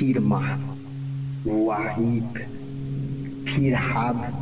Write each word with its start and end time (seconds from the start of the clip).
Pirma, 0.00 0.58
Wahib, 1.44 2.24
Pirhab, 3.44 4.32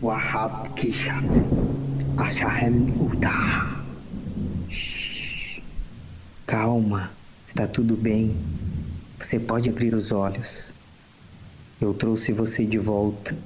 Wahab 0.00 0.70
Kishat, 0.76 1.26
Ashahem 2.16 2.94
Uta. 3.00 3.74
Calma, 6.46 7.10
está 7.44 7.66
tudo 7.66 7.96
bem. 7.96 8.36
Você 9.18 9.40
pode 9.40 9.68
abrir 9.68 9.96
os 9.96 10.12
olhos. 10.12 10.76
Eu 11.80 11.92
trouxe 11.92 12.32
você 12.32 12.64
de 12.64 12.78
volta, 12.78 13.36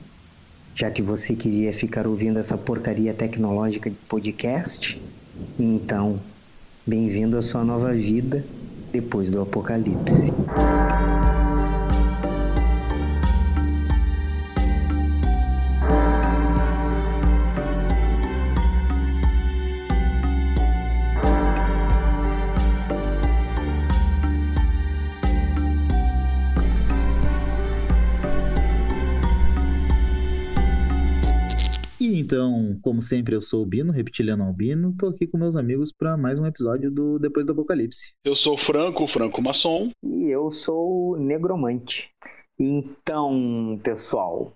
já 0.74 0.90
que 0.90 1.00
você 1.00 1.34
queria 1.34 1.72
ficar 1.72 2.06
ouvindo 2.06 2.38
essa 2.38 2.58
porcaria 2.58 3.14
tecnológica 3.14 3.88
de 3.88 3.96
podcast. 4.06 5.00
Então, 5.58 6.20
bem-vindo 6.86 7.38
à 7.38 7.42
sua 7.42 7.64
nova 7.64 7.94
vida 7.94 8.44
depois 8.92 9.30
do 9.30 9.40
apocalipse. 9.40 10.30
Sempre, 33.08 33.34
eu 33.34 33.40
sou 33.40 33.62
o 33.62 33.66
Bino, 33.66 33.90
reptiliano 33.90 34.44
albino, 34.44 34.94
tô 34.98 35.06
aqui 35.06 35.26
com 35.26 35.38
meus 35.38 35.56
amigos 35.56 35.90
para 35.90 36.14
mais 36.14 36.38
um 36.38 36.44
episódio 36.44 36.90
do 36.90 37.18
Depois 37.18 37.46
do 37.46 37.52
Apocalipse. 37.52 38.12
Eu 38.22 38.36
sou 38.36 38.52
o 38.52 38.58
Franco, 38.58 39.04
o 39.04 39.08
Franco 39.08 39.40
Maçom. 39.40 39.90
E 40.02 40.26
eu 40.26 40.50
sou 40.50 41.12
o 41.12 41.16
Negromante. 41.16 42.10
Então, 42.60 43.80
pessoal, 43.82 44.52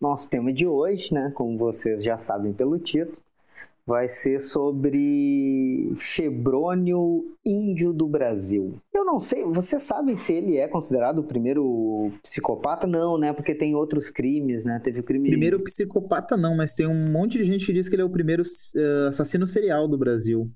nosso 0.00 0.30
tema 0.30 0.50
de 0.50 0.66
hoje, 0.66 1.12
né, 1.12 1.30
como 1.34 1.54
vocês 1.58 2.02
já 2.02 2.16
sabem 2.16 2.54
pelo 2.54 2.78
título, 2.78 3.18
vai 3.86 4.08
ser 4.08 4.40
sobre 4.40 5.92
Febrônio 5.96 7.24
Índio 7.44 7.92
do 7.92 8.06
Brasil. 8.06 8.80
Eu 8.94 9.04
não 9.04 9.18
sei, 9.18 9.44
vocês 9.44 9.82
sabem 9.82 10.16
se 10.16 10.32
ele 10.32 10.56
é 10.56 10.68
considerado 10.68 11.18
o 11.18 11.24
primeiro 11.24 12.12
psicopata? 12.22 12.86
Não, 12.86 13.18
né? 13.18 13.32
Porque 13.32 13.54
tem 13.54 13.74
outros 13.74 14.10
crimes, 14.10 14.64
né? 14.64 14.80
Teve 14.82 15.00
o 15.00 15.04
crime. 15.04 15.28
Primeiro 15.28 15.60
psicopata, 15.60 16.36
não, 16.36 16.56
mas 16.56 16.74
tem 16.74 16.86
um 16.86 17.10
monte 17.10 17.38
de 17.38 17.44
gente 17.44 17.66
que 17.66 17.72
diz 17.72 17.88
que 17.88 17.94
ele 17.94 18.02
é 18.02 18.04
o 18.04 18.10
primeiro 18.10 18.42
uh, 18.42 19.08
assassino 19.08 19.46
serial 19.46 19.88
do 19.88 19.98
Brasil. 19.98 20.50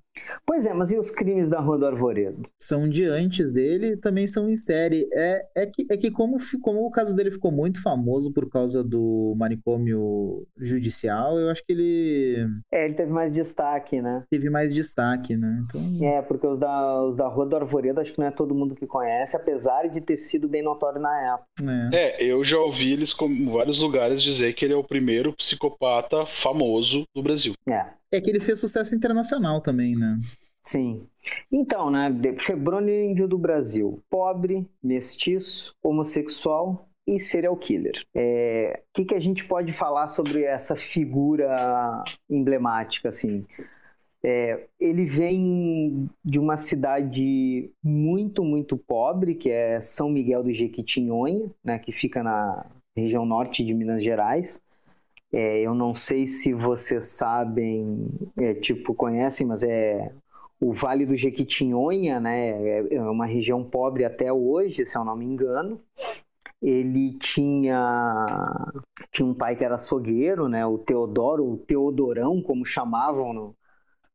Pois 0.47 0.67
é, 0.67 0.73
mas 0.73 0.93
e 0.93 0.99
os 0.99 1.11
crimes 1.11 1.49
da 1.49 1.61
Rua 1.61 1.79
do 1.79 1.87
Arvoredo? 1.87 2.43
São 2.61 2.89
de 2.89 3.05
antes 3.05 3.53
dele 3.53 3.97
também 3.97 4.27
são 4.27 4.49
em 4.49 4.57
série. 4.57 5.09
É, 5.13 5.47
é, 5.57 5.67
que, 5.67 5.87
é 5.91 5.97
que 5.97 6.11
como, 6.11 6.39
como 6.63 6.87
o 6.87 6.91
caso 6.91 7.15
dele 7.17 7.31
ficou 7.31 7.51
muito 7.51 7.83
famoso 7.83 8.33
por 8.33 8.49
causa 8.49 8.83
do 8.83 9.35
manicômio 9.37 10.47
judicial, 10.59 11.39
eu 11.39 11.51
acho 11.51 11.65
que 11.65 11.73
ele... 11.73 12.47
É, 12.73 12.85
ele 12.85 12.95
teve 12.95 13.13
mais 13.13 13.33
destaque, 13.33 14.01
né? 14.01 14.25
Teve 14.31 14.51
mais 14.51 14.73
destaque, 14.73 15.37
né? 15.37 15.65
Então... 15.65 15.99
É, 16.03 16.23
porque 16.23 16.47
os 16.47 16.59
da, 16.59 17.03
os 17.05 17.17
da 17.17 17.29
Rua 17.29 17.47
do 17.47 17.57
Arvoredo 17.57 18.01
acho 18.01 18.13
que 18.13 18.19
não 18.19 18.27
é 18.27 18.31
todo 18.31 18.55
mundo 18.55 18.75
que 18.75 18.87
conhece, 18.87 19.37
apesar 19.37 19.89
de 19.89 20.01
ter 20.01 20.17
sido 20.17 20.49
bem 20.49 20.63
notório 20.63 21.01
na 21.01 21.35
época. 21.35 21.49
É, 21.93 22.23
é 22.23 22.25
eu 22.25 22.45
já 22.45 22.59
ouvi 22.59 22.93
eles 22.93 23.15
em 23.21 23.51
vários 23.51 23.81
lugares 23.81 24.23
dizer 24.23 24.55
que 24.55 24.65
ele 24.65 24.75
é 24.75 24.77
o 24.77 24.85
primeiro 24.85 25.33
psicopata 25.33 26.27
famoso 26.27 27.05
do 27.15 27.23
Brasil. 27.23 27.55
É. 27.69 27.87
É 28.15 28.21
que 28.21 28.31
ele 28.31 28.41
fez 28.41 28.61
sucesso 28.61 28.95
internacional 28.95 29.61
também, 29.61 29.97
né? 29.97 30.21
Sim. 30.63 31.07
Então, 31.51 31.91
né, 31.91 32.11
Febrônio 32.39 32.95
Índio 32.95 33.29
do 33.29 33.37
Brasil. 33.37 34.03
Pobre, 34.09 34.69
mestiço, 34.83 35.75
homossexual 35.83 36.89
e 37.07 37.21
serial 37.21 37.57
killer. 37.57 38.03
O 38.15 38.19
é, 38.19 38.83
que, 38.93 39.05
que 39.05 39.15
a 39.15 39.21
gente 39.21 39.45
pode 39.45 39.73
falar 39.73 40.09
sobre 40.09 40.43
essa 40.45 40.75
figura 40.75 42.03
emblemática, 42.31 43.09
assim? 43.09 43.45
É, 44.23 44.69
ele 44.81 45.05
vem 45.05 46.09
de 46.25 46.39
uma 46.39 46.57
cidade 46.57 47.71
muito, 47.83 48.43
muito 48.43 48.77
pobre, 48.77 49.35
que 49.35 49.51
é 49.51 49.81
São 49.83 50.09
Miguel 50.09 50.43
do 50.43 50.51
Jequitinhonha, 50.51 51.51
né, 51.63 51.79
que 51.79 51.93
fica 51.93 52.23
na 52.23 52.65
região 52.97 53.27
norte 53.27 53.63
de 53.63 53.75
Minas 53.75 54.03
Gerais. 54.03 54.63
É, 55.35 55.61
eu 55.63 55.75
não 55.75 55.93
sei 55.95 56.29
se 56.29 56.53
vocês 56.53 57.07
sabem, 57.07 58.07
é, 58.37 58.55
tipo, 58.55 58.95
conhecem, 58.95 59.45
mas 59.45 59.65
é 59.65 60.13
o 60.61 60.73
Vale 60.73 61.05
do 61.05 61.17
Jequitinhonha, 61.17 62.21
né? 62.21 62.51
É, 62.51 62.95
é 62.95 63.03
uma 63.03 63.27
região 63.27 63.65
pobre 63.65 64.05
até 64.05 64.33
hoje, 64.33 64.87
se 64.87 64.97
eu 64.97 65.05
não 65.05 65.17
me 65.17 65.25
engano. 65.25 65.81
Ele 66.63 67.13
tinha, 67.19 68.73
tinha 69.11 69.27
um 69.27 69.35
pai 69.35 69.57
que 69.57 69.65
era 69.65 69.75
açougueiro, 69.75 70.49
né? 70.49 70.65
O 70.65 70.79
Teodoro, 70.79 71.45
o 71.45 71.59
Teodorão, 71.59 72.41
como 72.41 72.65
chamavam 72.65 73.33
no, 73.33 73.57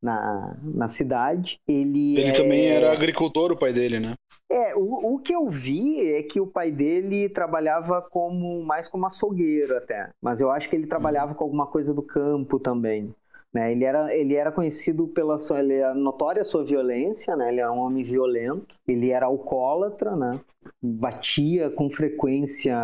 na, 0.01 0.57
na 0.63 0.87
cidade. 0.87 1.59
Ele, 1.67 2.17
ele 2.17 2.29
é... 2.29 2.33
também 2.33 2.67
era 2.67 2.91
agricultor, 2.91 3.51
o 3.51 3.57
pai 3.57 3.73
dele, 3.73 3.99
né? 3.99 4.13
É, 4.51 4.75
o, 4.75 5.15
o 5.15 5.19
que 5.19 5.33
eu 5.33 5.47
vi 5.47 6.11
é 6.11 6.23
que 6.23 6.39
o 6.39 6.47
pai 6.47 6.71
dele 6.71 7.29
trabalhava 7.29 8.01
como 8.01 8.63
mais 8.63 8.89
como 8.89 9.05
açougueiro 9.05 9.77
até, 9.77 10.09
mas 10.19 10.41
eu 10.41 10.49
acho 10.49 10.67
que 10.67 10.75
ele 10.75 10.87
trabalhava 10.87 11.35
com 11.35 11.43
alguma 11.43 11.67
coisa 11.67 11.93
do 11.93 12.01
campo 12.01 12.59
também. 12.59 13.13
Né? 13.53 13.71
Ele, 13.71 13.83
era, 13.83 14.13
ele 14.15 14.35
era 14.35 14.51
conhecido 14.51 15.07
pela 15.07 15.37
sua 15.37 15.59
ele 15.59 15.75
era 15.75 15.93
notória 15.93 16.43
sua 16.43 16.63
violência, 16.63 17.35
né? 17.35 17.49
ele 17.49 17.59
era 17.59 17.71
um 17.71 17.79
homem 17.79 18.03
violento, 18.03 18.75
ele 18.87 19.11
era 19.11 19.27
alcoólatra, 19.27 20.15
né? 20.15 20.39
batia 20.81 21.69
com 21.69 21.89
frequência 21.89 22.75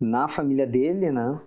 na 0.00 0.28
família 0.28 0.66
dele, 0.66 1.10
né? 1.10 1.40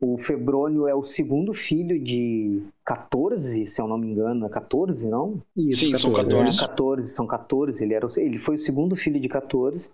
O 0.00 0.18
Febrônio 0.18 0.86
é 0.86 0.94
o 0.94 1.02
segundo 1.02 1.54
filho 1.54 1.98
de 2.02 2.62
14, 2.84 3.64
se 3.66 3.80
eu 3.80 3.88
não 3.88 3.96
me 3.96 4.08
engano. 4.08 4.46
É 4.46 4.48
14, 4.48 5.08
não? 5.08 5.42
Isso, 5.56 5.84
Sim, 5.84 5.92
14. 5.92 6.02
são 6.02 6.12
14. 6.12 6.58
É, 6.58 6.60
14, 6.66 7.08
são 7.08 7.26
14. 7.26 7.84
Ele, 7.84 7.94
era, 7.94 8.06
ele 8.18 8.38
foi 8.38 8.56
o 8.56 8.58
segundo 8.58 8.94
filho 8.94 9.18
de 9.18 9.28
14. 9.28 9.88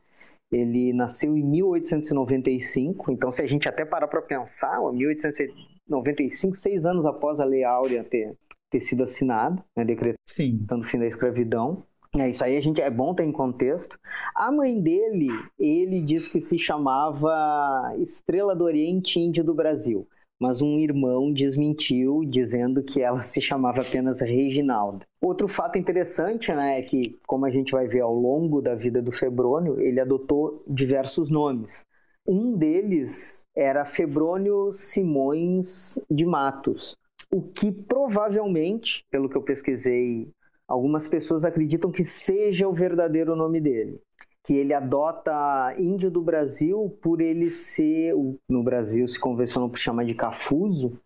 Ele 0.51 0.93
nasceu 0.93 1.37
em 1.37 1.45
1895. 1.45 3.13
Então, 3.13 3.31
se 3.31 3.43
a 3.43 3.47
gente 3.47 3.69
até 3.69 3.85
parar 3.85 4.09
para 4.09 4.21
pensar, 4.21 4.79
1895, 4.93 6.55
seis 6.55 6.85
anos 6.85 7.07
após 7.07 7.39
a 7.39 7.45
Lei 7.45 7.65
Áurea 7.65 8.03
ter, 8.03 8.37
ter 8.71 8.81
sido 8.81 9.05
assinada, 9.05 9.65
né, 9.77 9.85
decretando 9.85 10.81
o 10.81 10.85
fim 10.85 10.99
da 10.99 11.07
escravidão. 11.07 11.85
É, 12.15 12.29
isso 12.29 12.45
aí 12.45 12.59
a 12.59 12.61
gente 12.61 12.81
é 12.81 12.91
bom 12.91 13.15
ter 13.15 13.25
em 13.25 13.33
contexto. 13.33 13.99
A 14.35 14.53
mãe 14.53 14.79
dele, 14.79 15.29
ele 15.59 16.03
diz 16.03 16.29
que 16.29 16.41
se 16.41 16.59
chamava 16.59 17.95
Estrela 17.97 18.55
do 18.55 18.65
Oriente 18.65 19.19
Índio 19.19 19.43
do 19.43 19.55
Brasil, 19.55 20.07
mas 20.39 20.61
um 20.61 20.79
irmão 20.79 21.33
desmentiu, 21.33 22.21
dizendo 22.27 22.83
que 22.83 23.01
ela 23.01 23.23
se 23.23 23.41
chamava 23.41 23.81
apenas 23.81 24.21
Reginalda. 24.21 25.07
Outro 25.23 25.49
fato 25.49 25.79
interessante, 25.79 26.53
né, 26.53 26.81
é 26.81 26.83
que, 26.83 27.19
como 27.27 27.47
a 27.47 27.51
gente 27.51 27.73
vai 27.73 27.89
ver 27.89 28.01
ao 28.01 28.15
longo 28.15 28.61
da 28.61 28.75
vida 28.75 29.01
do 29.01 29.11
Febrônio, 29.11 29.81
ele 29.81 29.99
adotou 29.99 30.63
diversos 30.69 31.31
nomes. 31.31 31.87
Um 32.27 32.57
deles 32.59 33.47
era 33.57 33.87
Febrônio 33.87 34.71
Simões 34.71 35.99
de 36.11 36.27
Matos, 36.27 36.95
o 37.31 37.41
que 37.41 37.73
provavelmente, 37.73 39.07
pelo 39.11 39.31
que 39.31 39.37
eu 39.37 39.43
pesquisei 39.43 40.31
algumas 40.67 41.07
pessoas 41.07 41.45
acreditam 41.45 41.91
que 41.91 42.05
seja 42.05 42.69
o 42.69 42.73
verdadeiro 42.73 43.37
nome 43.37 43.61
dele. 43.61 44.01
Que 44.45 44.57
ele 44.57 44.75
adota 44.75 45.75
índio 45.79 46.11
do 46.11 46.23
Brasil 46.23 46.97
por 47.01 47.21
ele 47.21 47.51
ser, 47.51 48.15
no 48.49 48.63
Brasil 48.63 49.07
se 49.07 49.19
convencionou 49.19 49.69
por 49.69 49.79
chamar 49.79 50.05
de 50.05 50.15
cafuso, 50.15 50.99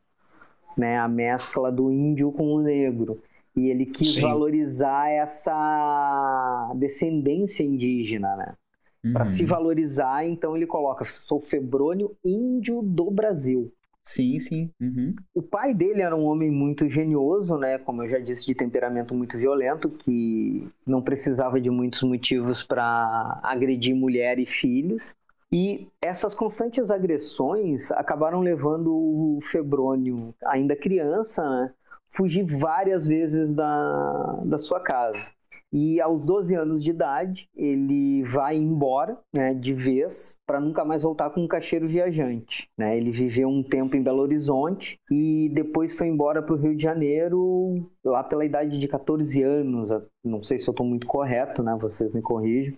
né, 0.76 0.98
a 0.98 1.08
mescla 1.08 1.70
do 1.70 1.92
índio 1.92 2.32
com 2.32 2.46
o 2.46 2.62
negro. 2.62 3.20
E 3.54 3.70
ele 3.70 3.86
quis 3.86 4.16
Sim. 4.16 4.22
valorizar 4.22 5.10
essa 5.10 6.72
descendência 6.76 7.64
indígena, 7.64 8.36
né? 8.36 8.54
Uhum. 9.02 9.12
Para 9.14 9.24
se 9.24 9.44
valorizar, 9.46 10.26
então 10.26 10.54
ele 10.54 10.66
coloca: 10.66 11.04
sou 11.04 11.40
febrônio 11.40 12.14
índio 12.24 12.82
do 12.82 13.10
Brasil. 13.10 13.72
Sim, 14.06 14.38
sim. 14.38 14.70
Uhum. 14.80 15.16
O 15.34 15.42
pai 15.42 15.74
dele 15.74 16.00
era 16.00 16.14
um 16.14 16.24
homem 16.24 16.48
muito 16.50 16.88
genioso, 16.88 17.58
né? 17.58 17.76
Como 17.78 18.04
eu 18.04 18.08
já 18.08 18.18
disse, 18.20 18.46
de 18.46 18.54
temperamento 18.54 19.12
muito 19.14 19.36
violento, 19.36 19.90
que 19.90 20.68
não 20.86 21.02
precisava 21.02 21.60
de 21.60 21.70
muitos 21.70 22.02
motivos 22.02 22.62
para 22.62 23.40
agredir 23.42 23.96
mulher 23.96 24.38
e 24.38 24.46
filhos. 24.46 25.16
E 25.52 25.88
essas 26.00 26.34
constantes 26.34 26.90
agressões 26.90 27.90
acabaram 27.92 28.40
levando 28.40 28.94
o 28.94 29.38
Febrônio, 29.42 30.32
ainda 30.44 30.76
criança, 30.76 31.42
né? 31.48 31.72
fugir 32.08 32.44
várias 32.44 33.06
vezes 33.06 33.52
da, 33.52 34.40
da 34.44 34.58
sua 34.58 34.80
casa. 34.80 35.32
E 35.72 36.00
aos 36.00 36.24
12 36.24 36.54
anos 36.54 36.82
de 36.82 36.90
idade, 36.90 37.48
ele 37.54 38.22
vai 38.22 38.56
embora 38.56 39.18
né, 39.34 39.54
de 39.54 39.72
vez 39.72 40.38
para 40.46 40.60
nunca 40.60 40.84
mais 40.84 41.02
voltar 41.02 41.30
com 41.30 41.42
um 41.42 41.48
cacheiro 41.48 41.86
viajante. 41.86 42.68
Né? 42.76 42.96
Ele 42.96 43.10
viveu 43.10 43.48
um 43.48 43.62
tempo 43.62 43.96
em 43.96 44.02
Belo 44.02 44.22
Horizonte 44.22 44.98
e 45.10 45.50
depois 45.52 45.94
foi 45.94 46.06
embora 46.06 46.42
para 46.42 46.54
o 46.54 46.58
Rio 46.58 46.76
de 46.76 46.82
Janeiro 46.82 47.88
lá 48.04 48.22
pela 48.22 48.44
idade 48.44 48.78
de 48.78 48.88
14 48.88 49.42
anos. 49.42 49.90
Não 50.24 50.42
sei 50.42 50.58
se 50.58 50.68
eu 50.68 50.72
estou 50.72 50.86
muito 50.86 51.06
correto, 51.06 51.62
né? 51.62 51.76
vocês 51.78 52.12
me 52.12 52.22
corrijam. 52.22 52.74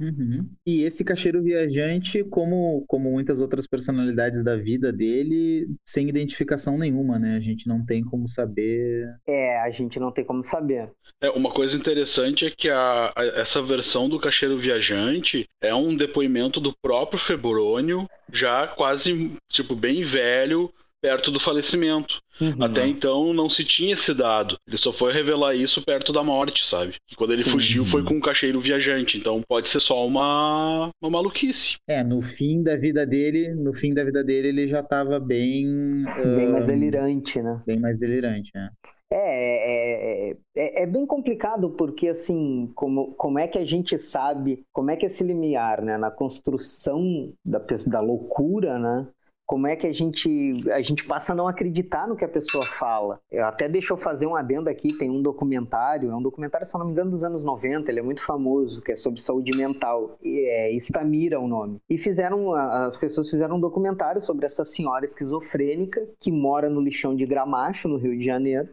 Uhum. 0.00 0.48
E 0.66 0.82
esse 0.82 1.04
cacheiro 1.04 1.42
viajante, 1.42 2.22
como, 2.24 2.84
como 2.86 3.10
muitas 3.10 3.40
outras 3.40 3.66
personalidades 3.66 4.44
da 4.44 4.56
vida 4.56 4.92
dele, 4.92 5.68
sem 5.84 6.08
identificação 6.08 6.78
nenhuma, 6.78 7.18
né? 7.18 7.36
A 7.36 7.40
gente 7.40 7.66
não 7.66 7.84
tem 7.84 8.02
como 8.02 8.28
saber. 8.28 9.06
É, 9.26 9.60
a 9.60 9.70
gente 9.70 9.98
não 9.98 10.12
tem 10.12 10.24
como 10.24 10.42
saber. 10.42 10.90
É, 11.20 11.30
uma 11.30 11.50
coisa 11.50 11.76
interessante 11.76 12.46
é 12.46 12.50
que 12.50 12.68
a, 12.68 13.12
a, 13.14 13.24
essa 13.40 13.60
versão 13.60 14.08
do 14.08 14.20
cacheiro 14.20 14.56
viajante 14.56 15.48
é 15.60 15.74
um 15.74 15.96
depoimento 15.96 16.60
do 16.60 16.72
próprio 16.80 17.18
Febrônio, 17.18 18.08
já 18.32 18.68
quase, 18.68 19.32
tipo, 19.50 19.74
bem 19.74 20.04
velho, 20.04 20.72
perto 21.00 21.30
do 21.30 21.40
falecimento. 21.40 22.20
Uhum. 22.40 22.62
Até 22.62 22.86
então 22.86 23.32
não 23.32 23.50
se 23.50 23.64
tinha 23.64 23.94
esse 23.94 24.14
dado. 24.14 24.58
Ele 24.66 24.76
só 24.76 24.92
foi 24.92 25.12
revelar 25.12 25.54
isso 25.54 25.82
perto 25.82 26.12
da 26.12 26.22
morte, 26.22 26.64
sabe? 26.64 26.94
Que 27.06 27.16
quando 27.16 27.32
ele 27.32 27.42
Sim. 27.42 27.50
fugiu 27.50 27.84
foi 27.84 28.04
com 28.04 28.14
um 28.14 28.20
cacheiro 28.20 28.60
viajante. 28.60 29.18
Então 29.18 29.42
pode 29.46 29.68
ser 29.68 29.80
só 29.80 30.06
uma, 30.06 30.90
uma 31.02 31.10
maluquice. 31.10 31.76
É, 31.88 32.02
no 32.02 32.22
fim 32.22 32.62
da 32.62 32.76
vida 32.76 33.06
dele, 33.06 33.54
no 33.54 33.74
fim 33.74 33.92
da 33.92 34.04
vida 34.04 34.22
dele, 34.22 34.48
ele 34.48 34.68
já 34.68 34.82
tava 34.82 35.18
bem. 35.18 36.04
Bem 36.36 36.46
uh, 36.46 36.52
mais 36.52 36.66
delirante, 36.66 37.42
né? 37.42 37.62
Bem 37.66 37.78
mais 37.78 37.98
delirante, 37.98 38.50
né? 38.54 38.70
É, 39.10 40.30
é, 40.30 40.36
é, 40.54 40.82
é, 40.82 40.86
bem 40.86 41.06
complicado 41.06 41.70
porque, 41.70 42.08
assim, 42.08 42.70
como, 42.74 43.14
como 43.14 43.38
é 43.38 43.48
que 43.48 43.56
a 43.56 43.64
gente 43.64 43.96
sabe, 43.96 44.66
como 44.70 44.90
é 44.90 44.96
que 44.96 45.06
esse 45.06 45.24
limiar, 45.24 45.82
né, 45.82 45.96
na 45.96 46.10
construção 46.10 47.32
da, 47.42 47.58
da 47.86 48.00
loucura, 48.00 48.78
né, 48.78 49.08
como 49.48 49.66
é 49.66 49.74
que 49.74 49.86
a 49.86 49.92
gente 49.92 50.28
a 50.70 50.82
gente 50.82 51.04
passa 51.04 51.32
a 51.32 51.34
não 51.34 51.48
acreditar 51.48 52.06
no 52.06 52.14
que 52.14 52.24
a 52.24 52.28
pessoa 52.28 52.66
fala. 52.66 53.18
Eu 53.30 53.46
até 53.46 53.66
deixa 53.66 53.94
eu 53.94 53.96
fazer 53.96 54.26
um 54.26 54.36
adendo 54.36 54.68
aqui, 54.68 54.92
tem 54.92 55.08
um 55.08 55.22
documentário, 55.22 56.10
é 56.10 56.14
um 56.14 56.20
documentário, 56.20 56.66
se 56.66 56.76
não 56.78 56.84
me 56.84 56.92
engano, 56.92 57.10
dos 57.10 57.24
anos 57.24 57.42
90, 57.42 57.90
ele 57.90 58.00
é 58.00 58.02
muito 58.02 58.22
famoso, 58.22 58.82
que 58.82 58.92
é 58.92 58.96
sobre 58.96 59.22
saúde 59.22 59.56
mental, 59.56 60.18
é 60.22 60.70
Estamira 60.72 61.40
o 61.40 61.48
nome. 61.48 61.80
E 61.88 61.96
fizeram, 61.96 62.54
as 62.54 62.98
pessoas 62.98 63.30
fizeram 63.30 63.56
um 63.56 63.60
documentário 63.60 64.20
sobre 64.20 64.44
essa 64.44 64.66
senhora 64.66 65.06
esquizofrênica 65.06 66.06
que 66.20 66.30
mora 66.30 66.68
no 66.68 66.82
lixão 66.82 67.16
de 67.16 67.24
Gramacho, 67.24 67.88
no 67.88 67.96
Rio 67.96 68.18
de 68.18 68.24
Janeiro, 68.26 68.68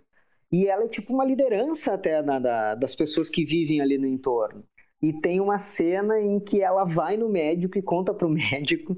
e 0.51 0.67
ela 0.67 0.83
é 0.83 0.89
tipo 0.89 1.13
uma 1.13 1.23
liderança 1.23 1.93
até 1.93 2.21
na, 2.21 2.37
da, 2.37 2.75
das 2.75 2.93
pessoas 2.93 3.29
que 3.29 3.45
vivem 3.45 3.79
ali 3.79 3.97
no 3.97 4.05
entorno. 4.05 4.61
E 5.01 5.13
tem 5.13 5.39
uma 5.39 5.57
cena 5.57 6.19
em 6.19 6.37
que 6.37 6.61
ela 6.61 6.83
vai 6.83 7.15
no 7.15 7.29
médico 7.29 7.77
e 7.77 7.81
conta 7.81 8.13
pro 8.13 8.27
médico 8.29 8.97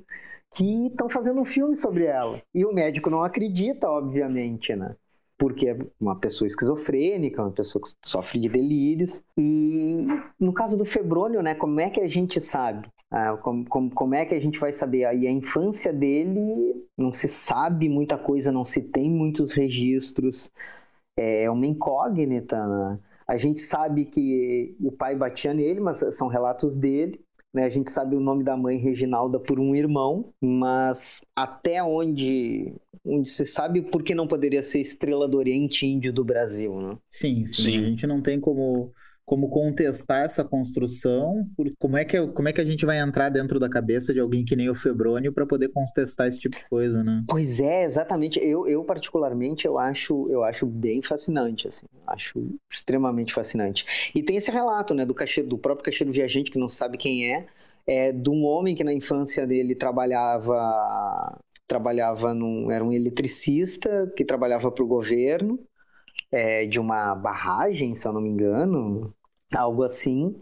que 0.57 0.88
estão 0.88 1.07
fazendo 1.07 1.39
um 1.39 1.45
filme 1.45 1.75
sobre 1.75 2.06
ela. 2.06 2.42
E 2.54 2.65
o 2.65 2.74
médico 2.74 3.12
não 3.12 3.21
acredita, 3.21 3.88
obviamente, 3.88 4.75
né? 4.75 4.95
Porque 5.38 5.69
é 5.69 5.77
uma 6.01 6.15
pessoa 6.15 6.48
esquizofrênica, 6.48 7.44
uma 7.44 7.51
pessoa 7.51 7.80
que 7.80 7.92
sofre 8.04 8.39
de 8.39 8.50
delírios. 8.50 9.21
E 9.38 10.07
no 10.39 10.51
caso 10.51 10.75
do 10.75 10.83
Febrônio, 10.83 11.44
né? 11.44 11.54
Como 11.54 11.80
é 11.80 11.92
que 11.92 12.01
a 12.01 12.07
gente 12.07 12.42
sabe? 12.42 12.88
Ah, 13.12 13.38
como, 13.38 13.69
como, 13.69 13.89
como, 13.92 14.15
é 14.15 14.25
que 14.25 14.33
a 14.33 14.42
gente 14.42 14.59
vai 14.59 14.71
saber? 14.74 15.06
Aí 15.06 15.27
a 15.27 15.31
infância 15.31 15.94
dele 15.94 16.83
não 16.98 17.12
se 17.13 17.27
sabe 17.27 17.88
muita 17.88 18.18
coisa, 18.18 18.51
não 18.51 18.65
se 18.65 18.81
tem 18.81 19.12
muitos 19.12 19.54
registros. 19.54 20.51
É 21.15 21.50
uma 21.51 21.68
incógnita, 21.68 22.65
né? 22.68 23.00
A 23.27 23.38
gente 23.38 23.59
sabe 23.59 24.06
que 24.06 24.75
o 24.80 24.92
pai 24.92 25.15
batia 25.15 25.54
nele, 25.54 25.81
mas 25.81 26.04
são 26.15 26.27
relatos 26.27 26.75
dele. 26.75 27.19
Né? 27.57 27.63
A 27.63 27.69
gente 27.69 27.89
sabe 27.89 28.15
o 28.15 28.19
nome 28.19 28.44
da 28.44 28.56
mãe 28.56 28.77
Reginalda 28.77 29.39
por 29.39 29.59
um 29.59 29.74
irmão, 29.74 30.31
mas 30.39 31.21
até 31.36 31.81
onde, 31.81 32.71
onde 33.04 33.27
se 33.27 33.48
sabe 33.48 33.81
por 33.81 34.04
que 34.04 34.13
não 34.13 34.27
poderia 34.27 34.62
ser 34.62 34.80
estrela 34.80 35.27
do 35.27 35.39
Oriente 35.39 35.88
Índio 35.88 36.13
do 36.13 36.24
Brasil, 36.24 36.80
né? 36.80 36.95
Sim, 37.09 37.48
sim, 37.48 37.63
sim. 37.63 37.77
A 37.80 37.81
gente 37.81 38.06
não 38.06 38.21
tem 38.21 38.39
como 38.39 38.94
como 39.27 39.50
contestar 39.50 40.24
essa 40.24 40.41
construção, 40.41 41.45
como 41.77 41.97
é 41.97 42.06
que 42.06 42.27
como 42.27 42.47
é 42.47 42.53
que 42.53 42.62
a 42.62 42.65
gente 42.65 42.85
vai 42.85 42.97
entrar 42.97 43.27
dentro 43.27 43.59
da 43.59 43.69
cabeça 43.69 44.13
de 44.13 44.21
alguém 44.21 44.45
que 44.45 44.56
nem 44.56 44.69
o 44.69 44.74
Febrônio 44.74 45.33
para 45.33 45.45
poder 45.45 45.68
contestar 45.68 46.29
esse 46.29 46.39
tipo 46.39 46.56
de 46.56 46.63
coisa, 46.69 47.03
né? 47.03 47.25
Pois 47.27 47.59
é, 47.59 47.83
exatamente. 47.83 48.39
Eu, 48.39 48.65
eu 48.65 48.85
particularmente 48.85 49.68
eu 49.68 49.77
acho 49.77 50.29
eu 50.29 50.45
acho 50.45 50.65
bem 50.65 51.01
fascinante 51.01 51.68
assim, 51.68 51.85
acho 52.07 52.39
extremamente 52.71 53.33
fascinante. 53.33 53.85
E 54.15 54.24
tem 54.24 54.38
esse 54.38 54.50
relato, 54.50 54.94
né, 54.94 55.06
do 55.06 55.13
cacheiro, 55.13 55.50
do 55.50 55.57
próprio 55.57 55.83
cacheiro 55.83 56.13
viajante 56.13 56.50
que 56.50 56.57
não 56.57 56.69
sabe 56.69 56.97
quem 56.97 57.30
é, 57.30 57.47
é 57.85 58.13
de 58.13 58.30
um 58.30 58.45
homem 58.45 58.75
que 58.75 58.83
na 58.83 58.94
infância 58.94 59.45
dele 59.45 59.75
trabalhava 59.75 61.38
trabalhava 61.68 62.33
num 62.33 62.71
era 62.71 62.81
um 62.81 62.94
eletricista 62.94 64.09
que 64.15 64.23
trabalhava 64.23 64.71
para 64.71 64.85
o 64.85 64.88
governo 64.88 65.59
é, 66.31 66.65
de 66.65 66.80
uma 66.80 67.15
barragem, 67.15 67.94
se 67.95 68.07
eu 68.07 68.13
não 68.13 68.21
me 68.21 68.30
engano, 68.30 69.13
algo 69.55 69.83
assim, 69.83 70.35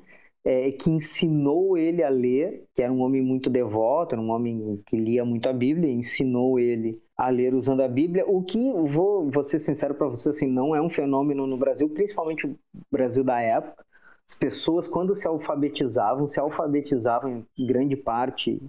é, 0.43 0.71
que 0.71 0.91
ensinou 0.91 1.77
ele 1.77 2.03
a 2.03 2.09
ler, 2.09 2.65
que 2.75 2.81
era 2.81 2.93
um 2.93 3.01
homem 3.01 3.21
muito 3.21 3.49
devoto, 3.49 4.15
era 4.15 4.21
um 4.21 4.29
homem 4.29 4.81
que 4.85 4.95
lia 4.95 5.25
muito 5.25 5.49
a 5.49 5.53
Bíblia, 5.53 5.91
ensinou 5.91 6.59
ele 6.59 7.01
a 7.17 7.29
ler 7.29 7.53
usando 7.53 7.81
a 7.81 7.87
Bíblia, 7.87 8.25
o 8.27 8.43
que, 8.43 8.71
vou, 8.73 9.27
vou 9.29 9.43
ser 9.43 9.59
sincero 9.59 9.95
para 9.95 10.07
você, 10.07 10.29
assim, 10.29 10.47
não 10.47 10.75
é 10.75 10.81
um 10.81 10.89
fenômeno 10.89 11.47
no 11.47 11.57
Brasil, 11.57 11.89
principalmente 11.89 12.45
o 12.45 12.55
Brasil 12.91 13.23
da 13.23 13.39
época. 13.41 13.83
As 14.27 14.35
pessoas, 14.35 14.87
quando 14.87 15.15
se 15.15 15.27
alfabetizavam, 15.27 16.27
se 16.27 16.39
alfabetizavam 16.39 17.45
em 17.57 17.65
grande 17.65 17.95
parte 17.95 18.59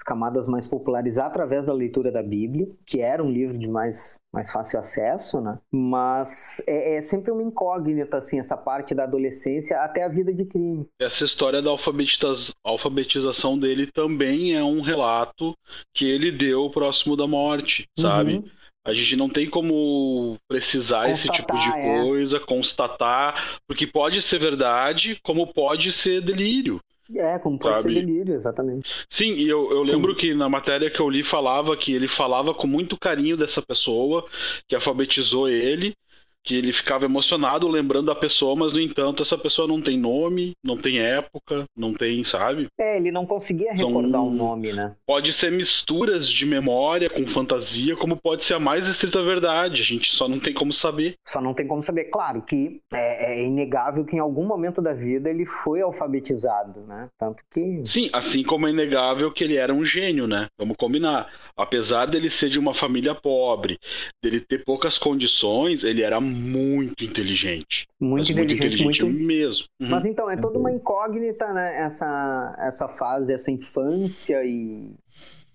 as 0.00 0.02
camadas 0.02 0.48
mais 0.48 0.66
populares 0.66 1.18
através 1.18 1.64
da 1.64 1.72
leitura 1.72 2.10
da 2.10 2.22
Bíblia, 2.22 2.66
que 2.86 3.00
era 3.00 3.22
um 3.22 3.30
livro 3.30 3.58
de 3.58 3.68
mais, 3.68 4.18
mais 4.32 4.50
fácil 4.50 4.78
acesso, 4.78 5.40
né? 5.40 5.58
Mas 5.70 6.62
é, 6.66 6.96
é 6.96 7.02
sempre 7.02 7.30
uma 7.30 7.42
incógnita, 7.42 8.16
assim, 8.16 8.38
essa 8.38 8.56
parte 8.56 8.94
da 8.94 9.04
adolescência 9.04 9.78
até 9.80 10.04
a 10.04 10.08
vida 10.08 10.34
de 10.34 10.46
crime. 10.46 10.86
Essa 10.98 11.24
história 11.24 11.60
da 11.60 11.70
alfabetiza 11.70 12.52
alfabetização 12.64 13.58
dele 13.58 13.86
também 13.86 14.54
é 14.54 14.64
um 14.64 14.80
relato 14.80 15.54
que 15.94 16.06
ele 16.06 16.32
deu 16.32 16.70
próximo 16.70 17.16
da 17.16 17.26
morte, 17.26 17.86
sabe? 17.98 18.36
Uhum. 18.36 18.44
A 18.84 18.94
gente 18.94 19.14
não 19.14 19.28
tem 19.28 19.48
como 19.48 20.38
precisar 20.48 21.06
constatar, 21.06 21.12
esse 21.12 21.28
tipo 21.28 21.58
de 21.58 21.68
é. 21.68 22.02
coisa, 22.02 22.36
é. 22.38 22.40
constatar, 22.40 23.58
porque 23.68 23.86
pode 23.86 24.22
ser 24.22 24.38
verdade, 24.38 25.20
como 25.22 25.46
pode 25.46 25.92
ser 25.92 26.22
delírio. 26.22 26.80
É, 27.16 27.38
como 27.38 27.58
pode 27.58 27.80
sabe? 27.82 27.94
ser 27.94 28.00
delírio, 28.00 28.34
exatamente. 28.34 28.88
Sim, 29.08 29.32
e 29.32 29.48
eu, 29.48 29.70
eu 29.70 29.82
lembro 29.82 30.14
que 30.14 30.34
na 30.34 30.48
matéria 30.48 30.90
que 30.90 31.00
eu 31.00 31.08
li 31.08 31.22
falava 31.22 31.76
que 31.76 31.92
ele 31.92 32.06
falava 32.08 32.54
com 32.54 32.66
muito 32.66 32.96
carinho 32.98 33.36
dessa 33.36 33.62
pessoa 33.62 34.26
que 34.68 34.74
alfabetizou 34.74 35.48
ele 35.48 35.94
que 36.44 36.54
ele 36.54 36.72
ficava 36.72 37.04
emocionado 37.04 37.68
lembrando 37.68 38.06
da 38.06 38.14
pessoa, 38.14 38.56
mas 38.56 38.72
no 38.72 38.80
entanto 38.80 39.22
essa 39.22 39.36
pessoa 39.36 39.68
não 39.68 39.80
tem 39.80 39.98
nome, 39.98 40.52
não 40.64 40.76
tem 40.76 40.98
época, 40.98 41.64
não 41.76 41.92
tem, 41.92 42.24
sabe? 42.24 42.66
É, 42.78 42.96
ele 42.96 43.10
não 43.10 43.26
conseguia 43.26 43.72
recordar 43.72 44.22
o 44.22 44.28
um 44.28 44.34
nome, 44.34 44.72
né? 44.72 44.94
Pode 45.06 45.32
ser 45.32 45.52
misturas 45.52 46.28
de 46.28 46.46
memória 46.46 47.10
com 47.10 47.26
fantasia, 47.26 47.96
como 47.96 48.16
pode 48.16 48.44
ser 48.44 48.54
a 48.54 48.60
mais 48.60 48.86
estrita 48.86 49.22
verdade, 49.22 49.82
a 49.82 49.84
gente 49.84 50.10
só 50.12 50.28
não 50.28 50.38
tem 50.38 50.54
como 50.54 50.72
saber. 50.72 51.14
Só 51.26 51.40
não 51.40 51.54
tem 51.54 51.66
como 51.66 51.82
saber. 51.82 52.04
Claro 52.04 52.42
que 52.42 52.80
é, 52.92 53.34
é 53.34 53.42
inegável 53.44 54.04
que 54.04 54.16
em 54.16 54.20
algum 54.20 54.46
momento 54.46 54.80
da 54.80 54.94
vida 54.94 55.28
ele 55.28 55.44
foi 55.44 55.80
alfabetizado, 55.82 56.80
né? 56.86 57.08
Tanto 57.18 57.42
que... 57.52 57.82
Sim, 57.84 58.08
assim 58.12 58.42
como 58.42 58.66
é 58.66 58.70
inegável 58.70 59.30
que 59.32 59.44
ele 59.44 59.56
era 59.56 59.72
um 59.72 59.84
gênio, 59.84 60.26
né? 60.26 60.46
Vamos 60.58 60.76
combinar. 60.76 61.30
Apesar 61.56 62.06
dele 62.06 62.30
ser 62.30 62.48
de 62.48 62.58
uma 62.58 62.74
família 62.74 63.14
pobre, 63.14 63.78
dele 64.22 64.40
ter 64.40 64.64
poucas 64.64 64.96
condições, 64.96 65.84
ele 65.84 66.02
era 66.02 66.20
muito 66.20 67.04
inteligente. 67.04 67.86
Muito 68.00 68.32
inteligente, 68.32 68.82
muito 68.82 68.96
inteligente 68.96 69.04
muito... 69.04 69.26
mesmo. 69.26 69.64
Uhum. 69.80 69.88
Mas 69.88 70.06
então, 70.06 70.30
é 70.30 70.36
toda 70.36 70.58
uma 70.58 70.72
incógnita, 70.72 71.52
né? 71.52 71.82
Essa, 71.82 72.56
essa 72.58 72.88
fase, 72.88 73.32
essa 73.32 73.50
infância 73.50 74.44
e 74.44 74.94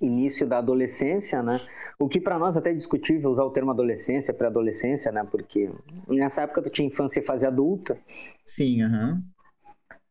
início 0.01 0.45
da 0.45 0.57
adolescência, 0.57 1.41
né? 1.41 1.61
O 1.97 2.07
que 2.07 2.19
para 2.19 2.37
nós 2.37 2.57
até 2.57 2.71
é 2.71 2.73
discutível 2.73 3.31
usar 3.31 3.43
o 3.43 3.51
termo 3.51 3.71
adolescência, 3.71 4.33
pré-adolescência, 4.33 5.11
né? 5.11 5.25
Porque 5.29 5.69
nessa 6.07 6.41
época 6.43 6.61
tu 6.61 6.69
tinha 6.69 6.87
infância 6.87 7.19
e 7.19 7.25
fase 7.25 7.45
adulta. 7.47 7.97
Sim, 8.43 8.81
aham. 8.83 9.11
Uhum. 9.11 9.34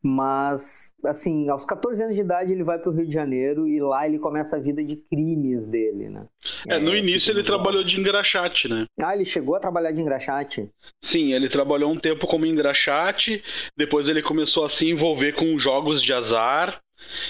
Mas, 0.06 0.92
assim, 1.06 1.48
aos 1.48 1.64
14 1.64 2.02
anos 2.02 2.14
de 2.14 2.20
idade 2.20 2.52
ele 2.52 2.62
vai 2.62 2.78
para 2.78 2.90
o 2.90 2.94
Rio 2.94 3.06
de 3.06 3.14
Janeiro 3.14 3.66
e 3.66 3.80
lá 3.80 4.06
ele 4.06 4.18
começa 4.18 4.56
a 4.56 4.60
vida 4.60 4.84
de 4.84 4.96
crimes 4.96 5.66
dele, 5.66 6.10
né? 6.10 6.26
É, 6.68 6.78
no 6.78 6.92
é, 6.92 6.98
início 6.98 7.30
ele 7.30 7.42
trabalhou 7.42 7.82
de 7.82 7.98
engraxate, 7.98 8.68
né? 8.68 8.84
Ah, 9.02 9.14
ele 9.14 9.24
chegou 9.24 9.56
a 9.56 9.60
trabalhar 9.60 9.92
de 9.92 10.02
engraxate? 10.02 10.68
Sim, 11.02 11.32
ele 11.32 11.48
trabalhou 11.48 11.90
um 11.90 11.96
tempo 11.96 12.26
como 12.26 12.44
engraxate, 12.44 13.42
depois 13.74 14.10
ele 14.10 14.20
começou 14.20 14.66
a 14.66 14.68
se 14.68 14.90
envolver 14.90 15.32
com 15.32 15.58
jogos 15.58 16.02
de 16.02 16.12
azar, 16.12 16.82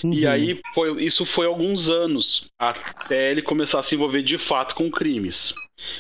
Uhum. 0.02 0.12
E 0.12 0.26
aí 0.26 0.60
foi, 0.74 1.04
isso 1.04 1.24
foi 1.24 1.46
alguns 1.46 1.88
anos 1.88 2.48
até 2.58 3.30
ele 3.30 3.42
começar 3.42 3.80
a 3.80 3.82
se 3.82 3.94
envolver 3.94 4.22
de 4.22 4.38
fato 4.38 4.74
com 4.74 4.90
crimes. 4.90 5.52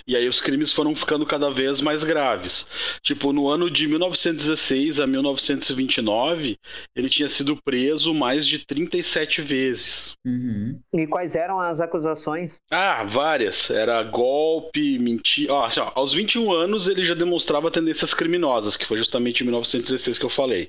E 0.06 0.16
aí 0.16 0.28
os 0.28 0.40
crimes 0.40 0.72
foram 0.72 0.94
ficando 0.94 1.26
cada 1.26 1.50
vez 1.50 1.80
mais 1.80 2.04
graves. 2.04 2.66
Tipo, 3.02 3.32
no 3.32 3.48
ano 3.48 3.70
de 3.70 3.86
1916 3.86 5.00
a 5.00 5.06
1929, 5.06 6.58
ele 6.94 7.08
tinha 7.08 7.28
sido 7.28 7.56
preso 7.64 8.14
mais 8.14 8.46
de 8.46 8.58
37 8.64 9.42
vezes. 9.42 10.16
Uhum. 10.24 10.78
E 10.92 11.06
quais 11.06 11.34
eram 11.34 11.60
as 11.60 11.80
acusações? 11.80 12.56
Ah, 12.70 13.04
várias. 13.04 13.70
Era 13.70 14.02
golpe, 14.02 14.98
mentira. 14.98 15.64
Assim, 15.64 15.80
ó, 15.80 15.92
aos 15.94 16.12
21 16.12 16.52
anos 16.52 16.88
ele 16.88 17.02
já 17.02 17.14
demonstrava 17.14 17.70
tendências 17.70 18.14
criminosas, 18.14 18.76
que 18.76 18.86
foi 18.86 18.98
justamente 18.98 19.40
em 19.40 19.44
1916 19.44 20.18
que 20.18 20.24
eu 20.24 20.30
falei. 20.30 20.68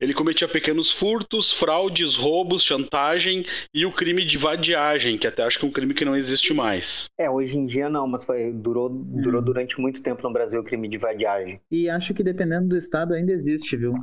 Ele 0.00 0.14
cometia 0.14 0.48
pequenos 0.48 0.90
furtos, 0.90 1.52
fraudes, 1.52 2.16
roubos, 2.16 2.62
chantagem 2.62 3.44
e 3.72 3.84
o 3.84 3.92
crime 3.92 4.24
de 4.24 4.38
vadiagem, 4.38 5.18
que 5.18 5.26
até 5.26 5.42
acho 5.42 5.58
que 5.58 5.64
é 5.64 5.68
um 5.68 5.72
crime 5.72 5.94
que 5.94 6.04
não 6.04 6.16
existe 6.16 6.54
mais. 6.54 7.06
É, 7.18 7.30
hoje 7.30 7.58
em 7.58 7.66
dia 7.66 7.88
não, 7.88 8.06
mas 8.06 8.24
foi, 8.24 8.37
durou, 8.52 8.88
durou 8.88 9.42
durante 9.42 9.80
muito 9.80 10.02
tempo 10.02 10.22
no 10.22 10.32
Brasil 10.32 10.60
o 10.60 10.64
crime 10.64 10.88
de 10.88 10.98
vadiagem. 10.98 11.60
E 11.70 11.88
acho 11.88 12.14
que 12.14 12.22
dependendo 12.22 12.68
do 12.68 12.76
estado 12.76 13.14
ainda 13.14 13.32
existe, 13.32 13.76
viu? 13.76 13.94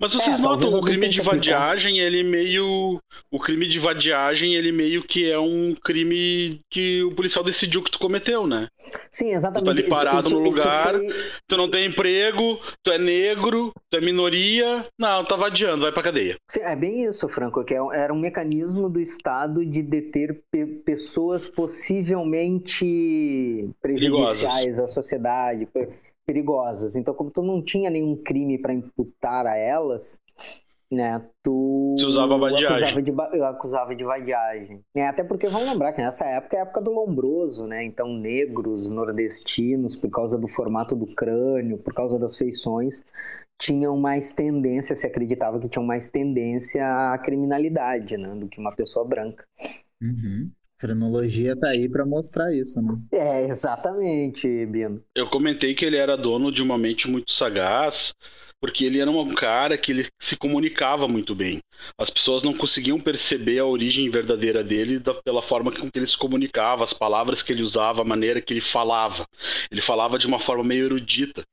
Mas 0.00 0.12
vocês 0.12 0.38
É, 0.38 0.42
notam, 0.42 0.68
o 0.70 0.82
crime 0.82 1.08
de 1.08 1.20
vadiagem, 1.20 1.98
ele 1.98 2.22
meio. 2.22 3.00
O 3.30 3.38
crime 3.40 3.68
de 3.68 3.78
vadiagem, 3.78 4.54
ele 4.54 4.72
meio 4.72 5.02
que 5.02 5.30
é 5.30 5.38
um 5.38 5.74
crime 5.84 6.60
que 6.70 7.02
o 7.02 7.14
policial 7.14 7.44
decidiu 7.44 7.82
que 7.82 7.90
tu 7.90 7.98
cometeu, 7.98 8.46
né? 8.46 8.68
Sim, 9.10 9.32
exatamente. 9.34 9.70
ali 9.70 9.82
parado 9.88 10.30
no 10.30 10.38
lugar. 10.38 10.82
foi- 10.84 11.08
Tu 11.48 11.56
não 11.56 11.68
tem 11.68 11.86
emprego, 11.86 12.58
tu 12.84 12.90
é 12.92 12.98
negro, 12.98 13.72
tu 13.90 13.98
é 13.98 14.00
minoria. 14.00 14.86
Não, 14.98 15.24
tá 15.24 15.36
vadiando, 15.36 15.82
vai 15.82 15.92
pra 15.92 16.02
cadeia. 16.02 16.36
É 16.60 16.76
bem 16.76 17.04
isso, 17.04 17.28
Franco, 17.28 17.64
que 17.64 17.74
é 17.74 17.78
era 17.92 18.12
um 18.12 18.18
mecanismo 18.18 18.88
do 18.88 19.00
Estado 19.00 19.64
de 19.64 19.82
deter 19.82 20.40
pe- 20.50 20.66
pessoas 20.66 21.46
possivelmente 21.46 23.68
prejudiciais 23.82 24.78
à 24.78 24.86
sociedade, 24.88 25.66
perigosas. 26.26 26.96
Então, 26.96 27.14
como 27.14 27.30
tu 27.30 27.42
não 27.42 27.62
tinha 27.62 27.88
nenhum 27.88 28.16
crime 28.16 28.58
para 28.58 28.74
imputar 28.74 29.46
a 29.46 29.56
elas, 29.56 30.20
né, 30.90 31.24
tu 31.42 31.94
Se 31.98 32.04
usava 32.04 32.36
vadiagem. 32.36 32.88
acusava 32.88 33.02
de, 33.02 33.42
acusava 33.42 33.96
de 33.96 34.04
vadiagem. 34.04 34.80
É, 34.94 35.06
até 35.06 35.24
porque 35.24 35.48
vamos 35.48 35.68
lembrar 35.68 35.92
que 35.92 36.02
nessa 36.02 36.26
época 36.26 36.56
é 36.56 36.60
a 36.60 36.62
época 36.62 36.80
do 36.80 36.90
lombroso, 36.90 37.66
né? 37.66 37.84
Então, 37.84 38.08
negros, 38.12 38.88
nordestinos, 38.90 39.96
por 39.96 40.10
causa 40.10 40.38
do 40.38 40.48
formato 40.48 40.94
do 40.94 41.06
crânio, 41.06 41.78
por 41.78 41.94
causa 41.94 42.18
das 42.18 42.36
feições, 42.36 43.04
tinham 43.58 43.96
mais 43.96 44.32
tendência, 44.32 44.94
se 44.94 45.06
acreditava 45.06 45.58
que 45.58 45.68
tinham 45.68 45.84
mais 45.84 46.08
tendência 46.08 46.84
à 47.12 47.18
criminalidade, 47.18 48.16
né, 48.16 48.34
do 48.34 48.48
que 48.48 48.60
uma 48.60 48.74
pessoa 48.74 49.04
branca. 49.04 49.46
Uhum. 50.00 50.50
Cronologia 50.78 51.56
tá 51.56 51.68
aí 51.68 51.88
pra 51.88 52.04
mostrar 52.04 52.52
isso, 52.52 52.80
né? 52.82 52.98
É, 53.12 53.46
exatamente, 53.46 54.66
Bino. 54.66 55.02
Eu 55.14 55.28
comentei 55.28 55.74
que 55.74 55.84
ele 55.84 55.96
era 55.96 56.16
dono 56.16 56.52
de 56.52 56.62
uma 56.62 56.76
mente 56.76 57.08
muito 57.08 57.32
sagaz, 57.32 58.12
porque 58.60 58.84
ele 58.84 59.00
era 59.00 59.10
um 59.10 59.34
cara 59.34 59.76
que 59.76 59.92
ele 59.92 60.06
se 60.20 60.36
comunicava 60.36 61.06
muito 61.06 61.34
bem. 61.34 61.60
As 61.98 62.10
pessoas 62.10 62.42
não 62.42 62.54
conseguiam 62.54 62.98
perceber 62.98 63.58
a 63.58 63.64
origem 63.66 64.10
verdadeira 64.10 64.64
dele 64.64 64.98
da- 64.98 65.14
pela 65.14 65.42
forma 65.42 65.70
com 65.70 65.90
que 65.90 65.98
ele 65.98 66.06
se 66.06 66.16
comunicava, 66.16 66.82
as 66.82 66.92
palavras 66.92 67.42
que 67.42 67.52
ele 67.52 67.62
usava, 67.62 68.02
a 68.02 68.04
maneira 68.04 68.40
que 68.40 68.52
ele 68.54 68.60
falava. 68.60 69.24
Ele 69.70 69.80
falava 69.80 70.18
de 70.18 70.26
uma 70.26 70.38
forma 70.40 70.64
meio 70.64 70.86
erudita. 70.86 71.44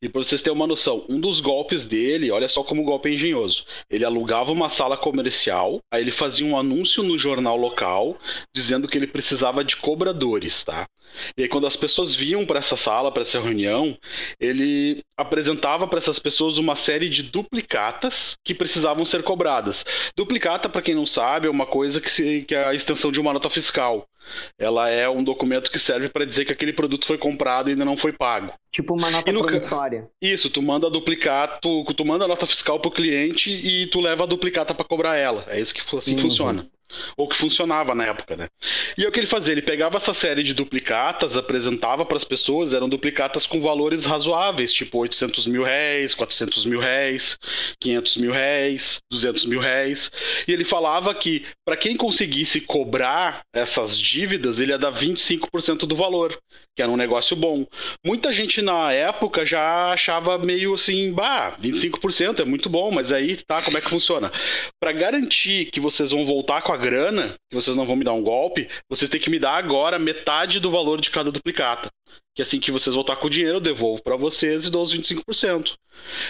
E 0.00 0.08
para 0.08 0.22
vocês 0.22 0.42
terem 0.42 0.56
uma 0.56 0.66
noção, 0.66 1.04
um 1.08 1.20
dos 1.20 1.40
golpes 1.40 1.84
dele, 1.84 2.30
olha 2.30 2.48
só 2.48 2.62
como 2.62 2.82
o 2.82 2.84
golpe 2.84 3.08
é 3.08 3.12
engenhoso. 3.14 3.64
Ele 3.90 4.04
alugava 4.04 4.52
uma 4.52 4.68
sala 4.70 4.96
comercial, 4.96 5.80
aí 5.90 6.02
ele 6.02 6.12
fazia 6.12 6.46
um 6.46 6.58
anúncio 6.58 7.02
no 7.02 7.18
jornal 7.18 7.56
local 7.56 8.18
dizendo 8.54 8.86
que 8.88 8.96
ele 8.96 9.06
precisava 9.06 9.64
de 9.64 9.76
cobradores, 9.76 10.64
tá? 10.64 10.86
E 11.36 11.42
aí, 11.42 11.48
quando 11.48 11.66
as 11.66 11.76
pessoas 11.76 12.14
vinham 12.14 12.44
para 12.44 12.58
essa 12.58 12.76
sala, 12.76 13.10
para 13.10 13.22
essa 13.22 13.40
reunião, 13.40 13.96
ele 14.38 15.02
apresentava 15.16 15.86
para 15.86 15.98
essas 15.98 16.18
pessoas 16.18 16.58
uma 16.58 16.76
série 16.76 17.08
de 17.08 17.22
duplicatas 17.22 18.36
que 18.44 18.54
precisavam 18.54 19.04
ser 19.04 19.22
cobradas. 19.22 19.84
Duplicata, 20.16 20.68
para 20.68 20.82
quem 20.82 20.94
não 20.94 21.06
sabe, 21.06 21.46
é 21.46 21.50
uma 21.50 21.66
coisa 21.66 22.00
que, 22.00 22.10
se, 22.10 22.42
que 22.46 22.54
é 22.54 22.64
a 22.66 22.74
extensão 22.74 23.10
de 23.10 23.20
uma 23.20 23.32
nota 23.32 23.48
fiscal. 23.50 24.06
Ela 24.58 24.88
é 24.90 25.08
um 25.08 25.22
documento 25.22 25.70
que 25.70 25.78
serve 25.78 26.08
para 26.08 26.24
dizer 26.26 26.44
que 26.44 26.52
aquele 26.52 26.72
produto 26.72 27.06
foi 27.06 27.16
comprado 27.16 27.68
e 27.68 27.72
ainda 27.72 27.84
não 27.84 27.96
foi 27.96 28.12
pago. 28.12 28.52
Tipo 28.72 28.94
uma 28.94 29.10
nota 29.10 29.30
no 29.30 29.40
promissória. 29.40 30.08
Isso, 30.20 30.50
tu 30.50 30.60
manda 30.60 30.90
duplicato, 30.90 31.60
tu, 31.62 31.94
tu 31.94 32.04
manda 32.04 32.24
a 32.24 32.28
nota 32.28 32.46
fiscal 32.46 32.80
pro 32.80 32.90
cliente 32.90 33.50
e 33.50 33.86
tu 33.86 34.00
leva 34.00 34.24
a 34.24 34.26
duplicata 34.26 34.74
para 34.74 34.84
cobrar 34.84 35.16
ela. 35.16 35.44
É 35.46 35.60
isso 35.60 35.72
que 35.72 35.80
assim 35.96 36.14
Uhum. 36.16 36.22
funciona. 36.22 36.66
Ou 37.16 37.28
que 37.28 37.36
funcionava 37.36 37.94
na 37.94 38.06
época, 38.06 38.36
né? 38.36 38.48
E 38.96 39.06
o 39.06 39.12
que 39.12 39.20
ele 39.20 39.26
fazia, 39.26 39.52
ele 39.52 39.62
pegava 39.62 39.96
essa 39.96 40.14
série 40.14 40.42
de 40.42 40.54
duplicatas, 40.54 41.36
apresentava 41.36 42.04
para 42.04 42.16
as 42.16 42.24
pessoas, 42.24 42.72
eram 42.72 42.88
duplicatas 42.88 43.46
com 43.46 43.60
valores 43.60 44.04
razoáveis, 44.04 44.72
tipo 44.72 44.98
800 44.98 45.46
mil 45.46 45.62
réis, 45.62 46.14
400 46.14 46.64
mil 46.64 46.80
réis, 46.80 47.38
500 47.80 48.16
mil 48.16 48.32
réis, 48.32 48.98
200 49.10 49.44
mil 49.46 49.60
réis. 49.60 50.10
E 50.46 50.52
ele 50.52 50.64
falava 50.64 51.14
que 51.14 51.44
para 51.64 51.76
quem 51.76 51.96
conseguisse 51.96 52.60
cobrar 52.60 53.42
essas 53.52 53.98
dívidas, 53.98 54.60
ele 54.60 54.72
ia 54.72 54.78
dar 54.78 54.92
25% 54.92 55.86
do 55.86 55.96
valor, 55.96 56.38
que 56.74 56.82
era 56.82 56.90
um 56.90 56.96
negócio 56.96 57.34
bom. 57.34 57.66
Muita 58.04 58.32
gente 58.32 58.60
na 58.62 58.92
época 58.92 59.46
já 59.46 59.92
achava 59.92 60.38
meio 60.38 60.74
assim, 60.74 61.12
bah, 61.12 61.56
25% 61.60 62.40
é 62.40 62.44
muito 62.44 62.68
bom, 62.68 62.90
mas 62.90 63.12
aí 63.12 63.36
tá, 63.36 63.62
como 63.62 63.78
é 63.78 63.80
que 63.80 63.90
funciona? 63.90 64.30
Para 64.80 64.92
garantir 64.92 65.70
que 65.70 65.80
vocês 65.80 66.10
vão 66.10 66.24
voltar 66.24 66.62
com 66.62 66.72
a 66.72 66.75
grana, 66.76 67.34
que 67.48 67.54
vocês 67.54 67.76
não 67.76 67.86
vão 67.86 67.96
me 67.96 68.04
dar 68.04 68.12
um 68.12 68.22
golpe, 68.22 68.68
você 68.88 69.08
tem 69.08 69.20
que 69.20 69.30
me 69.30 69.38
dar 69.38 69.56
agora 69.56 69.98
metade 69.98 70.60
do 70.60 70.70
valor 70.70 71.00
de 71.00 71.10
cada 71.10 71.32
duplicata. 71.32 71.88
Que 72.34 72.42
assim 72.42 72.60
que 72.60 72.70
vocês 72.70 72.94
voltar 72.94 73.16
com 73.16 73.26
o 73.26 73.30
dinheiro, 73.30 73.56
eu 73.56 73.60
devolvo 73.60 74.02
para 74.02 74.16
vocês 74.16 74.66
e 74.66 74.70
dou 74.70 74.84
os 74.84 74.94
25%. 74.94 75.72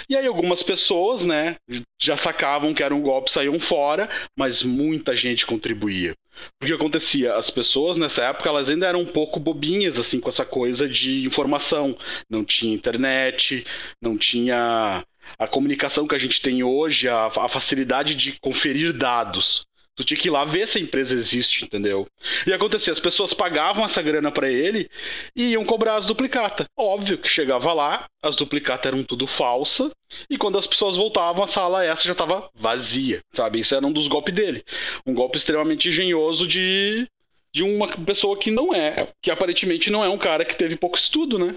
E 0.09 0.17
aí 0.17 0.27
algumas 0.27 0.63
pessoas, 0.63 1.27
né, 1.27 1.57
já 2.01 2.17
sacavam 2.17 2.73
que 2.73 2.83
era 2.83 2.95
um 2.95 3.03
golpe, 3.03 3.33
saíam 3.33 3.59
fora, 3.59 4.09
mas 4.37 4.63
muita 4.63 5.17
gente 5.17 5.45
contribuía. 5.45 6.15
Porque 6.59 6.75
acontecia, 6.75 7.35
as 7.35 7.51
pessoas 7.51 7.97
nessa 7.97 8.25
época, 8.25 8.49
elas 8.49 8.71
ainda 8.71 8.87
eram 8.87 9.01
um 9.01 9.07
pouco 9.07 9.41
bobinhas 9.41 9.99
assim 9.99 10.21
com 10.21 10.29
essa 10.29 10.45
coisa 10.45 10.89
de 10.89 11.25
informação. 11.25 11.97
Não 12.31 12.45
tinha 12.45 12.75
internet, 12.75 13.67
não 14.01 14.17
tinha 14.17 15.05
a 15.39 15.47
comunicação 15.47 16.07
que 16.07 16.15
a 16.15 16.19
gente 16.19 16.41
tem 16.41 16.63
hoje, 16.63 17.09
a, 17.09 17.27
a 17.27 17.49
facilidade 17.49 18.15
de 18.15 18.39
conferir 18.41 18.93
dados. 18.93 19.67
Tu 19.97 20.05
tinha 20.05 20.21
que 20.21 20.29
ir 20.29 20.31
lá 20.31 20.45
ver 20.45 20.69
se 20.69 20.77
a 20.77 20.81
empresa 20.81 21.15
existe, 21.15 21.65
entendeu? 21.65 22.07
E 22.47 22.53
acontecia, 22.53 22.93
as 22.93 23.01
pessoas 23.01 23.33
pagavam 23.33 23.83
essa 23.83 24.03
grana 24.03 24.31
para 24.31 24.51
ele 24.51 24.91
e 25.35 25.53
iam 25.53 25.65
cobrar 25.65 25.97
as 25.97 26.05
duplicatas. 26.05 26.67
Óbvio 26.77 27.17
que 27.17 27.29
chegava 27.29 27.73
lá, 27.73 28.07
as 28.23 28.37
duplicatas 28.37 28.93
eram 28.93 29.03
tudo 29.03 29.27
falsa, 29.27 29.91
e 30.29 30.37
quando 30.37 30.59
as 30.59 30.67
pessoas 30.67 30.97
voltavam, 30.97 31.43
a 31.43 31.49
sala 31.49 31.83
essa 31.83 32.05
já 32.05 32.13
estava 32.13 32.51
vazia, 32.55 33.23
sabe? 33.33 33.61
Isso 33.61 33.75
era 33.75 33.87
um 33.87 33.93
dos 33.93 34.07
golpes 34.07 34.35
dele. 34.35 34.63
Um 35.07 35.15
golpe 35.15 35.39
extremamente 35.39 35.89
engenhoso 35.89 36.47
de, 36.47 37.09
de 37.51 37.63
uma 37.63 37.89
pessoa 37.89 38.39
que 38.39 38.51
não 38.51 38.75
é, 38.75 39.09
que 39.23 39.31
aparentemente 39.31 39.91
não 39.91 40.05
é 40.05 40.09
um 40.11 40.19
cara 40.19 40.45
que 40.45 40.55
teve 40.55 40.77
pouco 40.77 40.99
estudo, 40.99 41.39
né? 41.39 41.57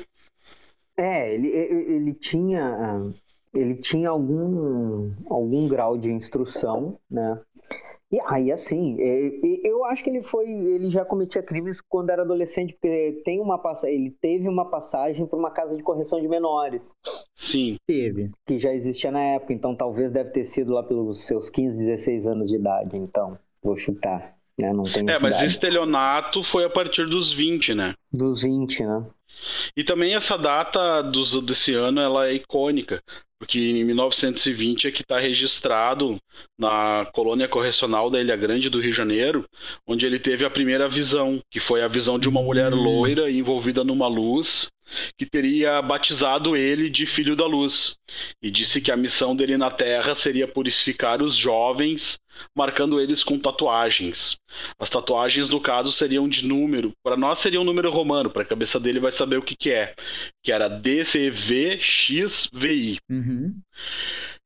É, 0.97 1.33
ele, 1.33 1.47
ele 1.47 2.13
tinha 2.13 3.13
ele 3.53 3.75
tinha 3.75 4.09
algum 4.09 5.11
algum 5.29 5.67
grau 5.67 5.97
de 5.97 6.11
instrução, 6.11 6.99
né? 7.09 7.39
E 8.11 8.19
aí 8.25 8.51
assim, 8.51 8.97
é, 8.99 9.39
eu 9.69 9.85
acho 9.85 10.03
que 10.03 10.09
ele 10.09 10.21
foi, 10.21 10.49
ele 10.49 10.89
já 10.89 11.05
cometia 11.05 11.43
crimes 11.43 11.79
quando 11.79 12.09
era 12.09 12.23
adolescente, 12.23 12.73
porque 12.73 13.21
tem 13.23 13.39
uma 13.39 13.59
passa- 13.59 13.89
ele 13.89 14.09
teve 14.19 14.47
uma 14.49 14.65
passagem 14.65 15.27
por 15.27 15.37
uma 15.37 15.51
casa 15.51 15.77
de 15.77 15.83
correção 15.83 16.19
de 16.19 16.27
menores, 16.27 16.91
Sim. 17.35 17.77
Teve. 17.87 18.31
que 18.47 18.57
já 18.57 18.73
existia 18.73 19.11
na 19.11 19.21
época, 19.21 19.53
então 19.53 19.75
talvez 19.75 20.09
deve 20.11 20.31
ter 20.31 20.43
sido 20.43 20.73
lá 20.73 20.81
pelos 20.81 21.21
seus 21.27 21.49
15, 21.51 21.77
16 21.77 22.25
anos 22.25 22.47
de 22.47 22.55
idade, 22.55 22.97
então, 22.97 23.37
vou 23.63 23.75
chutar, 23.75 24.35
né? 24.59 24.73
Não 24.73 24.85
tenho 24.85 25.07
É, 25.07 25.13
mas 25.13 25.17
cidade. 25.19 25.45
estelionato 25.45 26.43
foi 26.43 26.65
a 26.65 26.69
partir 26.69 27.05
dos 27.07 27.31
20, 27.31 27.75
né? 27.75 27.93
Dos 28.11 28.41
20, 28.41 28.83
né? 28.83 29.05
E 29.77 29.83
também 29.83 30.15
essa 30.15 30.35
data 30.37 31.01
dos, 31.01 31.39
desse 31.45 31.73
ano 31.73 32.01
ela 32.01 32.27
é 32.27 32.33
icônica, 32.33 33.01
porque 33.39 33.57
em 33.57 33.83
1920 33.85 34.87
é 34.87 34.91
que 34.91 35.01
está 35.01 35.17
registrado 35.17 36.17
na 36.57 37.07
colônia 37.13 37.47
correcional 37.47 38.09
da 38.09 38.19
Ilha 38.19 38.35
Grande 38.35 38.69
do 38.69 38.81
Rio 38.81 38.91
de 38.91 38.97
Janeiro, 38.97 39.45
onde 39.87 40.05
ele 40.05 40.19
teve 40.19 40.43
a 40.45 40.49
primeira 40.49 40.89
visão, 40.89 41.39
que 41.49 41.59
foi 41.59 41.81
a 41.81 41.87
visão 41.87 42.19
de 42.19 42.27
uma 42.27 42.41
mulher 42.43 42.73
Hum. 42.73 42.83
loira 42.83 43.31
envolvida 43.31 43.83
numa 43.83 44.07
luz, 44.07 44.67
que 45.17 45.25
teria 45.25 45.81
batizado 45.81 46.55
ele 46.55 46.89
de 46.89 47.05
filho 47.05 47.35
da 47.35 47.45
luz, 47.45 47.95
e 48.41 48.49
disse 48.49 48.81
que 48.81 48.91
a 48.91 48.97
missão 48.97 49.35
dele 49.35 49.57
na 49.57 49.69
Terra 49.69 50.15
seria 50.15 50.47
purificar 50.47 51.21
os 51.21 51.35
jovens, 51.35 52.17
marcando 52.55 52.99
eles 52.99 53.23
com 53.23 53.37
tatuagens. 53.37 54.37
As 54.79 54.89
tatuagens, 54.89 55.49
no 55.49 55.59
caso, 55.61 55.91
seriam 55.91 56.27
de 56.27 56.47
número. 56.47 56.93
Para 57.03 57.17
nós 57.17 57.39
seria 57.39 57.59
um 57.59 57.65
número 57.65 57.91
romano, 57.91 58.29
para 58.29 58.43
a 58.43 58.45
cabeça 58.45 58.79
dele 58.79 58.99
vai 58.99 59.11
saber 59.11 59.37
o 59.37 59.41
que, 59.41 59.55
que 59.55 59.71
é. 59.71 59.93
Que 60.43 60.51
era 60.51 60.67
DCVXVI. 60.67 61.79
Uhum. 63.09 63.55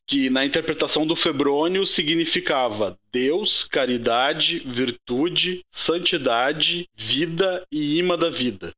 que 0.06 0.30
na 0.30 0.46
interpretação 0.46 1.08
do 1.08 1.16
Febrônio 1.16 1.86
significava 1.86 2.98
Deus, 3.12 3.64
caridade, 3.64 4.60
virtude, 4.60 5.64
santidade, 5.72 6.88
vida 6.96 7.66
e 7.72 7.98
imã 8.00 8.18
da 8.18 8.30
vida. 8.30 8.74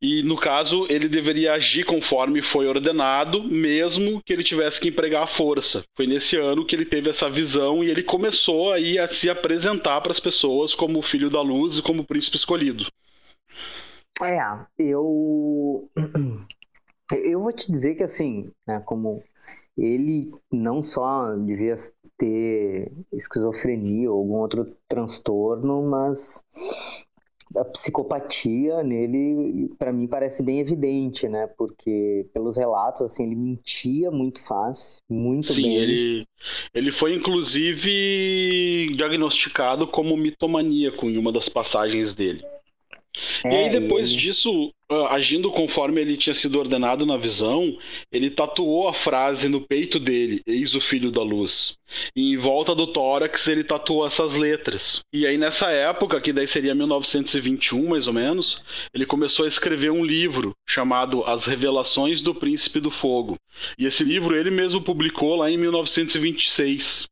E 0.00 0.22
no 0.22 0.36
caso, 0.36 0.86
ele 0.88 1.08
deveria 1.08 1.54
agir 1.54 1.84
conforme 1.84 2.40
foi 2.40 2.66
ordenado, 2.66 3.42
mesmo 3.42 4.22
que 4.22 4.32
ele 4.32 4.44
tivesse 4.44 4.80
que 4.80 4.88
empregar 4.88 5.24
a 5.24 5.26
força. 5.26 5.82
Foi 5.96 6.06
nesse 6.06 6.36
ano 6.36 6.64
que 6.64 6.74
ele 6.74 6.84
teve 6.84 7.10
essa 7.10 7.28
visão 7.28 7.82
e 7.82 7.90
ele 7.90 8.02
começou 8.02 8.72
aí 8.72 8.98
a 8.98 9.10
se 9.10 9.28
apresentar 9.28 10.00
para 10.00 10.12
as 10.12 10.20
pessoas 10.20 10.74
como 10.74 10.98
o 10.98 11.02
filho 11.02 11.28
da 11.28 11.42
luz 11.42 11.78
e 11.78 11.82
como 11.82 12.02
o 12.02 12.06
príncipe 12.06 12.36
escolhido. 12.36 12.86
É, 14.22 14.38
eu 14.78 15.88
eu 17.24 17.40
vou 17.40 17.52
te 17.52 17.70
dizer 17.70 17.94
que 17.94 18.02
assim, 18.02 18.50
né, 18.66 18.80
como 18.84 19.22
ele 19.76 20.32
não 20.50 20.82
só 20.82 21.34
devia 21.36 21.74
ter 22.16 22.90
esquizofrenia 23.12 24.10
ou 24.10 24.18
algum 24.18 24.34
outro 24.34 24.76
transtorno, 24.88 25.82
mas 25.82 26.44
a 27.56 27.64
psicopatia 27.64 28.82
nele, 28.82 29.70
para 29.78 29.92
mim, 29.92 30.06
parece 30.06 30.42
bem 30.42 30.60
evidente, 30.60 31.28
né? 31.28 31.46
Porque 31.56 32.26
pelos 32.32 32.56
relatos, 32.56 33.02
assim, 33.02 33.24
ele 33.24 33.36
mentia 33.36 34.10
muito 34.10 34.44
fácil, 34.46 35.02
muito 35.08 35.52
Sim, 35.52 35.62
bem. 35.62 35.76
ele, 35.76 36.26
ele 36.74 36.90
foi 36.90 37.14
inclusive 37.14 38.86
diagnosticado 38.94 39.86
como 39.86 40.16
mitomaníaco 40.16 41.06
em 41.08 41.18
uma 41.18 41.32
das 41.32 41.48
passagens 41.48 42.14
dele. 42.14 42.44
É, 43.44 43.50
e 43.50 43.56
aí, 43.56 43.70
depois 43.70 44.10
ele... 44.10 44.20
disso, 44.20 44.70
ah, 44.90 45.14
agindo 45.14 45.50
conforme 45.50 46.00
ele 46.00 46.16
tinha 46.16 46.34
sido 46.34 46.58
ordenado 46.58 47.04
na 47.04 47.16
visão, 47.16 47.76
ele 48.10 48.30
tatuou 48.30 48.88
a 48.88 48.94
frase 48.94 49.48
no 49.48 49.60
peito 49.60 50.00
dele: 50.00 50.40
Eis 50.46 50.74
o 50.74 50.80
filho 50.80 51.10
da 51.10 51.22
luz. 51.22 51.76
E 52.16 52.32
em 52.32 52.36
volta 52.36 52.74
do 52.74 52.86
tórax 52.86 53.46
ele 53.48 53.64
tatuou 53.64 54.06
essas 54.06 54.34
letras. 54.34 55.00
E 55.12 55.26
aí, 55.26 55.36
nessa 55.36 55.70
época, 55.70 56.20
que 56.20 56.32
daí 56.32 56.46
seria 56.46 56.74
1921 56.74 57.88
mais 57.88 58.06
ou 58.06 58.12
menos, 58.12 58.62
ele 58.94 59.04
começou 59.04 59.44
a 59.44 59.48
escrever 59.48 59.90
um 59.90 60.04
livro 60.04 60.52
chamado 60.66 61.22
As 61.24 61.46
Revelações 61.46 62.22
do 62.22 62.34
Príncipe 62.34 62.80
do 62.80 62.90
Fogo. 62.90 63.36
E 63.78 63.84
esse 63.84 64.04
livro 64.04 64.36
ele 64.36 64.50
mesmo 64.50 64.80
publicou 64.80 65.36
lá 65.36 65.50
em 65.50 65.56
1926. 65.56 67.06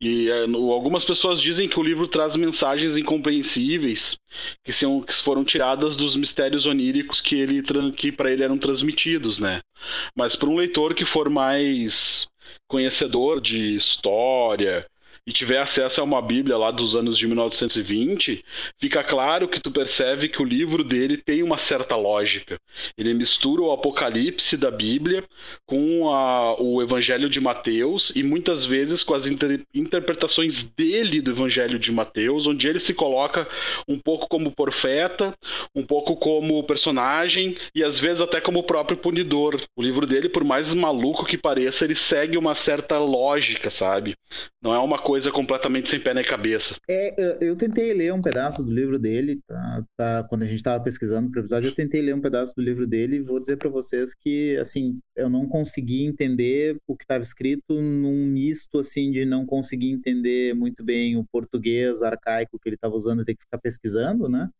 E 0.00 0.28
é, 0.28 0.42
algumas 0.44 1.04
pessoas 1.04 1.40
dizem 1.40 1.68
que 1.68 1.78
o 1.78 1.82
livro 1.82 2.08
traz 2.08 2.36
mensagens 2.36 2.96
incompreensíveis 2.96 4.18
que, 4.64 4.72
são, 4.72 5.00
que 5.00 5.14
foram 5.14 5.44
tiradas 5.44 5.96
dos 5.96 6.16
mistérios 6.16 6.66
oníricos 6.66 7.20
que 7.20 7.36
ele 7.36 7.62
que 7.92 8.12
para 8.12 8.30
ele 8.30 8.42
eram 8.42 8.58
transmitidos, 8.58 9.38
né? 9.38 9.60
Mas 10.16 10.36
para 10.36 10.48
um 10.48 10.56
leitor 10.56 10.94
que 10.94 11.04
for 11.04 11.30
mais 11.30 12.26
conhecedor 12.68 13.40
de 13.40 13.76
história 13.76 14.86
e 15.26 15.32
tiver 15.32 15.58
acesso 15.58 16.00
a 16.00 16.04
uma 16.04 16.20
Bíblia 16.20 16.56
lá 16.56 16.70
dos 16.70 16.94
anos 16.94 17.16
de 17.16 17.26
1920, 17.26 18.44
fica 18.78 19.02
claro 19.02 19.48
que 19.48 19.60
tu 19.60 19.70
percebe 19.70 20.28
que 20.28 20.42
o 20.42 20.44
livro 20.44 20.84
dele 20.84 21.16
tem 21.16 21.42
uma 21.42 21.56
certa 21.56 21.96
lógica. 21.96 22.58
Ele 22.96 23.14
mistura 23.14 23.62
o 23.62 23.72
Apocalipse 23.72 24.56
da 24.56 24.70
Bíblia 24.70 25.24
com 25.66 26.12
a, 26.12 26.60
o 26.60 26.82
Evangelho 26.82 27.30
de 27.30 27.40
Mateus 27.40 28.12
e 28.14 28.22
muitas 28.22 28.66
vezes 28.66 29.02
com 29.02 29.14
as 29.14 29.26
inter, 29.26 29.62
interpretações 29.74 30.62
dele 30.62 31.22
do 31.22 31.30
Evangelho 31.30 31.78
de 31.78 31.90
Mateus, 31.90 32.46
onde 32.46 32.68
ele 32.68 32.80
se 32.80 32.92
coloca 32.92 33.48
um 33.88 33.98
pouco 33.98 34.28
como 34.28 34.54
profeta, 34.54 35.32
um 35.74 35.84
pouco 35.84 36.16
como 36.16 36.62
personagem 36.64 37.56
e 37.74 37.82
às 37.82 37.98
vezes 37.98 38.20
até 38.20 38.40
como 38.40 38.62
próprio 38.62 38.98
punidor. 38.98 39.58
O 39.74 39.82
livro 39.82 40.06
dele, 40.06 40.28
por 40.28 40.44
mais 40.44 40.74
maluco 40.74 41.24
que 41.24 41.38
pareça, 41.38 41.84
ele 41.84 41.94
segue 41.94 42.36
uma 42.36 42.54
certa 42.54 42.98
lógica, 42.98 43.70
sabe? 43.70 44.14
Não 44.62 44.74
é 44.74 44.78
uma 44.78 44.98
coisa 44.98 45.13
coisa 45.14 45.30
completamente 45.30 45.88
sem 45.88 46.00
pé 46.00 46.12
nem 46.12 46.24
cabeça. 46.24 46.74
É, 46.90 47.38
eu, 47.40 47.54
tentei 47.54 47.94
ler 47.94 48.12
um 48.12 48.20
pedaço 48.20 48.64
do 48.64 48.72
livro 48.72 48.98
dele, 48.98 49.38
tá, 49.46 49.84
tá 49.96 50.24
quando 50.24 50.42
a 50.42 50.46
gente 50.46 50.56
estava 50.56 50.82
pesquisando 50.82 51.30
para 51.30 51.38
o 51.38 51.42
episódio, 51.42 51.68
eu 51.68 51.74
tentei 51.74 52.02
ler 52.02 52.16
um 52.16 52.20
pedaço 52.20 52.52
do 52.56 52.62
livro 52.62 52.84
dele 52.84 53.16
e 53.16 53.20
vou 53.20 53.38
dizer 53.38 53.56
para 53.56 53.70
vocês 53.70 54.12
que, 54.12 54.56
assim, 54.56 54.98
eu 55.14 55.30
não 55.30 55.46
consegui 55.46 56.04
entender 56.04 56.76
o 56.84 56.96
que 56.96 57.04
estava 57.04 57.22
escrito 57.22 57.80
num 57.80 58.26
misto, 58.26 58.80
assim, 58.80 59.12
de 59.12 59.24
não 59.24 59.46
conseguir 59.46 59.92
entender 59.92 60.52
muito 60.52 60.82
bem 60.82 61.16
o 61.16 61.24
português 61.24 62.02
arcaico 62.02 62.58
que 62.58 62.68
ele 62.68 62.74
estava 62.74 62.96
usando 62.96 63.22
e 63.22 63.24
ter 63.24 63.36
que 63.36 63.44
ficar 63.44 63.58
pesquisando, 63.58 64.28
né? 64.28 64.50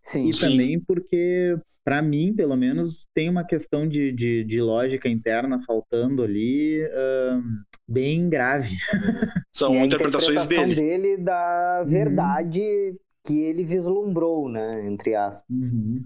Sim, 0.00 0.28
e 0.28 0.32
sim. 0.32 0.40
também 0.42 0.78
porque 0.78 1.56
para 1.84 2.00
mim, 2.00 2.32
pelo 2.34 2.56
menos, 2.56 3.06
tem 3.14 3.28
uma 3.28 3.44
questão 3.44 3.86
de, 3.86 4.10
de, 4.12 4.44
de 4.44 4.60
lógica 4.60 5.08
interna 5.08 5.62
faltando 5.66 6.22
ali. 6.22 6.82
Uh, 6.84 7.64
bem 7.88 8.28
grave. 8.28 8.74
São 9.52 9.74
e 9.74 9.78
interpretações 9.78 10.28
a 10.28 10.44
interpretação 10.44 10.68
dele. 10.68 10.74
dele 10.74 11.16
da 11.18 11.82
uhum. 11.84 11.90
verdade 11.90 12.60
uhum. 12.60 12.96
que 13.26 13.40
ele 13.40 13.64
vislumbrou, 13.64 14.48
né, 14.48 14.86
entre 14.86 15.14
aspas. 15.14 15.62
Uhum. 15.62 16.04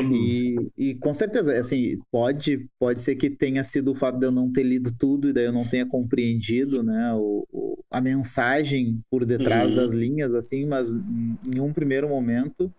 E, 0.00 0.54
e, 0.78 0.94
com 0.94 1.12
certeza, 1.12 1.58
assim, 1.58 1.98
pode, 2.10 2.68
pode 2.78 3.00
ser 3.00 3.16
que 3.16 3.28
tenha 3.28 3.64
sido 3.64 3.90
o 3.90 3.94
fato 3.96 4.16
de 4.16 4.26
eu 4.26 4.30
não 4.30 4.52
ter 4.52 4.62
lido 4.62 4.92
tudo 4.96 5.28
e 5.28 5.32
daí 5.32 5.46
eu 5.46 5.52
não 5.52 5.68
tenha 5.68 5.84
compreendido, 5.84 6.84
né, 6.84 7.12
o, 7.14 7.44
o 7.52 7.78
a 7.90 8.00
mensagem 8.00 9.00
por 9.10 9.24
detrás 9.24 9.70
uhum. 9.70 9.76
das 9.76 9.92
linhas, 9.92 10.34
assim, 10.34 10.64
mas 10.64 10.88
em 10.94 11.60
um 11.60 11.72
primeiro 11.72 12.08
momento 12.08 12.72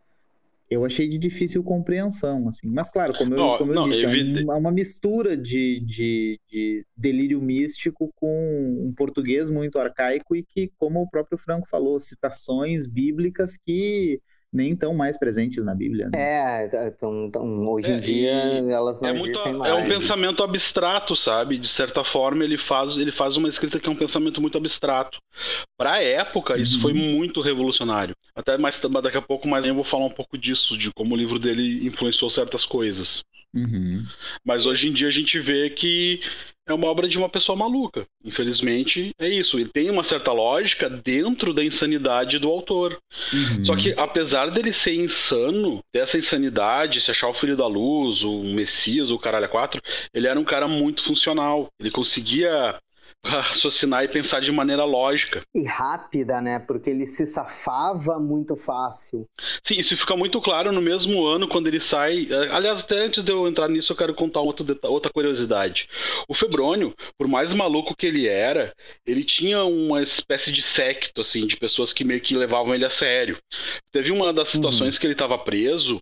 eu 0.74 0.86
achei 0.86 1.08
de 1.08 1.18
difícil 1.18 1.64
compreensão, 1.64 2.48
assim. 2.50 2.68
Mas 2.68 2.90
claro, 2.90 3.14
como 3.14 3.34
eu, 3.34 3.38
não, 3.38 3.58
como 3.58 3.72
eu 3.72 3.76
não, 3.76 3.90
disse, 3.90 4.06
é, 4.06 4.42
é 4.42 4.46
uma 4.46 4.72
mistura 4.72 5.38
de, 5.38 5.80
de, 5.86 6.40
de, 6.50 6.86
delírio 6.96 7.42
místico 7.42 8.12
com 8.16 8.86
um 8.88 8.94
português 8.96 9.50
muito 9.50 9.80
arcaico 9.80 10.36
e 10.36 10.44
que, 10.44 10.72
como 10.78 11.02
o 11.02 11.10
próprio 11.10 11.38
Franco 11.38 11.68
falou, 11.70 12.00
citações 12.00 12.88
bíblicas 12.88 13.58
que 13.58 14.20
nem 14.54 14.76
tão 14.76 14.94
mais 14.94 15.18
presentes 15.18 15.64
na 15.66 15.74
Bíblia. 15.74 16.10
Né? 16.14 16.66
É, 16.66 16.92
tão, 16.92 17.30
tão, 17.32 17.68
hoje 17.68 17.92
em 17.92 17.98
é, 17.98 18.00
dia 18.00 18.32
elas 18.70 19.02
não 19.02 19.10
é 19.10 19.12
existem 19.12 19.44
muito, 19.44 19.60
mais. 19.60 19.74
É 19.74 19.76
um 19.76 19.88
pensamento 19.88 20.44
abstrato, 20.44 21.16
sabe? 21.16 21.58
De 21.58 21.68
certa 21.68 22.04
forma 22.04 22.44
ele 22.44 22.58
faz, 22.58 22.98
ele 22.98 23.12
faz 23.12 23.36
uma 23.36 23.50
escrita 23.50 23.80
que 23.80 23.90
é 23.90 23.92
um 23.92 23.96
pensamento 23.96 24.40
muito 24.40 24.58
abstrato. 24.58 25.18
Para 25.78 25.94
a 25.94 26.04
época, 26.04 26.58
isso 26.58 26.76
uhum. 26.76 26.82
foi 26.82 26.94
muito 26.94 27.42
revolucionário. 27.42 28.16
Até 28.36 28.58
mais 28.58 28.80
daqui 29.02 29.18
a 29.18 29.22
pouco 29.22 29.48
mais 29.48 29.66
eu 29.66 29.74
vou 29.74 29.84
falar 29.84 30.06
um 30.06 30.12
pouco 30.12 30.38
disso, 30.38 30.78
de 30.78 30.92
como 30.94 31.16
o 31.16 31.18
livro 31.18 31.40
dele 31.40 31.86
influenciou 31.86 32.30
certas 32.30 32.66
coisas. 32.66 33.24
Uhum. 33.54 34.04
Mas 34.44 34.66
hoje 34.66 34.90
em 34.90 34.94
dia 34.94 35.08
a 35.08 35.12
gente 35.12 35.40
vê 35.40 35.70
que 35.70 36.22
é 36.68 36.74
uma 36.74 36.88
obra 36.88 37.08
de 37.08 37.18
uma 37.18 37.30
pessoa 37.30 37.58
maluca. 37.58 38.06
Infelizmente, 38.24 39.14
é 39.20 39.28
isso. 39.28 39.60
Ele 39.60 39.70
tem 39.70 39.90
uma 39.90 40.04
certa 40.04 40.32
lógica 40.32 40.90
dentro 40.90 41.54
da 41.54 41.64
insanidade 41.64 42.40
do 42.40 42.50
autor. 42.50 42.98
Uhum. 43.34 43.66
Só 43.66 43.76
que, 43.76 43.94
apesar 43.98 44.50
dele 44.50 44.72
ser 44.72 44.96
insano, 44.96 45.80
dessa 45.94 46.18
insanidade, 46.18 47.02
se 47.02 47.12
achar 47.12 47.28
o 47.28 47.34
filho 47.34 47.58
da 47.58 47.68
luz, 47.68 48.24
o 48.24 48.44
Messias, 48.44 49.12
o 49.12 49.20
caralho 49.20 49.46
a 49.46 49.50
quatro, 49.50 49.82
ele 50.14 50.28
era 50.28 50.40
um 50.40 50.46
cara 50.46 50.68
muito 50.68 51.04
funcional. 51.04 51.68
Ele 51.80 51.92
conseguia 51.92 52.80
raciocinar 53.26 54.04
e 54.04 54.08
pensar 54.08 54.42
de 54.42 54.52
maneira 54.52 54.84
lógica. 54.84 55.42
E 55.56 55.64
rápida, 55.64 56.42
né? 56.42 56.60
Porque 56.60 56.90
ele 56.90 57.06
se 57.06 57.26
safava 57.26 58.20
muito 58.20 58.56
fácil. 58.56 59.26
Sim, 59.64 59.76
isso 59.80 59.96
fica 59.96 60.16
muito 60.16 60.42
claro 60.42 60.72
no 60.72 60.82
mesmo 60.82 61.26
ano 61.26 61.48
quando 61.48 61.68
ele 61.68 61.80
sai. 61.80 62.28
Eh, 62.30 62.50
aliás, 62.52 62.82
até 62.82 63.06
antes 63.06 63.24
de 63.24 63.32
eu 63.32 63.48
entrar 63.48 63.70
nisso, 63.70 63.94
eu 63.94 63.98
quero 63.98 64.14
contar 64.14 64.42
outra, 64.42 64.66
outra 64.84 65.12
curiosidade. 65.12 65.88
O 66.28 66.34
Febrônio, 66.34 66.94
por 67.18 67.28
mais 67.28 67.54
maluco 67.54 67.96
que 67.96 68.06
ele 68.06 68.28
era, 68.28 68.74
ele 69.06 69.24
tinha 69.24 69.64
uma 69.64 70.02
espécie 70.02 70.52
de 70.52 70.62
secto, 70.62 71.22
assim, 71.22 71.48
de 71.48 71.56
pessoas 71.56 71.94
que 71.94 72.04
meio 72.04 72.22
que 72.22 72.36
levavam 72.36 72.76
ele 72.76 72.86
a 72.86 72.90
sério. 72.90 73.38
Teve 73.92 74.12
uma 74.12 74.34
das 74.34 74.50
uhum. 74.50 74.60
situações 74.60 74.96
uhum. 74.96 75.00
que 75.00 75.08
ele 75.08 75.14
estava 75.14 75.38
preso 75.38 76.00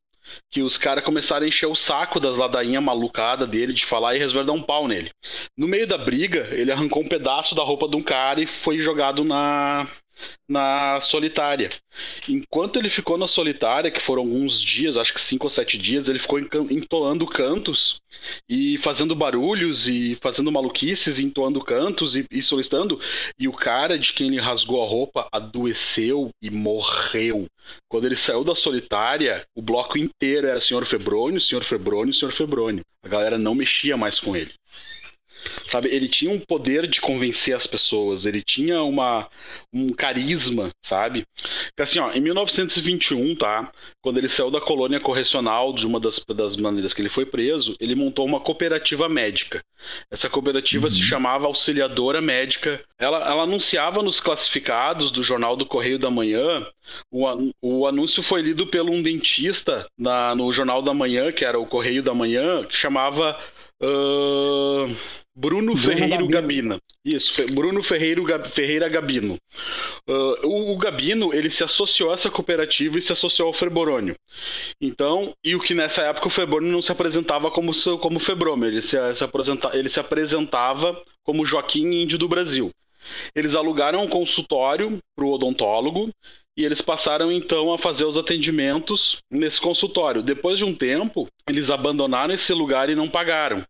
que 0.50 0.62
os 0.62 0.78
caras 0.78 1.04
começaram 1.04 1.46
a 1.46 1.48
encher 1.48 1.68
o 1.68 1.76
saco 1.76 2.20
das 2.20 2.38
ladainhas 2.38 2.84
malucada 2.84 3.48
dele 3.48 3.74
de 3.74 3.86
falar 3.86 4.16
e 4.16 4.20
resolveram 4.20 4.48
dar 4.48 4.54
um 4.54 4.62
pau 4.62 4.88
nele. 4.88 5.12
No 5.58 5.68
meio 5.68 5.88
da 5.88 5.98
briga, 5.98 6.48
ele 6.52 6.72
arrancou 6.72 7.04
um 7.04 7.08
pedaço 7.08 7.56
da 7.56 7.64
roupa 7.64 7.88
de 7.88 7.96
um 7.96 8.02
cara 8.02 8.42
e 8.42 8.46
foi 8.46 8.80
jogado 8.80 9.24
na, 9.24 9.88
na 10.48 11.00
solitária. 11.02 11.70
Enquanto 12.28 12.78
ele 12.78 12.90
ficou 12.90 13.18
na 13.18 13.28
solitária, 13.28 13.92
que 13.92 14.02
foram 14.02 14.24
alguns 14.24 14.62
dias, 14.62 14.98
acho 14.98 15.14
que 15.14 15.22
cinco 15.22 15.46
ou 15.46 15.50
sete 15.50 15.78
dias, 15.78 16.08
ele 16.08 16.20
ficou 16.20 16.40
entoando 16.40 17.26
cantos 17.26 18.02
e 18.50 18.78
fazendo 18.80 19.16
barulhos 19.16 19.88
e 19.88 20.18
fazendo 20.22 20.52
maluquices, 20.52 21.20
entoando 21.20 21.62
cantos 21.62 22.16
e, 22.16 22.26
e 22.32 22.42
solicitando. 22.42 23.00
E 23.40 23.48
o 23.48 23.54
cara 23.54 23.98
de 23.98 24.14
quem 24.14 24.28
ele 24.28 24.40
rasgou 24.40 24.84
a 24.84 24.88
roupa 24.88 25.28
adoeceu 25.32 26.30
e 26.42 26.50
morreu. 26.50 27.48
Quando 27.90 28.06
ele 28.06 28.16
saiu 28.16 28.44
da 28.44 28.56
solitária, 28.56 29.44
o 29.56 29.62
bloco 29.62 29.98
inteiro 29.98 30.48
era 30.48 30.62
Senhor 30.62 30.86
Febrônio, 30.86 31.40
Senhor 31.40 31.64
Febrônio, 31.64 32.14
Senhor 32.14 32.32
Febrônio. 32.32 32.84
A 33.04 33.08
galera 33.08 33.38
não 33.38 33.56
mexia 33.56 33.98
mais 33.98 34.20
com 34.20 34.36
ele. 34.36 34.54
Sabe? 35.68 35.90
Ele 35.90 36.08
tinha 36.08 36.32
um 36.32 36.40
poder 36.40 36.88
de 36.88 37.02
convencer 37.02 37.56
as 37.56 37.68
pessoas, 37.68 38.26
ele 38.26 38.42
tinha 38.42 38.84
uma, 38.84 39.28
um 39.74 39.94
carisma, 39.94 40.70
sabe? 40.82 41.26
Porque 41.68 41.82
assim, 41.82 42.00
ó, 42.00 42.12
em 42.12 42.22
1921, 42.22 43.36
tá? 43.36 43.72
Quando 44.02 44.18
ele 44.18 44.30
saiu 44.30 44.52
da 44.52 44.62
colônia 44.62 45.00
correcional, 45.00 45.74
de 45.74 45.86
uma 45.86 46.00
das, 46.00 46.20
das 46.36 46.56
maneiras 46.56 46.94
que 46.94 47.02
ele 47.02 47.10
foi 47.10 47.26
preso, 47.26 47.76
ele 47.80 47.96
montou 47.96 48.26
uma 48.26 48.40
cooperativa 48.40 49.08
médica. 49.08 49.64
Essa 50.10 50.30
cooperativa 50.30 50.86
uhum. 50.86 50.90
se 50.92 51.02
chamava 51.02 51.46
Auxiliadora 51.46 52.22
Médica. 52.22 52.82
Ela, 53.00 53.18
ela 53.30 53.44
anunciava 53.44 54.04
nos 54.04 54.20
classificados 54.20 55.12
do 55.12 55.24
Jornal 55.24 55.56
do 55.56 55.66
Correio 55.66 55.98
da 55.98 56.10
Manhã. 56.10 56.66
O, 57.12 57.26
o 57.62 57.88
anúncio 57.88 58.22
foi 58.22 58.42
lido 58.42 58.68
por 58.68 58.82
um 58.90 59.02
dentista 59.02 59.86
na, 59.98 60.36
no 60.36 60.52
Jornal 60.52 60.82
da 60.82 60.94
Manhã, 60.94 61.32
que 61.32 61.46
era 61.46 61.60
o 61.60 61.66
Correio 61.66 62.04
da 62.04 62.14
Manhã, 62.14 62.64
que 62.64 62.76
chamava. 62.76 63.40
Uh, 63.82 64.96
Bruno, 65.36 65.74
Bruno 65.74 65.78
Ferreiro 65.78 66.28
Gabina. 66.28 66.80
Isso, 67.04 67.34
Bruno 67.54 67.82
Ferreiro, 67.82 68.26
Ferreira 68.50 68.90
Gabino. 68.90 69.36
Uh, 70.08 70.48
o, 70.48 70.74
o, 70.74 70.78
Gabino, 70.78 71.34
ele 71.34 71.50
se 71.50 71.64
associou 71.64 72.12
a 72.12 72.14
essa 72.14 72.30
cooperativa 72.30 72.98
e 72.98 73.02
se 73.02 73.14
associou 73.14 73.48
ao 73.48 73.54
Febrônio. 73.54 74.16
Então, 74.80 75.34
e 75.44 75.56
o 75.56 75.60
que 75.60 75.74
nessa 75.74 76.02
época 76.02 76.28
o 76.28 76.32
Febrônio 76.32 76.72
não 76.72 76.82
se 76.82 76.92
apresentava 76.92 77.50
como, 77.50 77.72
como 78.00 78.20
Febrônio, 78.20 78.68
ele 78.68 78.82
se, 78.82 78.98
se, 79.16 79.24
apresenta, 79.24 79.72
ele 79.74 79.90
se 79.90 80.00
apresentava 80.00 81.02
como 81.24 81.46
Joaquim 81.46 82.02
Índio 82.02 82.18
do 82.18 82.28
Brasil. 82.28 82.70
Eles 83.36 83.56
alugaram 83.56 84.04
um 84.04 84.10
consultório 84.10 85.00
para 85.16 85.26
o 85.26 85.32
odontólogo 85.32 86.12
e 86.62 86.66
eles 86.66 86.82
passaram 86.82 87.32
então 87.32 87.74
a 87.74 87.78
fazer 87.78 88.06
os 88.06 88.18
atendimentos 88.18 89.18
nesse 89.32 89.60
consultório. 89.60 90.22
Depois 90.22 90.60
de 90.60 90.66
um 90.66 90.74
tempo, 90.74 91.28
eles 91.48 91.72
abandonaram 91.72 92.34
esse 92.36 92.54
lugar 92.54 92.90
e 92.90 92.96
não 92.96 93.10
pagaram 93.10 93.64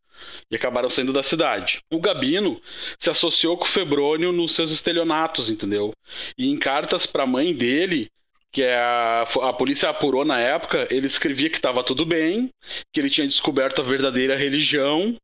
e 0.51 0.55
acabaram 0.55 0.89
saindo 0.89 1.13
da 1.13 1.23
cidade. 1.23 1.81
O 1.91 1.99
Gabino 1.99 2.61
se 2.99 3.09
associou 3.09 3.57
com 3.57 3.63
o 3.63 3.67
Febrônio 3.67 4.31
nos 4.33 4.53
seus 4.53 4.71
estelionatos, 4.71 5.49
entendeu? 5.49 5.93
E 6.37 6.49
em 6.49 6.57
cartas 6.59 7.05
para 7.05 7.23
a 7.23 7.27
mãe 7.27 7.53
dele, 7.53 8.09
que 8.51 8.61
é 8.61 8.75
a, 8.75 9.21
a 9.21 9.53
polícia 9.53 9.89
apurou 9.89 10.25
na 10.25 10.39
época, 10.39 10.85
ele 10.91 11.07
escrevia 11.07 11.49
que 11.49 11.57
estava 11.57 11.83
tudo 11.83 12.05
bem, 12.05 12.49
que 12.93 12.99
ele 12.99 13.09
tinha 13.09 13.25
descoberto 13.25 13.79
a 13.79 13.85
verdadeira 13.85 14.35
religião 14.35 15.15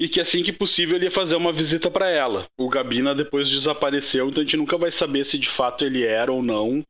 e 0.00 0.08
que 0.08 0.18
assim 0.18 0.42
que 0.42 0.50
possível 0.52 0.96
ele 0.96 1.04
ia 1.04 1.10
fazer 1.10 1.36
uma 1.36 1.52
visita 1.52 1.90
para 1.90 2.08
ela. 2.08 2.46
O 2.58 2.70
Gabina 2.70 3.14
depois 3.14 3.50
desapareceu, 3.50 4.28
então 4.28 4.40
a 4.40 4.44
gente 4.44 4.56
nunca 4.56 4.78
vai 4.78 4.90
saber 4.90 5.26
se 5.26 5.38
de 5.38 5.48
fato 5.48 5.84
ele 5.84 6.02
era 6.02 6.32
ou 6.32 6.42
não 6.42 6.82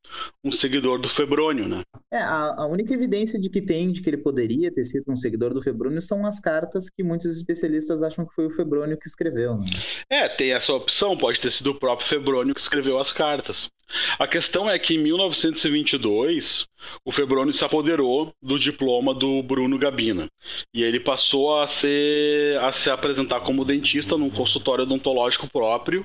um 0.44 0.52
seguidor 0.52 1.00
do 1.00 1.08
Febrônio, 1.08 1.68
né? 1.68 1.82
É, 2.12 2.18
a, 2.18 2.54
a, 2.58 2.66
única 2.66 2.94
evidência 2.94 3.40
de 3.40 3.50
que 3.50 3.60
tem 3.60 3.90
de 3.90 4.00
que 4.00 4.08
ele 4.08 4.16
poderia 4.16 4.72
ter 4.72 4.84
sido 4.84 5.04
um 5.08 5.16
seguidor 5.16 5.52
do 5.52 5.60
Febrônio 5.60 6.00
são 6.00 6.24
as 6.24 6.38
cartas 6.38 6.88
que 6.88 7.02
muitos 7.02 7.26
especialistas 7.36 8.00
acham 8.02 8.24
que 8.24 8.34
foi 8.34 8.46
o 8.46 8.50
Febrônio 8.50 8.96
que 8.96 9.08
escreveu. 9.08 9.56
Né? 9.56 9.66
É, 10.08 10.28
tem 10.28 10.52
essa 10.52 10.72
opção, 10.72 11.16
pode 11.16 11.40
ter 11.40 11.50
sido 11.50 11.70
o 11.70 11.78
próprio 11.78 12.08
Febrônio 12.08 12.54
que 12.54 12.60
escreveu 12.60 12.98
as 12.98 13.12
cartas. 13.12 13.68
A 14.18 14.26
questão 14.26 14.68
é 14.70 14.78
que 14.78 14.94
em 14.94 14.98
1922 14.98 16.66
o 17.04 17.10
Febrônio 17.10 17.52
se 17.52 17.64
apoderou 17.64 18.32
do 18.40 18.58
diploma 18.58 19.12
do 19.12 19.42
Bruno 19.42 19.78
Gabina 19.78 20.28
e 20.72 20.82
ele 20.82 21.00
passou 21.00 21.58
a, 21.58 21.66
ser, 21.66 22.58
a 22.60 22.72
se 22.72 22.88
apresentar 22.88 23.40
como 23.40 23.64
dentista 23.64 24.16
num 24.16 24.30
consultório 24.30 24.84
odontológico 24.84 25.48
próprio 25.48 26.04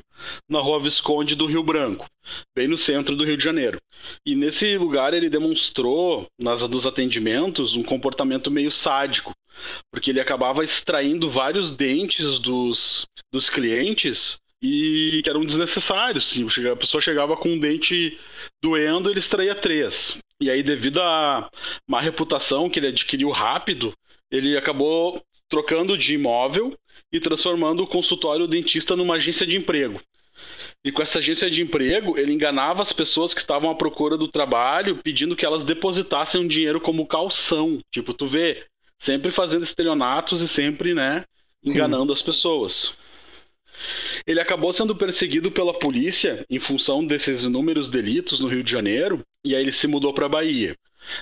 na 0.49 0.59
Rua 0.59 0.79
Visconde 0.79 1.35
do 1.35 1.45
Rio 1.45 1.63
Branco, 1.63 2.07
bem 2.55 2.67
no 2.67 2.77
centro 2.77 3.15
do 3.15 3.23
Rio 3.23 3.37
de 3.37 3.43
Janeiro. 3.43 3.79
E 4.25 4.35
nesse 4.35 4.77
lugar 4.77 5.13
ele 5.13 5.29
demonstrou 5.29 6.25
nas 6.41 6.61
nos 6.63 6.87
atendimentos 6.87 7.75
um 7.75 7.83
comportamento 7.83 8.49
meio 8.51 8.71
sádico, 8.71 9.33
porque 9.91 10.09
ele 10.09 10.19
acabava 10.19 10.63
extraindo 10.63 11.29
vários 11.29 11.71
dentes 11.71 12.39
dos, 12.39 13.05
dos 13.31 13.49
clientes 13.49 14.39
e 14.65 15.21
que 15.21 15.29
eram 15.29 15.41
desnecessários. 15.41 16.27
Sim. 16.27 16.47
A 16.67 16.75
pessoa 16.75 16.99
chegava 16.99 17.37
com 17.37 17.49
um 17.49 17.59
dente 17.59 18.17
doendo, 18.63 19.11
ele 19.11 19.19
extraía 19.19 19.53
três. 19.53 20.17
E 20.41 20.49
aí, 20.49 20.63
devido 20.63 20.99
à 21.01 21.47
má 21.87 22.01
reputação 22.01 22.67
que 22.67 22.79
ele 22.79 22.87
adquiriu 22.87 23.29
rápido, 23.29 23.93
ele 24.31 24.57
acabou 24.57 25.21
trocando 25.47 25.95
de 25.95 26.15
imóvel 26.15 26.73
e 27.13 27.19
transformando 27.19 27.83
o 27.83 27.87
consultório 27.87 28.47
dentista 28.47 28.95
numa 28.95 29.15
agência 29.15 29.45
de 29.45 29.55
emprego. 29.55 30.01
E 30.83 30.91
com 30.91 31.01
essa 31.01 31.19
agência 31.19 31.49
de 31.49 31.61
emprego, 31.61 32.17
ele 32.17 32.33
enganava 32.33 32.81
as 32.81 32.91
pessoas 32.91 33.35
que 33.35 33.41
estavam 33.41 33.69
à 33.69 33.75
procura 33.75 34.17
do 34.17 34.27
trabalho, 34.27 34.99
pedindo 35.03 35.35
que 35.35 35.45
elas 35.45 35.63
depositassem 35.63 36.41
um 36.41 36.47
dinheiro 36.47 36.81
como 36.81 37.07
calção. 37.07 37.79
Tipo, 37.91 38.13
tu 38.13 38.25
vê, 38.25 38.65
sempre 38.99 39.29
fazendo 39.29 39.63
estelionatos 39.63 40.41
e 40.41 40.47
sempre, 40.47 40.95
né, 40.95 41.23
enganando 41.63 42.07
Sim. 42.07 42.13
as 42.13 42.21
pessoas. 42.23 42.97
Ele 44.25 44.39
acabou 44.39 44.71
sendo 44.73 44.95
perseguido 44.95 45.51
pela 45.51 45.73
polícia 45.73 46.45
em 46.49 46.59
função 46.59 47.05
desses 47.05 47.43
inúmeros 47.43 47.89
delitos 47.89 48.39
no 48.39 48.47
Rio 48.47 48.63
de 48.63 48.71
Janeiro, 48.71 49.21
e 49.43 49.55
aí 49.55 49.61
ele 49.61 49.73
se 49.73 49.87
mudou 49.87 50.13
para 50.13 50.25
a 50.25 50.29
Bahia. 50.29 50.75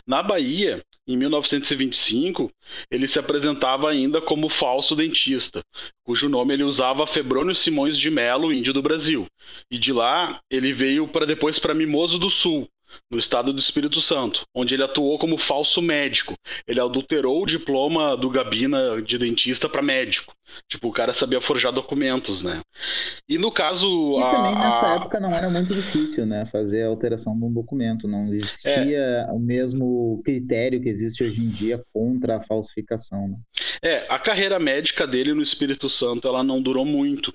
Na 0.08 0.24
Bahia, 0.24 0.82
em 1.08 1.18
1925, 1.18 2.50
ele 2.90 3.08
se 3.08 3.20
apresentava 3.20 3.90
ainda 3.90 4.22
como 4.22 4.48
falso 4.48 4.96
dentista, 4.96 5.62
cujo 6.06 6.30
nome 6.30 6.54
ele 6.54 6.64
usava 6.64 7.06
Febrônio 7.06 7.54
Simões 7.54 7.98
de 7.98 8.10
Melo, 8.10 8.54
índio 8.54 8.74
do 8.74 8.82
Brasil. 8.82 9.28
E 9.70 9.78
de 9.78 9.92
lá 9.92 10.40
ele 10.50 10.72
veio 10.74 11.08
para 11.08 11.26
depois 11.26 11.60
para 11.60 11.74
Mimoso 11.74 12.18
do 12.18 12.30
Sul, 12.30 12.70
no 13.12 13.20
estado 13.20 13.52
do 13.52 13.60
Espírito 13.60 14.00
Santo, 14.00 14.44
onde 14.56 14.74
ele 14.74 14.84
atuou 14.84 15.18
como 15.20 15.38
falso 15.38 15.82
médico. 15.82 16.36
Ele 16.68 16.80
adulterou 16.80 17.44
o 17.44 17.46
diploma 17.46 18.16
do 18.16 18.30
Gabina 18.30 19.02
de 19.02 19.18
dentista 19.18 19.68
para 19.68 19.82
médico. 19.82 20.34
Tipo, 20.70 20.90
o 20.90 20.92
cara 20.92 21.14
sabia 21.14 21.42
forjar 21.42 21.72
documentos, 21.72 22.44
né? 22.44 22.60
E 23.28 23.38
no 23.38 23.52
caso. 23.52 23.88
E 24.20 24.24
a... 24.24 24.32
também 24.32 24.56
nessa 24.56 24.88
época 24.96 25.20
não 25.20 25.34
era 25.34 25.50
muito 25.50 25.74
difícil, 25.76 26.26
né? 26.26 26.46
Fazer 26.46 26.84
a 26.84 26.88
alteração 26.88 27.38
de 27.38 27.46
um 27.46 27.54
documento. 27.54 28.08
Não 28.08 28.28
existia 28.28 28.98
é. 28.98 29.32
o 29.32 29.40
mesmo 29.40 30.22
critério 30.24 30.82
que 30.82 30.90
existe 30.90 31.24
hoje 31.24 31.42
em 31.42 31.50
dia 31.50 31.84
contra 31.94 32.38
a 32.38 32.44
falsificação. 32.44 33.28
Né? 33.28 33.38
É, 33.84 34.06
a 34.10 34.20
carreira 34.20 34.60
médica 34.60 35.06
dele 35.08 35.34
no 35.34 35.42
Espírito 35.42 35.90
Santo 35.90 36.28
ela 36.28 36.44
não 36.44 36.62
durou 36.62 36.86
muito. 36.86 37.32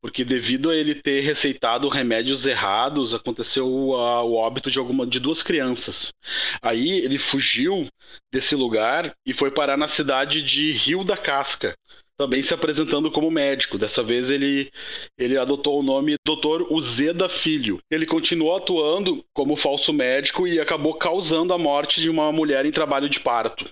Porque 0.00 0.24
devido 0.24 0.70
a 0.70 0.76
ele 0.76 0.94
ter 0.94 1.20
receitado 1.20 1.88
remédios 1.88 2.46
errados, 2.46 3.14
aconteceu 3.14 3.94
a, 3.94 4.22
o 4.22 4.34
óbito 4.34 4.70
de 4.70 4.78
alguma 4.78 5.06
de 5.06 5.20
duas 5.20 5.42
crianças. 5.42 6.12
Aí 6.60 6.90
ele 6.90 7.18
fugiu 7.18 7.86
desse 8.32 8.54
lugar 8.54 9.14
e 9.26 9.32
foi 9.32 9.50
parar 9.50 9.76
na 9.76 9.88
cidade 9.88 10.42
de 10.42 10.72
Rio 10.72 11.04
da 11.04 11.16
Casca, 11.16 11.74
também 12.18 12.42
se 12.42 12.54
apresentando 12.54 13.10
como 13.10 13.30
médico. 13.30 13.78
Dessa 13.78 14.02
vez 14.02 14.30
ele, 14.30 14.70
ele 15.18 15.36
adotou 15.36 15.78
o 15.78 15.82
nome 15.82 16.16
Dr. 16.24 16.70
Uzeda 16.70 17.28
Filho. 17.28 17.78
Ele 17.90 18.06
continuou 18.06 18.56
atuando 18.56 19.24
como 19.32 19.56
falso 19.56 19.92
médico 19.92 20.46
e 20.46 20.60
acabou 20.60 20.94
causando 20.94 21.52
a 21.52 21.58
morte 21.58 22.00
de 22.00 22.08
uma 22.08 22.30
mulher 22.32 22.64
em 22.66 22.70
trabalho 22.70 23.08
de 23.08 23.20
parto. 23.20 23.64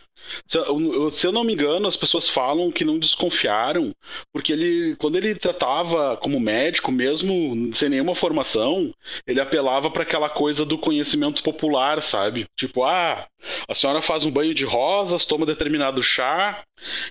Se 0.46 0.58
eu, 0.58 1.10
se 1.10 1.26
eu 1.26 1.32
não 1.32 1.44
me 1.44 1.52
engano, 1.52 1.86
as 1.86 1.96
pessoas 1.96 2.28
falam 2.28 2.70
que 2.70 2.84
não 2.84 2.98
desconfiaram, 2.98 3.92
porque 4.32 4.52
ele, 4.52 4.96
quando 4.96 5.16
ele 5.16 5.34
tratava 5.34 6.16
como 6.16 6.38
médico, 6.38 6.92
mesmo 6.92 7.74
sem 7.74 7.88
nenhuma 7.88 8.14
formação, 8.14 8.92
ele 9.26 9.40
apelava 9.40 9.90
para 9.90 10.02
aquela 10.02 10.28
coisa 10.28 10.64
do 10.64 10.78
conhecimento 10.78 11.42
popular, 11.42 12.02
sabe? 12.02 12.46
Tipo, 12.56 12.84
ah, 12.84 13.26
a 13.68 13.74
senhora 13.74 14.02
faz 14.02 14.24
um 14.24 14.30
banho 14.30 14.54
de 14.54 14.64
rosas, 14.64 15.24
toma 15.24 15.46
determinado 15.46 16.02
chá, 16.02 16.62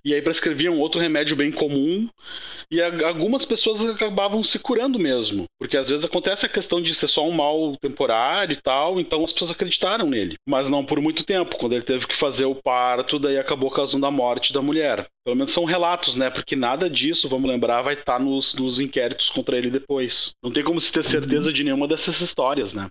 e 0.04 0.14
aí 0.14 0.22
prescrevia 0.22 0.72
um 0.72 0.80
outro 0.80 1.00
remédio 1.00 1.36
bem 1.36 1.52
comum, 1.52 2.08
e 2.72 2.80
algumas 2.82 3.46
pessoas 3.46 3.84
acabavam 3.84 4.44
se 4.44 4.60
curando 4.60 5.00
mesmo, 5.00 5.46
porque 5.60 5.76
às 5.76 5.90
vezes 5.90 6.06
acontece 6.06 6.46
a 6.46 6.50
questão 6.50 6.80
de 6.80 6.94
ser 6.94 7.08
só 7.08 7.28
um 7.28 7.32
mal 7.32 7.76
temporário 7.78 8.54
e 8.54 8.62
tal, 8.62 9.00
então 9.00 9.24
as 9.24 9.32
pessoas 9.32 9.52
acreditaram 9.52 10.08
nele, 10.08 10.36
mas 10.48 10.70
não 10.70 10.86
por 10.86 11.02
muito 11.02 11.24
tempo, 11.24 11.58
quando 11.58 11.74
ele 11.74 11.84
teve 11.84 12.06
que 12.06 12.16
fazer 12.16 12.46
o 12.46 12.56
parto, 13.00 13.18
daí 13.20 13.38
acabou 13.38 13.72
causando 13.72 14.06
a 14.06 14.12
morte 14.12 14.52
da 14.52 14.62
mulher. 14.62 15.08
Pelo 15.24 15.36
menos 15.36 15.54
são 15.54 15.64
relatos, 15.64 16.16
né? 16.18 16.30
Porque 16.30 16.56
nada 16.56 16.90
disso, 16.90 17.30
vamos 17.30 17.50
lembrar, 17.50 17.82
vai 17.82 17.94
estar 17.94 18.18
tá 18.18 18.20
nos, 18.20 18.54
nos 18.54 18.80
inquéritos 18.80 19.30
contra 19.30 19.58
ele 19.58 19.70
depois. 19.70 20.32
Não 20.44 20.52
tem 20.52 20.64
como 20.64 20.82
se 20.82 20.92
ter 20.92 21.04
certeza 21.04 21.52
de 21.54 21.64
nenhuma 21.64 21.88
dessas 21.88 22.20
histórias, 22.20 22.74
né? 22.74 22.88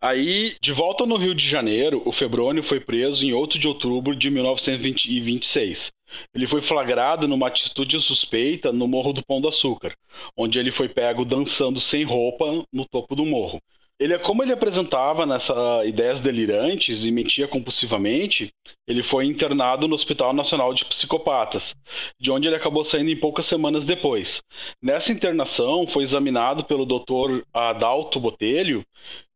Aí, 0.00 0.56
de 0.60 0.72
volta 0.72 1.06
no 1.06 1.16
Rio 1.16 1.34
de 1.34 1.48
Janeiro, 1.48 2.02
o 2.04 2.10
Febrônio 2.10 2.62
foi 2.62 2.80
preso 2.80 3.24
em 3.24 3.32
8 3.32 3.58
de 3.58 3.68
outubro 3.68 4.16
de 4.16 4.28
1926. 4.28 5.92
Ele 6.34 6.46
foi 6.46 6.60
flagrado 6.60 7.28
numa 7.28 7.46
atitude 7.46 8.00
suspeita 8.00 8.72
no 8.72 8.88
Morro 8.88 9.12
do 9.12 9.24
Pão 9.24 9.40
do 9.40 9.48
Açúcar, 9.48 9.94
onde 10.36 10.58
ele 10.58 10.70
foi 10.70 10.88
pego 10.88 11.24
dançando 11.24 11.80
sem 11.80 12.02
roupa 12.02 12.64
no 12.72 12.86
topo 12.86 13.14
do 13.14 13.24
morro. 13.24 13.60
Ele, 14.02 14.18
como 14.18 14.42
ele 14.42 14.52
apresentava 14.52 15.24
nessas 15.24 15.56
ideias 15.86 16.18
delirantes 16.18 17.04
e 17.04 17.12
mentia 17.12 17.46
compulsivamente, 17.46 18.52
ele 18.84 19.00
foi 19.00 19.26
internado 19.26 19.86
no 19.86 19.94
Hospital 19.94 20.32
Nacional 20.32 20.74
de 20.74 20.84
Psicopatas, 20.84 21.76
de 22.18 22.28
onde 22.28 22.48
ele 22.48 22.56
acabou 22.56 22.82
saindo 22.82 23.10
em 23.10 23.16
poucas 23.16 23.46
semanas 23.46 23.84
depois. 23.84 24.42
Nessa 24.82 25.12
internação, 25.12 25.86
foi 25.86 26.02
examinado 26.02 26.64
pelo 26.64 26.84
Dr. 26.84 27.44
Adalto 27.54 28.18
Botelho, 28.18 28.84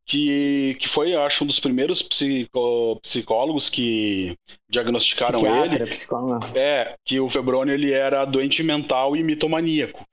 que, 0.05 0.77
que 0.81 0.89
foi, 0.89 1.15
acho, 1.15 1.45
um 1.45 1.47
dos 1.47 1.61
primeiros 1.61 2.03
psico, 2.03 2.99
psicólogos 3.03 3.71
que 3.71 4.37
diagnosticaram 4.69 5.39
Psiquiatra, 5.39 5.75
ele. 5.77 5.91
Psicólogo. 5.91 6.59
É, 6.59 6.97
que 7.05 7.21
o 7.21 7.31
Febrônio 7.31 7.73
ele 7.73 7.93
era 7.93 8.25
doente 8.25 8.65
mental 8.65 9.17
e 9.17 9.23
mitomaníaco. 9.23 10.05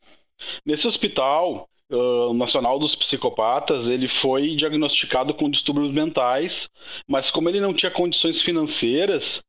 Nesse 0.63 0.87
hospital 0.87 1.67
uh, 1.93 2.34
nacional 2.34 2.79
dos 2.79 2.95
psicopatas, 2.95 3.88
ele 3.88 4.08
foi 4.08 4.56
diagnosticado 4.56 5.34
com 5.34 5.49
distúrbios 5.49 5.93
mentais, 5.93 6.69
mas 7.08 7.29
como 7.32 7.49
ele 7.49 7.60
não 7.60 7.73
tinha 7.73 7.91
condições 7.91 8.41
financeiras, 8.41 9.43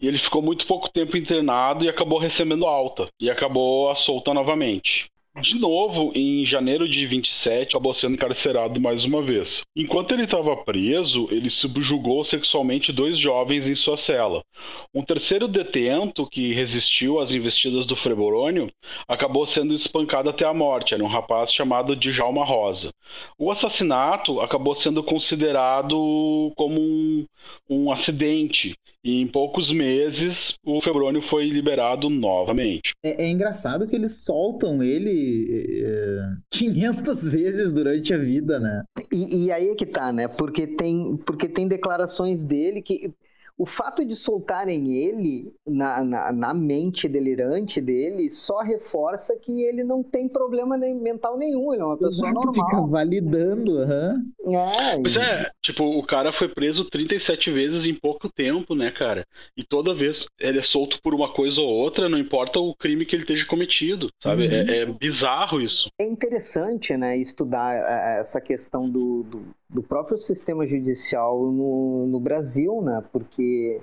ele 0.00 0.18
ficou 0.18 0.42
muito 0.42 0.66
pouco 0.66 0.90
tempo 0.90 1.16
internado 1.16 1.84
e 1.84 1.88
acabou 1.88 2.18
recebendo 2.18 2.66
alta 2.66 3.08
e 3.20 3.30
acabou 3.30 3.94
solta 3.94 4.34
novamente. 4.34 5.06
De 5.42 5.58
novo, 5.58 6.12
em 6.14 6.46
janeiro 6.46 6.88
de 6.88 7.04
27, 7.06 7.70
acabou 7.70 7.92
sendo 7.92 8.14
encarcerado 8.14 8.80
mais 8.80 9.04
uma 9.04 9.20
vez. 9.20 9.62
Enquanto 9.74 10.12
ele 10.12 10.22
estava 10.22 10.56
preso, 10.56 11.26
ele 11.28 11.50
subjugou 11.50 12.24
sexualmente 12.24 12.92
dois 12.92 13.18
jovens 13.18 13.68
em 13.68 13.74
sua 13.74 13.96
cela. 13.96 14.44
Um 14.94 15.02
terceiro 15.02 15.48
detento, 15.48 16.24
que 16.24 16.52
resistiu 16.52 17.18
às 17.18 17.34
investidas 17.34 17.84
do 17.84 17.96
Freborônio, 17.96 18.70
acabou 19.08 19.44
sendo 19.44 19.74
espancado 19.74 20.30
até 20.30 20.44
a 20.44 20.54
morte. 20.54 20.94
Era 20.94 21.02
um 21.02 21.08
rapaz 21.08 21.52
chamado 21.52 21.96
Djalma 21.96 22.44
Rosa. 22.44 22.92
O 23.36 23.50
assassinato 23.50 24.40
acabou 24.40 24.74
sendo 24.74 25.02
considerado 25.02 26.52
como 26.54 26.80
um, 26.80 27.26
um 27.68 27.90
acidente 27.90 28.76
e 29.04 29.20
em 29.20 29.28
poucos 29.28 29.70
meses, 29.70 30.54
o 30.64 30.80
Febrônio 30.80 31.20
foi 31.20 31.46
liberado 31.46 32.08
novamente. 32.08 32.92
É, 33.04 33.24
é 33.24 33.28
engraçado 33.28 33.86
que 33.86 33.94
eles 33.94 34.24
soltam 34.24 34.82
ele 34.82 35.84
é, 35.84 36.20
500 36.50 37.28
vezes 37.28 37.74
durante 37.74 38.14
a 38.14 38.18
vida, 38.18 38.58
né? 38.58 38.82
E, 39.12 39.44
e, 39.44 39.52
aí 39.52 39.68
é 39.68 39.74
que 39.74 39.84
tá, 39.84 40.10
né? 40.10 40.26
Porque 40.26 40.66
tem, 40.66 41.16
porque 41.26 41.48
tem 41.48 41.68
declarações 41.68 42.42
dele 42.42 42.80
que 42.80 43.12
o 43.56 43.64
fato 43.64 44.04
de 44.04 44.16
soltarem 44.16 44.92
ele 44.96 45.52
na, 45.66 46.02
na, 46.02 46.32
na, 46.32 46.54
mente 46.54 47.08
delirante 47.08 47.80
dele 47.80 48.28
só 48.28 48.60
reforça 48.60 49.38
que 49.40 49.62
ele 49.62 49.84
não 49.84 50.02
tem 50.02 50.28
problema 50.28 50.76
mental 50.76 51.38
nenhum, 51.38 51.72
ele 51.72 51.82
é 51.82 51.84
uma 51.84 51.96
pessoa 51.96 52.30
Exato, 52.30 52.46
normal. 52.48 52.70
fica 52.70 52.86
validando, 52.86 53.78
aham. 53.78 54.24
Uhum. 54.40 54.56
É, 54.56 55.00
pois 55.00 55.16
é, 55.16 55.50
tipo, 55.62 55.84
o 55.84 56.04
cara 56.04 56.32
foi 56.32 56.48
preso 56.48 56.84
37 56.84 57.50
vezes 57.52 57.86
em 57.86 57.94
pouco 57.94 58.28
tempo, 58.28 58.74
né, 58.74 58.90
cara? 58.90 59.24
E 59.56 59.62
toda 59.62 59.94
vez 59.94 60.26
ele 60.40 60.58
é 60.58 60.62
solto 60.62 61.00
por 61.00 61.14
uma 61.14 61.32
coisa 61.32 61.60
ou 61.60 61.68
outra, 61.68 62.08
não 62.08 62.18
importa 62.18 62.58
o 62.58 62.74
crime 62.74 63.06
que 63.06 63.14
ele 63.14 63.22
esteja 63.22 63.46
cometido, 63.46 64.10
sabe? 64.20 64.46
Uhum. 64.48 64.52
É, 64.52 64.78
é, 64.78 64.86
bizarro 64.86 65.60
isso. 65.60 65.88
É 66.00 66.04
interessante, 66.04 66.96
né, 66.96 67.16
estudar 67.16 67.74
é, 67.74 68.20
essa 68.20 68.40
questão 68.40 68.90
do, 68.90 69.22
do 69.22 69.54
do 69.74 69.82
próprio 69.82 70.16
sistema 70.16 70.64
judicial 70.64 71.50
no, 71.50 72.06
no 72.06 72.20
Brasil, 72.20 72.80
né? 72.80 73.02
Porque 73.12 73.82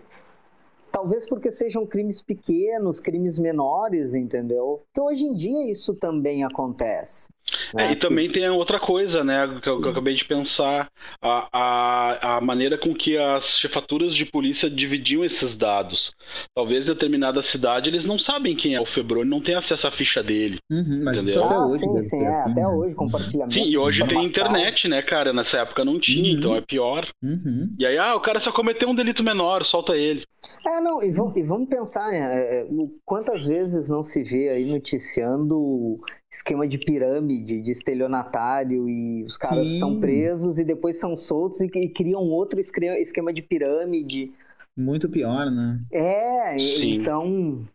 talvez 0.90 1.28
porque 1.28 1.52
sejam 1.52 1.86
crimes 1.86 2.22
pequenos, 2.22 3.02
crimes 3.02 3.38
menores, 3.38 4.16
entendeu? 4.16 4.82
Que 4.94 5.02
hoje 5.02 5.26
em 5.26 5.34
dia 5.34 5.70
isso 5.70 5.94
também 5.94 6.46
acontece. 6.46 7.30
É, 7.78 7.92
e 7.92 7.96
também 7.96 8.30
tem 8.30 8.48
outra 8.50 8.80
coisa, 8.80 9.24
né, 9.24 9.48
que 9.62 9.70
eu, 9.70 9.80
que 9.82 9.88
eu 9.88 9.92
acabei 9.92 10.14
de 10.14 10.26
pensar, 10.26 10.90
a, 11.22 11.48
a, 11.52 12.38
a, 12.38 12.42
maneira 12.42 12.78
com 12.78 12.94
que 12.94 13.18
as 13.18 13.58
chefaturas 13.58 14.16
de 14.16 14.26
polícia 14.26 14.70
dividiam 14.70 15.24
esses 15.24 15.56
dados. 15.56 16.14
Talvez 16.56 16.86
em 16.86 16.90
determinada 16.90 17.42
cidade 17.42 17.90
eles 17.90 18.06
não 18.06 18.18
sabem 18.18 18.56
quem 18.56 18.76
é 18.76 18.82
o 18.82 18.86
Febrônio, 18.86 19.30
não 19.30 19.42
tem 19.42 19.56
acesso 19.56 19.88
à 19.88 19.92
ficha 19.92 20.24
dele. 20.24 20.60
Uhum, 20.70 21.02
mas 21.04 21.18
entendeu? 21.18 21.46
até 21.46 21.56
ah, 21.56 21.66
hoje 21.66 21.80
sim, 21.80 22.10
sim, 22.10 22.26
é, 22.26 22.28
assim, 22.30 22.52
até 22.52 22.62
né? 22.62 22.68
hoje, 22.68 22.96
compartilhamento. 22.96 23.54
Sim, 23.54 23.64
e 23.64 23.78
hoje 23.78 24.08
tem 24.08 24.24
internet, 24.24 24.88
né, 24.88 25.02
cara? 25.02 25.34
Nessa 25.34 25.60
época 25.60 25.86
não 25.86 26.00
tinha, 26.00 26.32
uhum. 26.32 26.38
então 26.38 26.56
é 26.56 26.62
pior. 26.62 27.08
Uhum. 27.22 27.74
E 27.78 27.86
aí, 27.86 27.98
ah, 27.98 28.16
o 28.16 28.22
cara 28.22 28.42
só 28.42 28.52
cometeu 28.52 28.90
um 28.90 28.96
delito 28.96 29.24
menor, 29.24 29.66
solta 29.66 29.96
ele. 29.96 30.24
É, 30.66 30.82
não, 30.82 31.02
e, 31.02 31.12
vamos, 31.12 31.38
e 31.38 31.44
vamos 31.44 31.70
pensar, 31.70 32.14
é, 32.14 32.62
é 32.62 32.68
quantas 33.06 33.46
vezes 33.46 33.90
não 33.90 34.02
se 34.02 34.24
vê 34.24 34.50
aí 34.50 34.66
noticiando 34.66 36.00
esquema 36.32 36.66
de 36.68 36.78
pirâmide, 36.78 37.62
de 37.62 37.72
estelionatário, 37.72 38.88
e 38.90 39.24
os 39.24 39.36
caras 39.36 39.70
Sim. 39.70 39.80
são 39.80 40.00
presos 40.00 40.58
e 40.58 40.64
depois 40.64 40.98
são 40.98 41.16
soltos 41.16 41.60
e, 41.60 41.66
e 41.76 41.90
criam 41.90 42.22
outro 42.22 42.60
esquema 42.60 43.34
de 43.34 43.42
pirâmide. 43.42 44.32
Muito 44.78 45.10
pior, 45.10 45.52
né? 45.52 45.82
É, 45.92 46.58
Sim. 46.58 46.96
então 46.96 47.68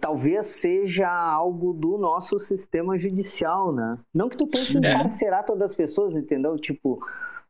talvez 0.00 0.46
seja 0.46 1.08
algo 1.08 1.74
do 1.74 1.98
nosso 1.98 2.38
sistema 2.38 2.96
judicial, 2.96 3.70
né? 3.70 3.98
Não 4.14 4.30
que 4.30 4.36
tu 4.36 4.46
tenha 4.46 4.64
que 4.64 4.76
é. 4.76 4.78
encarcerar 4.78 5.44
todas 5.44 5.70
as 5.70 5.76
pessoas, 5.76 6.16
entendeu? 6.16 6.56
Tipo, 6.56 6.98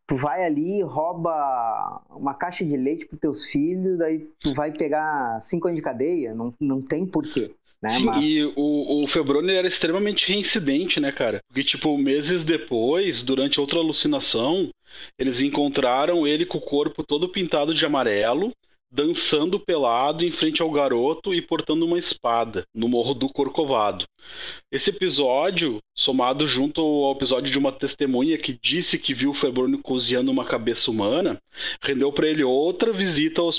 tu 0.05 0.17
vai 0.17 0.45
ali, 0.45 0.83
rouba 0.83 2.03
uma 2.11 2.35
caixa 2.35 2.65
de 2.65 2.77
leite 2.77 3.07
para 3.07 3.19
teus 3.19 3.47
filhos, 3.47 3.99
daí 3.99 4.29
tu 4.41 4.53
vai 4.53 4.73
pegar 4.73 5.41
cinco 5.41 5.69
anos 5.69 5.77
de 5.77 5.83
cadeia, 5.83 6.35
não, 6.35 6.53
não 6.61 6.81
tem 6.81 7.07
porquê. 7.07 7.55
Né? 7.87 7.99
Sim, 7.99 8.05
Mas... 8.05 8.27
e 8.27 8.61
o, 8.61 9.05
o 9.05 9.09
Febrone 9.09 9.53
era 9.53 9.69
extremamente 9.69 10.27
reincidente, 10.27 11.01
né, 11.01 11.13
cara? 11.13 11.41
Porque, 11.49 11.63
tipo, 11.63 11.97
meses 11.97 12.45
depois, 12.45 13.23
durante 13.23 13.61
outra 13.61 13.79
alucinação, 13.79 14.69
eles 15.19 15.41
encontraram 15.41 16.27
ele 16.27 16.45
com 16.45 16.59
o 16.59 16.63
corpo 16.63 17.05
todo 17.05 17.29
pintado 17.29 17.73
de 17.73 17.85
amarelo, 17.85 18.53
dançando 18.91 19.59
pelado 19.59 20.25
em 20.25 20.31
frente 20.31 20.63
ao 20.63 20.71
garoto 20.71 21.35
e 21.35 21.43
portando 21.43 21.85
uma 21.85 21.99
espada 21.99 22.65
no 22.75 22.89
Morro 22.89 23.15
do 23.15 23.29
Corcovado. 23.29 24.05
Esse 24.73 24.91
episódio, 24.91 25.79
somado 25.95 26.47
junto 26.47 26.81
ao 26.81 27.13
episódio 27.13 27.51
de 27.51 27.59
uma 27.59 27.73
testemunha 27.73 28.39
que 28.39 28.59
disse 28.63 28.99
que 28.99 29.13
viu 29.13 29.31
o 29.31 29.35
Febrônio 29.35 29.83
cozinhando 29.83 30.31
uma 30.31 30.45
cabeça 30.45 30.91
humana, 30.91 31.39
rendeu 31.83 32.13
para 32.13 32.29
ele 32.29 32.45
outra 32.45 32.93
visita 32.93 33.43
ao 33.43 33.51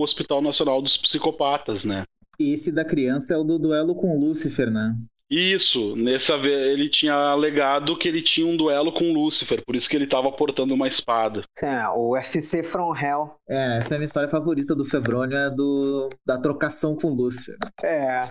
Hospital 0.00 0.42
Nacional 0.42 0.82
dos 0.82 0.96
Psicopatas, 0.96 1.84
né? 1.84 2.04
Esse 2.40 2.72
da 2.72 2.84
criança 2.84 3.34
é 3.34 3.36
o 3.36 3.44
do 3.44 3.58
duelo 3.58 3.94
com 3.94 4.18
Lúcifer, 4.18 4.70
né? 4.70 4.96
Isso, 5.30 5.94
nessa 5.94 6.36
vez 6.36 6.70
ele 6.70 6.88
tinha 6.88 7.14
alegado 7.14 7.96
que 7.96 8.08
ele 8.08 8.20
tinha 8.20 8.44
um 8.44 8.56
duelo 8.56 8.92
com 8.92 9.12
Lúcifer, 9.12 9.62
por 9.64 9.76
isso 9.76 9.88
que 9.88 9.94
ele 9.94 10.04
estava 10.04 10.32
portando 10.32 10.74
uma 10.74 10.88
espada. 10.88 11.44
É, 11.62 11.86
o 11.90 12.14
UFC 12.14 12.64
From 12.64 12.96
Hell. 12.96 13.36
É, 13.48 13.78
essa 13.78 13.94
é 13.94 13.96
a 13.96 13.98
minha 13.98 14.06
história 14.06 14.28
favorita 14.28 14.74
do 14.74 14.84
Febrônio, 14.84 15.36
é 15.36 15.48
do 15.48 16.10
da 16.26 16.36
trocação 16.36 16.96
com 16.96 17.10
Lúcifer. 17.10 17.56
É. 17.80 18.22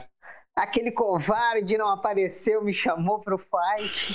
Aquele 0.59 0.91
covarde 0.91 1.77
não 1.77 1.87
apareceu, 1.87 2.61
me 2.61 2.73
chamou 2.73 3.19
pro 3.19 3.37
fight. 3.37 4.13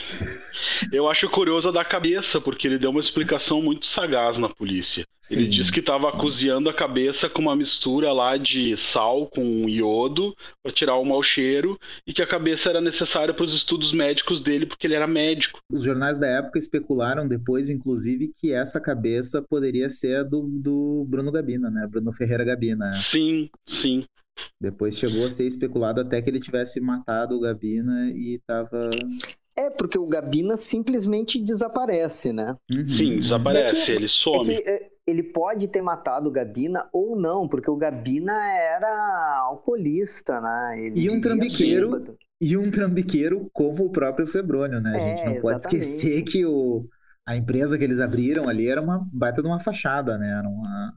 Eu 0.93 1.09
acho 1.09 1.27
curioso 1.31 1.71
a 1.71 1.73
da 1.73 1.83
cabeça, 1.83 2.39
porque 2.39 2.69
ele 2.69 2.79
deu 2.79 2.91
uma 2.91 3.01
explicação 3.01 3.63
muito 3.63 3.87
sagaz 3.87 4.37
na 4.37 4.51
polícia. 4.51 5.07
Sim, 5.23 5.37
ele 5.39 5.49
disse 5.49 5.73
que 5.73 5.81
estava 5.81 6.13
cozinhando 6.13 6.69
a 6.69 6.75
cabeça 6.75 7.31
com 7.31 7.41
uma 7.41 7.57
mistura 7.57 8.13
lá 8.13 8.37
de 8.37 8.77
sal 8.77 9.27
com 9.29 9.67
iodo 9.67 10.37
para 10.63 10.71
tirar 10.71 10.97
o 10.97 11.05
mau 11.07 11.23
cheiro 11.23 11.79
e 12.07 12.13
que 12.13 12.21
a 12.21 12.27
cabeça 12.27 12.69
era 12.69 12.81
necessária 12.83 13.33
para 13.33 13.45
os 13.45 13.55
estudos 13.55 13.93
médicos 13.93 14.43
dele 14.43 14.67
porque 14.67 14.87
ele 14.87 14.97
era 14.97 15.07
médico. 15.07 15.61
Os 15.73 15.83
jornais 15.83 16.19
da 16.19 16.27
época 16.27 16.59
especularam 16.59 17.27
depois, 17.27 17.71
inclusive, 17.71 18.35
que 18.37 18.53
essa 18.53 18.79
cabeça 18.79 19.41
poderia 19.41 19.89
ser 19.89 20.17
a 20.17 20.23
do, 20.23 20.43
do 20.43 21.07
Bruno 21.09 21.33
Gabina, 21.33 21.71
né? 21.71 21.87
Bruno 21.91 22.13
Ferreira 22.13 22.45
Gabina. 22.45 22.93
Sim, 22.97 23.49
sim. 23.67 24.05
Depois 24.61 24.97
chegou 24.99 25.25
a 25.25 25.31
ser 25.31 25.45
especulado 25.47 26.01
até 26.01 26.21
que 26.21 26.31
ele 26.31 26.41
tivesse 26.41 26.81
matado 26.81 27.37
o 27.37 27.41
Gabina 27.41 28.11
e 28.11 28.37
estava 28.37 28.91
é, 29.57 29.71
porque 29.71 29.97
o 29.97 30.07
Gabina 30.07 30.57
simplesmente 30.57 31.41
desaparece, 31.41 32.33
né? 32.33 32.57
Uhum. 32.71 32.89
Sim, 32.89 33.17
desaparece, 33.21 33.83
é 33.83 33.85
que, 33.85 33.93
ele 33.93 34.09
some. 34.09 34.53
É 34.53 34.63
que, 34.63 34.69
é, 34.69 34.91
ele 35.07 35.23
pode 35.23 35.69
ter 35.69 35.81
matado 35.81 36.29
o 36.29 36.33
Gabina 36.33 36.89
ou 36.93 37.15
não, 37.15 37.47
porque 37.47 37.71
o 37.71 37.77
Gabina 37.77 38.33
era 38.33 39.43
alcoolista, 39.47 40.41
né? 40.41 40.75
Ele 40.79 41.01
e 41.01 41.11
um 41.11 41.21
trambiqueiro. 41.21 41.91
Bêbado. 41.91 42.19
E 42.41 42.57
um 42.57 42.71
trambiqueiro 42.71 43.49
como 43.53 43.85
o 43.85 43.91
próprio 43.91 44.27
Febrônio, 44.27 44.81
né? 44.81 44.97
A 44.97 44.99
gente 44.99 45.23
é, 45.23 45.35
não 45.35 45.41
pode 45.41 45.61
esquecer 45.61 46.23
que 46.23 46.45
o, 46.45 46.85
a 47.27 47.37
empresa 47.37 47.79
que 47.79 47.85
eles 47.85 48.01
abriram 48.01 48.49
ali 48.49 48.69
era 48.69 48.83
uma 48.83 49.07
baita 49.13 49.41
de 49.41 49.47
uma 49.47 49.61
fachada, 49.61 50.19
né? 50.19 50.31
Era 50.37 50.49
uma. 50.49 50.95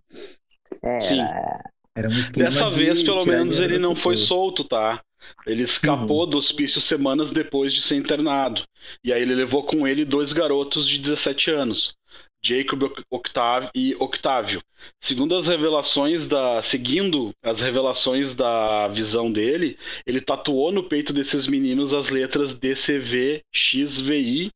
É, 0.82 1.00
Sim. 1.00 1.20
Era 1.20 1.62
um 2.06 2.20
esquema 2.20 2.50
Dessa 2.50 2.70
de 2.70 2.76
vez, 2.76 3.02
pelo 3.02 3.26
menos, 3.26 3.60
ele 3.60 3.80
não 3.80 3.96
foi 3.96 4.18
solto, 4.18 4.64
tá? 4.64 5.02
Ele 5.46 5.64
escapou 5.64 6.22
uhum. 6.24 6.30
do 6.30 6.38
hospício 6.38 6.80
semanas 6.80 7.32
depois 7.32 7.74
de 7.74 7.82
ser 7.82 7.96
internado. 7.96 8.62
E 9.04 9.12
aí 9.12 9.22
ele 9.22 9.34
levou 9.34 9.64
com 9.64 9.88
ele 9.88 10.06
dois 10.06 10.32
garotos 10.32 10.88
de 10.88 11.00
17 11.00 11.52
anos. 11.52 11.96
Jacob 12.44 12.92
Octavio 13.10 13.70
e 13.74 13.96
Octávio. 13.96 14.62
Segundo 15.02 15.36
as 15.36 15.48
revelações 15.48 16.28
da, 16.28 16.62
seguindo 16.62 17.32
as 17.44 17.62
revelações 17.62 18.36
da 18.36 18.88
visão 18.88 19.32
dele, 19.32 19.78
ele 20.06 20.22
tatuou 20.22 20.72
no 20.72 20.84
peito 20.84 21.12
desses 21.12 21.48
meninos 21.48 21.94
as 21.94 22.10
letras 22.10 22.54
DCV 22.54 23.42
XVI 23.54 24.50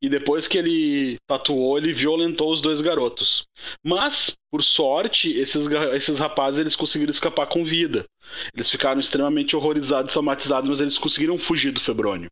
e 0.00 0.08
depois 0.08 0.46
que 0.46 0.58
ele 0.58 1.18
tatuou, 1.26 1.78
ele 1.78 1.92
violentou 1.92 2.52
os 2.52 2.60
dois 2.60 2.80
garotos. 2.80 3.44
Mas, 3.84 4.32
por 4.50 4.62
sorte, 4.62 5.32
esses, 5.32 5.66
esses 5.94 6.18
rapazes 6.18 6.60
eles 6.60 6.76
conseguiram 6.76 7.10
escapar 7.10 7.46
com 7.46 7.64
vida. 7.64 8.04
Eles 8.54 8.70
ficaram 8.70 9.00
extremamente 9.00 9.54
horrorizados, 9.56 10.12
traumatizados, 10.12 10.70
mas 10.70 10.80
eles 10.80 10.98
conseguiram 10.98 11.38
fugir 11.38 11.72
do 11.72 11.80
Febrônio. 11.80 12.30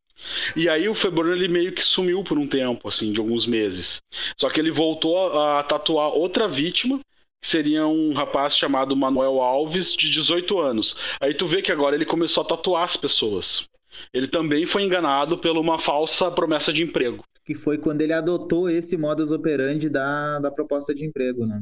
E 0.55 0.68
aí 0.68 0.88
o 0.88 0.94
Febrônio 0.94 1.35
ele 1.35 1.48
meio 1.48 1.72
que 1.72 1.83
sumiu 1.83 2.22
por 2.22 2.38
um 2.38 2.46
tempo, 2.46 2.88
assim, 2.88 3.12
de 3.12 3.20
alguns 3.20 3.46
meses. 3.46 4.00
Só 4.37 4.48
que 4.50 4.61
ele 4.61 4.70
voltou 4.70 5.38
a, 5.38 5.62
tatuar 5.62 6.09
outra 6.09 6.46
vítima, 6.46 7.00
que 7.42 7.48
seria 7.48 7.87
um 7.87 8.12
rapaz 8.12 8.57
chamado 8.57 8.96
Manuel 8.96 9.40
Alves, 9.40 9.94
de 9.94 10.11
18 10.11 10.59
anos. 10.59 10.96
Aí 11.20 11.35
tu 11.35 11.46
vê 11.46 11.62
que 11.62 11.72
agora 11.72 11.94
ele 11.94 12.05
começou 12.05 12.42
a 12.42 12.46
tatuar 12.46 12.85
as 12.85 12.96
pessoas. 12.96 13.64
Ele 14.12 14.29
também 14.29 14.66
foi 14.66 14.83
enganado 14.83 15.38
por 15.38 15.57
uma 15.57 15.79
falsa 15.79 16.31
promessa 16.31 16.72
de 16.72 16.83
emprego 16.83 17.24
que 17.50 17.54
foi 17.56 17.76
quando 17.76 18.00
ele 18.00 18.12
adotou 18.12 18.70
esse 18.70 18.96
modus 18.96 19.32
operandi 19.32 19.90
da, 19.90 20.38
da 20.38 20.52
proposta 20.52 20.94
de 20.94 21.04
emprego, 21.04 21.44
né? 21.44 21.60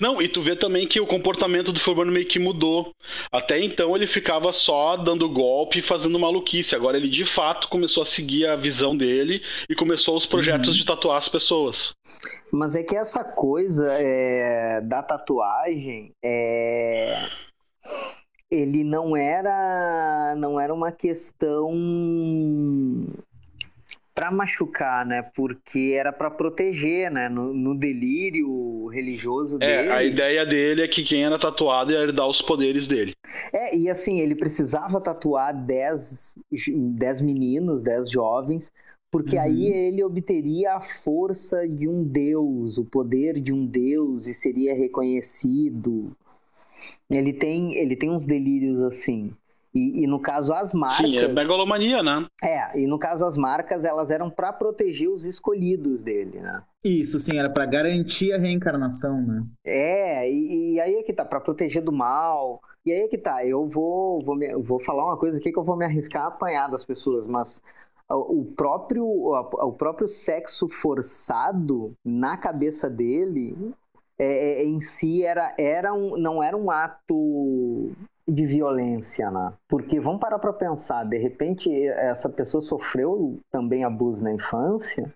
Não, 0.00 0.20
e 0.20 0.26
tu 0.26 0.42
vê 0.42 0.56
também 0.56 0.84
que 0.84 1.00
o 1.00 1.06
comportamento 1.06 1.72
do 1.72 1.78
Furmano 1.78 2.10
meio 2.10 2.26
que 2.26 2.40
mudou. 2.40 2.92
Até 3.30 3.60
então 3.60 3.94
ele 3.94 4.08
ficava 4.08 4.50
só 4.50 4.96
dando 4.96 5.28
golpe 5.28 5.78
e 5.78 5.82
fazendo 5.82 6.18
maluquice. 6.18 6.74
Agora 6.74 6.96
ele 6.96 7.08
de 7.08 7.24
fato 7.24 7.68
começou 7.68 8.02
a 8.02 8.06
seguir 8.06 8.46
a 8.46 8.56
visão 8.56 8.96
dele 8.96 9.40
e 9.70 9.76
começou 9.76 10.16
os 10.16 10.26
projetos 10.26 10.70
uhum. 10.70 10.74
de 10.74 10.84
tatuar 10.84 11.18
as 11.18 11.28
pessoas. 11.28 11.92
Mas 12.50 12.74
é 12.74 12.82
que 12.82 12.96
essa 12.96 13.22
coisa 13.22 13.92
é, 13.92 14.80
da 14.80 15.04
tatuagem 15.04 16.10
é 16.20 17.28
ele 18.50 18.82
não 18.82 19.16
era 19.16 20.34
não 20.36 20.58
era 20.58 20.72
uma 20.72 20.90
questão 20.90 21.70
para 24.18 24.32
machucar, 24.32 25.06
né? 25.06 25.22
Porque 25.22 25.94
era 25.96 26.12
para 26.12 26.28
proteger, 26.28 27.08
né? 27.08 27.28
No, 27.28 27.54
no, 27.54 27.72
delírio 27.72 28.88
religioso 28.88 29.58
é, 29.60 29.82
dele. 29.82 29.92
a 29.92 30.02
ideia 30.02 30.44
dele 30.44 30.82
é 30.82 30.88
que 30.88 31.04
quem 31.04 31.24
era 31.24 31.38
tatuado 31.38 31.92
ia 31.92 32.00
herdar 32.00 32.26
os 32.26 32.42
poderes 32.42 32.88
dele. 32.88 33.14
É, 33.52 33.76
e 33.76 33.88
assim, 33.88 34.18
ele 34.18 34.34
precisava 34.34 35.00
tatuar 35.00 35.54
10, 35.54 36.36
10 36.50 37.20
meninos, 37.20 37.80
10 37.80 38.10
jovens, 38.10 38.72
porque 39.08 39.36
uhum. 39.36 39.42
aí 39.42 39.66
ele 39.66 40.02
obteria 40.02 40.74
a 40.74 40.80
força 40.80 41.68
de 41.68 41.88
um 41.88 42.02
deus, 42.02 42.76
o 42.76 42.84
poder 42.84 43.40
de 43.40 43.52
um 43.52 43.64
deus 43.64 44.26
e 44.26 44.34
seria 44.34 44.74
reconhecido. 44.74 46.10
Ele 47.08 47.32
tem, 47.32 47.72
ele 47.76 47.94
tem 47.94 48.10
uns 48.10 48.26
delírios 48.26 48.80
assim. 48.80 49.32
E, 49.74 50.04
e, 50.04 50.06
no 50.06 50.20
caso 50.20 50.52
as 50.52 50.72
marcas. 50.72 51.06
Sim, 51.06 51.18
é 51.18 51.28
megalomania, 51.28 52.02
né? 52.02 52.26
É, 52.42 52.80
e 52.80 52.86
no 52.86 52.98
caso 52.98 53.26
as 53.26 53.36
marcas 53.36 53.84
elas 53.84 54.10
eram 54.10 54.30
para 54.30 54.52
proteger 54.52 55.08
os 55.08 55.24
escolhidos 55.24 56.02
dele, 56.02 56.40
né? 56.40 56.62
Isso, 56.84 57.20
sim, 57.20 57.38
era 57.38 57.50
para 57.50 57.66
garantir 57.66 58.32
a 58.32 58.38
reencarnação, 58.38 59.20
né? 59.20 59.44
É, 59.64 60.30
e, 60.30 60.74
e 60.74 60.80
aí 60.80 60.94
é 60.94 61.02
que 61.02 61.12
tá, 61.12 61.24
para 61.24 61.40
proteger 61.40 61.82
do 61.82 61.92
mal. 61.92 62.60
E 62.86 62.92
aí 62.92 63.00
é 63.00 63.08
que 63.08 63.18
tá, 63.18 63.44
eu 63.44 63.66
vou, 63.66 64.22
vou, 64.22 64.34
me, 64.34 64.56
vou 64.62 64.80
falar 64.80 65.04
uma 65.04 65.16
coisa 65.16 65.38
aqui 65.38 65.52
que 65.52 65.58
eu 65.58 65.64
vou 65.64 65.76
me 65.76 65.84
arriscar 65.84 66.24
a 66.24 66.28
apanhar 66.28 66.70
das 66.70 66.84
pessoas, 66.84 67.26
mas 67.26 67.62
o 68.10 68.44
próprio, 68.56 69.04
o 69.06 69.72
próprio 69.72 70.08
sexo 70.08 70.66
forçado 70.66 71.92
na 72.02 72.38
cabeça 72.38 72.88
dele 72.88 73.74
é, 74.18 74.62
é, 74.62 74.64
em 74.64 74.80
si 74.80 75.22
era, 75.22 75.54
era 75.58 75.92
um, 75.92 76.16
não 76.16 76.42
era 76.42 76.56
um 76.56 76.70
ato 76.70 77.92
de 78.28 78.44
violência, 78.46 79.30
né? 79.30 79.54
Porque 79.66 79.98
vamos 79.98 80.20
parar 80.20 80.38
para 80.38 80.52
pensar, 80.52 81.04
de 81.04 81.18
repente 81.18 81.70
essa 81.88 82.28
pessoa 82.28 82.60
sofreu 82.60 83.40
também 83.50 83.84
abuso 83.84 84.22
na 84.22 84.32
infância 84.32 85.12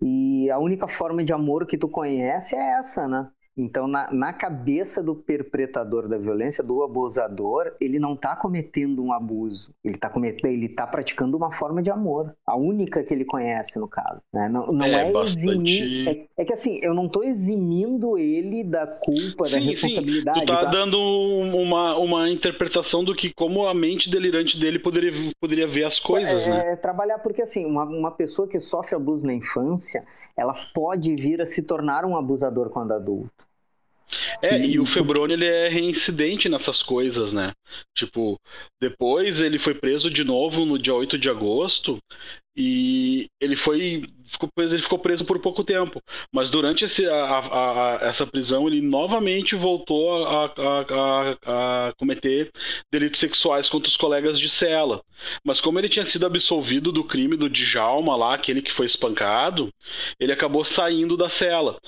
e 0.00 0.50
a 0.50 0.58
única 0.58 0.88
forma 0.88 1.24
de 1.24 1.32
amor 1.32 1.66
que 1.66 1.78
tu 1.78 1.88
conhece 1.88 2.56
é 2.56 2.72
essa, 2.78 3.08
né? 3.08 3.30
Então, 3.56 3.86
na, 3.86 4.10
na 4.12 4.32
cabeça 4.32 5.02
do 5.02 5.14
perpetrador 5.14 6.08
da 6.08 6.16
violência, 6.16 6.62
do 6.64 6.82
abusador, 6.82 7.74
ele 7.80 7.98
não 7.98 8.14
está 8.14 8.36
cometendo 8.36 9.02
um 9.02 9.12
abuso. 9.12 9.72
Ele 9.84 9.94
está 9.94 10.08
cometendo, 10.08 10.52
ele 10.52 10.68
tá 10.68 10.86
praticando 10.86 11.36
uma 11.36 11.52
forma 11.52 11.82
de 11.82 11.90
amor. 11.90 12.34
A 12.46 12.56
única 12.56 13.02
que 13.02 13.12
ele 13.12 13.24
conhece, 13.24 13.78
no 13.78 13.88
caso. 13.88 14.20
Né? 14.32 14.48
Não, 14.48 14.72
não 14.72 14.84
é, 14.84 15.08
é 15.08 15.12
bastante... 15.12 15.48
eximir. 15.48 16.08
É, 16.08 16.42
é, 16.42 16.44
que 16.44 16.52
assim, 16.52 16.78
eu 16.82 16.94
não 16.94 17.06
estou 17.06 17.24
eximindo 17.24 18.16
ele 18.16 18.64
da 18.64 18.86
culpa, 18.86 19.46
sim, 19.46 19.54
da 19.54 19.60
responsabilidade. 19.60 20.40
Sim. 20.40 20.46
Tu 20.46 20.52
tá, 20.52 20.64
tá 20.64 20.70
dando 20.70 20.98
uma, 20.98 21.96
uma 21.98 22.30
interpretação 22.30 23.04
do 23.04 23.14
que 23.14 23.32
como 23.32 23.66
a 23.66 23.74
mente 23.74 24.10
delirante 24.10 24.58
dele 24.58 24.78
poderia, 24.78 25.12
poderia 25.40 25.66
ver 25.66 25.84
as 25.84 25.98
coisas, 25.98 26.46
é, 26.46 26.50
né? 26.50 26.72
É 26.72 26.76
trabalhar 26.76 27.18
porque 27.18 27.42
assim, 27.42 27.66
uma, 27.66 27.84
uma 27.84 28.10
pessoa 28.10 28.48
que 28.48 28.58
sofre 28.58 28.94
abuso 28.94 29.26
na 29.26 29.34
infância, 29.34 30.04
ela 30.40 30.54
pode 30.72 31.14
vir 31.14 31.42
a 31.42 31.46
se 31.46 31.62
tornar 31.62 32.06
um 32.06 32.16
abusador 32.16 32.70
quando 32.70 32.92
adulto. 32.92 33.46
É, 34.42 34.58
e 34.58 34.80
o 34.80 34.86
Febrone 34.86 35.34
ele 35.34 35.46
é 35.46 35.68
reincidente 35.68 36.48
nessas 36.48 36.82
coisas, 36.82 37.32
né? 37.32 37.52
Tipo, 37.94 38.40
depois 38.80 39.42
ele 39.42 39.58
foi 39.58 39.74
preso 39.74 40.10
de 40.10 40.24
novo 40.24 40.64
no 40.64 40.78
dia 40.78 40.94
8 40.94 41.18
de 41.18 41.28
agosto 41.28 41.98
e 42.62 43.30
ele 43.40 43.56
foi 43.56 44.02
ficou 44.30 44.48
preso, 44.54 44.74
ele 44.74 44.82
ficou 44.82 44.98
preso 44.98 45.24
por 45.24 45.38
pouco 45.40 45.64
tempo. 45.64 46.00
Mas 46.32 46.50
durante 46.50 46.84
esse, 46.84 47.06
a, 47.06 47.14
a, 47.14 47.96
a, 47.96 48.06
essa 48.06 48.26
prisão, 48.26 48.68
ele 48.68 48.80
novamente 48.80 49.56
voltou 49.56 50.24
a, 50.26 51.92
cometer 51.98 52.50
delitos 52.92 53.18
sexuais 53.18 53.68
contra 53.68 53.88
os 53.88 53.96
colegas 53.96 54.38
de 54.38 54.48
cela. 54.48 55.02
Mas 55.44 55.60
como 55.60 55.78
ele 55.78 55.88
tinha 55.88 56.04
sido 56.04 56.26
absolvido 56.26 56.92
do 56.92 57.02
crime 57.02 57.36
do 57.36 57.50
Djalma 57.50 58.16
lá, 58.16 58.34
aquele 58.34 58.62
que 58.62 58.72
foi 58.72 58.86
espancado, 58.86 59.68
ele 60.18 60.32
acabou 60.32 60.64
saindo 60.64 61.16
da 61.16 61.28
cela. 61.28 61.78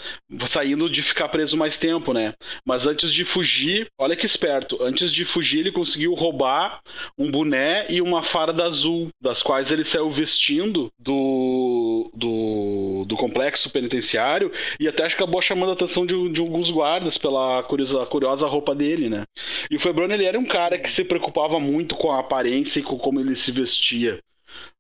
Saindo 0.47 0.91
de 0.91 1.03
ficar 1.03 1.29
preso 1.29 1.57
mais 1.57 1.77
tempo, 1.77 2.13
né? 2.13 2.35
Mas 2.67 2.87
antes 2.87 3.13
de 3.13 3.25
fugir, 3.25 3.87
olha 3.99 4.17
que 4.17 4.27
esperto, 4.27 4.83
antes 4.83 5.13
de 5.13 5.25
fugir 5.25 5.61
ele 5.61 5.73
conseguiu 5.73 6.15
roubar 6.15 6.81
um 7.17 7.31
boné 7.31 7.87
e 7.89 8.03
uma 8.03 8.23
farda 8.23 8.65
azul, 8.65 9.09
das 9.21 9.43
quais 9.43 9.71
ele 9.71 9.85
saiu 9.85 10.11
vestindo 10.11 10.62
do, 10.71 10.93
do 10.99 12.11
do, 12.15 13.17
complexo 13.17 13.71
penitenciário 13.71 14.51
e 14.81 14.89
até 14.89 15.05
acho 15.05 15.17
que 15.17 15.23
acabou 15.23 15.41
chamando 15.41 15.71
a 15.71 15.73
atenção 15.75 16.05
de, 16.05 16.29
de 16.31 16.41
alguns 16.41 16.71
guardas 16.73 17.17
pela 17.17 17.63
curiosa, 17.63 18.05
curiosa 18.07 18.49
roupa 18.49 18.75
dele, 18.75 19.09
né? 19.09 19.23
E 19.71 19.77
o 19.77 19.81
Febrone 19.81 20.13
ele 20.15 20.25
era 20.25 20.39
um 20.39 20.45
cara 20.45 20.77
que 20.77 20.91
se 20.91 21.05
preocupava 21.05 21.61
muito 21.61 21.95
com 21.95 22.11
a 22.11 22.19
aparência 22.19 22.81
e 22.81 22.83
com 22.83 22.99
como 22.99 23.21
ele 23.21 23.37
se 23.37 23.53
vestia. 23.53 24.19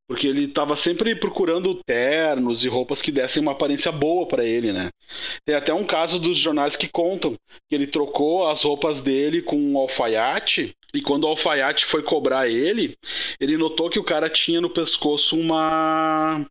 Porque 0.09 0.27
ele 0.27 0.47
estava 0.47 0.75
sempre 0.75 1.14
procurando 1.14 1.81
ternos 1.87 2.64
e 2.64 2.68
roupas 2.68 3.01
que 3.01 3.12
dessem 3.12 3.40
uma 3.40 3.53
aparência 3.53 3.92
boa 3.92 4.27
para 4.27 4.45
ele, 4.45 4.73
né? 4.73 4.90
Tem 5.47 5.55
até 5.55 5.73
um 5.73 5.85
caso 5.85 6.18
dos 6.18 6.37
jornais 6.37 6.75
que 6.75 6.88
contam 6.88 7.37
que 7.68 7.75
ele 7.75 7.87
trocou 7.87 8.49
as 8.49 8.62
roupas 8.64 9.01
dele 9.01 9.40
com 9.40 9.57
um 9.57 9.79
alfaiate 9.79 10.75
e 10.94 11.00
quando 11.00 11.24
o 11.24 11.28
alfaiate 11.28 11.87
foi 11.87 12.02
cobrar 12.02 12.48
ele, 12.48 12.96
ele 13.40 13.57
notou 13.57 13.88
que 13.88 13.98
o 13.98 14.05
cara 14.05 14.28
tinha 14.28 14.61
no 14.61 14.70
pescoço 14.70 15.38
uma 15.38 16.46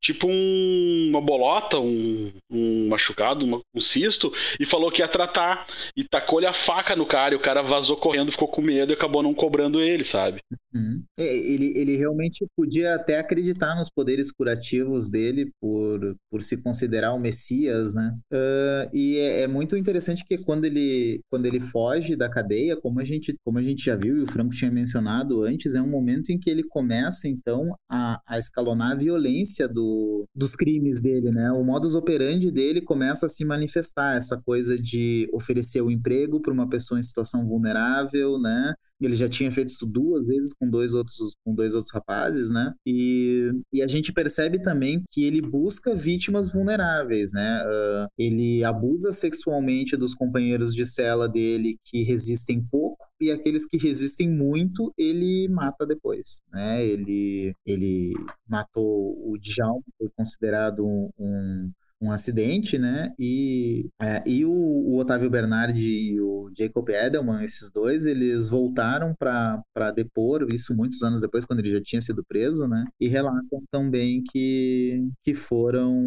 tipo 0.00 0.26
um, 0.26 1.08
uma 1.10 1.20
bolota, 1.20 1.78
um, 1.78 2.32
um 2.50 2.88
machucado, 2.88 3.44
uma, 3.44 3.60
um 3.74 3.80
cisto, 3.80 4.32
e 4.58 4.64
falou 4.64 4.90
que 4.90 5.02
ia 5.02 5.08
tratar. 5.08 5.66
E 5.94 6.02
tacou-lhe 6.04 6.46
a 6.46 6.52
faca 6.52 6.96
no 6.96 7.04
cara, 7.04 7.34
e 7.34 7.36
o 7.36 7.40
cara 7.40 7.62
vazou 7.62 7.96
correndo, 7.96 8.32
ficou 8.32 8.48
com 8.48 8.62
medo 8.62 8.92
e 8.92 8.94
acabou 8.94 9.22
não 9.22 9.34
cobrando 9.34 9.80
ele, 9.80 10.04
sabe? 10.04 10.40
Uhum. 10.72 11.02
É, 11.18 11.36
ele, 11.36 11.72
ele 11.76 11.96
realmente 11.96 12.46
podia 12.56 12.94
até 12.94 13.18
acreditar 13.18 13.74
nos 13.74 13.90
poderes 13.90 14.30
curativos 14.30 15.10
dele 15.10 15.50
por, 15.60 16.16
por 16.30 16.42
se 16.42 16.56
considerar 16.56 17.12
o 17.12 17.18
Messias, 17.18 17.92
né? 17.92 18.16
Uh, 18.32 18.96
e 18.96 19.16
é, 19.18 19.42
é, 19.42 19.48
muito 19.48 19.76
interessante 19.76 20.24
que 20.24 20.38
quando 20.38 20.64
ele, 20.64 21.20
quando 21.28 21.46
ele 21.46 21.60
foge 21.60 22.14
da 22.14 22.28
cadeia, 22.28 22.76
como 22.76 23.00
a, 23.00 23.04
gente, 23.04 23.34
como 23.44 23.58
a 23.58 23.62
gente 23.62 23.84
já 23.84 23.96
viu 23.96 24.18
e 24.18 24.22
o 24.22 24.26
Franco 24.26 24.54
tinha 24.54 24.70
mencionado 24.70 25.42
antes, 25.42 25.74
é 25.74 25.82
um 25.82 25.88
momento 25.88 26.30
em 26.30 26.38
que 26.38 26.48
ele 26.48 26.62
começa, 26.62 27.26
então, 27.26 27.74
a, 27.90 28.20
a 28.26 28.38
escalonar 28.38 28.92
a 28.92 28.96
violência 28.96 29.68
do 29.68 30.24
dos 30.34 30.54
crimes 30.54 31.00
dele, 31.00 31.30
né? 31.30 31.50
O 31.52 31.64
modus 31.64 31.94
operandi 31.94 32.50
dele 32.50 32.80
começa 32.80 33.26
a 33.26 33.28
se 33.28 33.44
manifestar, 33.44 34.16
essa 34.16 34.40
coisa 34.40 34.78
de 34.78 35.28
oferecer 35.32 35.80
o 35.80 35.90
emprego 35.90 36.40
para 36.40 36.52
uma 36.52 36.68
pessoa 36.68 36.98
em 36.98 37.02
situação 37.02 37.46
vulnerável, 37.46 38.38
né? 38.38 38.74
Ele 39.00 39.16
já 39.16 39.28
tinha 39.28 39.50
feito 39.50 39.68
isso 39.68 39.86
duas 39.86 40.26
vezes 40.26 40.52
com 40.54 40.68
dois 40.68 40.94
outros, 40.94 41.16
com 41.44 41.54
dois 41.54 41.74
outros 41.74 41.92
rapazes, 41.94 42.50
né? 42.50 42.72
E, 42.86 43.50
e 43.72 43.82
a 43.82 43.86
gente 43.86 44.12
percebe 44.12 44.62
também 44.62 45.02
que 45.10 45.24
ele 45.24 45.40
busca 45.40 45.94
vítimas 45.94 46.50
vulneráveis, 46.52 47.32
né? 47.32 47.62
Uh, 47.64 48.08
ele 48.18 48.62
abusa 48.64 49.12
sexualmente 49.12 49.96
dos 49.96 50.14
companheiros 50.14 50.74
de 50.74 50.84
cela 50.86 51.28
dele 51.28 51.76
que 51.84 52.02
resistem 52.02 52.62
pouco 52.70 53.10
e 53.20 53.30
aqueles 53.30 53.66
que 53.66 53.76
resistem 53.76 54.30
muito, 54.30 54.94
ele 54.96 55.46
mata 55.48 55.86
depois, 55.86 56.40
né? 56.50 56.84
Ele, 56.84 57.54
ele 57.66 58.14
matou 58.48 59.12
o 59.30 59.36
Djalma, 59.38 59.82
foi 59.98 60.08
considerado 60.16 60.86
um, 60.86 61.10
um 61.18 61.70
acidente, 62.08 62.78
né? 62.78 63.12
E, 63.18 63.90
é, 64.00 64.22
e 64.26 64.44
o, 64.44 64.52
o, 64.52 64.98
Otávio 64.98 65.28
Bernardi 65.28 65.90
e 65.90 66.20
o 66.20 66.50
Jacob 66.56 66.88
Edelman, 66.88 67.44
esses 67.44 67.70
dois, 67.70 68.06
eles 68.06 68.48
voltaram 68.48 69.14
para 69.14 69.90
depor, 69.94 70.46
isso 70.50 70.74
muitos 70.74 71.02
anos 71.02 71.20
depois, 71.20 71.44
quando 71.44 71.58
ele 71.58 71.72
já 71.72 71.82
tinha 71.82 72.00
sido 72.00 72.24
preso, 72.26 72.66
né? 72.66 72.84
E 73.00 73.08
relatam 73.08 73.62
também 73.70 74.22
que, 74.32 75.08
que 75.24 75.34
foram 75.34 76.00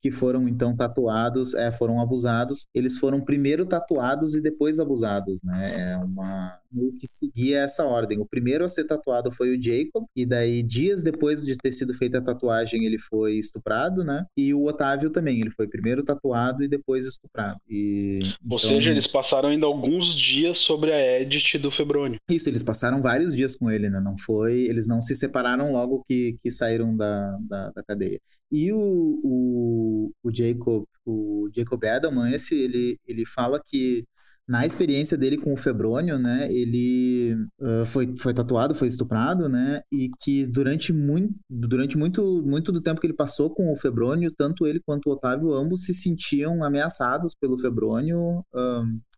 que 0.00 0.10
foram 0.12 0.48
então 0.48 0.76
tatuados, 0.76 1.54
é, 1.54 1.72
foram 1.72 2.00
abusados, 2.00 2.66
eles 2.72 2.98
foram 2.98 3.20
primeiro 3.20 3.66
tatuados 3.66 4.34
e 4.36 4.40
depois 4.40 4.78
abusados, 4.78 5.42
né? 5.42 5.92
É 5.92 5.96
uma 5.96 6.58
que 6.98 7.06
seguia 7.06 7.60
essa 7.60 7.84
ordem. 7.84 8.18
O 8.18 8.26
primeiro 8.26 8.64
a 8.64 8.68
ser 8.68 8.84
tatuado 8.84 9.32
foi 9.32 9.56
o 9.56 9.62
Jacob, 9.62 10.04
e 10.14 10.26
daí, 10.26 10.62
dias 10.62 11.02
depois 11.02 11.42
de 11.42 11.56
ter 11.56 11.72
sido 11.72 11.94
feita 11.94 12.18
a 12.18 12.22
tatuagem, 12.22 12.84
ele 12.84 12.98
foi 12.98 13.36
estuprado, 13.36 14.04
né? 14.04 14.24
E 14.36 14.52
o 14.52 14.64
Otávio 14.64 15.10
também, 15.10 15.40
ele 15.40 15.50
foi 15.50 15.66
primeiro 15.66 16.04
tatuado 16.04 16.62
e 16.62 16.68
depois 16.68 17.06
estuprado. 17.06 17.58
E, 17.68 18.20
Ou 18.22 18.56
então... 18.56 18.58
seja, 18.58 18.90
eles 18.90 19.06
passaram 19.06 19.48
ainda 19.48 19.66
alguns 19.66 20.14
dias 20.14 20.58
sobre 20.58 20.92
a 20.92 21.20
edit 21.20 21.58
do 21.58 21.70
Febrônio. 21.70 22.18
Isso, 22.28 22.48
eles 22.48 22.62
passaram 22.62 23.00
vários 23.00 23.34
dias 23.34 23.56
com 23.56 23.70
ele, 23.70 23.88
né? 23.88 24.00
Não 24.00 24.16
foi. 24.18 24.62
Eles 24.62 24.86
não 24.86 25.00
se 25.00 25.14
separaram 25.16 25.72
logo 25.72 26.04
que, 26.06 26.36
que 26.42 26.50
saíram 26.50 26.96
da, 26.96 27.36
da, 27.48 27.70
da 27.70 27.82
cadeia. 27.82 28.20
E 28.50 28.72
o, 28.72 29.20
o, 29.22 30.10
o 30.22 30.34
Jacob, 30.34 30.84
o 31.04 31.50
Jacob 31.54 31.84
Edelman, 31.84 32.32
esse, 32.32 32.58
ele, 32.58 32.98
ele 33.06 33.26
fala 33.26 33.62
que 33.64 34.04
na 34.48 34.64
experiência 34.64 35.18
dele 35.18 35.36
com 35.36 35.52
o 35.52 35.56
Febrônio, 35.58 36.18
né, 36.18 36.50
ele 36.50 37.34
uh, 37.60 37.84
foi, 37.84 38.14
foi 38.18 38.32
tatuado, 38.32 38.74
foi 38.74 38.88
estuprado, 38.88 39.46
né, 39.48 39.82
e 39.92 40.08
que 40.20 40.46
durante 40.46 40.92
muito, 40.92 41.34
durante 41.50 41.98
muito, 41.98 42.42
muito 42.42 42.72
do 42.72 42.80
tempo 42.80 43.00
que 43.00 43.06
ele 43.06 43.14
passou 43.14 43.50
com 43.50 43.70
o 43.70 43.76
Febrônio, 43.76 44.32
tanto 44.36 44.66
ele 44.66 44.80
quanto 44.80 45.08
o 45.08 45.12
Otávio, 45.12 45.52
ambos 45.52 45.84
se 45.84 45.92
sentiam 45.92 46.64
ameaçados 46.64 47.34
pelo 47.38 47.58
Febrônio 47.58 48.42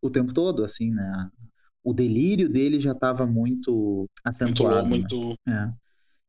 o 0.03 0.11
tempo 0.11 0.35
todo, 0.35 0.64
assim, 0.64 0.91
né, 0.91 1.31
o 1.85 1.95
delírio 1.95 2.49
dele 2.49 2.78
já 2.78 2.93
estava 2.93 3.26
muito 3.26 4.07
acentuado. 4.24 4.89
Muito, 4.89 5.37
né? 5.47 5.64
muito... 5.64 5.76
É. 5.76 5.80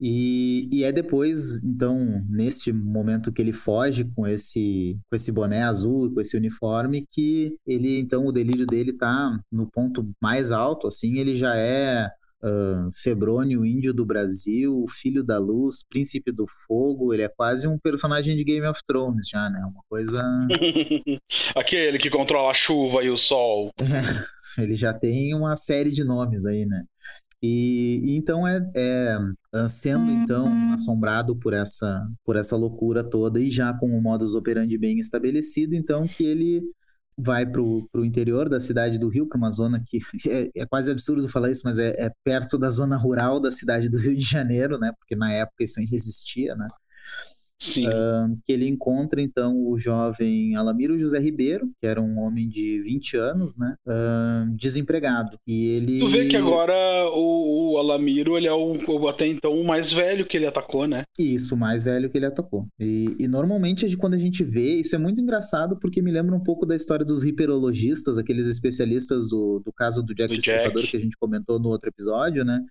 E, 0.01 0.67
e 0.71 0.83
é 0.83 0.91
depois, 0.91 1.63
então, 1.63 2.25
neste 2.27 2.73
momento 2.73 3.31
que 3.31 3.39
ele 3.39 3.53
foge 3.53 4.03
com 4.15 4.27
esse, 4.27 4.97
com 5.07 5.15
esse 5.15 5.31
boné 5.31 5.61
azul, 5.61 6.11
com 6.11 6.19
esse 6.19 6.35
uniforme, 6.35 7.05
que 7.11 7.55
ele, 7.67 7.99
então, 7.99 8.25
o 8.25 8.31
delírio 8.31 8.65
dele 8.65 8.93
tá 8.93 9.39
no 9.51 9.69
ponto 9.69 10.09
mais 10.19 10.51
alto, 10.51 10.87
assim, 10.87 11.19
ele 11.19 11.37
já 11.37 11.55
é 11.55 12.09
uh, 12.43 12.89
Febrônio, 12.95 13.63
índio 13.63 13.93
do 13.93 14.03
Brasil, 14.03 14.85
filho 14.89 15.23
da 15.23 15.37
luz, 15.37 15.83
príncipe 15.87 16.31
do 16.31 16.45
fogo, 16.67 17.13
ele 17.13 17.21
é 17.21 17.29
quase 17.29 17.67
um 17.67 17.77
personagem 17.77 18.35
de 18.35 18.43
Game 18.43 18.65
of 18.65 18.81
Thrones 18.87 19.27
já, 19.29 19.49
né? 19.51 19.59
Uma 19.59 19.83
coisa... 19.87 20.23
Aquele 21.55 21.99
que 21.99 22.09
controla 22.09 22.51
a 22.51 22.55
chuva 22.55 23.03
e 23.03 23.09
o 23.09 23.17
sol. 23.17 23.71
Ele 24.57 24.75
já 24.75 24.93
tem 24.93 25.33
uma 25.33 25.55
série 25.55 25.91
de 25.91 26.03
nomes 26.03 26.45
aí, 26.45 26.65
né? 26.65 26.83
E, 27.41 28.01
e, 28.05 28.17
então 28.17 28.47
é, 28.47 28.61
é, 28.75 29.17
sendo 29.67 30.11
então 30.11 30.73
assombrado 30.73 31.35
por 31.35 31.53
essa 31.53 32.07
por 32.23 32.35
essa 32.35 32.55
loucura 32.55 33.03
toda 33.03 33.39
e 33.39 33.49
já 33.49 33.73
com 33.73 33.87
o 33.87 34.01
modus 34.01 34.35
operandi 34.35 34.77
bem 34.77 34.99
estabelecido, 34.99 35.73
então 35.73 36.07
que 36.07 36.23
ele 36.23 36.61
vai 37.17 37.45
para 37.45 37.61
o 37.61 38.05
interior 38.05 38.49
da 38.49 38.59
cidade 38.59 38.97
do 38.97 39.09
Rio, 39.09 39.27
é 39.31 39.37
uma 39.37 39.51
zona 39.51 39.83
que 39.85 39.99
é, 40.27 40.49
é 40.55 40.65
quase 40.65 40.91
absurdo 40.91 41.27
falar 41.29 41.51
isso, 41.51 41.61
mas 41.63 41.77
é, 41.77 41.89
é, 41.97 42.11
perto 42.23 42.57
da 42.57 42.69
zona 42.69 42.97
rural 42.97 43.39
da 43.39 43.51
cidade 43.51 43.89
do 43.89 43.97
Rio 43.99 44.15
de 44.15 44.25
Janeiro, 44.25 44.77
né? 44.79 44.91
Porque 44.97 45.15
na 45.15 45.31
época 45.31 45.63
isso 45.63 45.79
ainda 45.79 45.95
existia, 45.95 46.55
né? 46.55 46.67
Uh, 47.61 48.37
que 48.45 48.51
ele 48.51 48.67
encontra 48.67 49.21
então 49.21 49.55
o 49.67 49.77
jovem 49.77 50.55
Alamiro 50.55 50.97
José 50.99 51.19
Ribeiro, 51.19 51.69
que 51.79 51.85
era 51.85 52.01
um 52.01 52.19
homem 52.19 52.49
de 52.49 52.81
20 52.81 53.17
anos, 53.17 53.55
né? 53.55 53.75
Uh, 53.87 54.55
desempregado. 54.55 55.37
E 55.47 55.75
ele. 55.75 55.99
Tu 55.99 56.07
vê 56.07 56.27
que 56.27 56.35
agora 56.35 56.73
o, 57.13 57.73
o, 57.73 57.77
Alamiro 57.77 58.35
ele 58.35 58.47
é 58.47 58.53
o, 58.53 59.07
até 59.07 59.27
então 59.27 59.53
o 59.53 59.65
mais 59.65 59.91
velho 59.91 60.25
que 60.25 60.35
ele 60.35 60.47
atacou, 60.47 60.87
né? 60.87 61.03
Isso, 61.19 61.53
o 61.53 61.57
mais 61.57 61.83
velho 61.83 62.09
que 62.09 62.17
ele 62.17 62.25
atacou. 62.25 62.67
E, 62.79 63.15
e 63.19 63.27
normalmente 63.27 63.95
quando 63.95 64.15
a 64.15 64.19
gente 64.19 64.43
vê, 64.43 64.79
isso 64.79 64.95
é 64.95 64.97
muito 64.97 65.21
engraçado 65.21 65.77
porque 65.79 66.01
me 66.01 66.11
lembra 66.11 66.35
um 66.35 66.43
pouco 66.43 66.65
da 66.65 66.75
história 66.75 67.05
dos 67.05 67.23
hiperologistas, 67.23 68.17
aqueles 68.17 68.47
especialistas 68.47 69.27
do, 69.27 69.59
do 69.59 69.71
caso 69.71 70.01
do 70.01 70.15
Jack 70.15 70.33
do 70.33 70.39
Stripador 70.39 70.87
que 70.89 70.97
a 70.97 70.99
gente 70.99 71.15
comentou 71.17 71.59
no 71.59 71.69
outro 71.69 71.89
episódio, 71.89 72.43
né? 72.43 72.63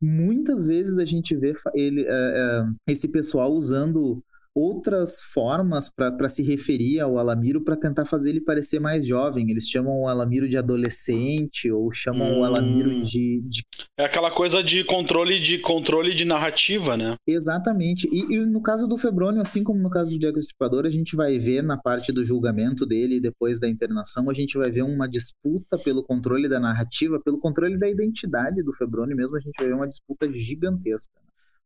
Muitas 0.00 0.66
vezes 0.66 0.98
a 0.98 1.04
gente 1.04 1.36
vê 1.36 1.54
ele, 1.74 2.02
uh, 2.02 2.74
esse 2.86 3.08
pessoal 3.08 3.52
usando 3.52 4.22
outras 4.58 5.22
formas 5.22 5.88
para 5.88 6.28
se 6.28 6.42
referir 6.42 7.00
ao 7.00 7.18
Alamiro 7.18 7.62
para 7.62 7.76
tentar 7.76 8.04
fazer 8.04 8.30
ele 8.30 8.40
parecer 8.40 8.80
mais 8.80 9.06
jovem. 9.06 9.50
Eles 9.50 9.68
chamam 9.68 10.02
o 10.02 10.08
Alamiro 10.08 10.48
de 10.48 10.56
adolescente 10.56 11.70
ou 11.70 11.92
chamam 11.92 12.32
hum. 12.32 12.40
o 12.40 12.44
Alamiro 12.44 13.02
de, 13.02 13.40
de, 13.46 13.62
É 13.96 14.04
aquela 14.04 14.30
coisa 14.30 14.62
de 14.62 14.82
controle 14.84 15.40
de 15.40 15.58
controle 15.58 16.14
de 16.14 16.24
narrativa, 16.24 16.96
né? 16.96 17.14
Exatamente. 17.26 18.08
E, 18.12 18.34
e 18.34 18.46
no 18.46 18.60
caso 18.60 18.88
do 18.88 18.96
Febrônio, 18.96 19.40
assim 19.40 19.62
como 19.62 19.80
no 19.80 19.90
caso 19.90 20.12
do 20.12 20.18
Diego 20.18 20.38
Estripador, 20.38 20.86
a 20.86 20.90
gente 20.90 21.14
vai 21.14 21.38
ver 21.38 21.62
na 21.62 21.76
parte 21.76 22.12
do 22.12 22.24
julgamento 22.24 22.84
dele 22.84 23.20
depois 23.20 23.60
da 23.60 23.68
internação, 23.68 24.28
a 24.28 24.34
gente 24.34 24.58
vai 24.58 24.70
ver 24.70 24.82
uma 24.82 25.08
disputa 25.08 25.78
pelo 25.78 26.02
controle 26.02 26.48
da 26.48 26.58
narrativa, 26.58 27.20
pelo 27.24 27.38
controle 27.38 27.78
da 27.78 27.88
identidade 27.88 28.62
do 28.62 28.72
Febrônio 28.72 29.16
mesmo, 29.16 29.36
a 29.36 29.40
gente 29.40 29.56
vai 29.56 29.68
ver 29.68 29.74
uma 29.74 29.88
disputa 29.88 30.30
gigantesca. 30.32 31.12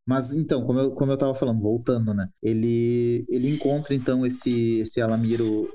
Mas 0.06 0.34
então, 0.34 0.64
como 0.66 0.80
eu, 0.80 0.92
como 0.92 1.12
eu 1.12 1.16
tava 1.16 1.34
falando, 1.34 1.60
voltando, 1.60 2.12
né? 2.12 2.28
Ele, 2.42 3.24
ele 3.28 3.48
encontra 3.48 3.94
então 3.94 4.26
esse, 4.26 4.80
esse 4.80 5.00
Alamiro, 5.00 5.70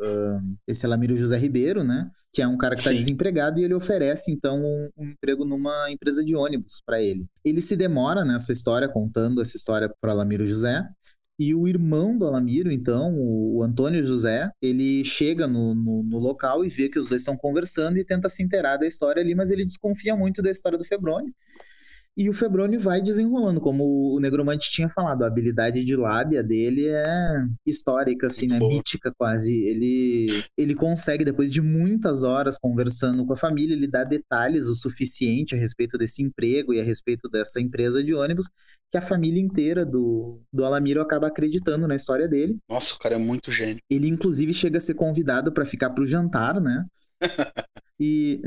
esse 0.68 0.86
Alamiro 0.86 1.16
José 1.16 1.38
Ribeiro, 1.38 1.84
né? 1.84 2.10
Que 2.34 2.42
é 2.42 2.48
um 2.48 2.58
cara 2.58 2.76
que 2.76 2.82
está 2.82 2.92
desempregado 2.92 3.60
e 3.60 3.64
ele 3.64 3.74
oferece 3.74 4.32
então 4.32 4.62
um, 4.62 4.90
um 4.98 5.06
emprego 5.08 5.46
numa 5.46 5.90
empresa 5.90 6.24
de 6.24 6.36
ônibus 6.36 6.82
para 6.86 7.02
ele. 7.02 7.26
Ele 7.44 7.62
se 7.62 7.76
demora 7.78 8.26
nessa 8.26 8.52
história, 8.52 8.90
contando 8.90 9.42
essa 9.42 9.56
história 9.56 9.92
para 10.02 10.12
Alamiro 10.12 10.46
José. 10.46 10.86
E 11.40 11.54
o 11.54 11.68
irmão 11.68 12.18
do 12.18 12.26
Alamiro, 12.26 12.72
então, 12.72 13.14
o, 13.16 13.62
Antônio 13.62 14.04
José, 14.04 14.50
ele 14.60 15.06
chega 15.06 15.48
no, 15.48 15.76
no, 15.76 16.02
no, 16.02 16.18
local 16.18 16.66
e 16.66 16.68
vê 16.68 16.90
que 16.90 16.98
os 16.98 17.06
dois 17.06 17.22
estão 17.22 17.38
conversando 17.38 18.00
e 18.00 18.04
tenta 18.04 18.28
se 18.28 18.42
inteirar 18.42 18.78
da 18.78 18.88
história 18.88 19.22
ali, 19.22 19.36
mas 19.36 19.52
ele 19.52 19.64
desconfia 19.64 20.16
muito 20.16 20.42
da 20.42 20.50
história 20.50 20.80
do 20.80 20.84
Febrônio. 20.84 21.32
E 22.18 22.28
o 22.28 22.34
Febroni 22.34 22.78
vai 22.78 23.00
desenrolando, 23.00 23.62
como 23.62 24.16
o 24.16 24.20
Negromante 24.20 24.72
tinha 24.72 24.90
falado, 24.90 25.24
a 25.24 25.28
habilidade 25.28 25.86
de 25.86 25.96
lábia 25.96 26.42
dele 26.42 26.88
é 26.88 27.46
histórica, 27.64 28.26
assim, 28.26 28.48
né? 28.48 28.58
Mítica 28.58 29.14
quase. 29.16 29.56
Ele, 29.56 30.44
ele 30.58 30.74
consegue, 30.74 31.24
depois 31.24 31.54
de 31.54 31.62
muitas 31.62 32.24
horas 32.24 32.58
conversando 32.58 33.24
com 33.24 33.34
a 33.34 33.38
família, 33.38 33.76
ele 33.76 33.88
dá 33.88 34.04
detalhes 34.04 34.66
o 34.66 34.76
suficiente 34.76 35.54
a 35.54 35.60
respeito 35.60 35.96
desse 35.96 36.24
emprego 36.24 36.74
e 36.74 36.82
a 36.82 36.84
respeito 36.84 37.30
dessa 37.30 37.62
empresa 37.62 38.04
de 38.04 38.16
ônibus, 38.16 38.48
que 38.92 38.98
a 38.98 39.02
família 39.02 39.40
inteira 39.40 39.86
do, 39.86 40.42
do 40.52 40.66
Alamiro 40.66 41.02
acaba 41.02 41.28
acreditando 41.28 41.88
na 41.88 41.96
história 41.96 42.28
dele. 42.28 42.58
Nossa, 42.68 42.96
o 42.96 42.98
cara 42.98 43.14
é 43.14 43.20
muito 43.20 43.52
gênio. 43.52 43.78
Ele, 43.88 44.08
inclusive, 44.08 44.56
chega 44.56 44.80
a 44.80 44.82
ser 44.82 44.96
convidado 44.96 45.52
para 45.52 45.68
ficar 45.68 45.92
pro 45.92 46.08
jantar, 46.08 46.60
né? 46.60 46.84
e. 48.00 48.42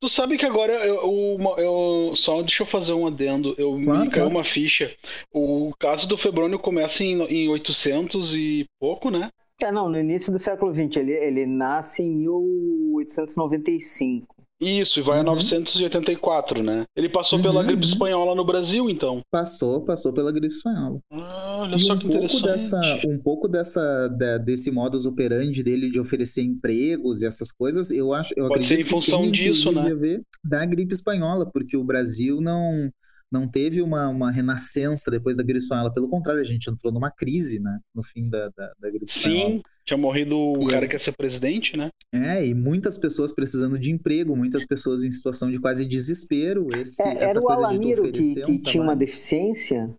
Tu 0.00 0.08
sabe 0.08 0.36
que 0.36 0.44
agora 0.44 0.72
eu, 0.84 0.96
eu, 0.96 1.38
eu, 1.58 2.12
só 2.14 2.42
deixa 2.42 2.62
eu 2.62 2.66
fazer 2.66 2.92
um 2.92 3.06
adendo. 3.06 3.54
Eu 3.56 3.80
claro, 3.82 4.04
me 4.04 4.10
caiu 4.10 4.28
uma 4.28 4.44
ficha. 4.44 4.94
O 5.32 5.72
caso 5.78 6.06
do 6.06 6.18
Febrônio 6.18 6.58
começa 6.58 7.02
em, 7.02 7.22
em 7.22 7.48
800 7.48 8.34
e 8.34 8.66
pouco, 8.78 9.10
né? 9.10 9.30
É, 9.62 9.70
não, 9.70 9.88
no 9.88 9.96
início 9.98 10.32
do 10.32 10.38
século 10.38 10.74
XX. 10.74 10.96
Ele, 10.96 11.12
ele 11.12 11.46
nasce 11.46 12.02
em 12.02 12.10
1895. 12.10 14.33
Isso, 14.60 15.00
e 15.00 15.02
vai 15.02 15.16
uhum. 15.16 15.32
a 15.32 15.34
984, 15.34 16.62
né? 16.62 16.84
Ele 16.96 17.08
passou 17.08 17.38
uhum, 17.38 17.42
pela 17.42 17.62
gripe 17.64 17.84
espanhola 17.84 18.34
no 18.34 18.44
Brasil, 18.44 18.88
então. 18.88 19.20
Passou, 19.30 19.84
passou 19.84 20.12
pela 20.12 20.30
gripe 20.30 20.54
espanhola. 20.54 21.00
Ah, 21.10 21.58
olha 21.60 21.74
e 21.74 21.80
só 21.80 21.94
um 21.94 21.98
que 21.98 22.06
interessante. 22.06 22.44
Dessa, 22.44 23.00
um 23.06 23.18
pouco 23.18 23.48
dessa, 23.48 24.08
da, 24.08 24.38
desse 24.38 24.70
modus 24.70 25.06
operandi 25.06 25.62
dele 25.62 25.90
de 25.90 25.98
oferecer 25.98 26.42
empregos 26.42 27.22
e 27.22 27.26
essas 27.26 27.50
coisas, 27.50 27.90
eu 27.90 28.14
acho. 28.14 28.32
Eu 28.36 28.48
Pode 28.48 28.64
ser 28.64 28.80
em 28.80 28.84
função 28.84 29.30
disso, 29.30 29.72
né? 29.72 29.92
Ver 29.94 30.22
da 30.42 30.64
gripe 30.64 30.94
espanhola, 30.94 31.50
porque 31.50 31.76
o 31.76 31.84
Brasil 31.84 32.40
não 32.40 32.90
não 33.32 33.48
teve 33.48 33.82
uma, 33.82 34.08
uma 34.08 34.30
renascença 34.30 35.10
depois 35.10 35.36
da 35.36 35.42
gripe 35.42 35.58
espanhola. 35.58 35.92
Pelo 35.92 36.08
contrário, 36.08 36.40
a 36.40 36.44
gente 36.44 36.70
entrou 36.70 36.92
numa 36.92 37.10
crise, 37.10 37.58
né? 37.58 37.80
No 37.92 38.04
fim 38.04 38.28
da, 38.28 38.48
da, 38.56 38.72
da 38.78 38.90
gripe 38.90 39.06
espanhola. 39.10 39.50
Sim, 39.50 39.62
tinha 39.84 39.98
morrido 39.98 40.36
o 40.36 40.66
cara 40.66 40.86
que 40.86 40.94
ia 40.94 40.98
ser 40.98 41.12
presidente, 41.12 41.76
né? 41.76 41.90
É, 42.12 42.46
e 42.46 42.54
muitas 42.54 42.96
pessoas 42.96 43.32
precisando 43.32 43.78
de 43.78 43.90
emprego, 43.90 44.34
muitas 44.36 44.64
pessoas 44.64 45.02
em 45.02 45.12
situação 45.12 45.50
de 45.50 45.58
quase 45.60 45.84
desespero. 45.84 46.66
Esse, 46.76 47.02
é, 47.02 47.30
era 47.30 47.40
o 47.40 47.50
Alamiro 47.50 48.10
que, 48.10 48.20
que 48.20 48.52
um 48.52 48.62
tinha 48.62 48.82
uma 48.82 48.96
deficiência? 48.96 49.94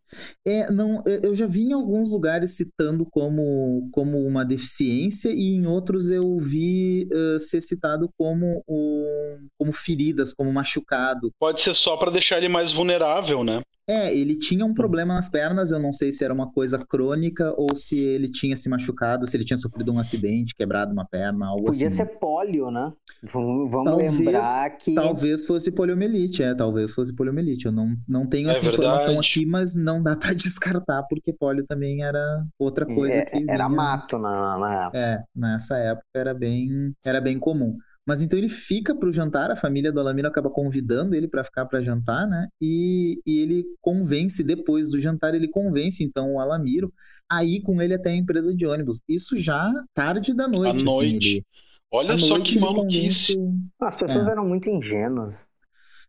É, 0.45 0.71
não, 0.71 1.03
eu 1.05 1.35
já 1.35 1.45
vi 1.45 1.63
em 1.63 1.73
alguns 1.73 2.09
lugares 2.09 2.55
citando 2.55 3.05
como, 3.05 3.87
como 3.91 4.25
uma 4.25 4.43
deficiência 4.43 5.29
e 5.29 5.55
em 5.55 5.67
outros 5.67 6.09
eu 6.09 6.37
vi 6.39 7.07
uh, 7.11 7.39
ser 7.39 7.61
citado 7.61 8.09
como, 8.17 8.63
um, 8.67 9.47
como 9.57 9.73
feridas, 9.73 10.33
como 10.33 10.51
machucado. 10.51 11.31
Pode 11.39 11.61
ser 11.61 11.75
só 11.75 11.95
para 11.97 12.11
deixar 12.11 12.37
ele 12.37 12.49
mais 12.49 12.71
vulnerável, 12.71 13.43
né? 13.43 13.61
É, 13.87 14.15
ele 14.15 14.35
tinha 14.35 14.65
um 14.65 14.73
problema 14.73 15.13
nas 15.13 15.29
pernas, 15.29 15.69
eu 15.69 15.79
não 15.79 15.93
sei 15.93 16.11
se 16.11 16.23
era 16.23 16.33
uma 16.33 16.51
coisa 16.51 16.83
crônica 16.83 17.53
ou 17.55 17.75
se 17.75 17.99
ele 17.99 18.31
tinha 18.31 18.55
se 18.57 18.67
machucado, 18.67 19.27
se 19.27 19.37
ele 19.37 19.45
tinha 19.45 19.57
sofrido 19.57 19.91
um 19.91 19.99
acidente, 19.99 20.55
quebrado 20.55 20.91
uma 20.91 21.05
perna, 21.05 21.45
algo 21.45 21.65
Podia 21.65 21.87
assim. 21.87 21.99
Podia 21.99 22.13
ser 22.13 22.19
pólio, 22.19 22.71
né? 22.71 22.91
Vamos, 23.21 23.71
vamos 23.71 23.91
talvez, 23.91 24.17
lembrar 24.19 24.69
que. 24.77 24.93
Talvez 24.93 25.45
fosse 25.45 25.71
poliomielite, 25.71 26.43
é, 26.43 26.53
talvez 26.53 26.93
fosse 26.93 27.13
poliomielite. 27.13 27.67
Eu 27.67 27.71
não, 27.71 27.95
não 28.07 28.25
tenho 28.25 28.47
é 28.49 28.51
essa 28.51 28.61
verdade. 28.61 28.81
informação 28.81 29.19
aqui, 29.19 29.45
mas 29.45 29.75
não 29.75 30.01
dá 30.01 30.15
para 30.15 30.33
descartar, 30.35 31.03
porque 31.03 31.31
pólio 31.31 31.65
também 31.67 32.03
era 32.03 32.45
outra 32.57 32.85
coisa 32.85 33.19
é, 33.19 33.25
que. 33.25 33.45
Era 33.47 33.67
vinha... 33.67 33.69
mato 33.69 34.17
na, 34.17 34.57
na 34.57 34.83
época. 34.85 34.97
É, 34.97 35.23
nessa 35.35 35.77
época 35.77 36.05
era 36.13 36.33
bem, 36.33 36.93
era 37.03 37.21
bem 37.21 37.37
comum. 37.37 37.77
Mas 38.05 38.21
então 38.21 38.37
ele 38.37 38.49
fica 38.49 38.95
para 38.95 39.09
o 39.09 39.13
jantar, 39.13 39.49
a 39.49 39.55
família 39.55 39.91
do 39.91 39.99
Alamiro 39.99 40.27
acaba 40.27 40.49
convidando 40.49 41.15
ele 41.15 41.27
para 41.27 41.43
ficar 41.43 41.65
para 41.65 41.81
jantar, 41.81 42.27
né? 42.27 42.47
E, 42.61 43.19
e 43.25 43.39
ele 43.39 43.65
convence, 43.81 44.43
depois 44.43 44.91
do 44.91 44.99
jantar, 44.99 45.33
ele 45.33 45.47
convence 45.47 46.03
então 46.03 46.33
o 46.33 46.39
Alamiro 46.39 46.93
a 47.29 47.43
ir 47.43 47.61
com 47.61 47.81
ele 47.81 47.95
até 47.95 48.11
a 48.11 48.15
empresa 48.15 48.55
de 48.55 48.65
ônibus. 48.67 49.01
Isso 49.09 49.35
já 49.37 49.73
tarde 49.93 50.35
da 50.35 50.47
noite. 50.47 50.73
À 50.73 50.75
assim, 50.75 50.85
noite. 50.85 51.27
Ele, 51.27 51.45
Olha 51.91 52.17
só 52.17 52.39
que 52.39 52.59
maluquice. 52.59 53.35
Convence... 53.35 53.69
As 53.79 53.95
pessoas 53.95 54.27
é. 54.27 54.31
eram 54.31 54.47
muito 54.47 54.69
ingênuas. 54.69 55.47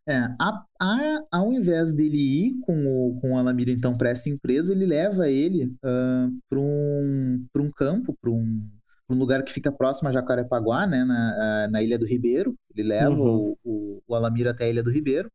É, 0.09 0.19
a, 0.39 0.65
a, 0.81 1.23
ao 1.33 1.53
invés 1.53 1.93
dele 1.93 2.19
ir 2.19 2.61
com 2.61 2.87
o, 2.87 3.19
com 3.21 3.33
o 3.33 3.39
Alamiro, 3.39 3.71
então, 3.71 3.97
para 3.97 4.11
essa 4.11 4.31
empresa, 4.31 4.73
ele 4.73 4.87
leva 4.87 5.29
ele 5.29 5.65
uh, 5.65 6.39
para 6.49 6.61
um, 6.61 7.45
um 7.57 7.71
campo, 7.73 8.17
para 8.21 8.31
um, 8.31 8.69
um 9.09 9.17
lugar 9.17 9.43
que 9.43 9.53
fica 9.53 9.71
próximo 9.71 10.09
a 10.09 10.13
Jacarepaguá, 10.13 10.87
né, 10.87 11.05
na, 11.05 11.69
na 11.71 11.83
Ilha 11.83 11.99
do 11.99 12.07
Ribeiro. 12.07 12.55
Ele 12.75 12.89
leva 12.89 13.11
uhum. 13.11 13.57
o, 13.65 14.03
o, 14.07 14.15
Alamiro 14.15 14.51
até 14.51 14.65
a 14.65 14.69
Ilha 14.69 14.83
do 14.83 14.91
Ribeiro. 14.91 15.31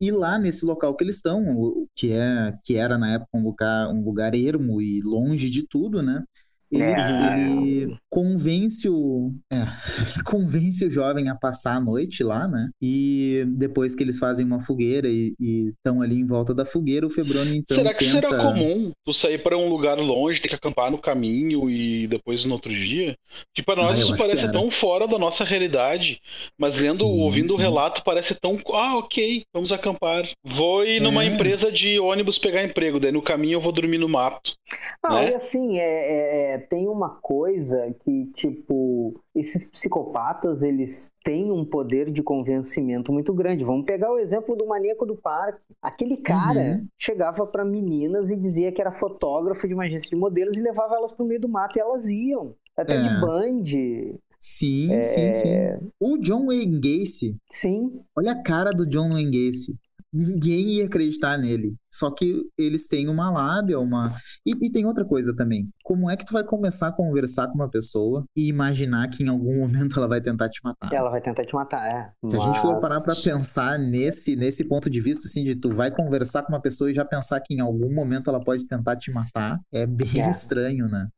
E 0.00 0.12
lá 0.12 0.38
nesse 0.38 0.64
local 0.64 0.94
que 0.94 1.02
eles 1.02 1.16
estão, 1.16 1.86
que, 1.94 2.12
é, 2.12 2.54
que 2.62 2.76
era 2.76 2.96
na 2.96 3.14
época 3.14 3.30
um 3.36 3.42
lugar, 3.42 3.88
um 3.88 4.04
lugar 4.04 4.34
ermo 4.34 4.80
e 4.80 5.00
longe 5.02 5.50
de 5.50 5.66
tudo, 5.66 6.02
né? 6.02 6.22
Ele, 6.70 6.82
é. 6.82 7.40
ele 7.40 7.96
convence 8.10 8.88
o 8.88 9.32
é, 9.50 9.64
convence 10.24 10.84
o 10.84 10.90
jovem 10.90 11.28
a 11.28 11.34
passar 11.34 11.76
a 11.76 11.80
noite 11.80 12.22
lá, 12.22 12.46
né? 12.46 12.68
E 12.80 13.44
depois 13.56 13.94
que 13.94 14.02
eles 14.02 14.18
fazem 14.18 14.44
uma 14.44 14.60
fogueira 14.60 15.08
e 15.08 15.34
estão 15.40 16.02
ali 16.02 16.16
em 16.16 16.26
volta 16.26 16.54
da 16.54 16.64
fogueira, 16.64 17.06
o 17.06 17.10
Febrônio 17.10 17.54
então 17.54 17.76
Será 17.76 17.94
que 17.94 18.04
tenta... 18.04 18.28
será 18.28 18.42
comum 18.42 18.92
tu 19.04 19.12
sair 19.12 19.42
para 19.42 19.56
um 19.56 19.68
lugar 19.68 19.98
longe, 19.98 20.40
ter 20.40 20.48
que 20.48 20.54
acampar 20.54 20.90
no 20.90 20.98
caminho 20.98 21.70
e 21.70 22.06
depois 22.06 22.44
no 22.44 22.52
outro 22.52 22.72
dia? 22.72 23.16
Que 23.54 23.62
para 23.62 23.82
nós 23.82 23.98
ah, 23.98 24.02
isso 24.02 24.16
parece 24.16 24.50
tão 24.52 24.70
fora 24.70 25.06
da 25.06 25.18
nossa 25.18 25.44
realidade, 25.44 26.20
mas 26.58 26.76
lendo, 26.76 27.04
sim, 27.04 27.20
ouvindo 27.20 27.48
sim. 27.48 27.54
o 27.54 27.58
relato 27.58 28.02
parece 28.04 28.34
tão 28.34 28.58
ah, 28.72 28.98
OK, 28.98 29.44
vamos 29.52 29.72
acampar. 29.72 30.28
Vou 30.44 30.84
ir 30.84 31.00
numa 31.00 31.24
é. 31.24 31.26
empresa 31.26 31.72
de 31.72 31.98
ônibus 31.98 32.38
pegar 32.38 32.64
emprego, 32.64 33.00
daí 33.00 33.12
no 33.12 33.22
caminho 33.22 33.56
eu 33.56 33.60
vou 33.60 33.72
dormir 33.72 33.98
no 33.98 34.08
mato. 34.08 34.54
Ah, 35.02 35.14
né? 35.14 35.30
e 35.30 35.34
assim, 35.34 35.78
é, 35.78 36.57
é, 36.58 36.62
é 36.62 36.66
tem 36.66 36.88
uma 36.88 37.10
coisa 37.10 37.94
que, 38.04 38.26
tipo, 38.34 39.20
esses 39.34 39.70
psicopatas, 39.70 40.62
eles 40.62 41.10
têm 41.24 41.50
um 41.50 41.64
poder 41.64 42.10
de 42.10 42.22
convencimento 42.22 43.12
muito 43.12 43.32
grande. 43.32 43.64
Vamos 43.64 43.86
pegar 43.86 44.12
o 44.12 44.18
exemplo 44.18 44.56
do 44.56 44.66
maníaco 44.66 45.06
do 45.06 45.16
parque. 45.16 45.60
Aquele 45.82 46.16
cara 46.16 46.60
uhum. 46.60 46.86
chegava 46.98 47.46
para 47.46 47.64
meninas 47.64 48.30
e 48.30 48.36
dizia 48.36 48.72
que 48.72 48.80
era 48.80 48.92
fotógrafo 48.92 49.66
de 49.66 49.74
uma 49.74 49.84
agência 49.84 50.10
de 50.10 50.16
modelos 50.16 50.56
e 50.58 50.62
levava 50.62 50.96
elas 50.96 51.12
pro 51.12 51.26
meio 51.26 51.40
do 51.40 51.48
mato 51.48 51.78
e 51.78 51.80
elas 51.80 52.08
iam. 52.08 52.54
Até 52.76 52.94
é. 52.94 53.02
de 53.02 53.20
band. 53.20 54.18
Sim, 54.38 54.92
é... 54.92 55.02
sim, 55.02 55.34
sim. 55.34 55.48
O 55.98 56.16
John 56.18 56.46
Wayne 56.46 56.80
Gacy. 56.80 57.36
Sim. 57.50 58.00
Olha 58.16 58.32
a 58.32 58.42
cara 58.42 58.70
do 58.70 58.86
John 58.86 59.10
Wayne 59.10 59.30
Gacy 59.30 59.76
ninguém 60.12 60.68
ia 60.70 60.86
acreditar 60.86 61.36
nele. 61.38 61.74
Só 61.90 62.10
que 62.10 62.46
eles 62.56 62.86
têm 62.86 63.08
uma 63.08 63.30
lábia, 63.30 63.78
uma. 63.78 64.16
E, 64.44 64.52
e, 64.66 64.70
tem 64.70 64.86
outra 64.86 65.04
coisa 65.04 65.34
também. 65.34 65.68
Como 65.82 66.10
é 66.10 66.16
que 66.16 66.24
tu 66.24 66.32
vai 66.32 66.44
começar 66.44 66.88
a 66.88 66.92
conversar 66.92 67.48
com 67.48 67.54
uma 67.54 67.68
pessoa 67.68 68.24
e 68.36 68.48
imaginar 68.48 69.08
que 69.08 69.22
em 69.22 69.28
algum 69.28 69.58
momento 69.60 69.98
ela 69.98 70.08
vai 70.08 70.20
tentar 70.20 70.48
te 70.48 70.60
matar? 70.62 70.92
Ela 70.92 71.10
vai 71.10 71.20
tentar 71.20 71.44
te 71.44 71.54
matar, 71.54 71.86
é. 71.86 72.28
Se 72.28 72.36
Mas... 72.36 72.42
a 72.42 72.46
gente 72.46 72.60
for 72.60 72.78
parar 72.80 73.00
pra 73.00 73.14
pensar 73.14 73.78
nesse, 73.78 74.36
nesse 74.36 74.64
ponto 74.64 74.88
de 74.88 75.00
vista, 75.00 75.26
assim, 75.26 75.44
de 75.44 75.56
tu 75.56 75.74
vai 75.74 75.90
conversar 75.90 76.42
com 76.42 76.52
uma 76.52 76.60
pessoa 76.60 76.90
e 76.90 76.94
já 76.94 77.04
pensar 77.04 77.40
que 77.40 77.54
em 77.54 77.60
algum 77.60 77.92
momento 77.92 78.30
ela 78.30 78.42
pode 78.42 78.66
tentar 78.66 78.96
te 78.96 79.10
matar, 79.10 79.58
é 79.72 79.86
bem 79.86 80.22
é. 80.22 80.30
estranho, 80.30 80.88
né? 80.88 81.08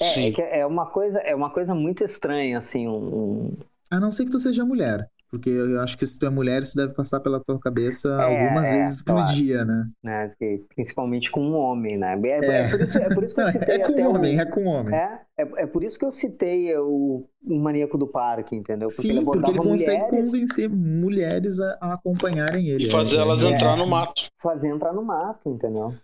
É, 0.00 0.28
é, 0.28 0.60
é, 0.60 0.66
uma 0.66 0.86
coisa, 0.86 1.18
é 1.20 1.34
uma 1.34 1.50
coisa 1.50 1.74
muito 1.74 2.02
estranha, 2.02 2.58
assim, 2.58 2.88
um... 2.88 3.56
A 3.90 4.00
não 4.00 4.10
ser 4.10 4.24
que 4.24 4.30
tu 4.30 4.40
seja 4.40 4.64
mulher. 4.64 5.06
Porque 5.32 5.48
eu 5.48 5.80
acho 5.80 5.96
que 5.96 6.06
se 6.06 6.18
tu 6.18 6.26
é 6.26 6.30
mulher, 6.30 6.60
isso 6.60 6.76
deve 6.76 6.92
passar 6.92 7.18
pela 7.18 7.40
tua 7.40 7.58
cabeça 7.58 8.06
é, 8.20 8.44
algumas 8.44 8.70
é, 8.70 8.72
vezes 8.74 9.02
por 9.02 9.14
claro. 9.14 9.32
dia, 9.32 9.64
né? 9.64 9.88
né? 10.04 10.30
Principalmente 10.74 11.30
com 11.30 11.40
um 11.40 11.54
homem, 11.54 11.96
né? 11.96 12.20
É, 12.22 12.28
é. 12.28 12.60
é 12.66 12.68
por, 12.68 12.80
isso, 12.82 12.98
é 12.98 13.14
por 13.14 13.24
isso 13.24 13.34
que 13.34 13.40
eu 13.40 13.48
citei. 13.48 13.74
é 13.76 13.78
com 13.78 13.92
um 13.94 14.14
homem, 14.14 14.38
é 14.38 14.44
com 14.44 14.60
um 14.60 14.66
homem. 14.68 14.94
É, 14.94 15.20
é, 15.38 15.42
é 15.62 15.66
por 15.66 15.82
isso 15.82 15.98
que 15.98 16.04
eu 16.04 16.12
citei 16.12 16.76
o, 16.76 17.26
o 17.46 17.58
Maníaco 17.58 17.96
do 17.96 18.06
Parque, 18.06 18.54
entendeu? 18.54 18.88
Porque 18.88 19.00
Sim, 19.00 19.12
ele 19.12 19.24
porque 19.24 19.50
ele 19.50 19.58
consegue 19.58 20.02
mulheres... 20.02 20.30
convencer 20.30 20.68
mulheres 20.68 21.60
a, 21.60 21.78
a, 21.80 21.94
acompanharem 21.94 22.68
ele. 22.68 22.88
E 22.88 22.90
fazer 22.90 23.16
elas 23.16 23.42
entrar 23.42 23.74
no 23.78 23.86
mato. 23.86 24.22
Fazer 24.38 24.68
entrar 24.68 24.92
no 24.92 25.02
mato, 25.02 25.48
entendeu? 25.48 25.94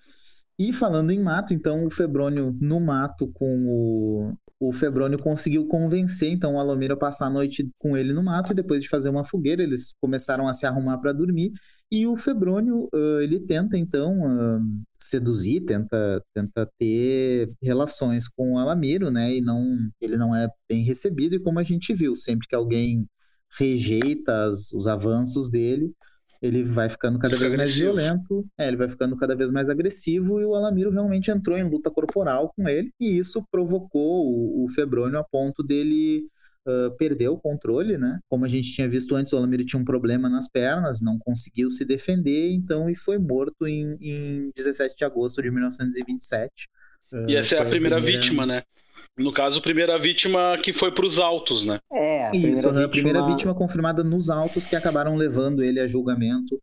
E 0.59 0.73
falando 0.73 1.11
em 1.11 1.23
mato, 1.23 1.53
então 1.53 1.85
o 1.85 1.91
Febrônio 1.91 2.57
no 2.59 2.81
mato 2.81 3.31
com 3.35 3.67
o, 3.69 4.33
o 4.61 4.73
Febrônio 4.73 5.19
conseguiu 5.19 5.67
convencer 5.67 6.31
então 6.31 6.55
o 6.55 6.61
Alomiro 6.61 6.95
a 6.95 6.97
passar 6.97 7.27
a 7.27 7.31
noite 7.31 7.69
com 7.79 7.97
ele 7.97 8.13
no 8.13 8.23
mato 8.23 8.53
e 8.53 8.57
depois 8.57 8.83
de 8.83 8.89
fazer 8.89 9.09
uma 9.09 9.25
fogueira 9.25 9.63
eles 9.63 9.93
começaram 10.01 10.49
a 10.49 10.53
se 10.53 10.67
arrumar 10.67 10.99
para 10.99 11.13
dormir 11.13 11.53
e 11.91 12.07
o 12.07 12.17
Febrônio 12.17 12.89
uh, 12.93 13.21
ele 13.21 13.41
tenta 13.41 13.79
então 13.79 14.21
uh, 14.21 14.61
seduzir, 14.99 15.63
tenta 15.65 16.23
tenta 16.35 16.71
ter 16.79 17.51
relações 17.63 18.29
com 18.29 18.55
o 18.55 18.59
Alamiro, 18.59 19.11
né? 19.11 19.35
E 19.35 19.41
não 19.41 19.65
ele 20.01 20.19
não 20.19 20.37
é 20.37 20.49
bem 20.69 20.85
recebido 20.85 21.37
e 21.37 21.41
como 21.41 21.59
a 21.59 21.63
gente 21.63 21.95
viu 21.95 22.15
sempre 22.15 22.47
que 22.47 22.55
alguém 22.55 23.09
rejeita 23.59 24.49
as, 24.49 24.71
os 24.73 24.87
avanços 24.87 25.49
dele 25.51 25.91
ele 26.41 26.63
vai 26.63 26.89
ficando 26.89 27.19
cada 27.19 27.37
vez 27.37 27.55
mais 27.55 27.75
violento, 27.75 28.47
é, 28.57 28.69
ele 28.69 28.77
vai 28.77 28.89
ficando 28.89 29.17
cada 29.17 29.35
vez 29.35 29.51
mais 29.51 29.69
agressivo 29.69 30.41
e 30.41 30.45
o 30.45 30.55
Alamiro 30.55 30.91
realmente 30.91 31.31
entrou 31.31 31.57
em 31.57 31.69
luta 31.69 31.91
corporal 31.91 32.53
com 32.55 32.69
ele 32.69 32.91
e 33.01 33.19
isso 33.19 33.45
provocou 33.51 34.27
o, 34.27 34.65
o 34.65 34.71
Febrônio 34.71 35.19
a 35.19 35.25
ponto 35.25 35.63
dele 35.63 36.29
uh, 36.67 36.97
perder 36.97 37.29
o 37.29 37.37
controle, 37.37 37.99
né? 37.99 38.19
Como 38.29 38.45
a 38.45 38.49
gente 38.49 38.73
tinha 38.73 38.89
visto 38.89 39.17
antes, 39.17 39.33
o 39.33 39.37
Alamiro 39.37 39.65
tinha 39.65 39.81
um 39.81 39.85
problema 39.85 40.29
nas 40.29 40.49
pernas, 40.49 41.01
não 41.01 41.19
conseguiu 41.19 41.71
se 41.71 41.85
defender, 41.85 42.53
então 42.53 42.89
e 42.89 42.97
foi 42.97 43.19
morto 43.19 43.67
em, 43.67 43.97
em 44.01 44.51
17 44.55 44.97
de 44.97 45.05
agosto 45.05 45.43
de 45.43 45.51
1927. 45.51 46.69
Uh, 47.13 47.29
e 47.29 47.37
essa 47.37 47.57
é 47.57 47.59
a 47.61 47.65
primeira, 47.65 47.97
a 47.97 48.01
primeira 48.01 48.21
vítima, 48.21 48.47
né? 48.47 48.63
No 49.19 49.33
caso, 49.33 49.59
a 49.59 49.63
primeira 49.63 49.99
vítima 49.99 50.57
que 50.63 50.73
foi 50.73 50.93
para 50.93 51.05
os 51.05 51.19
autos, 51.19 51.65
né? 51.65 51.79
É, 51.93 52.29
a 52.29 52.33
Isso, 52.35 52.69
vítima... 52.69 52.85
a 52.85 52.89
primeira 52.89 53.23
vítima 53.23 53.55
confirmada 53.55 54.05
nos 54.05 54.31
autos 54.31 54.67
que 54.67 54.77
acabaram 54.77 55.17
levando 55.17 55.63
ele 55.63 55.81
a 55.81 55.89
julgamento 55.89 56.61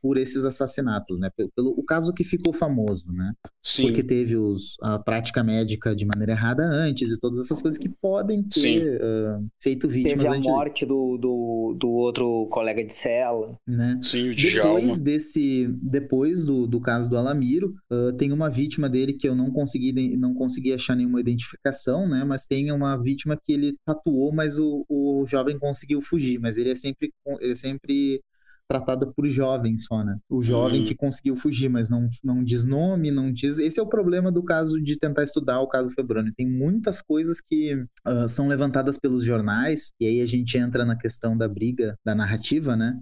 por 0.00 0.16
esses 0.16 0.44
assassinatos, 0.44 1.18
né? 1.18 1.30
Pelo, 1.36 1.50
pelo, 1.54 1.70
o 1.70 1.82
caso 1.84 2.12
que 2.12 2.24
ficou 2.24 2.52
famoso, 2.52 3.12
né? 3.12 3.32
Sim. 3.62 3.82
Porque 3.82 4.02
teve 4.02 4.36
os, 4.36 4.76
a 4.80 4.98
prática 4.98 5.42
médica 5.42 5.94
de 5.94 6.06
maneira 6.06 6.32
errada 6.32 6.64
antes 6.64 7.12
e 7.12 7.18
todas 7.18 7.40
essas 7.40 7.60
coisas 7.60 7.78
que 7.78 7.88
podem 7.88 8.42
ter 8.42 9.00
uh, 9.00 9.46
feito 9.60 9.88
vítimas. 9.88 10.22
Teve 10.22 10.36
a 10.36 10.40
morte 10.40 10.86
do, 10.86 11.18
do, 11.18 11.76
do, 11.78 11.88
outro 11.90 12.46
colega 12.50 12.84
de 12.84 12.94
cela. 12.94 13.58
Né? 13.66 14.00
Sim, 14.02 14.30
o 14.30 14.36
depois 14.36 15.00
desse, 15.00 15.66
depois 15.82 16.44
do, 16.44 16.66
do 16.66 16.80
caso 16.80 17.08
do 17.08 17.16
Alamiro, 17.16 17.74
uh, 17.90 18.12
tem 18.14 18.32
uma 18.32 18.48
vítima 18.48 18.88
dele 18.88 19.12
que 19.12 19.28
eu 19.28 19.34
não 19.34 19.50
consegui, 19.50 20.16
não 20.16 20.34
consegui 20.34 20.72
achar 20.72 20.94
nenhuma 20.94 21.20
identificação, 21.20 22.08
né? 22.08 22.24
Mas 22.24 22.46
tem 22.46 22.70
uma 22.72 22.96
vítima 22.96 23.36
que 23.36 23.52
ele 23.52 23.76
tatuou, 23.84 24.32
mas 24.32 24.58
o, 24.58 24.84
o 24.88 25.24
jovem 25.26 25.58
conseguiu 25.58 26.00
fugir. 26.00 26.38
Mas 26.38 26.56
ele 26.56 26.70
é 26.70 26.74
sempre, 26.74 27.12
ele 27.40 27.52
é 27.52 27.54
sempre 27.54 28.20
tratada 28.68 29.06
por 29.06 29.26
jovens 29.28 29.86
só, 29.86 30.04
né? 30.04 30.18
O 30.28 30.42
jovem 30.42 30.80
uhum. 30.80 30.86
que 30.86 30.94
conseguiu 30.94 31.34
fugir, 31.34 31.70
mas 31.70 31.88
não, 31.88 32.08
não 32.22 32.44
diz 32.44 32.64
nome, 32.64 33.10
não 33.10 33.32
diz. 33.32 33.58
Esse 33.58 33.80
é 33.80 33.82
o 33.82 33.86
problema 33.86 34.30
do 34.30 34.42
caso 34.42 34.80
de 34.80 34.96
tentar 34.96 35.24
estudar 35.24 35.60
o 35.60 35.66
caso 35.66 35.94
Febrônio. 35.94 36.34
Tem 36.36 36.46
muitas 36.46 37.00
coisas 37.00 37.40
que 37.40 37.74
uh, 37.74 38.28
são 38.28 38.46
levantadas 38.46 38.98
pelos 38.98 39.24
jornais, 39.24 39.90
e 39.98 40.06
aí 40.06 40.20
a 40.20 40.26
gente 40.26 40.58
entra 40.58 40.84
na 40.84 40.96
questão 40.96 41.36
da 41.36 41.48
briga, 41.48 41.96
da 42.04 42.14
narrativa, 42.14 42.76
né? 42.76 42.98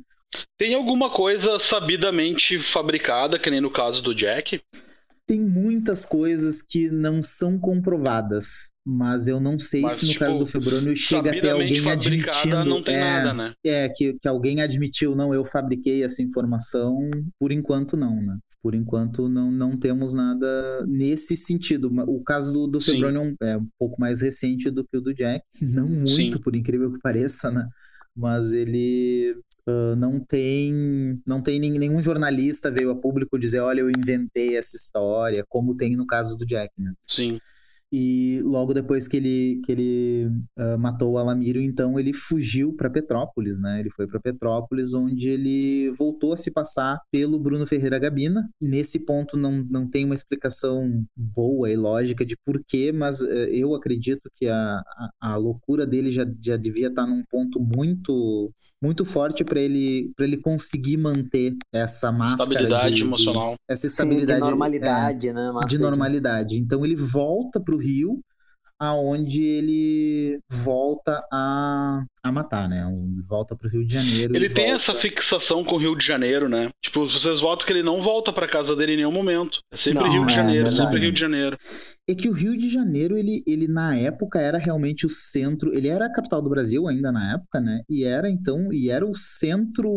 Tem 0.58 0.74
alguma 0.74 1.10
coisa 1.10 1.58
sabidamente 1.58 2.60
fabricada, 2.60 3.38
que 3.38 3.50
nem 3.50 3.60
no 3.60 3.70
caso 3.70 4.02
do 4.02 4.14
Jack? 4.14 4.60
Tem 5.26 5.40
muitas 5.40 6.04
coisas 6.04 6.62
que 6.62 6.90
não 6.90 7.22
são 7.22 7.58
comprovadas 7.58 8.70
mas 8.86 9.26
eu 9.26 9.40
não 9.40 9.58
sei 9.58 9.80
mas, 9.80 9.94
se 9.94 10.06
no 10.06 10.12
tipo, 10.12 10.24
caso 10.24 10.38
do 10.38 10.46
Febrônio 10.46 10.96
chega 10.96 11.36
até 11.36 11.50
alguém 11.50 11.90
admitindo 11.90 12.64
não 12.64 12.80
tem 12.80 12.94
é, 12.94 13.00
nada, 13.00 13.34
né? 13.34 13.54
É, 13.64 13.88
que, 13.88 14.14
que 14.14 14.28
alguém 14.28 14.62
admitiu, 14.62 15.16
não, 15.16 15.34
eu 15.34 15.44
fabriquei 15.44 16.04
essa 16.04 16.22
informação, 16.22 17.10
por 17.36 17.50
enquanto 17.50 17.96
não, 17.96 18.22
né? 18.22 18.38
Por 18.62 18.76
enquanto 18.76 19.28
não, 19.28 19.50
não 19.50 19.76
temos 19.76 20.14
nada 20.14 20.84
nesse 20.86 21.36
sentido. 21.36 21.90
O 22.06 22.22
caso 22.22 22.52
do, 22.52 22.66
do 22.68 22.80
Febrônio 22.80 23.36
é 23.42 23.56
um 23.56 23.66
pouco 23.76 24.00
mais 24.00 24.20
recente 24.20 24.70
do 24.70 24.84
que 24.84 24.96
o 24.96 25.00
do 25.00 25.12
Jack, 25.12 25.44
não 25.60 25.88
muito, 25.88 26.08
Sim. 26.08 26.38
por 26.38 26.54
incrível 26.54 26.92
que 26.92 27.00
pareça, 27.00 27.50
né? 27.50 27.68
Mas 28.16 28.52
ele 28.52 29.36
Uh, 29.68 29.96
não 29.96 30.20
tem 30.20 31.20
não 31.26 31.42
tem 31.42 31.58
nenhum 31.58 32.00
jornalista 32.00 32.70
veio 32.70 32.90
a 32.90 32.94
público 32.94 33.36
dizer 33.36 33.58
olha 33.58 33.80
eu 33.80 33.90
inventei 33.90 34.56
essa 34.56 34.76
história 34.76 35.44
como 35.48 35.76
tem 35.76 35.96
no 35.96 36.06
caso 36.06 36.38
do 36.38 36.46
Jack 36.46 36.72
né? 36.78 36.92
sim 37.04 37.40
E 37.92 38.40
logo 38.42 38.74
depois 38.74 39.06
que 39.06 39.16
ele, 39.16 39.62
que 39.64 39.70
ele 39.70 40.26
uh, 40.58 40.76
matou 40.76 41.12
o 41.12 41.18
Alamiro, 41.18 41.60
então 41.60 41.98
ele 41.98 42.12
fugiu 42.12 42.74
para 42.74 42.90
Petrópolis, 42.90 43.58
né? 43.60 43.78
Ele 43.78 43.90
foi 43.90 44.08
para 44.08 44.18
Petrópolis, 44.18 44.92
onde 44.92 45.28
ele 45.28 45.90
voltou 45.92 46.32
a 46.32 46.36
se 46.36 46.50
passar 46.50 47.00
pelo 47.12 47.38
Bruno 47.38 47.66
Ferreira 47.66 47.98
Gabina. 47.98 48.50
Nesse 48.60 48.98
ponto 48.98 49.36
não, 49.36 49.64
não 49.70 49.88
tem 49.88 50.04
uma 50.04 50.16
explicação 50.16 51.04
boa 51.16 51.70
e 51.70 51.76
lógica 51.76 52.26
de 52.26 52.36
porquê, 52.44 52.90
mas 52.90 53.20
uh, 53.20 53.28
eu 53.52 53.72
acredito 53.74 54.28
que 54.34 54.48
a, 54.48 54.82
a, 55.20 55.34
a, 55.34 55.36
loucura 55.36 55.86
dele 55.86 56.10
já, 56.10 56.26
já 56.42 56.56
devia 56.56 56.88
estar 56.88 57.06
num 57.06 57.22
ponto 57.30 57.60
muito 57.60 58.52
muito 58.86 59.04
forte 59.04 59.44
para 59.44 59.60
ele 59.60 60.12
para 60.16 60.24
ele 60.24 60.36
conseguir 60.36 60.96
manter 60.96 61.56
essa 61.72 62.12
máscara 62.12 62.50
estabilidade 62.50 62.94
de, 62.94 63.02
emocional. 63.02 63.54
essa 63.68 63.86
estabilidade 63.86 64.38
Sim, 64.38 64.44
de 64.44 64.50
normalidade 64.50 65.28
é, 65.28 65.32
né 65.32 65.46
máscara 65.46 65.68
de 65.68 65.78
normalidade. 65.78 66.56
Então 66.58 66.84
ele 66.84 66.96
volta 66.96 67.60
para 67.60 67.74
o 67.74 67.78
Rio 67.78 68.20
aonde 68.78 69.42
ele 69.42 70.38
volta 70.50 71.24
a, 71.32 72.04
a 72.22 72.32
matar, 72.32 72.68
né? 72.68 72.84
Volta 73.26 73.56
pro 73.56 73.68
Rio 73.68 73.86
de 73.86 73.92
Janeiro. 73.92 74.36
Ele 74.36 74.48
tem 74.48 74.66
volta... 74.66 74.76
essa 74.76 74.94
fixação 74.94 75.64
com 75.64 75.76
o 75.76 75.78
Rio 75.78 75.96
de 75.96 76.04
Janeiro, 76.04 76.48
né? 76.48 76.70
Tipo, 76.82 77.08
vocês 77.08 77.40
votam 77.40 77.66
que 77.66 77.72
ele 77.72 77.82
não 77.82 78.02
volta 78.02 78.32
para 78.32 78.46
casa 78.46 78.76
dele 78.76 78.92
em 78.92 78.96
nenhum 78.96 79.12
momento. 79.12 79.60
É 79.72 79.76
sempre 79.76 80.04
não, 80.04 80.12
Rio 80.12 80.26
de 80.26 80.32
é 80.32 80.34
Janeiro, 80.34 80.72
sempre 80.72 81.00
Rio 81.00 81.12
de 81.12 81.20
Janeiro. 81.20 81.56
É 82.08 82.14
que 82.14 82.28
o 82.28 82.32
Rio 82.32 82.56
de 82.56 82.68
Janeiro, 82.68 83.16
ele, 83.16 83.42
ele 83.46 83.66
na 83.66 83.96
época 83.96 84.40
era 84.40 84.58
realmente 84.58 85.06
o 85.06 85.10
centro, 85.10 85.74
ele 85.74 85.88
era 85.88 86.06
a 86.06 86.12
capital 86.12 86.42
do 86.42 86.50
Brasil 86.50 86.86
ainda 86.86 87.10
na 87.10 87.34
época, 87.34 87.60
né? 87.60 87.80
E 87.88 88.04
era 88.04 88.30
então, 88.30 88.72
e 88.72 88.90
era 88.90 89.06
o 89.06 89.16
centro 89.16 89.88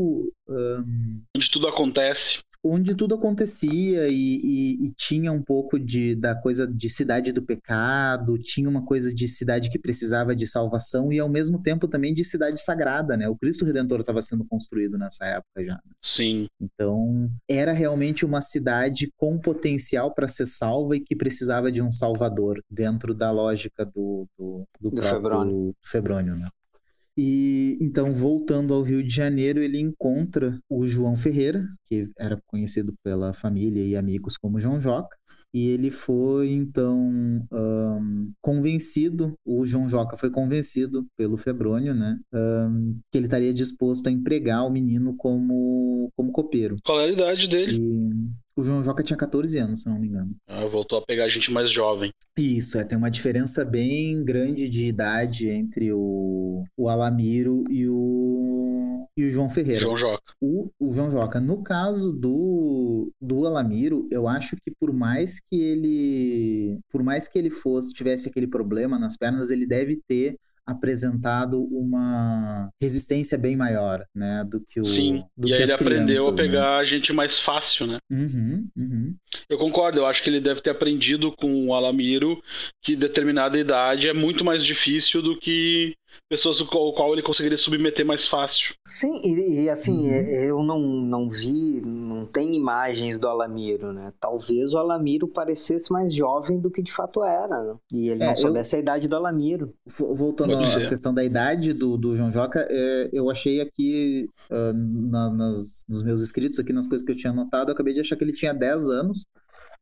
um... 0.47 1.21
onde 1.35 1.51
tudo 1.51 1.67
acontece 1.67 2.39
onde 2.63 2.95
tudo 2.95 3.15
acontecia 3.15 4.07
e, 4.07 4.13
e, 4.13 4.87
e, 4.87 4.93
tinha 4.97 5.31
um 5.31 5.41
pouco 5.41 5.79
de, 5.79 6.15
da 6.15 6.35
coisa 6.35 6.67
de 6.67 6.89
cidade 6.89 7.31
do 7.31 7.41
pecado, 7.41 8.37
tinha 8.37 8.69
uma 8.69 8.85
coisa 8.85 9.13
de 9.13 9.27
cidade 9.27 9.69
que 9.69 9.79
precisava 9.79 10.35
de 10.35 10.45
salvação 10.45 11.11
e 11.11 11.19
ao 11.19 11.29
mesmo 11.29 11.61
tempo 11.61 11.87
também 11.87 12.13
de 12.13 12.23
cidade 12.23 12.61
sagrada, 12.61 13.15
né? 13.15 13.29
O 13.29 13.37
Cristo 13.37 13.65
Redentor 13.65 14.01
estava 14.01 14.21
sendo 14.21 14.45
construído 14.45 14.97
nessa 14.97 15.25
época 15.25 15.63
já. 15.63 15.73
Né? 15.73 15.91
Sim. 16.01 16.47
Então 16.59 17.29
era 17.47 17.71
realmente 17.71 18.25
uma 18.25 18.41
cidade 18.41 19.11
com 19.15 19.39
potencial 19.39 20.13
para 20.13 20.27
ser 20.27 20.47
salva 20.47 20.95
e 20.95 20.99
que 20.99 21.15
precisava 21.15 21.71
de 21.71 21.81
um 21.81 21.91
salvador 21.91 22.61
dentro 22.69 23.13
da 23.13 23.31
lógica 23.31 23.85
do 23.85 24.27
do, 24.37 24.65
do, 24.79 24.91
do 24.91 25.01
Febrônio. 25.01 25.75
Febrônio, 25.81 26.35
né? 26.35 26.49
E 27.21 27.77
então, 27.81 28.13
voltando 28.13 28.73
ao 28.73 28.81
Rio 28.81 29.03
de 29.03 29.13
Janeiro, 29.13 29.61
ele 29.61 29.77
encontra 29.77 30.57
o 30.69 30.87
João 30.87 31.17
Ferreira, 31.17 31.67
que 31.85 32.09
era 32.17 32.39
conhecido 32.47 32.93
pela 33.03 33.33
família 33.33 33.83
e 33.83 33.97
amigos 33.97 34.37
como 34.37 34.57
João 34.57 34.79
Joca, 34.79 35.17
e 35.53 35.67
ele 35.67 35.91
foi 35.91 36.51
então 36.51 36.97
um, 37.51 38.31
convencido, 38.41 39.33
o 39.45 39.65
João 39.65 39.89
Joca 39.89 40.15
foi 40.15 40.29
convencido 40.31 41.05
pelo 41.17 41.35
Febrônio, 41.35 41.93
né, 41.93 42.17
um, 42.33 42.97
que 43.11 43.17
ele 43.17 43.25
estaria 43.25 43.53
disposto 43.53 44.07
a 44.07 44.11
empregar 44.11 44.65
o 44.65 44.71
menino 44.71 45.13
como, 45.17 46.09
como 46.15 46.31
copeiro. 46.31 46.77
Qual 46.85 47.01
era 47.01 47.09
a 47.09 47.13
idade 47.13 47.49
dele? 47.49 47.79
E 47.79 48.29
o 48.59 48.63
João 48.63 48.83
Joca 48.83 49.01
tinha 49.01 49.17
14 49.17 49.57
anos, 49.57 49.81
se 49.81 49.89
não 49.89 49.97
me 49.97 50.07
engano. 50.07 50.35
Ah, 50.47 50.65
voltou 50.65 50.99
a 50.99 51.05
pegar 51.05 51.27
gente 51.29 51.51
mais 51.51 51.71
jovem. 51.71 52.11
Isso, 52.37 52.77
é, 52.77 52.83
tem 52.83 52.97
uma 52.97 53.09
diferença 53.09 53.63
bem 53.63 54.23
grande 54.23 54.67
de 54.67 54.85
idade 54.85 55.49
entre 55.49 55.93
o, 55.93 56.65
o 56.77 56.89
Alamiro 56.89 57.63
e 57.69 57.87
o, 57.87 59.07
e 59.15 59.25
o 59.25 59.31
João 59.31 59.49
Ferreira. 59.49 59.81
João 59.81 59.97
Joca. 59.97 60.33
O, 60.41 60.69
o 60.79 60.93
João 60.93 61.09
Joca. 61.09 61.39
No 61.39 61.63
caso 61.63 62.11
do, 62.11 63.11
do 63.21 63.45
Alamiro, 63.45 64.07
eu 64.11 64.27
acho 64.27 64.55
que 64.57 64.71
por 64.79 64.91
mais 64.91 65.39
que 65.39 65.61
ele 65.61 66.79
por 66.91 67.01
mais 67.01 67.27
que 67.27 67.39
ele 67.39 67.49
fosse 67.49 67.93
tivesse 67.93 68.29
aquele 68.29 68.47
problema 68.47 68.99
nas 68.99 69.15
pernas, 69.15 69.51
ele 69.51 69.65
deve 69.65 69.99
ter 70.07 70.37
apresentado 70.69 71.61
uma 71.71 72.69
resistência 72.81 73.37
bem 73.37 73.55
maior, 73.55 74.05
né, 74.15 74.45
do 74.49 74.59
que 74.59 74.79
o 74.79 74.85
Sim, 74.85 75.23
do 75.37 75.47
e 75.47 75.53
aí 75.53 75.63
ele 75.63 75.71
aprendeu 75.71 76.27
a 76.27 76.31
né? 76.31 76.37
pegar 76.37 76.75
né? 76.75 76.81
a 76.81 76.83
gente 76.83 77.11
mais 77.13 77.39
fácil, 77.39 77.87
né? 77.87 77.97
Uhum, 78.09 78.67
uhum. 78.75 79.15
Eu 79.49 79.57
concordo, 79.57 79.99
eu 79.99 80.05
acho 80.05 80.23
que 80.23 80.29
ele 80.29 80.39
deve 80.39 80.61
ter 80.61 80.69
aprendido 80.69 81.31
com 81.31 81.67
o 81.67 81.73
Alamiro 81.73 82.41
que 82.83 82.95
determinada 82.95 83.57
idade 83.57 84.07
é 84.07 84.13
muito 84.13 84.43
mais 84.45 84.63
difícil 84.63 85.21
do 85.21 85.37
que 85.37 85.93
pessoas 86.29 86.61
ao 86.61 86.93
qual 86.93 87.13
ele 87.13 87.23
conseguiria 87.23 87.57
submeter 87.57 88.05
mais 88.05 88.27
fácil. 88.27 88.73
Sim, 88.85 89.15
e, 89.23 89.63
e 89.63 89.69
assim, 89.69 90.09
uhum. 90.09 90.15
eu 90.15 90.63
não, 90.63 90.79
não 90.79 91.29
vi, 91.29 91.81
não 91.81 92.25
tem 92.25 92.55
imagens 92.55 93.17
do 93.17 93.27
Alamiro, 93.27 93.91
né? 93.91 94.13
Talvez 94.19 94.73
o 94.73 94.77
Alamiro 94.77 95.27
parecesse 95.27 95.91
mais 95.91 96.13
jovem 96.13 96.59
do 96.59 96.69
que 96.69 96.81
de 96.81 96.91
fato 96.91 97.23
era, 97.23 97.63
né? 97.63 97.75
E 97.91 98.09
ele 98.09 98.23
é, 98.23 98.27
não 98.27 98.35
soubesse 98.35 98.75
eu... 98.75 98.79
a 98.79 98.81
idade 98.81 99.07
do 99.07 99.15
Alamiro. 99.15 99.73
Voltando 99.87 100.55
à 100.55 100.87
questão 100.87 101.13
da 101.13 101.23
idade 101.23 101.73
do, 101.73 101.97
do 101.97 102.15
João 102.15 102.31
Joca, 102.31 102.67
é, 102.69 103.09
eu 103.11 103.29
achei 103.29 103.61
aqui, 103.61 104.29
uh, 104.51 104.73
na, 104.73 105.29
nas, 105.29 105.83
nos 105.87 106.03
meus 106.03 106.21
escritos, 106.21 106.59
aqui 106.59 106.73
nas 106.73 106.87
coisas 106.87 107.05
que 107.05 107.11
eu 107.11 107.17
tinha 107.17 107.31
anotado, 107.31 107.71
eu 107.71 107.73
acabei 107.73 107.93
de 107.93 108.01
achar 108.01 108.15
que 108.15 108.23
ele 108.23 108.33
tinha 108.33 108.53
10 108.53 108.89
anos, 108.89 109.25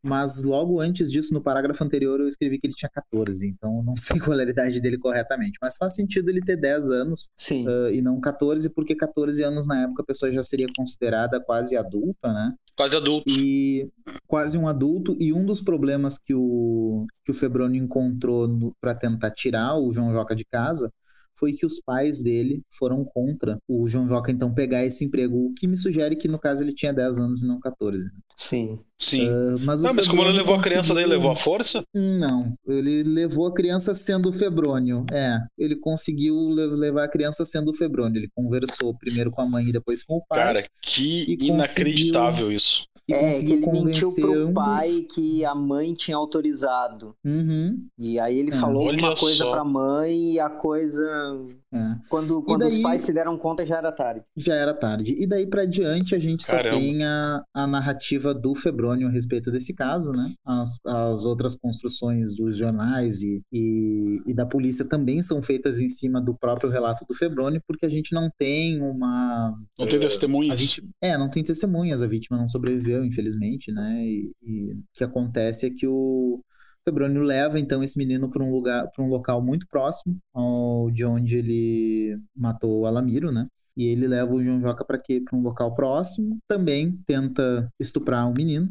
mas 0.04 0.44
logo 0.44 0.80
antes 0.80 1.12
disso, 1.12 1.34
no 1.34 1.42
parágrafo 1.42 1.84
anterior, 1.84 2.20
eu 2.20 2.28
escrevi 2.28 2.60
que 2.60 2.68
ele 2.68 2.74
tinha 2.74 2.90
14, 2.90 3.48
então 3.48 3.84
não 3.84 3.96
sei 3.98 4.20
qual 4.20 4.40
era 4.40 4.50
a 4.50 4.52
idade 4.52 4.80
dele 4.80 4.98
corretamente. 4.98 5.58
Mas 5.62 5.78
faz 5.78 5.96
sentido 5.96 6.30
ele 6.30 6.42
ter 6.42 6.58
10 6.58 6.90
anos 6.90 7.30
uh, 7.52 7.90
e 7.92 8.02
não 8.02 8.20
14, 8.20 8.70
porque 8.70 8.96
14 8.96 9.44
anos 9.44 9.68
na 9.68 9.84
época 9.84 10.04
a 10.04 10.06
pessoa 10.06 10.32
já 10.32 10.44
seria 10.44 10.68
considerada 10.76 11.40
quase 11.40 11.76
adulta, 11.76 12.32
né? 12.32 12.54
Quase 12.76 12.96
adulto. 12.96 13.28
E 13.28 13.90
quase 14.28 14.58
um 14.58 14.68
adulto. 14.68 15.18
E 15.20 15.34
um 15.34 15.44
dos 15.44 15.62
problemas 15.62 16.20
que 16.20 16.34
o, 16.34 17.08
que 17.26 17.32
o 17.32 17.34
Febrônio 17.34 17.84
encontrou 17.84 18.74
para 18.80 18.94
tentar 18.94 19.32
tirar 19.32 19.76
o 19.76 19.92
João 19.92 20.14
Joca 20.14 20.36
de 20.36 20.46
casa 20.46 20.92
foi 21.38 21.54
que 21.54 21.66
os 21.66 21.80
pais 21.80 22.22
dele 22.22 22.62
foram 22.70 23.04
contra 23.04 23.58
o 23.68 23.88
João 23.88 24.08
Joca 24.08 24.32
então 24.32 24.54
pegar 24.54 24.86
esse 24.86 25.06
emprego, 25.06 25.48
o 25.48 25.54
que 25.54 25.68
me 25.68 25.78
sugere 25.78 26.16
que 26.16 26.28
no 26.28 26.40
caso 26.40 26.64
ele 26.64 26.74
tinha 26.74 26.94
10 26.94 27.18
anos 27.18 27.44
e 27.44 27.48
não 27.48 27.60
14. 27.60 28.04
Né? 28.04 28.12
Sim. 28.36 28.80
Sim. 29.00 29.30
Uh, 29.30 29.60
mas, 29.60 29.84
não, 29.84 29.94
mas 29.94 30.08
como 30.08 30.24
ele 30.24 30.32
levou 30.32 30.56
conseguiu... 30.56 30.60
a 30.60 30.64
criança 30.64 30.94
daí, 30.94 31.06
levou 31.06 31.32
a 31.32 31.36
força? 31.36 31.84
Não, 31.94 32.54
ele 32.68 33.04
levou 33.04 33.48
a 33.48 33.54
criança 33.54 33.94
sendo 33.94 34.30
o 34.30 34.34
Febrônio. 34.34 35.06
É, 35.12 35.38
ele 35.58 35.76
conseguiu 35.76 36.36
levar 36.36 37.04
a 37.04 37.08
criança 37.08 37.46
sendo 37.46 37.72
o 37.72 37.74
Febrônio. 37.76 38.20
Ele 38.20 38.30
conversou 38.36 38.98
primeiro 38.98 39.30
com 39.30 39.42
a 39.42 39.48
mãe 39.48 39.68
e 39.68 39.72
depois 39.72 40.04
com 40.04 40.16
o 40.16 40.26
pai. 40.28 40.40
Cara, 40.40 40.70
que 40.82 41.38
inacreditável 41.40 42.48
conseguiu... 42.48 42.52
isso. 42.52 42.88
E 43.08 43.14
é, 43.14 43.32
que 43.32 43.54
ele 43.54 43.66
mentiu 43.66 44.14
pro 44.16 44.34
ambos. 44.34 44.54
pai 44.54 45.06
que 45.14 45.46
a 45.46 45.56
mãe 45.56 45.94
tinha 45.94 46.18
autorizado. 46.18 47.16
Uhum. 47.24 47.88
E 47.98 48.20
aí 48.20 48.38
ele 48.38 48.50
é. 48.50 48.60
falou 48.60 48.84
Olha 48.84 49.00
uma 49.00 49.16
coisa 49.16 49.46
só. 49.46 49.52
pra 49.52 49.64
mãe 49.64 50.34
e 50.34 50.40
a 50.40 50.50
coisa. 50.50 51.06
É. 51.74 51.96
Quando, 52.10 52.42
quando 52.42 52.60
daí... 52.60 52.78
os 52.78 52.82
pais 52.82 53.04
se 53.04 53.14
deram 53.14 53.38
conta, 53.38 53.66
já 53.66 53.78
era 53.78 53.94
tarde. 53.94 54.24
Já 54.36 54.56
era 54.56 54.74
tarde. 54.74 55.16
E 55.18 55.26
daí 55.26 55.48
pra 55.48 55.66
diante 55.66 56.16
a 56.16 56.20
gente 56.20 56.46
Caramba. 56.46 56.76
só 56.76 56.82
tem 56.82 57.04
a, 57.06 57.44
a 57.54 57.66
narrativa 57.66 58.34
do 58.34 58.54
Febrônio 58.56 59.08
a 59.08 59.12
respeito 59.12 59.52
desse 59.52 59.74
caso, 59.74 60.12
né? 60.12 60.34
As, 60.46 60.78
as 60.86 61.24
outras 61.24 61.56
construções 61.56 62.36
dos 62.36 62.58
jornais 62.58 63.22
e, 63.22 63.42
e, 63.54 64.22
e 64.28 64.34
da 64.34 64.46
polícia 64.46 64.84
também 64.84 65.22
são 65.22 65.42
feitas 65.42 65.80
em 65.80 65.88
cima 65.88 66.20
do 66.20 66.36
próprio 66.36 66.70
relato 66.70 67.06
do 67.08 67.16
Febrônio, 67.16 67.62
porque 67.66 67.86
a 67.86 67.90
gente 67.90 68.14
não 68.14 68.30
tem 68.38 68.82
uma. 68.82 69.58
Não 69.80 69.88
tem 69.88 70.00
testemunhas. 70.00 70.82
É, 71.02 71.18
não 71.18 71.30
tem 71.30 71.42
testemunhas. 71.42 72.02
A 72.02 72.08
vítima 72.08 72.38
não 72.38 72.50
sobreviveu 72.50 72.97
infelizmente, 73.04 73.72
né? 73.72 74.06
E, 74.06 74.32
e 74.42 74.72
o 74.74 74.84
que 74.96 75.04
acontece 75.04 75.66
é 75.66 75.70
que 75.70 75.88
o 75.88 76.42
Febrônio 76.88 77.22
leva 77.22 77.60
então 77.60 77.84
esse 77.84 77.98
menino 77.98 78.30
para 78.30 78.44
um 78.44 78.52
lugar, 78.52 78.90
para 78.92 79.04
um 79.04 79.10
local 79.10 79.42
muito 79.42 79.68
próximo 79.68 80.18
ao, 80.34 80.90
de 80.90 81.04
onde 81.04 81.38
ele 81.38 82.18
matou 82.36 82.82
o 82.82 82.86
Alamiro, 82.86 83.32
né? 83.32 83.48
E 83.76 83.86
ele 83.86 84.08
leva 84.08 84.34
o 84.34 84.44
João 84.44 84.62
Joca 84.62 84.84
para 84.86 84.98
quê? 84.98 85.22
Para 85.24 85.38
um 85.38 85.42
local 85.42 85.76
próximo, 85.76 86.38
também 86.48 86.98
tenta 87.06 87.70
estuprar 87.80 88.28
o 88.30 88.34
menino. 88.34 88.70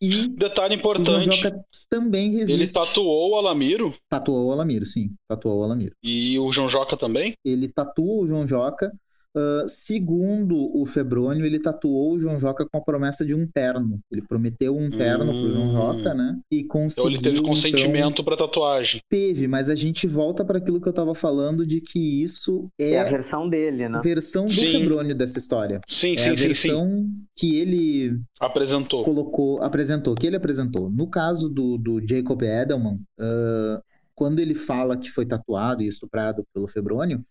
E 0.00 0.26
detalhe 0.28 0.74
importante. 0.74 1.10
O 1.10 1.22
João 1.22 1.36
Joca 1.36 1.64
também 1.88 2.32
resiste. 2.32 2.62
Ele 2.62 2.72
tatuou 2.72 3.32
o 3.32 3.36
Alamiro? 3.36 3.94
Tatuou 4.08 4.48
o 4.48 4.52
Alamiro, 4.52 4.86
sim. 4.86 5.12
Tatuou 5.28 5.60
o 5.60 5.62
Alamiro. 5.62 5.94
E 6.02 6.38
o 6.38 6.50
João 6.50 6.68
Joca 6.68 6.96
também? 6.96 7.34
Ele 7.44 7.68
tatua 7.68 8.22
o 8.22 8.26
João 8.26 8.46
Joca 8.46 8.90
Uh, 9.36 9.62
segundo 9.68 10.56
o 10.76 10.84
Febrônio, 10.84 11.46
ele 11.46 11.60
tatuou 11.60 12.14
o 12.14 12.18
João 12.18 12.36
Joca 12.36 12.66
com 12.66 12.76
a 12.76 12.80
promessa 12.80 13.24
de 13.24 13.32
um 13.32 13.46
terno. 13.46 14.00
Ele 14.10 14.22
prometeu 14.22 14.76
um 14.76 14.90
terno 14.90 15.30
hum. 15.30 15.40
pro 15.40 15.52
João 15.52 15.72
Joca, 15.72 16.14
né? 16.14 16.36
E 16.50 16.64
conseguiu. 16.64 17.10
Então 17.10 17.30
ele 17.30 17.36
teve 17.36 17.46
consentimento 17.46 18.12
então... 18.12 18.24
para 18.24 18.36
tatuagem. 18.36 19.00
Teve, 19.08 19.46
mas 19.46 19.70
a 19.70 19.76
gente 19.76 20.06
volta 20.08 20.44
para 20.44 20.58
aquilo 20.58 20.80
que 20.80 20.88
eu 20.88 20.92
tava 20.92 21.14
falando 21.14 21.64
de 21.64 21.80
que 21.80 22.22
isso 22.22 22.68
é, 22.76 22.92
é 22.92 23.00
a 23.00 23.04
versão 23.04 23.48
dele, 23.48 23.88
né? 23.88 24.00
Versão 24.02 24.46
do 24.46 24.52
sim. 24.52 24.66
Febrônio 24.66 25.14
dessa 25.14 25.38
história. 25.38 25.80
Sim, 25.86 26.14
é 26.14 26.18
sim, 26.18 26.28
a 26.30 26.34
versão 26.34 26.88
sim, 26.88 27.12
que 27.36 27.56
ele 27.56 28.20
apresentou. 28.40 29.04
Colocou, 29.04 29.62
apresentou, 29.62 30.16
que 30.16 30.26
ele 30.26 30.36
apresentou. 30.36 30.90
No 30.90 31.06
caso 31.06 31.48
do, 31.48 31.78
do 31.78 32.00
Jacob 32.04 32.42
Edelman, 32.42 32.98
uh, 33.20 33.80
quando 34.12 34.40
ele 34.40 34.56
fala 34.56 34.96
que 34.96 35.08
foi 35.08 35.24
tatuado 35.24 35.82
e 35.82 35.86
estuprado 35.86 36.44
pelo 36.52 36.66
Febrônio, 36.66 37.24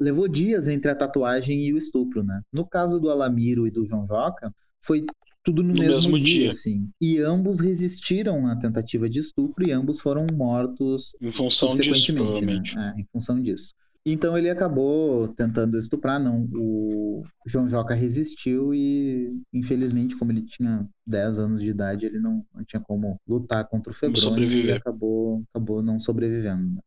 levou 0.00 0.28
dias 0.28 0.68
entre 0.68 0.90
a 0.90 0.94
tatuagem 0.94 1.64
e 1.64 1.72
o 1.72 1.78
estupro, 1.78 2.22
né? 2.22 2.42
No 2.52 2.66
caso 2.66 3.00
do 3.00 3.10
Alamiro 3.10 3.66
e 3.66 3.70
do 3.70 3.86
João 3.86 4.06
Joca, 4.06 4.52
foi 4.80 5.04
tudo 5.42 5.62
no, 5.62 5.72
no 5.72 5.78
mesmo, 5.78 5.94
mesmo, 5.94 6.18
dia, 6.18 6.40
dia, 6.40 6.50
assim. 6.50 6.88
E 7.00 7.18
ambos 7.18 7.60
resistiram 7.60 8.46
à 8.46 8.56
tentativa 8.56 9.08
de 9.08 9.20
estupro 9.20 9.66
e 9.66 9.72
ambos 9.72 10.00
foram 10.00 10.26
mortos 10.32 11.16
em 11.20 11.30
função 11.30 11.72
subsequentemente, 11.72 12.44
disso, 12.44 12.76
né? 12.76 12.94
É, 12.96 13.00
em 13.00 13.04
função 13.12 13.40
disso. 13.40 13.72
Então 14.08 14.38
ele 14.38 14.48
acabou 14.48 15.26
tentando 15.28 15.76
estuprar, 15.76 16.20
não. 16.20 16.48
O 16.54 17.24
João 17.44 17.68
Joca 17.68 17.92
resistiu 17.92 18.72
e, 18.72 19.36
infelizmente, 19.52 20.16
como 20.16 20.30
ele 20.30 20.42
tinha 20.42 20.88
10 21.04 21.40
anos 21.40 21.60
de 21.60 21.70
idade, 21.70 22.06
ele 22.06 22.20
não, 22.20 22.44
não 22.54 22.64
tinha 22.64 22.80
como 22.80 23.20
lutar 23.26 23.66
contra 23.68 23.92
o 23.92 23.94
Febrônio 23.94 24.48
e 24.48 24.70
acabou, 24.70 25.42
acabou 25.50 25.82
não 25.82 25.98
sobrevivendo. 25.98 26.80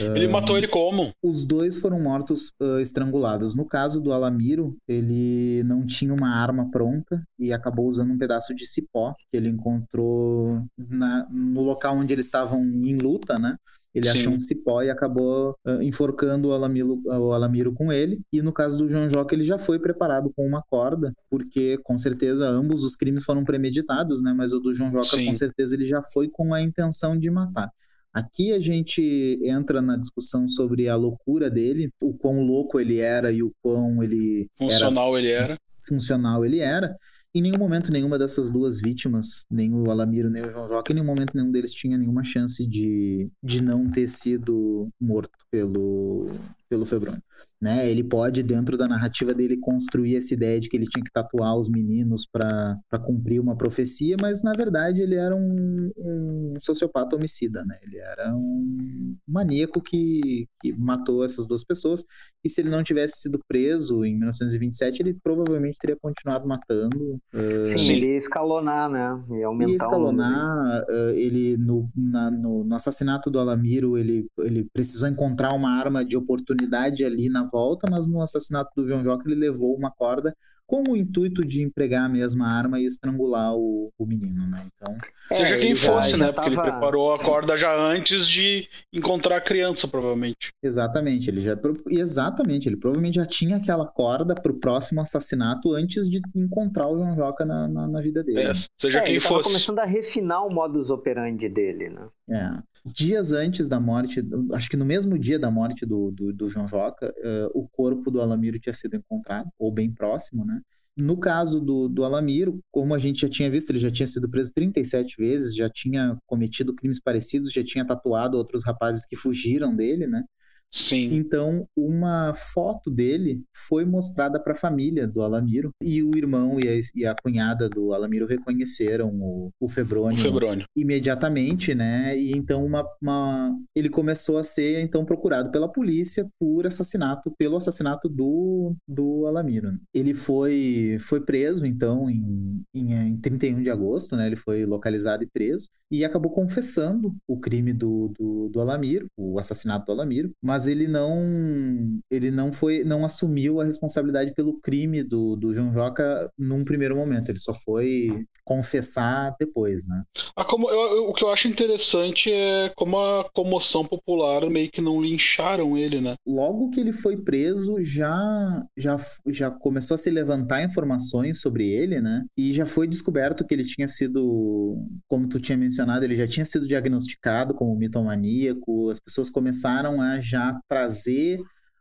Ele 0.00 0.26
uh, 0.26 0.30
matou 0.30 0.56
ele 0.56 0.68
como? 0.68 1.12
Os 1.22 1.44
dois 1.44 1.78
foram 1.78 2.00
mortos 2.00 2.52
uh, 2.60 2.78
estrangulados. 2.78 3.54
No 3.54 3.64
caso 3.64 4.00
do 4.00 4.12
Alamiro, 4.12 4.76
ele 4.86 5.62
não 5.64 5.84
tinha 5.86 6.12
uma 6.12 6.30
arma 6.30 6.70
pronta 6.70 7.22
e 7.38 7.52
acabou 7.52 7.88
usando 7.88 8.12
um 8.12 8.18
pedaço 8.18 8.54
de 8.54 8.66
cipó 8.66 9.14
que 9.30 9.36
ele 9.36 9.48
encontrou 9.48 10.62
na, 10.76 11.26
no 11.30 11.62
local 11.62 11.96
onde 11.96 12.12
eles 12.12 12.26
estavam 12.26 12.62
em 12.62 12.96
luta, 12.96 13.38
né? 13.38 13.56
Ele 13.94 14.06
Sim. 14.06 14.18
achou 14.18 14.32
um 14.34 14.40
cipó 14.40 14.82
e 14.82 14.90
acabou 14.90 15.56
uh, 15.66 15.82
enforcando 15.82 16.48
o 16.48 16.52
Alamiro, 16.52 17.02
o 17.04 17.32
Alamiro 17.32 17.72
com 17.72 17.90
ele. 17.90 18.20
E 18.32 18.42
no 18.42 18.52
caso 18.52 18.78
do 18.78 18.88
João 18.88 19.08
Joca, 19.08 19.34
ele 19.34 19.44
já 19.44 19.58
foi 19.58 19.78
preparado 19.78 20.30
com 20.36 20.46
uma 20.46 20.62
corda, 20.62 21.12
porque 21.30 21.78
com 21.78 21.96
certeza 21.96 22.48
ambos 22.48 22.84
os 22.84 22.94
crimes 22.94 23.24
foram 23.24 23.44
premeditados, 23.44 24.22
né? 24.22 24.32
Mas 24.36 24.52
o 24.52 24.60
do 24.60 24.74
João 24.74 24.92
Joca, 24.92 25.16
Sim. 25.16 25.26
com 25.26 25.34
certeza, 25.34 25.74
ele 25.74 25.86
já 25.86 26.02
foi 26.02 26.28
com 26.28 26.52
a 26.52 26.60
intenção 26.60 27.18
de 27.18 27.30
matar. 27.30 27.70
Aqui 28.12 28.52
a 28.52 28.60
gente 28.60 29.38
entra 29.44 29.82
na 29.82 29.96
discussão 29.96 30.48
sobre 30.48 30.88
a 30.88 30.96
loucura 30.96 31.50
dele, 31.50 31.90
o 32.00 32.14
quão 32.14 32.42
louco 32.42 32.80
ele 32.80 32.98
era 32.98 33.30
e 33.30 33.42
o 33.42 33.52
quão 33.62 34.02
ele 34.02 34.48
funcional 34.56 35.16
era, 35.16 35.26
ele 35.26 35.34
era. 35.34 35.58
Funcional 35.88 36.44
ele 36.44 36.60
era. 36.60 36.96
Em 37.34 37.42
nenhum 37.42 37.58
momento, 37.58 37.92
nenhuma 37.92 38.18
dessas 38.18 38.50
duas 38.50 38.80
vítimas, 38.80 39.44
nem 39.50 39.72
o 39.72 39.90
Alamiro 39.90 40.30
nem 40.30 40.42
o 40.42 40.50
João 40.50 40.66
Joca, 40.66 40.90
em 40.90 40.94
nenhum 40.94 41.06
momento 41.06 41.34
nenhum 41.34 41.52
deles 41.52 41.74
tinha 41.74 41.98
nenhuma 41.98 42.24
chance 42.24 42.66
de, 42.66 43.28
de 43.42 43.62
não 43.62 43.90
ter 43.90 44.08
sido 44.08 44.88
morto 44.98 45.38
pelo, 45.50 46.30
pelo 46.68 46.86
Febrônio. 46.86 47.22
Né? 47.60 47.90
Ele 47.90 48.04
pode, 48.04 48.42
dentro 48.44 48.76
da 48.76 48.86
narrativa 48.86 49.34
dele, 49.34 49.56
construir 49.56 50.16
essa 50.16 50.32
ideia 50.32 50.60
de 50.60 50.68
que 50.68 50.76
ele 50.76 50.86
tinha 50.86 51.04
que 51.04 51.10
tatuar 51.10 51.56
os 51.56 51.68
meninos 51.68 52.24
para 52.24 52.78
cumprir 53.04 53.40
uma 53.40 53.56
profecia, 53.56 54.16
mas 54.20 54.42
na 54.42 54.52
verdade 54.52 55.00
ele 55.00 55.16
era 55.16 55.34
um, 55.34 55.90
um 55.96 56.54
sociopata 56.60 57.16
homicida, 57.16 57.64
né? 57.64 57.76
Ele 57.82 57.98
era 57.98 58.32
um 58.32 59.16
maníaco 59.26 59.80
que, 59.80 60.46
que 60.60 60.72
matou 60.72 61.24
essas 61.24 61.46
duas 61.48 61.64
pessoas. 61.64 62.04
E 62.44 62.48
se 62.48 62.60
ele 62.60 62.70
não 62.70 62.84
tivesse 62.84 63.22
sido 63.22 63.40
preso 63.48 64.04
em 64.04 64.16
1927, 64.16 65.02
ele 65.02 65.14
provavelmente 65.14 65.78
teria 65.80 65.96
continuado 66.00 66.46
matando. 66.46 67.20
Uh... 67.34 67.64
Sim, 67.64 67.90
ele 67.90 68.06
ia 68.06 68.16
escalonar, 68.16 68.88
né? 68.88 69.20
Ia 69.32 69.46
aumentar. 69.48 69.72
Ia 69.72 69.76
escalonar. 69.76 70.84
Uh, 70.88 71.10
ele, 71.10 71.56
no, 71.56 71.90
na, 71.96 72.30
no, 72.30 72.62
no 72.62 72.74
assassinato 72.76 73.30
do 73.30 73.40
Alamiro, 73.40 73.98
ele, 73.98 74.28
ele 74.38 74.68
precisou 74.72 75.08
encontrar 75.08 75.52
uma 75.52 75.70
arma 75.70 76.04
de 76.04 76.16
oportunidade 76.16 77.04
ali 77.04 77.28
na 77.28 77.47
volta, 77.50 77.88
mas 77.90 78.06
no 78.06 78.22
assassinato 78.22 78.70
do 78.76 78.86
João 78.86 79.02
Joca 79.02 79.28
ele 79.28 79.38
levou 79.38 79.74
uma 79.76 79.90
corda 79.90 80.34
com 80.68 80.82
o 80.82 80.94
intuito 80.94 81.42
de 81.46 81.62
empregar 81.62 82.04
a 82.04 82.08
mesma 82.10 82.46
arma 82.46 82.78
e 82.78 82.84
estrangular 82.84 83.56
o, 83.56 83.90
o 83.98 84.04
menino, 84.04 84.46
né? 84.46 84.66
Então, 84.66 84.94
seja 85.28 85.54
é, 85.54 85.58
quem 85.58 85.74
fosse, 85.74 86.10
já, 86.10 86.16
né? 86.18 86.26
Já 86.26 86.32
Porque 86.34 86.50
tava... 86.50 86.68
ele 86.68 86.70
preparou 86.72 87.14
a 87.14 87.18
corda 87.18 87.56
já 87.56 87.74
antes 87.74 88.28
de 88.28 88.68
encontrar 88.92 89.38
a 89.38 89.40
criança, 89.40 89.88
provavelmente. 89.88 90.52
Exatamente, 90.62 91.30
ele 91.30 91.40
já 91.40 91.58
exatamente, 91.88 92.68
ele 92.68 92.76
provavelmente 92.76 93.14
já 93.14 93.24
tinha 93.24 93.56
aquela 93.56 93.86
corda 93.86 94.34
para 94.34 94.52
o 94.52 94.60
próximo 94.60 95.00
assassinato 95.00 95.72
antes 95.72 96.06
de 96.06 96.20
encontrar 96.36 96.86
o 96.86 96.98
João 96.98 97.16
Joca 97.16 97.46
na, 97.46 97.66
na, 97.66 97.88
na 97.88 98.00
vida 98.02 98.22
dele. 98.22 98.42
É, 98.42 98.52
seja 98.78 98.98
é, 98.98 99.02
quem 99.04 99.14
ele 99.14 99.20
fosse. 99.20 99.48
começando 99.48 99.78
a 99.78 99.86
refinar 99.86 100.46
o 100.46 100.52
modus 100.52 100.90
operandi 100.90 101.48
dele, 101.48 101.88
né? 101.88 102.08
É 102.28 102.77
dias 102.92 103.32
antes 103.32 103.68
da 103.68 103.78
morte, 103.78 104.22
acho 104.52 104.68
que 104.68 104.76
no 104.76 104.84
mesmo 104.84 105.18
dia 105.18 105.38
da 105.38 105.50
morte 105.50 105.86
do, 105.86 106.10
do, 106.10 106.32
do 106.32 106.48
João 106.48 106.66
Joca, 106.66 107.14
uh, 107.18 107.50
o 107.58 107.68
corpo 107.68 108.10
do 108.10 108.20
Alamiro 108.20 108.58
tinha 108.58 108.72
sido 108.72 108.96
encontrado, 108.96 109.48
ou 109.58 109.72
bem 109.72 109.92
próximo, 109.92 110.44
né? 110.44 110.60
No 110.96 111.16
caso 111.16 111.60
do, 111.60 111.88
do 111.88 112.02
Alamiro, 112.04 112.58
como 112.72 112.92
a 112.92 112.98
gente 112.98 113.20
já 113.20 113.28
tinha 113.28 113.48
visto, 113.48 113.70
ele 113.70 113.78
já 113.78 113.90
tinha 113.90 114.06
sido 114.06 114.28
preso 114.28 114.52
37 114.52 115.14
vezes, 115.16 115.54
já 115.54 115.70
tinha 115.70 116.18
cometido 116.26 116.74
crimes 116.74 117.00
parecidos, 117.00 117.52
já 117.52 117.62
tinha 117.62 117.86
tatuado 117.86 118.36
outros 118.36 118.64
rapazes 118.64 119.06
que 119.06 119.14
fugiram 119.14 119.74
dele, 119.74 120.08
né? 120.08 120.24
Sim. 120.70 121.14
Então, 121.14 121.66
uma 121.76 122.34
foto 122.34 122.90
dele 122.90 123.42
foi 123.54 123.84
mostrada 123.84 124.38
para 124.38 124.52
a 124.52 124.56
família 124.56 125.06
do 125.06 125.22
Alamiro 125.22 125.70
e 125.82 126.02
o 126.02 126.16
irmão 126.16 126.60
e 126.60 126.68
a, 126.68 126.80
e 126.94 127.06
a 127.06 127.14
cunhada 127.14 127.68
do 127.68 127.92
Alamiro 127.94 128.26
reconheceram 128.26 129.08
o, 129.14 129.50
o, 129.60 129.68
Febrônio, 129.68 130.18
o 130.18 130.22
Febrônio 130.22 130.66
imediatamente, 130.76 131.74
né? 131.74 132.18
E 132.18 132.32
então 132.32 132.64
uma, 132.64 132.84
uma, 133.00 133.56
ele 133.74 133.88
começou 133.88 134.36
a 134.38 134.44
ser 134.44 134.80
então 134.80 135.04
procurado 135.04 135.50
pela 135.50 135.70
polícia 135.70 136.28
por 136.38 136.66
assassinato, 136.66 137.32
pelo 137.38 137.56
assassinato 137.56 138.08
do, 138.08 138.74
do 138.86 139.26
Alamiro. 139.26 139.78
Ele 139.94 140.14
foi, 140.14 140.98
foi 141.00 141.20
preso 141.20 141.64
então 141.64 142.10
em, 142.10 142.62
em, 142.74 142.92
em 142.92 143.16
31 143.16 143.62
de 143.62 143.70
agosto, 143.70 144.16
né? 144.16 144.26
Ele 144.26 144.36
foi 144.36 144.66
localizado 144.66 145.24
e 145.24 145.26
preso 145.26 145.68
e 145.90 146.04
acabou 146.04 146.30
confessando 146.30 147.14
o 147.26 147.38
crime 147.38 147.72
do, 147.72 148.12
do, 148.18 148.48
do 148.48 148.60
Alamiro, 148.60 149.06
o 149.16 149.38
assassinato 149.38 149.86
do 149.86 149.92
Alamiro, 149.92 150.30
mas 150.42 150.57
ele 150.66 150.86
não 150.86 152.00
ele 152.10 152.30
não 152.30 152.52
foi 152.52 152.84
não 152.84 153.04
assumiu 153.04 153.60
a 153.60 153.64
responsabilidade 153.64 154.32
pelo 154.34 154.60
crime 154.60 155.02
do, 155.02 155.36
do 155.36 155.54
João 155.54 155.72
Joca 155.72 156.30
num 156.38 156.64
primeiro 156.64 156.96
momento, 156.96 157.30
ele 157.30 157.38
só 157.38 157.54
foi 157.54 158.24
confessar 158.44 159.34
depois, 159.38 159.86
né? 159.86 160.02
Ah, 160.36 160.44
como, 160.44 160.70
eu, 160.70 160.96
eu, 160.96 161.08
o 161.08 161.14
que 161.14 161.24
eu 161.24 161.30
acho 161.30 161.48
interessante 161.48 162.30
é 162.32 162.72
como 162.76 162.98
a 162.98 163.28
comoção 163.32 163.84
popular 163.84 164.48
meio 164.48 164.70
que 164.70 164.80
não 164.80 165.00
lincharam 165.00 165.76
ele, 165.76 166.00
né? 166.00 166.14
Logo 166.26 166.70
que 166.70 166.80
ele 166.80 166.92
foi 166.92 167.16
preso, 167.16 167.76
já 167.84 168.64
já 168.76 168.96
já 169.28 169.50
começou 169.50 169.94
a 169.94 169.98
se 169.98 170.10
levantar 170.10 170.62
informações 170.62 171.40
sobre 171.40 171.68
ele, 171.68 172.00
né? 172.00 172.24
E 172.36 172.52
já 172.52 172.66
foi 172.66 172.86
descoberto 172.86 173.44
que 173.44 173.54
ele 173.54 173.64
tinha 173.64 173.88
sido, 173.88 174.78
como 175.06 175.28
tu 175.28 175.40
tinha 175.40 175.56
mencionado 175.56 175.68
mencionado, 175.78 176.04
ele 176.04 176.14
já 176.14 176.26
tinha 176.26 176.44
sido 176.44 176.66
diagnosticado 176.66 177.54
como 177.54 177.76
mitomaníaco, 177.76 178.90
as 178.90 178.98
pessoas 179.00 179.30
começaram 179.30 180.00
a 180.00 180.20
já 180.20 180.47
trazer 180.68 181.40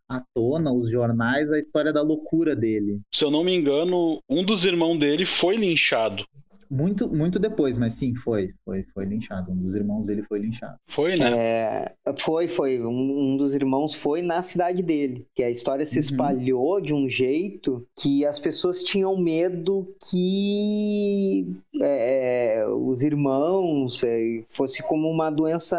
à 0.09 0.23
tona 0.33 0.71
os 0.71 0.89
jornais 0.89 1.51
a 1.51 1.59
história 1.59 1.91
da 1.91 2.01
loucura 2.01 2.55
dele. 2.55 3.01
Se 3.13 3.23
eu 3.23 3.31
não 3.31 3.43
me 3.43 3.55
engano, 3.55 4.19
um 4.29 4.43
dos 4.43 4.65
irmãos 4.65 4.97
dele 4.97 5.25
foi 5.25 5.57
linchado. 5.57 6.25
Muito, 6.69 7.07
muito 7.07 7.39
depois, 7.39 7.77
mas 7.77 7.93
sim, 7.93 8.13
foi, 8.15 8.53
foi, 8.65 8.85
foi 8.93 9.05
linchado. 9.05 9.51
Um 9.51 9.55
dos 9.55 9.73
irmãos 9.73 10.07
dele 10.07 10.23
foi 10.23 10.39
linchado. 10.39 10.75
Foi, 10.87 11.15
né? 11.15 11.31
É, 11.33 11.95
foi, 12.17 12.47
foi. 12.47 12.81
Um, 12.81 13.33
um, 13.33 13.37
dos 13.37 13.55
irmãos 13.55 13.95
foi 13.95 14.21
na 14.21 14.41
cidade 14.41 14.83
dele. 14.83 15.25
Que 15.33 15.43
a 15.43 15.49
história 15.49 15.85
se 15.85 15.95
uhum. 15.95 16.01
espalhou 16.01 16.81
de 16.81 16.93
um 16.93 17.07
jeito 17.07 17.87
que 17.95 18.25
as 18.25 18.37
pessoas 18.37 18.83
tinham 18.83 19.17
medo 19.17 19.95
que 20.09 21.47
é, 21.81 22.57
é 22.59 22.67
os 22.67 23.01
irmãos 23.01 24.03
é, 24.03 24.43
fosse 24.49 24.83
como 24.83 25.09
uma 25.09 25.29
doença 25.29 25.77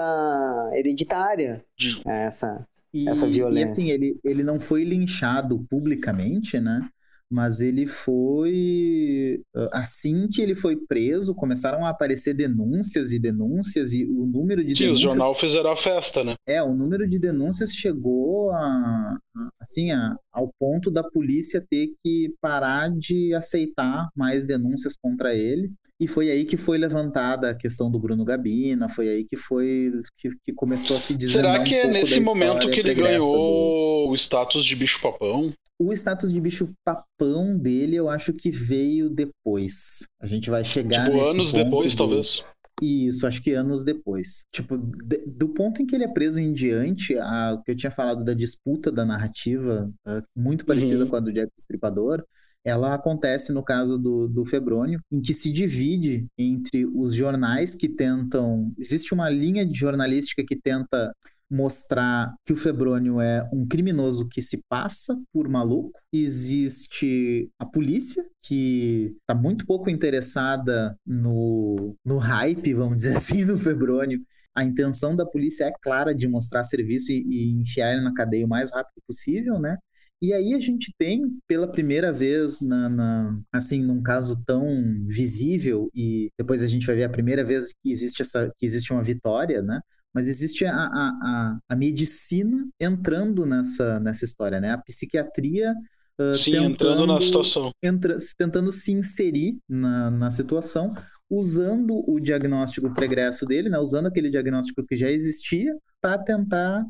hereditária. 0.73 1.63
De... 1.79 2.01
Essa, 2.07 2.67
e, 2.93 3.09
essa 3.09 3.27
violência. 3.27 3.61
E 3.61 3.65
assim, 3.65 3.91
ele, 3.91 4.21
ele 4.25 4.43
não 4.43 4.61
foi 4.61 4.85
linchado 4.85 5.67
publicamente, 5.69 6.59
né? 6.61 6.89
Mas 7.31 7.61
ele 7.61 7.87
foi 7.87 9.43
assim 9.73 10.29
que 10.29 10.41
ele 10.41 10.55
foi 10.55 10.77
preso 10.77 11.35
começaram 11.35 11.85
a 11.85 11.91
aparecer 11.91 12.35
denúncias 12.35 13.13
e 13.13 13.19
denúncias 13.19 13.93
e 13.93 14.05
o 14.05 14.27
número 14.27 14.65
de 14.65 14.75
Sim, 14.75 14.85
denúncias 14.85 15.05
o 15.05 15.15
jornal 15.15 15.35
fizeram 15.39 15.71
a 15.71 15.77
festa 15.77 16.25
né 16.25 16.35
é 16.47 16.63
o 16.63 16.75
número 16.75 17.09
de 17.09 17.19
denúncias 17.19 17.73
chegou 17.73 18.51
a 18.53 19.19
assim 19.61 19.91
a, 19.91 20.17
ao 20.33 20.51
ponto 20.59 20.91
da 20.91 21.03
polícia 21.03 21.65
ter 21.69 21.91
que 22.03 22.33
parar 22.41 22.91
de 22.91 23.35
aceitar 23.35 24.09
mais 24.17 24.47
denúncias 24.47 24.95
contra 24.97 25.35
ele 25.35 25.71
e 26.01 26.07
foi 26.07 26.31
aí 26.31 26.45
que 26.45 26.57
foi 26.57 26.79
levantada 26.79 27.51
a 27.51 27.55
questão 27.55 27.91
do 27.91 27.99
Bruno 27.99 28.25
Gabina, 28.25 28.89
foi 28.89 29.09
aí 29.09 29.25
que 29.25 29.37
foi 29.37 29.91
que, 30.17 30.31
que 30.45 30.53
começou 30.53 30.95
a 30.95 31.01
se 31.01 31.13
dizer. 31.13 31.41
Será 31.41 31.65
que 31.65 31.75
é 31.75 31.89
nesse 31.89 32.21
momento 32.21 32.71
que 32.71 32.79
ele 32.79 32.95
ganhou 32.95 34.07
do... 34.07 34.11
o 34.11 34.15
status 34.15 34.65
de 34.65 34.77
bicho 34.77 35.01
papão? 35.03 35.53
O 35.79 35.93
status 35.93 36.33
de 36.33 36.41
bicho 36.41 36.71
papão 36.85 37.57
dele, 37.57 37.95
eu 37.95 38.09
acho 38.09 38.33
que 38.33 38.51
veio 38.51 39.09
depois. 39.09 40.07
A 40.21 40.27
gente 40.27 40.51
vai 40.51 40.65
chegar 40.65 41.07
tipo, 41.07 41.25
anos 41.25 41.53
depois, 41.53 41.95
do... 41.95 41.99
talvez. 41.99 42.45
Isso, 42.83 43.27
acho 43.27 43.43
que 43.43 43.53
anos 43.53 43.85
depois. 43.85 44.45
Tipo, 44.53 44.77
de, 44.77 45.19
do 45.27 45.49
ponto 45.49 45.83
em 45.83 45.87
que 45.87 45.95
ele 45.95 46.05
é 46.05 46.09
preso 46.09 46.41
em 46.41 46.53
diante, 46.53 47.17
a, 47.19 47.61
que 47.65 47.73
eu 47.73 47.77
tinha 47.77 47.91
falado 47.91 48.25
da 48.25 48.35
disputa 48.35 48.91
da 48.91 49.05
narrativa, 49.05 49.91
uh, 50.07 50.23
muito 50.35 50.65
parecida 50.65 51.05
uhum. 51.05 51.11
com 51.11 51.17
a 51.17 51.21
do 51.21 51.33
Jack 51.33 51.53
Stripador, 51.57 52.25
ela 52.65 52.95
acontece 52.95 53.53
no 53.53 53.63
caso 53.63 53.97
do, 53.97 54.29
do 54.29 54.45
Febrônio, 54.45 55.01
em 55.11 55.21
que 55.21 55.33
se 55.33 55.51
divide 55.51 56.27
entre 56.37 56.87
os 56.87 57.15
jornais 57.15 57.75
que 57.75 57.89
tentam. 57.89 58.73
Existe 58.79 59.15
uma 59.15 59.29
linha 59.29 59.65
de 59.65 59.79
jornalística 59.79 60.45
que 60.47 60.57
tenta 60.57 61.13
mostrar 61.51 62.35
que 62.45 62.53
o 62.53 62.57
Febrônio 62.57 63.21
é 63.21 63.49
um 63.53 63.67
criminoso 63.67 64.29
que 64.29 64.43
se 64.43 64.61
passa 64.69 65.19
por 65.33 65.49
maluco. 65.49 65.99
Existe 66.13 67.51
a 67.59 67.65
polícia, 67.65 68.25
que 68.45 69.15
está 69.21 69.35
muito 69.35 69.67
pouco 69.67 69.91
interessada 69.91 70.97
no, 71.07 71.95
no 72.05 72.19
hype, 72.19 72.75
vamos 72.75 72.99
dizer 72.99 73.17
assim, 73.19 73.47
do 73.47 73.59
Febrônio. 73.59 74.21
A 74.55 74.65
intenção 74.65 75.15
da 75.15 75.25
polícia 75.25 75.65
é 75.65 75.73
clara 75.83 76.15
de 76.15 76.27
mostrar 76.27 76.65
serviço 76.65 77.13
e, 77.13 77.25
e 77.29 77.51
enfiar 77.61 77.93
ele 77.93 78.03
na 78.03 78.13
cadeia 78.13 78.45
o 78.45 78.49
mais 78.49 78.73
rápido 78.73 79.01
possível, 79.07 79.59
né? 79.59 79.77
E 80.21 80.33
aí 80.33 80.53
a 80.53 80.59
gente 80.59 80.93
tem, 80.99 81.39
pela 81.47 81.71
primeira 81.71 82.13
vez, 82.13 82.61
na, 82.61 82.89
na, 82.89 83.41
assim, 83.53 83.81
num 83.81 84.03
caso 84.03 84.43
tão 84.45 84.67
visível, 85.07 85.89
e 85.95 86.29
depois 86.37 86.61
a 86.61 86.67
gente 86.67 86.85
vai 86.87 86.97
ver 86.97 87.05
a 87.05 87.09
primeira 87.09 87.45
vez 87.45 87.69
que 87.73 87.93
existe, 87.93 88.23
essa, 88.23 88.51
que 88.59 88.67
existe 88.67 88.93
uma 88.93 89.03
vitória, 89.03 89.63
né? 89.63 89.81
Mas 90.15 90.27
existe 90.27 90.65
a, 90.65 90.75
a, 90.75 91.59
a, 91.69 91.77
medicina 91.77 92.67
entrando 92.81 93.45
nessa, 93.45 94.01
nessa 94.01 94.25
história, 94.25 94.61
né? 94.61 94.73
A 94.73 94.79
psiquiatria 94.79 95.75
uh, 96.19 96.35
Sim, 96.35 96.53
tentando, 96.53 96.73
entrando 96.73 97.07
na 97.07 97.21
situação. 97.21 97.73
Entra, 97.83 98.17
tentando 98.37 98.73
se 98.73 98.93
inserir 98.93 99.59
na, 99.69 100.11
na 100.11 100.31
situação, 100.31 100.95
usando 101.31 102.03
o 102.11 102.19
diagnóstico 102.19 102.93
pregresso 102.95 103.45
dele, 103.45 103.69
né? 103.69 103.79
Usando 103.79 104.07
aquele 104.07 104.31
diagnóstico 104.31 104.85
que 104.85 104.97
já 104.97 105.11
existia 105.11 105.77
para 106.01 106.19
tentar 106.19 106.87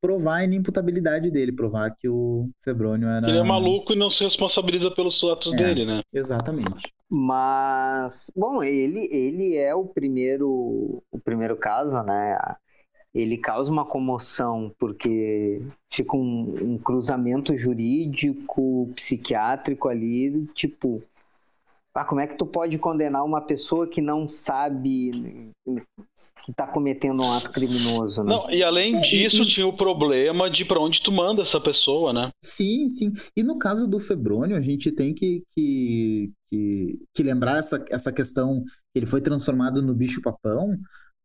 provar 0.00 0.36
a 0.36 0.44
inimputabilidade 0.44 1.30
dele, 1.30 1.52
provar 1.52 1.94
que 1.96 2.08
o 2.08 2.48
Febrônio 2.62 3.08
era. 3.08 3.28
Ele 3.28 3.38
é 3.38 3.42
maluco 3.42 3.92
e 3.92 3.96
não 3.96 4.10
se 4.10 4.24
responsabiliza 4.24 4.90
pelos 4.90 5.22
atos 5.24 5.52
é, 5.52 5.56
dele, 5.56 5.84
né? 5.84 6.02
Exatamente. 6.12 6.92
Mas, 7.10 8.30
bom, 8.36 8.62
ele, 8.62 9.08
ele 9.10 9.56
é 9.56 9.74
o 9.74 9.84
primeiro, 9.84 11.02
o 11.10 11.18
primeiro 11.24 11.56
caso, 11.56 12.02
né? 12.02 12.38
Ele 13.14 13.36
causa 13.36 13.72
uma 13.72 13.84
comoção 13.84 14.72
porque 14.78 15.62
fica 15.90 16.16
um, 16.16 16.54
um 16.62 16.78
cruzamento 16.78 17.56
jurídico, 17.56 18.90
psiquiátrico 18.94 19.88
ali, 19.88 20.46
tipo, 20.54 21.02
ah, 21.98 22.04
como 22.04 22.20
é 22.20 22.28
que 22.28 22.36
tu 22.36 22.46
pode 22.46 22.78
condenar 22.78 23.24
uma 23.24 23.40
pessoa 23.40 23.88
que 23.88 24.00
não 24.00 24.28
sabe 24.28 25.10
que 26.44 26.50
está 26.50 26.66
cometendo 26.66 27.22
um 27.22 27.30
ato 27.30 27.52
criminoso, 27.52 28.22
né? 28.22 28.30
Não, 28.30 28.50
e 28.50 28.62
além 28.62 28.98
disso, 29.00 29.44
tinha 29.44 29.66
o 29.66 29.76
problema 29.76 30.48
de 30.48 30.64
para 30.64 30.80
onde 30.80 31.02
tu 31.02 31.12
manda 31.12 31.42
essa 31.42 31.60
pessoa, 31.60 32.12
né? 32.12 32.30
Sim, 32.42 32.88
sim. 32.88 33.12
E 33.36 33.42
no 33.42 33.58
caso 33.58 33.86
do 33.86 34.00
Febrônio, 34.00 34.56
a 34.56 34.60
gente 34.60 34.90
tem 34.90 35.14
que, 35.14 35.42
que, 35.54 36.32
que, 36.50 36.98
que 37.14 37.22
lembrar 37.22 37.58
essa, 37.58 37.84
essa 37.90 38.12
questão 38.12 38.64
que 38.92 38.98
ele 38.98 39.06
foi 39.06 39.20
transformado 39.20 39.82
no 39.82 39.94
bicho-papão, 39.94 40.74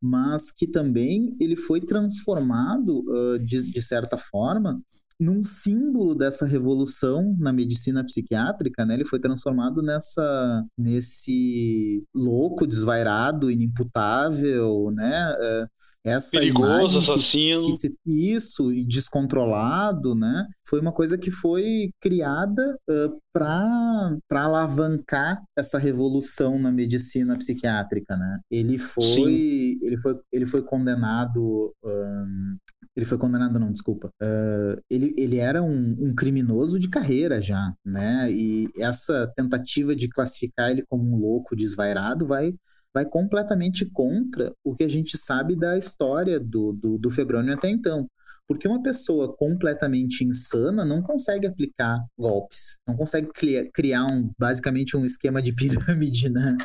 mas 0.01 0.51
que 0.51 0.67
também 0.67 1.35
ele 1.39 1.55
foi 1.55 1.79
transformado, 1.79 3.05
uh, 3.07 3.39
de, 3.39 3.63
de 3.71 3.81
certa 3.81 4.17
forma, 4.17 4.81
num 5.23 5.43
símbolo 5.43 6.13
dessa 6.13 6.45
revolução 6.45 7.35
na 7.39 7.53
medicina 7.53 8.03
psiquiátrica, 8.03 8.85
né? 8.85 8.95
Ele 8.95 9.05
foi 9.05 9.19
transformado 9.19 9.81
nessa 9.81 10.65
nesse 10.77 12.03
louco, 12.13 12.67
desvairado, 12.67 13.49
inimputável, 13.49 14.91
né? 14.91 15.35
É, 15.39 15.67
essa 16.05 16.37
perigoso, 16.37 16.99
assassino. 16.99 17.65
Que 17.65 17.73
se, 17.73 17.95
isso, 18.05 18.69
descontrolado, 18.85 20.13
né? 20.13 20.47
Foi 20.67 20.81
uma 20.81 20.91
coisa 20.91 21.17
que 21.17 21.31
foi 21.31 21.91
criada 22.01 22.77
uh, 22.89 23.17
para 23.31 24.19
alavancar 24.29 25.41
essa 25.57 25.79
revolução 25.79 26.59
na 26.59 26.71
medicina 26.71 27.37
psiquiátrica, 27.37 28.17
né? 28.17 28.39
Ele 28.51 28.77
foi, 28.77 29.77
ele 29.81 29.97
foi, 29.97 30.19
ele 30.31 30.45
foi 30.45 30.61
condenado 30.61 31.73
um, 31.81 32.57
ele 32.95 33.05
foi 33.05 33.17
condenado, 33.17 33.59
não, 33.59 33.71
desculpa. 33.71 34.09
Uh, 34.21 34.79
ele, 34.89 35.13
ele 35.17 35.37
era 35.37 35.63
um, 35.63 35.95
um, 35.99 36.15
criminoso 36.15 36.79
de 36.79 36.89
carreira 36.89 37.41
já, 37.41 37.73
né? 37.83 38.31
E 38.31 38.69
essa 38.77 39.31
tentativa 39.35 39.95
de 39.95 40.07
classificar 40.07 40.69
ele 40.69 40.83
como 40.87 41.03
um 41.03 41.17
louco 41.17 41.55
desvairado 41.55 42.27
vai, 42.27 42.53
vai 42.93 43.05
completamente 43.05 43.85
contra 43.85 44.53
o 44.63 44.75
que 44.75 44.83
a 44.83 44.87
gente 44.87 45.17
sabe 45.17 45.55
da 45.55 45.75
história 45.77 46.39
do, 46.39 46.73
do, 46.73 46.97
do 46.99 47.09
Febrônio 47.09 47.53
até 47.53 47.67
então. 47.67 48.07
Porque 48.47 48.67
uma 48.67 48.83
pessoa 48.83 49.35
completamente 49.35 50.23
insana 50.23 50.85
não 50.85 51.01
consegue 51.01 51.47
aplicar 51.47 52.03
golpes, 52.17 52.77
não 52.87 52.95
consegue 52.95 53.29
criar 53.73 54.05
um, 54.05 54.29
basicamente 54.37 54.95
um 54.95 55.05
esquema 55.05 55.41
de 55.41 55.53
pirâmide, 55.53 56.29
né? 56.29 56.55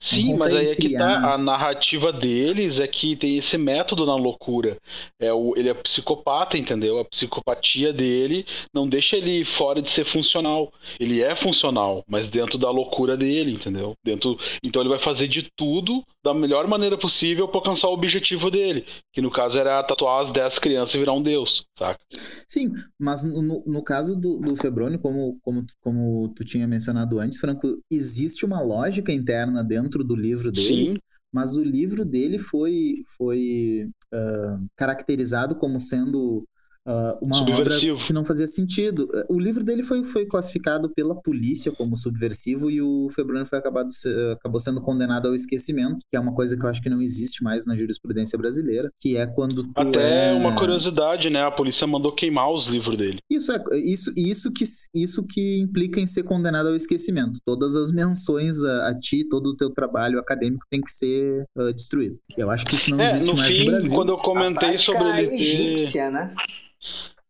Sim, 0.00 0.36
mas 0.38 0.54
aí 0.54 0.68
é 0.68 0.76
que 0.76 0.90
tá. 0.90 1.34
A 1.34 1.38
narrativa 1.38 2.12
deles 2.12 2.78
é 2.78 2.86
que 2.86 3.16
tem 3.16 3.36
esse 3.36 3.58
método 3.58 4.06
na 4.06 4.14
loucura. 4.14 4.78
É 5.18 5.32
o, 5.32 5.54
ele 5.56 5.68
é 5.68 5.74
psicopata, 5.74 6.56
entendeu? 6.56 6.98
A 6.98 7.04
psicopatia 7.04 7.92
dele 7.92 8.46
não 8.72 8.88
deixa 8.88 9.16
ele 9.16 9.44
fora 9.44 9.82
de 9.82 9.90
ser 9.90 10.04
funcional. 10.04 10.72
Ele 11.00 11.20
é 11.20 11.34
funcional, 11.34 12.04
mas 12.08 12.28
dentro 12.28 12.56
da 12.56 12.70
loucura 12.70 13.16
dele, 13.16 13.52
entendeu? 13.52 13.94
Dentro, 14.04 14.38
então 14.62 14.80
ele 14.80 14.88
vai 14.88 15.00
fazer 15.00 15.26
de 15.26 15.48
tudo 15.56 16.04
da 16.24 16.34
melhor 16.34 16.68
maneira 16.68 16.96
possível 16.96 17.48
para 17.48 17.58
alcançar 17.58 17.88
o 17.88 17.92
objetivo 17.92 18.50
dele, 18.50 18.84
que 19.12 19.20
no 19.20 19.30
caso 19.30 19.58
era 19.58 19.82
tatuar 19.82 20.22
as 20.22 20.30
10 20.30 20.58
crianças 20.58 20.94
e 20.94 20.98
virar 20.98 21.12
um 21.12 21.22
deus, 21.22 21.64
saca? 21.78 21.98
Sim, 22.46 22.72
mas 22.98 23.24
no, 23.24 23.62
no 23.66 23.82
caso 23.82 24.14
do, 24.14 24.38
do 24.38 24.56
Febrônio, 24.56 24.98
como, 24.98 25.38
como, 25.42 25.64
como 25.80 26.28
tu 26.36 26.44
tinha 26.44 26.66
mencionado 26.66 27.18
antes, 27.18 27.40
Franco, 27.40 27.78
existe 27.90 28.44
uma 28.44 28.60
lógica 28.60 29.12
interna 29.12 29.64
dentro 29.64 29.87
do 29.90 30.14
livro 30.14 30.50
dele. 30.50 30.66
Sim. 30.66 30.98
Mas 31.32 31.56
o 31.56 31.62
livro 31.62 32.04
dele 32.04 32.38
foi, 32.38 33.02
foi 33.16 33.90
uh, 34.12 34.66
caracterizado 34.74 35.54
como 35.56 35.78
sendo 35.78 36.48
uh, 36.88 37.18
uma 37.20 37.42
obra 37.42 37.76
que 38.06 38.12
não 38.12 38.24
fazia 38.24 38.46
sentido. 38.46 39.08
O 39.28 39.38
livro 39.38 39.62
dele 39.62 39.82
foi, 39.82 40.02
foi 40.04 40.24
classificado 40.26 40.88
pela 40.88 41.14
polícia 41.14 41.70
como 41.70 41.96
subversivo 41.96 42.70
e 42.70 42.80
o 42.80 43.08
Febrônio 43.10 43.46
foi 43.46 43.58
acabado, 43.58 43.88
acabou 44.32 44.58
sendo 44.58 44.80
condenado 44.80 45.28
ao 45.28 45.34
esquecimento, 45.34 45.98
que 46.10 46.16
é 46.16 46.20
uma 46.20 46.34
coisa 46.34 46.56
que 46.56 46.64
eu 46.64 46.68
acho 46.68 46.82
que 46.82 46.88
não 46.88 47.02
existe 47.02 47.44
mais 47.44 47.66
na 47.66 47.76
jurisprudência 47.76 48.38
brasileira, 48.38 48.90
que 49.00 49.16
é 49.16 49.26
quando 49.26 49.70
Até 49.74 50.30
é... 50.30 50.34
uma 50.34 50.54
curiosidade, 50.56 51.28
né? 51.28 51.42
A 51.42 51.50
polícia 51.50 51.86
mandou 51.86 52.12
queimar 52.12 52.50
os 52.50 52.66
livros 52.66 52.96
dele. 52.96 53.18
Isso 53.30 53.52
é 53.52 53.58
isso, 53.76 54.12
isso 54.16 54.52
que 54.52 54.64
isso 54.94 55.24
que 55.24 55.58
implica 55.58 56.00
em 56.00 56.06
ser 56.06 56.22
condenado 56.22 56.68
ao 56.68 56.76
esquecimento. 56.76 57.38
Todas 57.44 57.76
as 57.76 57.92
menções 57.92 58.62
a, 58.62 58.88
a 58.88 58.98
ti, 58.98 59.24
todo 59.28 59.50
o 59.50 59.56
teu 59.56 59.70
trabalho 59.70 60.18
acadêmico 60.18 60.64
tem 60.70 60.80
que 60.80 60.92
ser 60.92 61.44
uh, 61.56 61.72
destruído. 61.72 62.18
Eu 62.36 62.50
acho 62.50 62.64
que 62.64 62.76
isso 62.76 62.90
não 62.90 63.00
é, 63.00 63.10
existe 63.10 63.36
mais 63.36 63.52
fim, 63.52 63.64
no 63.64 63.70
Brasil. 63.70 63.90
quando 63.90 64.08
eu 64.10 64.18
comentei 64.18 64.78
sobre 64.78 65.04
ele 65.04 65.28
ter... 65.28 65.34
egípcia, 65.34 66.10
né? 66.10 66.34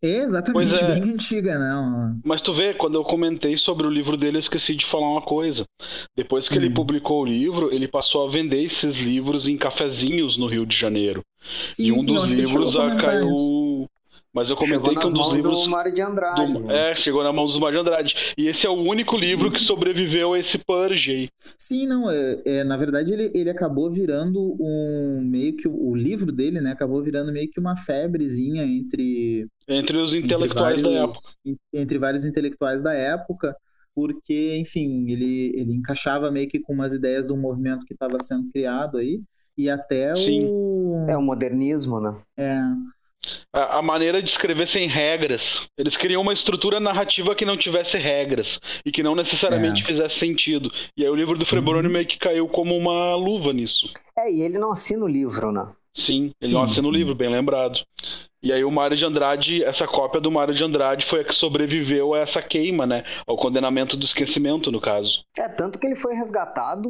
Exatamente, 0.00 0.84
é. 0.84 1.00
bem 1.00 1.12
antiga, 1.12 1.58
não. 1.58 2.20
Mas 2.24 2.40
tu 2.40 2.52
vê, 2.52 2.72
quando 2.72 2.94
eu 2.94 3.02
comentei 3.02 3.56
sobre 3.56 3.84
o 3.84 3.90
livro 3.90 4.16
dele, 4.16 4.36
eu 4.36 4.40
esqueci 4.40 4.76
de 4.76 4.86
falar 4.86 5.10
uma 5.10 5.22
coisa. 5.22 5.64
Depois 6.16 6.48
que 6.48 6.54
hum. 6.54 6.62
ele 6.62 6.70
publicou 6.70 7.22
o 7.22 7.26
livro, 7.26 7.74
ele 7.74 7.88
passou 7.88 8.24
a 8.24 8.30
vender 8.30 8.62
esses 8.62 8.98
livros 8.98 9.48
em 9.48 9.56
cafezinhos 9.56 10.36
no 10.36 10.46
Rio 10.46 10.64
de 10.64 10.76
Janeiro. 10.76 11.20
Sim, 11.64 11.86
e 11.86 11.92
um 11.92 11.98
sim, 11.98 12.14
dos 12.14 12.24
livros 12.26 12.76
caiu. 13.00 13.32
Mas 14.38 14.50
eu 14.50 14.56
comentei 14.56 14.94
que 14.94 15.04
um 15.04 15.12
dos 15.12 15.32
livros. 15.32 15.64
Do 15.64 15.70
Mário 15.70 15.92
de 15.92 16.00
Andrade. 16.00 16.52
Do... 16.52 16.70
É, 16.70 16.94
chegou 16.94 17.24
na 17.24 17.32
mão 17.32 17.48
do 17.48 17.58
Mário 17.58 17.76
de 17.76 17.80
Andrade. 17.80 18.34
E 18.38 18.46
esse 18.46 18.68
é 18.68 18.70
o 18.70 18.74
único 18.74 19.16
livro 19.16 19.50
que 19.50 19.60
sobreviveu 19.60 20.32
a 20.32 20.38
esse 20.38 20.58
purge 20.58 21.10
aí. 21.10 21.28
Sim, 21.58 21.88
não. 21.88 22.08
É, 22.08 22.40
é, 22.44 22.64
na 22.64 22.76
verdade, 22.76 23.12
ele, 23.12 23.32
ele 23.34 23.50
acabou 23.50 23.90
virando 23.90 24.56
um. 24.60 25.20
Meio 25.24 25.56
que. 25.56 25.66
O 25.66 25.92
livro 25.92 26.30
dele, 26.30 26.60
né? 26.60 26.70
Acabou 26.70 27.02
virando 27.02 27.32
meio 27.32 27.50
que 27.50 27.58
uma 27.58 27.76
febrezinha 27.76 28.62
entre. 28.62 29.48
Entre 29.66 29.96
os 29.96 30.14
intelectuais 30.14 30.78
entre 30.78 30.88
vários, 30.88 31.12
da 31.16 31.50
época. 31.50 31.60
Entre 31.74 31.98
vários 31.98 32.24
intelectuais 32.24 32.80
da 32.80 32.94
época. 32.94 33.56
Porque, 33.92 34.56
enfim, 34.56 35.10
ele, 35.10 35.52
ele 35.56 35.72
encaixava 35.72 36.30
meio 36.30 36.48
que 36.48 36.60
com 36.60 36.72
umas 36.72 36.92
ideias 36.92 37.26
do 37.26 37.36
movimento 37.36 37.84
que 37.84 37.92
estava 37.92 38.20
sendo 38.20 38.48
criado 38.52 38.98
aí. 38.98 39.20
E 39.56 39.68
até 39.68 40.14
Sim. 40.14 40.46
o. 40.48 41.06
É 41.08 41.16
o 41.16 41.22
modernismo, 41.22 41.98
né? 41.98 42.16
É 42.36 42.60
a, 43.52 43.82
maneira 43.82 44.22
de 44.22 44.28
escrever 44.28 44.66
sem 44.66 44.88
regras. 44.88 45.68
Eles 45.76 45.96
queriam 45.96 46.22
uma 46.22 46.32
estrutura 46.32 46.80
narrativa 46.80 47.34
que 47.34 47.44
não 47.44 47.56
tivesse 47.56 47.98
regras 47.98 48.60
e 48.84 48.90
que 48.90 49.02
não 49.02 49.14
necessariamente 49.14 49.82
é. 49.82 49.84
fizesse 49.84 50.18
sentido. 50.18 50.70
E 50.96 51.04
aí 51.04 51.10
o 51.10 51.14
livro 51.14 51.38
do 51.38 51.46
Freboroni 51.46 51.86
uhum. 51.86 51.92
meio 51.92 52.06
que 52.06 52.18
caiu 52.18 52.48
como 52.48 52.76
uma 52.76 53.14
luva 53.14 53.52
nisso. 53.52 53.90
É, 54.16 54.30
e 54.30 54.42
ele 54.42 54.58
não 54.58 54.72
assina 54.72 55.04
o 55.04 55.08
livro, 55.08 55.52
né? 55.52 55.68
Sim, 55.94 56.30
ele 56.40 56.50
sim, 56.50 56.54
não 56.54 56.62
assina 56.62 56.82
sim. 56.82 56.88
o 56.88 56.92
livro, 56.92 57.14
bem 57.14 57.28
lembrado. 57.28 57.80
E 58.40 58.52
aí 58.52 58.64
o 58.64 58.70
Mário 58.70 58.96
de 58.96 59.04
Andrade, 59.04 59.64
essa 59.64 59.86
cópia 59.86 60.20
do 60.20 60.30
Mário 60.30 60.54
de 60.54 60.62
Andrade 60.62 61.04
foi 61.04 61.22
a 61.22 61.24
que 61.24 61.34
sobreviveu 61.34 62.14
a 62.14 62.20
essa 62.20 62.40
queima, 62.40 62.86
né? 62.86 63.02
Ao 63.26 63.36
condenamento 63.36 63.96
do 63.96 64.04
esquecimento, 64.04 64.70
no 64.70 64.80
caso. 64.80 65.24
É, 65.36 65.48
tanto 65.48 65.78
que 65.78 65.86
ele 65.86 65.96
foi 65.96 66.14
resgatado 66.14 66.88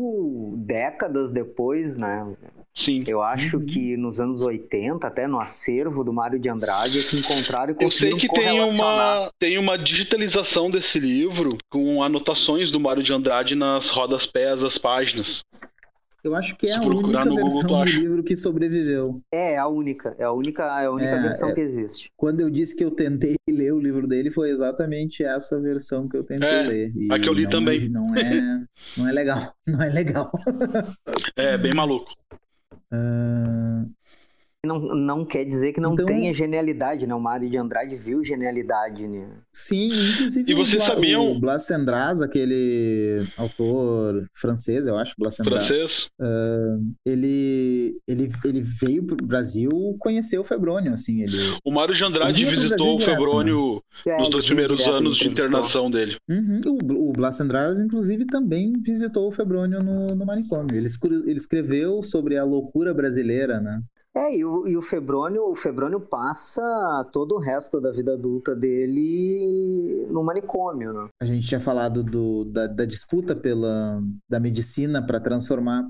décadas 0.59 1.33
depois, 1.33 1.97
né? 1.97 2.37
Sim. 2.79 3.03
Eu 3.09 3.21
acho 3.21 3.57
uhum. 3.57 3.67
que 3.67 3.97
nos 3.97 4.21
anos 4.21 4.41
80, 4.41 5.05
até 5.05 5.27
no 5.27 5.41
acervo 5.41 6.05
do 6.05 6.13
Mário 6.13 6.39
de 6.39 6.49
Andrade, 6.49 7.01
é 7.01 7.03
que 7.03 7.19
encontraram 7.19 7.75
e 7.77 7.85
Eu 7.85 7.91
sei 7.91 8.15
que 8.17 8.29
tem 8.29 8.61
uma, 8.61 9.33
tem 9.37 9.59
uma 9.59 9.77
digitalização 9.77 10.71
desse 10.71 11.01
livro 11.01 11.59
com 11.69 12.01
anotações 12.05 12.71
do 12.71 12.79
Mário 12.79 13.03
de 13.03 13.13
Andrade 13.13 13.57
nas 13.57 13.89
rodas 13.89 14.27
pés 14.27 14.61
das 14.61 14.79
páginas. 14.79 15.41
Eu 16.23 16.37
acho 16.37 16.57
que 16.57 16.69
é 16.69 16.77
a 16.77 16.81
única 16.81 17.25
versão 17.25 17.63
Google, 17.63 17.85
do 17.85 17.91
livro 17.91 18.23
que 18.23 18.37
sobreviveu. 18.37 19.21
É, 19.33 19.57
a 19.57 19.67
única. 19.67 20.15
É 20.17 20.25
a 20.25 20.33
única, 20.33 20.63
é 20.81 20.87
a 20.87 20.91
única 20.93 21.11
é, 21.11 21.23
versão 21.23 21.49
é... 21.49 21.53
que 21.55 21.61
existe. 21.61 22.13
Quando 22.17 22.41
eu 22.41 22.51
disse 22.51 22.77
que 22.77 22.85
eu 22.85 22.93
tentei 22.93 23.35
ler 23.51 23.73
o 23.73 23.81
livro 23.81 24.07
dele, 24.07 24.31
foi 24.31 24.51
exatamente 24.51 25.25
essa 25.25 25.61
versão 25.61 26.09
que 26.09 26.17
eu 26.17 26.23
tentei 26.23 26.49
é, 26.49 26.63
ler. 26.63 26.93
E 26.97 27.13
a 27.13 27.19
que 27.19 27.29
eu 27.29 27.33
li 27.33 27.43
não, 27.43 27.51
também. 27.51 27.89
Não 27.89 28.15
é, 28.15 28.65
não 28.97 29.09
é 29.09 29.13
legal. 29.13 29.41
Não 29.67 29.83
é 29.83 29.91
legal. 29.91 30.31
é, 31.37 31.59
bem 31.59 31.75
maluco. 31.75 32.11
Uh, 32.91 33.85
não, 34.67 34.81
não 34.81 35.25
quer 35.25 35.45
dizer 35.45 35.73
que 35.73 35.81
não 35.81 35.93
então, 35.93 36.05
tenha 36.05 36.35
genialidade, 36.35 37.07
né? 37.07 37.15
O 37.15 37.21
Mário 37.21 37.49
de 37.49 37.57
Andrade 37.57 37.97
viu 37.97 38.25
genialidade, 38.25 39.07
né? 39.07 39.29
Sim, 39.53 39.93
inclusive 40.15 40.51
e 40.51 40.55
vocês 40.55 40.83
o, 40.83 40.87
sabiam... 40.87 41.31
o 41.31 41.39
Blas 41.39 41.65
Sandras, 41.65 42.21
aquele 42.21 43.25
autor 43.37 44.29
francês, 44.35 44.89
eu 44.89 44.99
acho, 44.99 45.15
Blas 45.17 45.37
Sandras. 45.37 45.65
Francês. 45.65 46.11
Uh, 46.21 46.93
ele, 47.07 47.97
ele, 48.09 48.29
ele 48.45 48.63
veio 48.63 49.05
pro 49.05 49.17
Brasil 49.25 49.71
conhecer 50.01 50.39
o 50.39 50.45
Febrônio, 50.45 50.93
assim, 50.93 51.23
ele... 51.23 51.57
O 51.65 51.71
Mário 51.71 51.95
de 51.95 52.03
Andrade 52.03 52.45
visitou 52.45 52.97
o 52.97 52.99
Febrônio 52.99 53.83
né? 54.05 54.19
nos 54.19 54.29
é, 54.29 54.31
dois 54.31 54.47
primeiros 54.47 54.87
anos 54.89 55.19
de 55.19 55.29
internação 55.29 55.89
dele. 55.89 56.17
Uhum. 56.29 56.61
O, 56.67 57.11
o 57.11 57.13
Blas 57.13 57.37
Sandras, 57.37 57.79
inclusive, 57.79 58.27
também 58.27 58.73
visitou 58.83 59.29
o 59.29 59.33
Febrônio 59.33 59.81
no, 59.83 60.09
no 60.09 60.27
manicômio. 60.27 60.77
Ele, 60.77 60.89
ele 61.27 61.37
escreveu 61.37 62.03
sobre 62.03 62.37
a 62.37 62.43
loucura 62.43 62.93
brasileira, 62.93 63.61
né? 63.61 63.81
É, 64.19 64.37
e 64.37 64.45
o, 64.45 64.67
e 64.67 64.77
o 64.77 64.83
Febrônio, 64.83 65.49
o 65.49 65.55
Febrônio 65.55 66.01
passa 66.01 66.61
todo 67.13 67.37
o 67.37 67.39
resto 67.39 67.81
da 67.81 67.93
vida 67.93 68.15
adulta 68.15 68.55
dele 68.55 70.09
no 70.11 70.25
manicômio, 70.25 70.93
né? 70.93 71.09
A 71.23 71.25
gente 71.25 71.47
tinha 71.47 71.61
falado 71.61 72.03
do, 72.03 72.45
da, 72.45 72.67
da 72.67 72.85
disputa 72.85 73.37
pela 73.37 74.03
da 74.29 74.41
medicina 74.41 75.01
para 75.07 75.21
transformar 75.21 75.85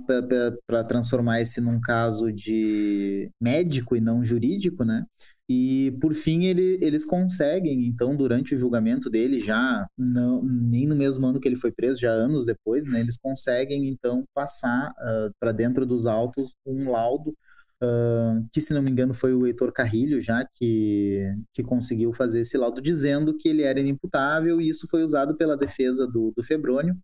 para 0.67 0.85
transformar 0.85 1.41
esse 1.41 1.59
num 1.59 1.81
caso 1.81 2.31
de 2.31 3.31
médico 3.41 3.97
e 3.97 4.01
não 4.01 4.23
jurídico, 4.23 4.85
né? 4.85 5.07
E 5.49 5.97
por 5.99 6.13
fim 6.13 6.45
ele, 6.45 6.79
eles 6.83 7.07
conseguem, 7.07 7.87
então, 7.87 8.15
durante 8.15 8.55
o 8.55 8.59
julgamento 8.59 9.09
dele, 9.09 9.41
já 9.41 9.87
não, 9.97 10.43
nem 10.43 10.87
no 10.87 10.95
mesmo 10.95 11.27
ano 11.27 11.41
que 11.41 11.49
ele 11.49 11.57
foi 11.57 11.73
preso, 11.73 11.99
já 11.99 12.11
anos 12.11 12.45
depois, 12.45 12.85
né, 12.87 13.01
eles 13.01 13.17
conseguem 13.17 13.89
então 13.89 14.25
passar 14.35 14.91
uh, 14.91 15.33
para 15.41 15.53
dentro 15.53 15.87
dos 15.87 16.07
autos 16.07 16.53
um 16.67 16.91
laudo 16.91 17.35
Uh, 17.81 18.45
que 18.53 18.61
se 18.61 18.75
não 18.75 18.83
me 18.83 18.91
engano 18.91 19.15
foi 19.15 19.33
o 19.33 19.47
Heitor 19.47 19.73
Carrilho 19.73 20.21
já 20.21 20.45
que, 20.45 21.33
que 21.55 21.63
conseguiu 21.63 22.13
fazer 22.13 22.41
esse 22.41 22.59
laudo 22.59 22.83
dizendo 22.83 23.37
que 23.39 23.49
ele 23.49 23.63
era 23.63 23.79
inimputável 23.79 24.61
e 24.61 24.69
isso 24.69 24.89
foi 24.89 25.05
usado 25.05 25.37
pela 25.37 25.57
defesa 25.57 26.05
do, 26.05 26.33
do 26.37 26.43
Febrônio 26.43 26.97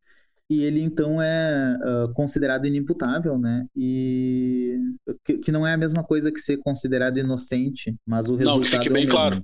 e 0.51 0.63
ele 0.63 0.81
então 0.81 1.21
é 1.23 1.77
uh, 1.83 2.13
considerado 2.13 2.67
inimputável, 2.67 3.39
né? 3.39 3.65
E 3.75 4.77
que, 5.25 5.39
que, 5.39 5.53
não 5.53 5.67
é 5.67 5.73
a 5.73 5.77
mesma 5.77 6.05
coisa 6.05 6.31
que 6.31 6.39
ser 6.39 6.59
considerado 6.59 7.19
inocente, 7.19 7.95
mas 8.07 8.29
o 8.29 8.37
resultado 8.37 8.61
não, 8.61 8.71
que 8.71 8.77
fique 8.77 8.91
bem 8.91 9.05
é 9.05 9.11
claro. 9.11 9.43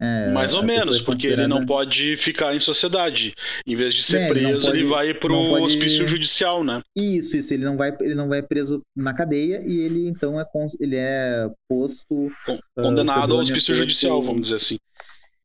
É, 0.00 0.30
Mais 0.30 0.54
ou 0.54 0.62
menos, 0.62 1.00
é 1.00 1.04
porque 1.04 1.26
ele 1.26 1.46
não 1.46 1.66
pode 1.66 2.16
ficar 2.16 2.54
em 2.54 2.60
sociedade. 2.60 3.34
Em 3.66 3.76
vez 3.76 3.94
de 3.94 4.02
ser 4.02 4.22
é, 4.22 4.28
preso, 4.28 4.48
ele, 4.48 4.60
pode, 4.60 4.78
ele 4.78 4.88
vai 4.88 5.14
para 5.14 5.32
o 5.32 5.50
pode... 5.50 5.64
hospício 5.64 6.06
judicial, 6.08 6.64
né? 6.64 6.82
Isso, 6.96 7.36
isso. 7.36 7.52
Ele 7.52 7.64
não 7.64 7.76
vai, 7.76 7.94
ele 8.00 8.14
não 8.14 8.28
vai 8.28 8.42
preso 8.42 8.80
na 8.96 9.12
cadeia 9.12 9.62
e 9.66 9.80
ele 9.80 10.08
então 10.08 10.40
é 10.40 10.46
ele 10.80 10.96
é 10.96 11.50
posto 11.68 12.30
condenado 12.74 13.32
uh, 13.32 13.34
ao 13.34 13.42
hospício 13.42 13.74
judicial, 13.74 14.22
vamos 14.22 14.42
dizer 14.42 14.56
assim. 14.56 14.78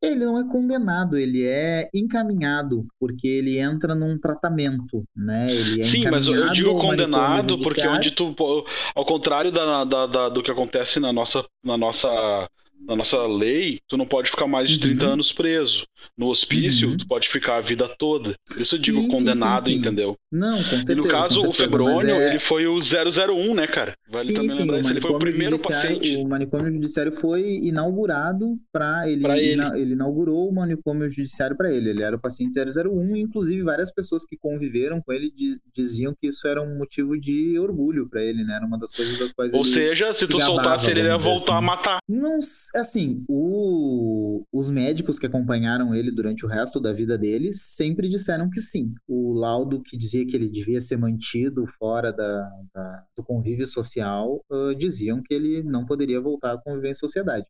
Ele 0.01 0.23
não 0.23 0.39
é 0.39 0.47
condenado, 0.47 1.17
ele 1.17 1.45
é 1.45 1.89
encaminhado, 1.93 2.87
porque 2.97 3.27
ele 3.27 3.59
entra 3.59 3.93
num 3.93 4.17
tratamento, 4.17 5.03
né? 5.13 5.53
Ele 5.53 5.81
é 5.81 5.83
Sim, 5.83 6.09
mas 6.09 6.25
eu 6.25 6.53
digo 6.53 6.79
condenado 6.79 7.59
porque 7.59 7.85
onde 7.85 8.11
tu, 8.11 8.33
ao 8.95 9.05
contrário 9.05 9.51
da, 9.51 9.83
da, 9.83 10.05
da, 10.07 10.29
do 10.29 10.41
que 10.41 10.51
acontece 10.51 11.01
na 11.01 11.11
nossa, 11.11 11.45
na 11.63 11.77
nossa 11.77 12.49
na 12.89 12.95
nossa 12.95 13.21
lei, 13.27 13.79
tu 13.87 13.95
não 13.95 14.05
pode 14.05 14.31
ficar 14.31 14.47
mais 14.47 14.67
de 14.67 14.75
uhum. 14.77 14.95
30 14.95 15.05
anos 15.05 15.31
preso. 15.31 15.85
No 16.17 16.27
hospício, 16.27 16.89
uhum. 16.89 16.97
tu 16.97 17.07
pode 17.07 17.29
ficar 17.29 17.57
a 17.57 17.61
vida 17.61 17.87
toda. 17.87 18.33
Por 18.47 18.61
isso 18.61 18.75
eu 18.75 18.81
digo 18.81 19.01
sim, 19.01 19.07
condenado, 19.09 19.59
sim, 19.59 19.71
sim, 19.71 19.77
entendeu? 19.77 20.17
Não, 20.31 20.57
com 20.57 20.63
certeza. 20.63 20.93
E 20.93 20.95
no 20.95 21.07
caso, 21.07 21.41
certeza, 21.41 21.49
o 21.49 21.53
Febrônio, 21.53 22.15
é... 22.15 22.29
ele 22.29 22.39
foi 22.39 22.67
o 22.67 22.79
001, 22.79 23.53
né, 23.53 23.67
cara? 23.67 23.93
Vale 24.09 24.25
sim, 24.25 24.33
também 24.33 24.57
lembrar 24.57 24.79
isso. 24.79 24.91
Ele 24.91 25.01
foi 25.01 25.11
o 25.11 25.19
primeiro 25.19 25.61
paciente. 25.61 26.17
O 26.17 26.27
manicômio 26.27 26.73
judiciário 26.73 27.11
foi 27.11 27.59
inaugurado 27.63 28.57
para 28.71 29.07
ele, 29.07 29.25
ele. 29.27 29.53
Ina... 29.53 29.77
ele 29.77 29.93
inaugurou 29.93 30.49
o 30.49 30.53
manicômio 30.53 31.09
judiciário 31.09 31.55
para 31.55 31.71
ele. 31.71 31.89
Ele 31.89 32.01
era 32.01 32.15
o 32.15 32.19
paciente 32.19 32.57
001 32.59 33.15
e, 33.15 33.21
inclusive, 33.21 33.61
várias 33.61 33.93
pessoas 33.93 34.25
que 34.25 34.35
conviveram 34.37 35.01
com 35.01 35.13
ele 35.13 35.31
diziam 35.73 36.15
que 36.19 36.27
isso 36.27 36.47
era 36.47 36.61
um 36.61 36.77
motivo 36.77 37.19
de 37.19 37.59
orgulho 37.59 38.09
para 38.09 38.23
ele, 38.23 38.43
né? 38.43 38.55
Era 38.55 38.65
uma 38.65 38.79
das 38.79 38.91
coisas 38.91 39.17
das 39.19 39.31
quais 39.31 39.53
Ou 39.53 39.61
ele 39.61 39.69
seja, 39.69 40.13
se, 40.13 40.25
se 40.25 40.31
tu 40.31 40.37
gabava, 40.37 40.55
soltasse, 40.55 40.91
ele 40.91 41.03
ia 41.03 41.17
voltar 41.17 41.57
assim. 41.57 41.57
a 41.57 41.61
matar. 41.61 41.99
Não, 42.07 42.39
assim, 42.79 43.23
o... 43.27 44.43
os 44.51 44.69
médicos 44.69 45.19
que 45.19 45.25
acompanharam 45.25 45.93
ele 45.93 46.11
durante 46.11 46.45
o 46.45 46.49
resto 46.49 46.79
da 46.79 46.93
vida 46.93 47.17
dele 47.17 47.53
sempre 47.53 48.09
disseram 48.09 48.49
que 48.49 48.61
sim. 48.61 48.93
O 49.07 49.33
laudo 49.33 49.81
que 49.81 49.97
dizia 49.97 50.25
que 50.25 50.35
ele 50.35 50.49
devia 50.49 50.81
ser 50.81 50.97
mantido 50.97 51.65
fora 51.77 52.11
da, 52.11 52.49
da 52.73 53.03
do 53.17 53.23
convívio 53.23 53.67
social 53.67 54.43
uh, 54.49 54.73
diziam 54.75 55.21
que 55.21 55.33
ele 55.33 55.63
não 55.63 55.85
poderia 55.85 56.19
voltar 56.19 56.53
a 56.53 56.57
conviver 56.57 56.91
em 56.91 56.95
sociedade. 56.95 57.45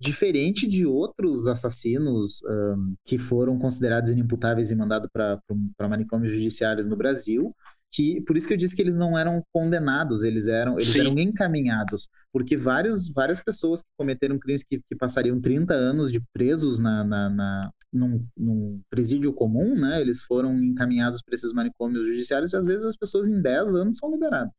Diferente 0.00 0.68
de 0.68 0.86
outros 0.86 1.48
assassinos 1.48 2.40
um, 2.44 2.94
que 3.04 3.18
foram 3.18 3.58
considerados 3.58 4.10
inimputáveis 4.10 4.70
e 4.70 4.76
mandados 4.76 5.10
para 5.12 5.88
manicômios 5.88 6.32
judiciários 6.32 6.86
no 6.86 6.96
Brasil, 6.96 7.52
que 7.92 8.20
por 8.22 8.36
isso 8.36 8.46
que 8.46 8.54
eu 8.54 8.58
disse 8.58 8.76
que 8.76 8.82
eles 8.82 8.94
não 8.94 9.16
eram 9.16 9.42
condenados, 9.52 10.22
eles 10.22 10.46
eram 10.46 10.78
eles 10.78 10.94
eram 10.96 11.18
encaminhados, 11.18 12.08
porque 12.32 12.56
vários, 12.56 13.08
várias 13.08 13.40
pessoas 13.40 13.82
que 13.82 13.88
cometeram 13.96 14.38
crimes 14.38 14.62
que, 14.62 14.78
que 14.78 14.96
passariam 14.96 15.40
30 15.40 15.74
anos 15.74 16.12
de 16.12 16.20
presos 16.32 16.78
na, 16.78 17.02
na, 17.04 17.30
na 17.30 17.72
num, 17.92 18.24
num, 18.36 18.80
presídio 18.90 19.32
comum, 19.32 19.74
né? 19.74 20.00
Eles 20.00 20.22
foram 20.22 20.56
encaminhados 20.62 21.22
para 21.22 21.34
esses 21.34 21.52
manicômios 21.52 22.06
judiciários 22.06 22.52
e 22.52 22.56
às 22.56 22.66
vezes 22.66 22.86
as 22.86 22.96
pessoas 22.96 23.28
em 23.28 23.40
10 23.40 23.74
anos 23.74 23.98
são 23.98 24.10
liberadas. 24.10 24.50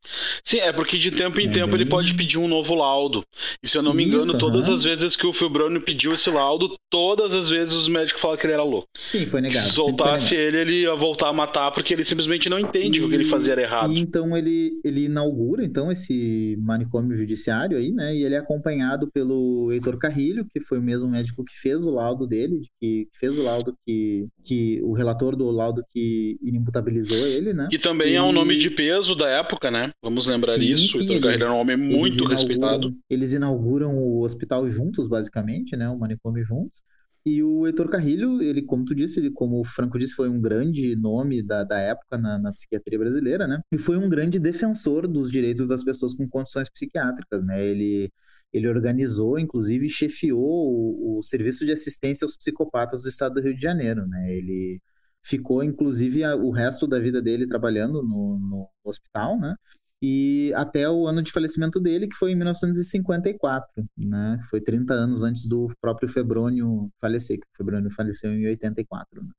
Sim, 0.43 0.57
é 0.57 0.73
porque 0.73 0.97
de 0.97 1.11
tempo 1.11 1.39
em 1.39 1.47
é 1.47 1.51
tempo 1.51 1.71
bem... 1.71 1.81
ele 1.81 1.89
pode 1.89 2.13
pedir 2.13 2.37
um 2.37 2.47
novo 2.47 2.73
laudo. 2.75 3.23
E 3.63 3.67
se 3.67 3.77
eu 3.77 3.81
não 3.81 3.93
me 3.93 4.05
engano, 4.05 4.23
Isso, 4.23 4.37
todas 4.37 4.69
as 4.69 4.83
vezes 4.83 5.15
que 5.15 5.27
o 5.27 5.33
Filbrano 5.33 5.81
pediu 5.81 6.13
esse 6.13 6.29
laudo, 6.29 6.75
todas 6.89 7.33
as 7.33 7.49
vezes 7.49 7.73
os 7.73 7.87
médicos 7.87 8.21
falaram 8.21 8.39
que 8.39 8.45
ele 8.45 8.53
era 8.53 8.63
louco. 8.63 8.87
Sim, 9.05 9.25
foi 9.25 9.41
negado. 9.41 9.69
Se 9.69 9.75
soltasse 9.75 10.35
ele, 10.35 10.57
ele 10.57 10.81
ia 10.81 10.95
voltar 10.95 11.29
a 11.29 11.33
matar 11.33 11.71
porque 11.71 11.93
ele 11.93 12.05
simplesmente 12.05 12.49
não 12.49 12.59
entende 12.59 12.99
e... 12.99 13.03
o 13.03 13.09
que 13.09 13.15
ele 13.15 13.25
fazia 13.25 13.53
era 13.53 13.61
errado. 13.61 13.91
E 13.91 13.99
então 13.99 14.35
ele, 14.35 14.79
ele 14.83 15.05
inaugura 15.05 15.63
então 15.63 15.91
esse 15.91 16.57
manicômio 16.59 17.17
judiciário 17.17 17.77
aí, 17.77 17.91
né? 17.91 18.15
E 18.15 18.23
ele 18.23 18.35
é 18.35 18.39
acompanhado 18.39 19.09
pelo 19.11 19.71
Heitor 19.71 19.97
Carrilho, 19.97 20.45
que 20.51 20.59
foi 20.61 20.79
o 20.79 20.83
mesmo 20.83 21.09
médico 21.09 21.43
que 21.43 21.57
fez 21.57 21.85
o 21.85 21.91
laudo 21.91 22.25
dele, 22.25 22.61
que 22.79 23.07
fez 23.19 23.37
o 23.37 23.43
laudo 23.43 23.75
que, 23.85 24.27
que 24.43 24.81
o 24.81 24.93
relator 24.93 25.35
do 25.35 25.51
laudo 25.51 25.83
que 25.91 26.37
inimputabilizou 26.41 27.17
ele, 27.17 27.53
né? 27.53 27.67
Que 27.69 27.77
também 27.77 28.13
e... 28.13 28.15
é 28.15 28.21
um 28.21 28.31
nome 28.31 28.57
de 28.57 28.69
peso 28.69 29.15
da 29.15 29.27
época, 29.27 29.69
né? 29.69 29.91
Vamos 30.01 30.25
lembrar 30.25 30.53
sim, 30.53 30.63
isso. 30.63 30.97
Sim, 30.97 30.99
Heitor 31.09 31.21
Carrilho 31.21 31.43
era 31.43 31.53
um 31.53 31.59
homem 31.59 31.77
muito 31.77 32.25
respeitado. 32.25 32.95
Eles 33.09 33.33
inauguram 33.33 33.95
o 33.97 34.23
hospital 34.23 34.67
juntos, 34.69 35.07
basicamente, 35.07 35.75
né? 35.75 35.89
O 35.89 35.97
manicômio 35.97 36.43
juntos. 36.45 36.81
E 37.25 37.43
o 37.43 37.67
Heitor 37.67 37.89
Carrilho, 37.89 38.41
ele, 38.41 38.61
como 38.61 38.85
tu 38.85 38.95
disse, 38.95 39.19
ele, 39.19 39.29
como 39.29 39.59
o 39.59 39.63
Franco 39.63 39.99
disse, 39.99 40.15
foi 40.15 40.29
um 40.29 40.39
grande 40.39 40.95
nome 40.95 41.43
da, 41.43 41.63
da 41.63 41.77
época 41.77 42.17
na, 42.17 42.39
na, 42.39 42.51
psiquiatria 42.51 42.97
brasileira, 42.97 43.45
né? 43.45 43.59
E 43.71 43.77
foi 43.77 43.97
um 43.97 44.09
grande 44.09 44.39
defensor 44.39 45.07
dos 45.07 45.31
direitos 45.31 45.67
das 45.67 45.83
pessoas 45.83 46.13
com 46.13 46.27
condições 46.27 46.69
psiquiátricas, 46.69 47.43
né? 47.43 47.63
Ele, 47.63 48.09
ele 48.53 48.67
organizou, 48.67 49.39
inclusive, 49.39 49.89
chefiou 49.89 50.39
o, 50.41 51.19
o 51.19 51.23
Serviço 51.23 51.65
de 51.65 51.71
Assistência 51.71 52.25
aos 52.25 52.35
Psicopatas 52.37 53.03
do 53.03 53.09
Estado 53.09 53.35
do 53.35 53.41
Rio 53.41 53.55
de 53.55 53.61
Janeiro, 53.61 54.07
né? 54.07 54.31
Ele 54.33 54.81
ficou, 55.23 55.63
inclusive, 55.63 56.23
a, 56.23 56.35
o 56.35 56.51
resto 56.51 56.87
da 56.87 56.99
vida 56.99 57.21
dele 57.21 57.47
trabalhando 57.47 58.01
no, 58.01 58.39
no 58.39 58.69
hospital, 58.83 59.39
né? 59.39 59.55
e 60.01 60.53
até 60.55 60.89
o 60.89 61.07
ano 61.07 61.21
de 61.21 61.31
falecimento 61.31 61.79
dele, 61.79 62.07
que 62.07 62.15
foi 62.15 62.31
em 62.31 62.35
1954, 62.35 63.67
né? 63.97 64.41
Foi 64.49 64.61
30 64.61 64.93
anos 64.93 65.23
antes 65.23 65.45
do 65.45 65.69
próprio 65.81 66.07
Febrônio 66.07 66.89
falecer, 67.01 67.37
que 67.37 67.45
o 67.53 67.57
Febrônio 67.57 67.91
faleceu 67.91 68.31
em 68.31 68.47
84. 68.47 69.21
Né? 69.21 69.29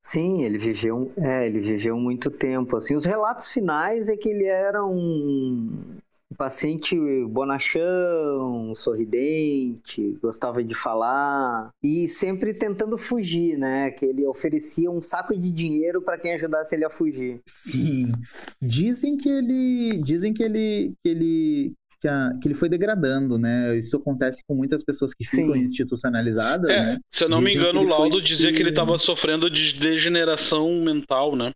Sim, 0.00 0.42
ele 0.42 0.56
viveu, 0.56 1.12
é, 1.18 1.46
ele 1.46 1.60
viveu 1.60 1.98
muito 1.98 2.30
tempo. 2.30 2.76
Assim, 2.76 2.96
os 2.96 3.04
relatos 3.04 3.52
finais 3.52 4.08
é 4.08 4.16
que 4.16 4.30
ele 4.30 4.46
era 4.46 4.84
um 4.84 5.98
um 6.30 6.36
paciente 6.36 6.96
bonachão, 7.28 8.72
sorridente, 8.74 10.16
gostava 10.22 10.62
de 10.62 10.74
falar 10.74 11.70
e 11.82 12.06
sempre 12.06 12.54
tentando 12.54 12.96
fugir, 12.96 13.58
né? 13.58 13.90
Que 13.90 14.06
ele 14.06 14.24
oferecia 14.26 14.90
um 14.90 15.02
saco 15.02 15.36
de 15.36 15.50
dinheiro 15.50 16.00
para 16.00 16.18
quem 16.18 16.32
ajudasse 16.34 16.74
ele 16.74 16.84
a 16.84 16.90
fugir. 16.90 17.40
Sim. 17.46 18.12
Dizem 18.62 19.16
que 19.16 19.28
ele, 19.28 19.98
dizem 19.98 20.32
que 20.32 20.42
ele, 20.42 20.92
que 21.04 21.10
ele 21.10 21.72
que, 22.00 22.08
a, 22.08 22.30
que, 22.40 22.48
ele 22.48 22.54
foi 22.54 22.68
degradando, 22.68 23.36
né? 23.36 23.76
Isso 23.76 23.96
acontece 23.96 24.42
com 24.46 24.54
muitas 24.54 24.82
pessoas 24.82 25.12
que 25.12 25.28
ficam 25.28 25.52
Sim. 25.52 25.60
institucionalizadas, 25.60 26.70
é, 26.70 26.76
né? 26.76 26.98
Se 27.10 27.24
eu 27.24 27.28
não 27.28 27.38
Dizem 27.38 27.54
me 27.56 27.60
engano, 27.60 27.80
o 27.80 27.88
laudo 27.88 28.20
dizia 28.22 28.52
que 28.52 28.60
ele 28.60 28.70
estava 28.70 28.96
sofrendo 28.96 29.50
de 29.50 29.78
degeneração 29.78 30.80
mental, 30.82 31.36
né? 31.36 31.50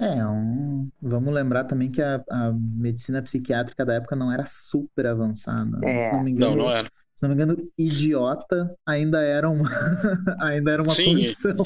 É, 0.00 0.26
um 0.26 0.88
vamos 1.00 1.32
lembrar 1.34 1.64
também 1.64 1.90
que 1.90 2.00
a, 2.00 2.22
a 2.30 2.52
medicina 2.52 3.20
psiquiátrica 3.22 3.84
da 3.84 3.94
época 3.94 4.16
não 4.16 4.32
era 4.32 4.44
super 4.46 5.06
avançada. 5.06 5.78
É. 5.84 6.02
Se 6.02 6.12
não 6.12 6.22
me 6.24 6.30
engano, 6.30 6.56
Não, 6.56 6.64
não 6.64 6.70
era. 6.70 6.90
se 7.14 7.22
não 7.28 7.34
me 7.34 7.42
engano, 7.42 7.70
idiota 7.78 8.74
ainda 8.86 9.22
era 9.22 9.48
uma, 9.48 9.68
ainda 10.40 10.70
era 10.72 10.82
uma 10.82 10.94
Sim. 10.94 11.04
condição. 11.04 11.56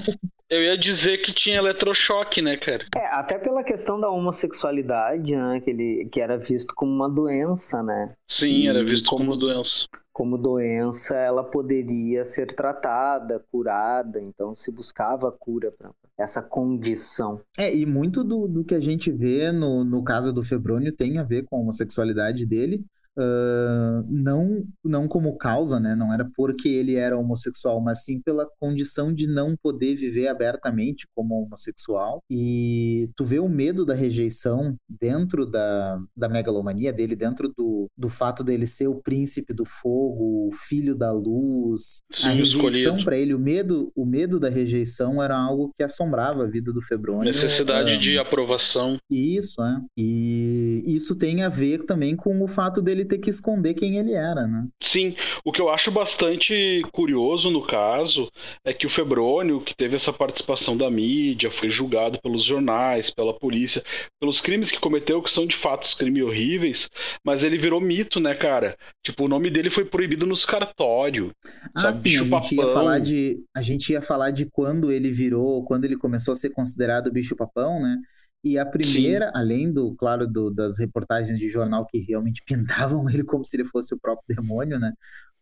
Eu 0.51 0.63
ia 0.63 0.77
dizer 0.77 1.19
que 1.19 1.33
tinha 1.33 1.57
eletrochoque, 1.57 2.43
né, 2.43 2.57
cara? 2.57 2.85
É, 2.95 3.07
até 3.07 3.39
pela 3.39 3.65
questão 3.65 3.99
da 4.01 4.11
homossexualidade, 4.11 5.35
né? 5.35 5.61
Que, 5.61 5.71
ele, 5.71 6.09
que 6.11 6.21
era 6.21 6.37
visto 6.37 6.75
como 6.75 6.93
uma 6.93 7.09
doença, 7.09 7.83
né? 7.83 8.15
Sim, 8.31 8.69
era 8.69 8.81
E 8.81 8.85
visto 8.85 9.09
como- 9.09 9.25
como 9.25 9.37
doença. 9.37 9.87
Como 10.13 10.39
doença, 10.39 11.17
ela 11.17 11.43
poderia 11.43 12.25
ser 12.25 12.47
tratada, 12.55 13.45
curada, 13.51 14.21
então 14.21 14.55
se 14.55 14.71
buscava 14.71 15.29
a 15.29 15.33
cura 15.33 15.73
para 15.73 15.91
essa 16.19 16.41
condição. 16.43 17.41
É, 17.59 17.75
e 17.75 17.85
muito 17.85 18.23
do, 18.23 18.47
do 18.47 18.65
que 18.65 18.75
a 18.75 18.81
gente 18.81 19.11
vê 19.11 19.51
no, 19.51 19.85
no 19.85 20.03
caso 20.03 20.33
do 20.33 20.43
Febrônio 20.43 20.93
tem 20.93 21.19
a 21.19 21.25
ver 21.25 21.45
com 21.45 21.57
a 21.57 21.61
homossexualidade 21.61 22.47
dele. 22.47 22.85
Ah, 23.17 24.03
não, 24.09 24.65
não 24.85 25.07
como 25.07 25.37
causa, 25.37 25.79
né? 25.79 25.95
Não 25.95 26.13
era 26.13 26.29
porque 26.37 26.69
ele 26.69 26.97
era 26.97 27.19
homossexual, 27.19 27.81
mas 27.81 28.05
sim 28.05 28.21
pela 28.21 28.47
condição 28.61 29.13
de 29.13 29.27
não 29.27 29.57
poder 29.57 29.97
viver 29.97 30.29
abertamente 30.29 31.07
como 31.15 31.43
homossexual. 31.43 32.23
E 32.31 33.09
tu 33.17 33.25
vê 33.25 33.39
o 33.39 33.49
medo 33.49 33.85
da 33.85 33.95
rejeição 33.95 34.75
dentro 34.89 35.47
da, 35.47 35.99
da 36.17 36.29
megalomania 36.29 36.93
dele, 36.93 37.15
dentro 37.15 37.53
do, 37.57 37.87
do 37.97 38.09
fato 38.09 38.43
dele 38.43 38.67
ser 38.67 38.89
o 38.89 39.01
príncipe 39.01 39.53
do 39.53 39.65
fogo, 39.65 40.49
o 40.49 40.53
filho 40.53 40.95
da 40.95 41.13
luz, 41.13 42.01
Sim, 42.11 42.29
a 42.29 42.31
rejeição 42.33 43.05
para 43.05 43.17
ele, 43.17 43.35
o 43.35 43.39
medo, 43.39 43.93
o 43.95 44.05
medo 44.05 44.41
da 44.41 44.49
rejeição 44.49 45.23
era 45.23 45.37
algo 45.37 45.71
que 45.77 45.85
assombrava 45.85 46.45
a 46.45 46.47
vida 46.47 46.73
do 46.73 46.83
Febrônio. 46.83 47.25
Necessidade 47.25 47.99
de 47.99 48.19
aprovação. 48.19 48.97
isso, 49.11 49.63
é. 49.63 49.81
E 49.97 50.83
isso 50.87 51.17
tem 51.17 51.43
a 51.43 51.49
ver 51.49 51.85
também 51.85 52.17
com 52.17 52.43
o 52.43 52.49
fato 52.49 52.83
dele 52.83 53.04
ter 53.05 53.19
que 53.19 53.31
esconder 53.31 53.75
quem 53.75 53.97
ele 53.97 54.13
era, 54.13 54.47
né? 54.47 54.67
Sim, 54.83 55.17
o 55.45 55.53
que 55.53 55.61
eu 55.61 55.69
acho 55.69 55.91
bastante 55.91 56.83
curioso 56.93 57.51
no 57.51 57.67
caso 57.67 58.31
é 58.65 58.73
que 58.73 58.87
o 58.87 58.91
Febrônio, 58.91 59.61
que 59.61 59.75
teve 59.75 59.97
essa 59.97 60.13
participação 60.13 60.77
da 60.77 60.91
mídia, 60.91 61.51
foi 61.51 61.71
julgado 61.71 62.21
pelos 62.21 62.43
jornais, 62.43 63.11
pela 63.11 63.39
polícia, 63.39 63.83
pelos 64.21 64.41
crimes 64.41 64.71
que 64.71 64.79
cometeu, 64.79 65.23
que 65.23 65.31
são 65.31 65.47
de 65.47 65.57
fato 65.57 65.85
crimes 65.97 66.23
horríveis, 66.23 66.91
mas 67.25 67.43
ele 67.43 67.59
virou 67.59 67.81
mito, 67.81 68.19
né, 68.21 68.35
cara? 68.35 68.77
Tipo, 69.03 69.25
o 69.25 69.29
nome 69.29 69.51
dele 69.51 69.71
foi 69.71 69.85
proibido 69.85 70.27
nos 70.27 70.45
cartórios. 70.45 71.33
Ah, 71.75 71.93
Sabe, 71.93 71.97
sim, 71.97 72.19
a 72.19 72.25
gente 72.25 72.55
ia 72.55 72.69
falar 72.71 72.99
de 72.99 73.45
a 73.55 73.63
gente 73.63 73.93
ia 73.93 74.03
falar 74.03 74.31
de 74.31 74.47
quando 74.47 74.91
ele 74.91 75.11
virou, 75.11 75.65
quando 75.65 75.85
ele 75.85 75.97
começou 75.97 76.33
a 76.33 76.37
ser 76.37 76.51
considerado 76.51 77.13
bicho 77.13 77.37
papão, 77.37 77.81
né? 77.81 77.97
E 78.45 78.59
a 78.59 78.67
primeira, 78.67 79.33
além 79.35 79.73
do, 79.73 79.95
claro, 79.97 80.27
do- 80.29 80.51
das 80.51 80.79
reportagens 80.79 81.39
de 81.39 81.49
jornal 81.49 81.87
que 81.87 81.99
realmente 81.99 82.43
pintavam 82.47 83.09
ele 83.11 83.25
como 83.25 83.45
se 83.45 83.57
ele 83.57 83.65
fosse 83.67 83.95
o 83.95 83.99
próprio 84.01 84.37
demônio, 84.37 84.79
né? 84.79 84.93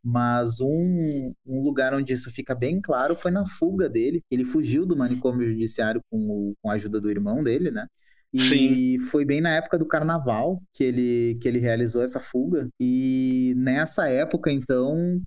Mas 0.04 0.60
um, 0.60 1.32
um 1.46 1.62
lugar 1.62 1.94
onde 1.94 2.12
isso 2.12 2.30
fica 2.30 2.54
bem 2.54 2.80
claro 2.80 3.16
foi 3.16 3.30
na 3.30 3.46
fuga 3.46 3.88
dele. 3.88 4.22
Ele 4.30 4.44
fugiu 4.44 4.84
do 4.86 4.96
manicômio 4.96 5.48
judiciário 5.50 6.00
com, 6.10 6.18
o- 6.18 6.54
com 6.62 6.70
a 6.70 6.74
ajuda 6.74 7.00
do 7.00 7.10
irmão 7.10 7.42
dele, 7.42 7.70
né? 7.70 7.86
E 8.34 8.40
Sim. 8.40 8.98
foi 9.10 9.24
bem 9.24 9.40
na 9.40 9.50
época 9.50 9.78
do 9.78 9.86
carnaval 9.86 10.62
que 10.72 10.82
ele, 10.84 11.38
que 11.40 11.46
ele 11.48 11.58
realizou 11.58 12.02
essa 12.02 12.18
fuga. 12.20 12.68
E 12.80 13.54
nessa 13.58 14.08
época, 14.08 14.50
então, 14.50 15.20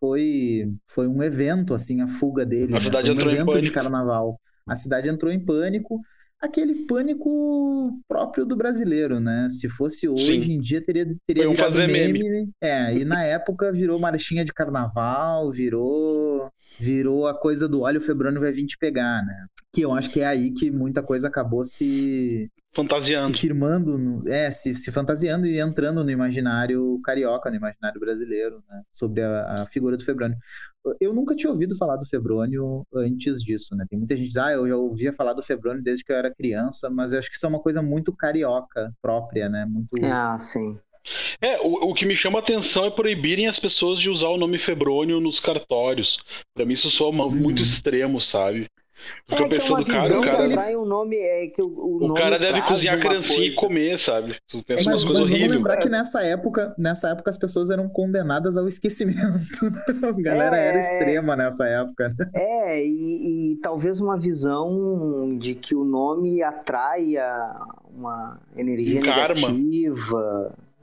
foi, 0.00 0.72
foi 0.88 1.06
um 1.06 1.22
evento, 1.22 1.74
assim, 1.74 2.00
a 2.00 2.08
fuga 2.08 2.46
dele. 2.46 2.74
A 2.74 2.80
né? 2.80 2.80
cidade 2.80 3.10
Foi 3.14 3.14
um 3.14 3.14
entrou 3.14 3.32
em 3.32 3.36
evento 3.36 3.60
de 3.60 3.70
pânico. 3.70 3.74
carnaval. 3.74 4.40
A 4.66 4.74
cidade 4.76 5.08
entrou 5.08 5.32
em 5.32 5.44
pânico. 5.44 6.00
Aquele 6.46 6.86
pânico 6.86 7.98
próprio 8.08 8.44
do 8.46 8.56
brasileiro, 8.56 9.20
né? 9.20 9.48
Se 9.50 9.68
fosse 9.68 10.08
hoje 10.08 10.42
Sim. 10.42 10.52
em 10.52 10.60
dia, 10.60 10.80
teria, 10.80 11.06
teria 11.26 11.44
Foi 11.44 11.52
um 11.52 11.56
fazer 11.56 11.86
meme. 11.86 12.18
meme. 12.18 12.50
É, 12.60 12.94
e 12.96 13.04
na 13.04 13.22
época 13.24 13.72
virou 13.72 13.98
marchinha 13.98 14.44
de 14.44 14.52
carnaval, 14.52 15.50
virou 15.52 16.50
virou 16.78 17.26
a 17.26 17.32
coisa 17.32 17.66
do 17.66 17.80
olha, 17.80 17.98
o 17.98 18.02
Febrônio 18.02 18.40
vai 18.40 18.52
vir 18.52 18.66
te 18.66 18.76
pegar, 18.76 19.24
né? 19.24 19.46
Que 19.72 19.80
eu 19.80 19.92
acho 19.94 20.10
que 20.10 20.20
é 20.20 20.26
aí 20.26 20.52
que 20.52 20.70
muita 20.70 21.02
coisa 21.02 21.26
acabou 21.28 21.64
se, 21.64 22.50
se 22.50 22.50
Fantasiando. 22.74 23.32
firmando, 23.38 23.96
no- 23.96 24.28
é, 24.28 24.50
se, 24.50 24.74
se 24.74 24.92
fantasiando 24.92 25.46
e 25.46 25.58
entrando 25.58 26.04
no 26.04 26.10
imaginário 26.10 27.00
carioca, 27.02 27.48
no 27.48 27.56
imaginário 27.56 27.98
brasileiro, 27.98 28.62
né? 28.68 28.82
Sobre 28.92 29.22
a, 29.22 29.62
a 29.62 29.66
figura 29.68 29.96
do 29.96 30.04
Febrônio. 30.04 30.36
Eu 31.00 31.12
nunca 31.12 31.34
tinha 31.34 31.50
ouvido 31.50 31.76
falar 31.76 31.96
do 31.96 32.06
Febrônio 32.06 32.84
antes 32.94 33.42
disso, 33.42 33.74
né? 33.76 33.84
Tem 33.88 33.98
muita 33.98 34.14
gente 34.16 34.26
que 34.26 34.32
diz, 34.34 34.36
ah, 34.36 34.52
eu 34.52 34.68
já 34.68 34.76
ouvia 34.76 35.12
falar 35.12 35.32
do 35.32 35.42
Febrônio 35.42 35.82
desde 35.82 36.04
que 36.04 36.12
eu 36.12 36.16
era 36.16 36.34
criança, 36.34 36.88
mas 36.90 37.12
eu 37.12 37.18
acho 37.18 37.28
que 37.28 37.36
isso 37.36 37.46
é 37.46 37.48
uma 37.48 37.60
coisa 37.60 37.82
muito 37.82 38.12
carioca 38.14 38.92
própria, 39.02 39.48
né? 39.48 39.66
Muito... 39.68 39.88
Ah, 40.04 40.36
sim. 40.38 40.78
É, 41.40 41.60
o, 41.60 41.90
o 41.90 41.94
que 41.94 42.04
me 42.04 42.16
chama 42.16 42.38
a 42.38 42.42
atenção 42.42 42.84
é 42.84 42.90
proibirem 42.90 43.46
as 43.46 43.60
pessoas 43.60 43.98
de 44.00 44.10
usar 44.10 44.28
o 44.28 44.36
nome 44.36 44.58
Febrônio 44.58 45.20
nos 45.20 45.38
cartórios. 45.38 46.18
Pra 46.54 46.66
mim 46.66 46.72
isso 46.74 46.90
soa 46.90 47.10
uma- 47.10 47.26
Uhum. 47.26 47.30
muito 47.36 47.62
extremo, 47.62 48.20
sabe? 48.20 48.66
Porque 49.26 49.42
é 49.42 49.48
que 49.48 49.54
é 49.54 49.58
pensando, 49.58 49.76
uma 49.78 49.84
cara, 49.84 50.18
o 50.18 50.24
cara, 50.24 50.78
um 50.78 50.84
nome, 50.84 51.16
é 51.16 51.46
que 51.48 51.62
o, 51.62 51.66
o, 51.66 51.96
o 51.96 52.08
nome 52.08 52.20
cara 52.20 52.38
deve 52.38 52.62
cozinhar 52.62 52.96
a 52.96 53.00
criancinha 53.00 53.46
e 53.46 53.54
comer, 53.54 53.98
sabe? 53.98 54.34
Tu 54.48 54.62
pensa 54.62 54.84
Mas, 54.84 54.86
umas 54.86 55.04
mas 55.04 55.04
coisas 55.04 55.18
vamos 55.22 55.30
horríveis. 55.30 55.56
lembrar 55.56 55.76
que 55.78 55.88
nessa 55.88 56.22
época, 56.22 56.74
nessa 56.78 57.08
época 57.10 57.30
as 57.30 57.36
pessoas 57.38 57.70
eram 57.70 57.88
condenadas 57.88 58.56
ao 58.56 58.68
esquecimento. 58.68 59.66
A 60.06 60.22
galera 60.22 60.56
É, 60.56 60.66
era 60.68 60.78
é. 60.78 60.80
extrema 60.80 61.36
nessa 61.36 61.66
época. 61.66 62.14
É, 62.34 62.84
e, 62.86 63.52
e 63.52 63.56
talvez 63.56 64.00
uma 64.00 64.16
visão 64.16 65.36
de 65.38 65.54
que 65.54 65.74
o 65.74 65.84
nome 65.84 66.42
atraia 66.42 67.26
uma 67.96 68.38
energia 68.56 69.00
Um 69.00 69.04
karma. 69.04 69.48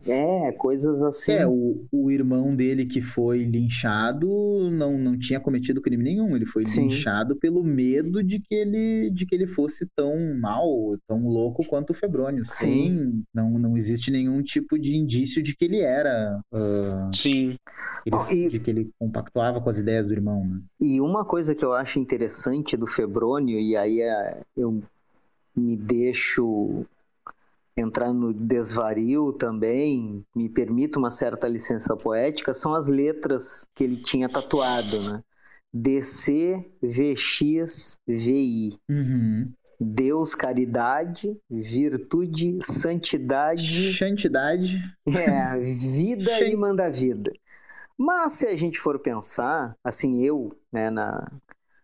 É, 0.05 0.51
coisas 0.53 1.01
assim. 1.01 1.31
É, 1.31 1.47
o, 1.47 1.85
o 1.91 2.11
irmão 2.11 2.55
dele 2.55 2.85
que 2.85 3.01
foi 3.01 3.43
linchado 3.43 4.69
não, 4.71 4.97
não 4.97 5.17
tinha 5.17 5.39
cometido 5.39 5.81
crime 5.81 6.03
nenhum. 6.03 6.35
Ele 6.35 6.45
foi 6.45 6.65
Sim. 6.65 6.83
linchado 6.83 7.35
pelo 7.35 7.63
medo 7.63 8.21
de 8.23 8.39
que 8.39 8.53
ele, 8.53 9.09
de 9.09 9.25
que 9.25 9.33
ele 9.33 9.47
fosse 9.47 9.87
tão 9.95 10.35
mal, 10.39 10.67
tão 11.07 11.27
louco 11.27 11.65
quanto 11.67 11.91
o 11.91 11.93
Febrônio. 11.93 12.43
Sim. 12.45 12.97
Sem, 12.97 13.23
não, 13.33 13.51
não 13.57 13.77
existe 13.77 14.11
nenhum 14.11 14.41
tipo 14.41 14.77
de 14.77 14.95
indício 14.95 15.41
de 15.41 15.55
que 15.55 15.65
ele 15.65 15.79
era, 15.79 16.39
ah, 16.53 17.09
Sim. 17.13 17.55
ele- 18.05 18.15
Bom, 18.17 18.29
e- 18.31 18.49
de 18.49 18.59
que 18.59 18.69
ele 18.69 18.89
compactuava 18.99 19.61
com 19.61 19.69
as 19.69 19.79
ideias 19.79 20.05
do 20.05 20.13
irmão, 20.13 20.45
né? 20.45 20.61
E 20.81 20.99
uma 20.99 21.23
coisa 21.25 21.55
que 21.55 21.63
eu 21.63 21.73
acho 21.73 21.97
interessante 21.99 22.75
do 22.75 22.85
Febrônio, 22.85 23.57
e 23.59 23.75
aí 23.75 24.01
é, 24.01 24.41
eu 24.57 24.81
me 25.55 25.77
deixo 25.77 26.85
entrar 27.75 28.13
no 28.13 28.33
desvario 28.33 29.33
também, 29.33 30.23
me 30.35 30.47
permito 30.49 30.99
uma 30.99 31.09
certa 31.11 31.47
licença 31.47 31.95
poética, 31.95 32.53
são 32.53 32.73
as 32.73 32.87
letras 32.87 33.67
que 33.73 33.83
ele 33.83 33.97
tinha 33.97 34.29
tatuado, 34.29 35.01
né? 35.01 35.23
DC, 35.73 36.63
VX, 36.81 37.97
VI. 38.07 38.77
Uhum. 38.89 39.51
Deus, 39.79 40.35
caridade, 40.35 41.35
virtude, 41.49 42.59
santidade, 42.61 43.93
Santidade. 43.93 44.79
é, 45.07 45.59
vida 45.59 46.47
e 46.47 46.55
manda 46.55 46.89
vida. 46.91 47.33
Mas 47.97 48.33
se 48.33 48.47
a 48.47 48.55
gente 48.55 48.79
for 48.79 48.99
pensar, 48.99 49.75
assim, 49.83 50.23
eu, 50.23 50.55
né, 50.71 50.89
na, 50.89 51.31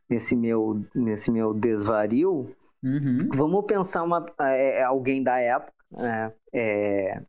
nesse, 0.10 0.36
meu, 0.36 0.86
nesse 0.94 1.32
meu 1.32 1.54
desvario, 1.54 2.56
Uhum. 2.82 3.18
vamos 3.36 3.66
pensar 3.66 4.04
uma, 4.04 4.26
é, 4.40 4.80
é, 4.80 4.84
alguém 4.84 5.22
da 5.22 5.38
época, 5.40 5.74
né, 5.92 6.32
é, 6.54 7.22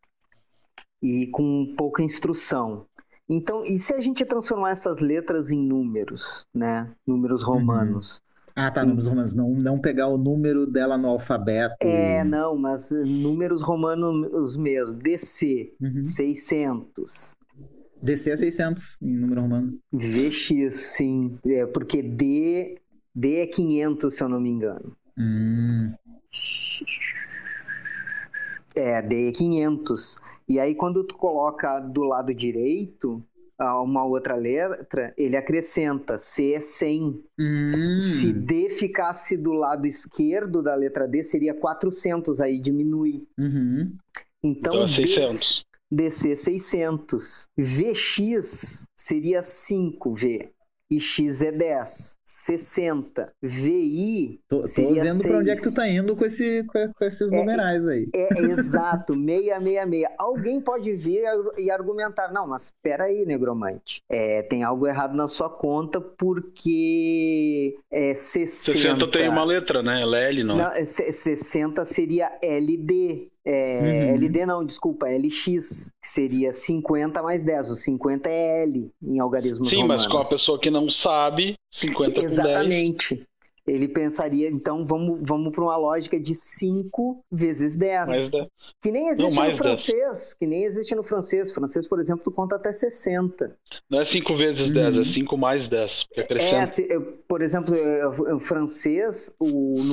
e 1.02 1.26
com 1.28 1.74
pouca 1.76 2.02
instrução. 2.02 2.86
Então, 3.28 3.62
e 3.62 3.78
se 3.78 3.94
a 3.94 4.00
gente 4.00 4.24
transformar 4.24 4.70
essas 4.70 5.00
letras 5.00 5.50
em 5.50 5.58
números, 5.58 6.44
né, 6.52 6.90
números 7.06 7.42
romanos? 7.42 8.22
Ah, 8.56 8.70
tá, 8.70 8.84
números 8.84 9.06
romanos. 9.06 9.34
Não, 9.34 9.50
não 9.50 9.78
pegar 9.80 10.08
o 10.08 10.18
número 10.18 10.66
dela 10.66 10.98
no 10.98 11.08
alfabeto. 11.08 11.76
É, 11.80 12.24
não, 12.24 12.56
mas 12.56 12.90
números 12.90 13.62
romanos 13.62 14.56
mesmo. 14.56 14.96
DC, 14.98 15.72
Uhum. 15.80 16.02
600. 16.02 17.36
DC 18.02 18.30
é 18.30 18.36
600 18.36 19.00
em 19.02 19.16
número 19.16 19.42
romano. 19.42 19.78
VX, 19.92 20.74
sim. 20.74 21.38
É, 21.46 21.66
porque 21.66 22.02
D, 22.02 22.80
D 23.14 23.36
é 23.36 23.46
500, 23.46 24.14
se 24.14 24.24
eu 24.24 24.28
não 24.28 24.40
me 24.40 24.48
engano. 24.48 24.96
Hum. 25.16 25.92
É, 28.74 29.02
D 29.02 29.28
é 29.28 29.32
500. 29.32 30.20
E 30.48 30.60
aí, 30.60 30.74
quando 30.74 31.04
tu 31.04 31.16
coloca 31.16 31.80
do 31.80 32.02
lado 32.02 32.34
direito 32.34 33.22
uma 33.82 34.04
outra 34.04 34.34
letra, 34.34 35.12
ele 35.18 35.36
acrescenta. 35.36 36.16
C 36.16 36.54
é 36.54 36.60
100. 36.60 37.22
Hum. 37.38 37.66
Se 37.68 38.32
D 38.32 38.70
ficasse 38.70 39.36
do 39.36 39.52
lado 39.52 39.86
esquerdo 39.86 40.62
da 40.62 40.74
letra 40.74 41.06
D, 41.06 41.22
seria 41.22 41.52
400. 41.52 42.40
Aí 42.40 42.58
diminui. 42.58 43.26
Uhum. 43.38 43.92
Então, 44.42 44.72
Então 44.72 44.84
é 44.84 44.88
600. 44.88 45.64
DC 45.90 46.36
600. 46.36 47.48
VX 47.58 48.84
seria 48.96 49.40
5V. 49.40 50.50
E 50.90 50.98
X 51.00 51.42
é 51.42 51.52
10. 51.52 52.18
60. 52.24 53.32
VI 53.42 54.40
tô, 54.48 54.60
tô 54.60 54.66
seria 54.66 55.04
vendo 55.04 55.14
6. 55.16 55.22
pra 55.26 55.38
onde 55.38 55.50
é 55.50 55.54
que 55.54 55.62
tu 55.62 55.74
tá 55.74 55.88
indo 55.88 56.16
com, 56.16 56.24
esse, 56.24 56.64
com, 56.64 57.04
esses 57.04 57.30
É, 57.32 57.36
numerais 57.36 57.86
aí. 57.86 58.08
É, 58.14 58.28
exato, 58.40 59.14
666. 59.14 60.04
Alguém 60.18 60.60
pode 60.60 60.92
vir 60.94 61.22
e 61.58 61.70
argumentar, 61.70 62.32
não, 62.32 62.46
mas 62.46 62.64
espera 62.66 63.04
aí, 63.04 63.24
negromante. 63.24 64.02
É, 64.08 64.42
tem 64.42 64.62
algo 64.62 64.86
errado 64.86 65.14
na 65.14 65.28
sua 65.28 65.48
conta 65.48 66.00
porque 66.00 67.76
é 67.90 68.14
60. 68.14 68.78
60 68.78 69.10
tem 69.10 69.28
uma 69.28 69.44
letra, 69.44 69.82
né? 69.82 70.02
LL, 70.04 70.44
não. 70.44 70.56
Não, 70.56 70.66
é 70.72 70.84
se- 70.84 71.12
60 71.12 71.84
seria 71.84 72.30
LD. 72.42 73.28
É, 73.44 73.80
Uhum. 74.10 74.14
LD 74.16 74.44
não, 74.46 74.64
desculpa, 74.64 75.06
LX, 75.08 75.90
que 76.00 76.08
seria 76.08 76.52
50 76.52 77.22
mais 77.22 77.42
10. 77.44 77.70
O 77.70 77.76
50 77.76 78.28
é 78.28 78.62
L 78.64 78.90
em 79.02 79.18
algarismos 79.18 79.70
Sim, 79.70 79.84
mas 79.84 80.02
romanos. 80.04 80.06
com 80.06 80.18
a 80.18 80.36
pessoa 80.36 80.60
que 80.60 80.70
não 80.70 80.90
sabe, 80.90 81.54
50 81.70 82.14
com 82.14 82.20
10. 82.20 82.32
Exatamente. 82.32 83.26
Ele 83.66 83.86
pensaria, 83.86 84.48
então 84.48 84.82
vamos, 84.82 85.20
vamos 85.22 85.52
para 85.54 85.62
uma 85.62 85.76
lógica 85.76 86.18
de 86.18 86.34
5 86.34 87.22
vezes 87.30 87.76
10. 87.76 88.08
Mais 88.08 88.30
10. 88.30 88.46
Que 88.82 88.90
nem 88.90 89.08
existe 89.08 89.36
mais 89.38 89.52
no 89.52 89.56
francês. 89.58 90.34
Que 90.34 90.46
nem 90.46 90.64
existe 90.64 90.94
no 90.94 91.02
francês. 91.04 91.50
O 91.50 91.54
francês, 91.54 91.86
por 91.86 92.00
exemplo, 92.00 92.24
tu 92.24 92.32
conta 92.32 92.56
até 92.56 92.72
60. 92.72 93.54
Não 93.88 94.00
é 94.00 94.04
5 94.04 94.34
vezes 94.34 94.68
Uhum. 94.68 94.74
10, 94.74 94.98
é 94.98 95.04
5 95.04 95.36
mais 95.38 95.68
10. 95.68 96.04
Porque 96.04 96.32
É, 96.34 96.66
se, 96.66 96.86
eu- 96.90 97.18
por 97.28 97.42
exemplo, 97.42 97.74
o 98.34 98.38
francês, 98.40 99.36
o, 99.38 99.80
o 99.80 99.84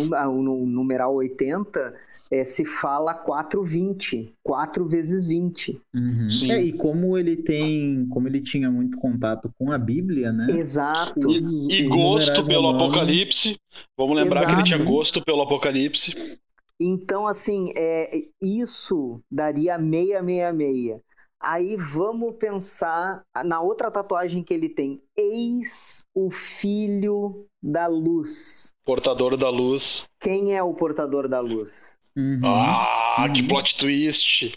nu- 0.42 0.66
numeral 0.66 1.14
80 1.16 1.94
é, 2.32 2.44
se 2.44 2.66
fala 2.66 3.14
420. 3.14 4.34
4 4.44 4.88
vezes 4.88 5.26
20. 5.26 5.82
Uhum. 5.94 6.28
É, 6.50 6.62
e 6.62 6.74
como 6.74 7.18
ele 7.18 7.36
tem, 7.36 8.08
como 8.10 8.28
ele 8.28 8.42
tinha 8.42 8.70
muito 8.70 8.98
contato 8.98 9.52
com 9.58 9.72
a 9.72 9.78
Bíblia, 9.78 10.32
né? 10.32 10.48
Exato. 10.50 11.20
E, 11.32 11.42
Todos 11.42 11.70
e 11.70 11.84
os 11.84 11.90
gosto 11.90 12.46
pelo 12.46 12.72
romanos. 12.72 12.88
Apocalipse. 12.88 13.58
Vamos 13.98 14.16
lembrar 14.16 14.46
que 14.46 14.52
ele 14.52 14.62
Exato. 14.62 14.76
tinha 14.76 14.84
gosto 14.84 15.24
pelo 15.24 15.42
Apocalipse. 15.42 16.40
Então, 16.80 17.26
assim, 17.26 17.72
é, 17.76 18.10
isso 18.42 19.20
daria 19.32 19.78
666. 19.78 21.02
Aí 21.40 21.76
vamos 21.76 22.36
pensar 22.38 23.24
na 23.46 23.62
outra 23.62 23.92
tatuagem 23.92 24.44
que 24.44 24.54
ele 24.54 24.70
tem. 24.70 25.02
Eis 25.16 26.08
o 26.14 26.32
filho 26.32 27.46
da 27.62 27.86
luz. 27.86 28.74
Portador 28.84 29.38
da 29.38 29.50
luz. 29.50 30.06
Quem 30.20 30.56
é 30.56 30.64
o 30.64 30.74
portador 30.74 31.28
da 31.28 31.40
luz? 31.40 31.97
Uhum. 32.18 32.42
Ah, 32.44 33.30
que 33.34 33.42
Uhum. 33.42 33.48
plot 33.48 33.78
twist. 33.78 34.52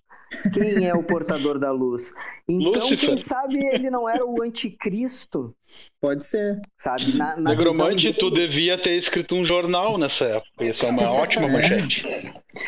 Quem 0.54 0.86
é 0.86 0.94
o 0.94 1.02
portador 1.02 1.58
da 1.58 1.72
luz? 1.72 2.14
Então, 2.48 2.70
Lúcifer. 2.72 2.98
quem 3.10 3.16
sabe 3.18 3.58
ele 3.66 3.90
não 3.90 4.08
era 4.08 4.24
o 4.24 4.40
anticristo, 4.42 5.52
Pode 6.00 6.22
ser. 6.24 6.60
sabe? 6.78 7.16
Na, 7.16 7.36
na 7.36 7.50
Negromante, 7.50 8.12
tu 8.14 8.30
devia 8.30 8.80
ter 8.80 8.92
escrito 8.96 9.34
um 9.34 9.44
jornal 9.44 9.98
nessa 9.98 10.24
época. 10.26 10.64
Isso 10.64 10.86
é 10.86 10.88
uma 10.90 11.10
ótima 11.10 11.48
manchete. 11.48 12.00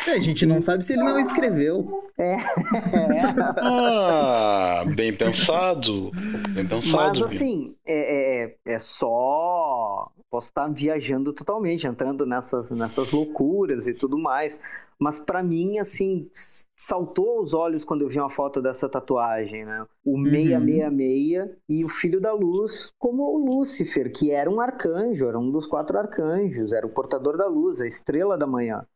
É, 0.08 0.10
a 0.10 0.18
gente 0.20 0.44
não 0.44 0.60
sabe 0.60 0.84
se 0.84 0.92
ele 0.94 1.04
não 1.04 1.18
escreveu. 1.20 2.02
É. 2.18 2.36
Ah, 3.64 4.84
bem 4.96 5.12
pensado. 5.16 6.10
Bem 6.54 6.66
pensado. 6.66 6.96
Mas 6.96 7.22
assim, 7.22 7.74
é, 7.86 8.44
é, 8.44 8.54
é 8.66 8.78
só. 8.78 10.10
Posso 10.32 10.48
estar 10.48 10.66
viajando 10.66 11.30
totalmente, 11.30 11.86
entrando 11.86 12.24
nessas, 12.24 12.70
nessas 12.70 13.12
loucuras 13.12 13.86
e 13.86 13.92
tudo 13.92 14.18
mais. 14.18 14.58
Mas 14.98 15.18
pra 15.18 15.42
mim, 15.42 15.78
assim, 15.78 16.30
saltou 16.74 17.38
aos 17.38 17.52
olhos 17.52 17.84
quando 17.84 18.00
eu 18.00 18.08
vi 18.08 18.18
uma 18.18 18.30
foto 18.30 18.62
dessa 18.62 18.88
tatuagem, 18.88 19.66
né? 19.66 19.84
O 20.02 20.16
666 20.16 21.50
e 21.68 21.84
o 21.84 21.88
Filho 21.88 22.18
da 22.18 22.32
Luz, 22.32 22.94
como 22.98 23.24
o 23.24 23.44
Lúcifer, 23.44 24.10
que 24.10 24.30
era 24.30 24.48
um 24.48 24.58
arcanjo, 24.58 25.28
era 25.28 25.38
um 25.38 25.50
dos 25.50 25.66
quatro 25.66 25.98
arcanjos, 25.98 26.72
era 26.72 26.86
o 26.86 26.94
portador 26.94 27.36
da 27.36 27.46
luz, 27.46 27.82
a 27.82 27.86
estrela 27.86 28.38
da 28.38 28.46
manhã. 28.46 28.86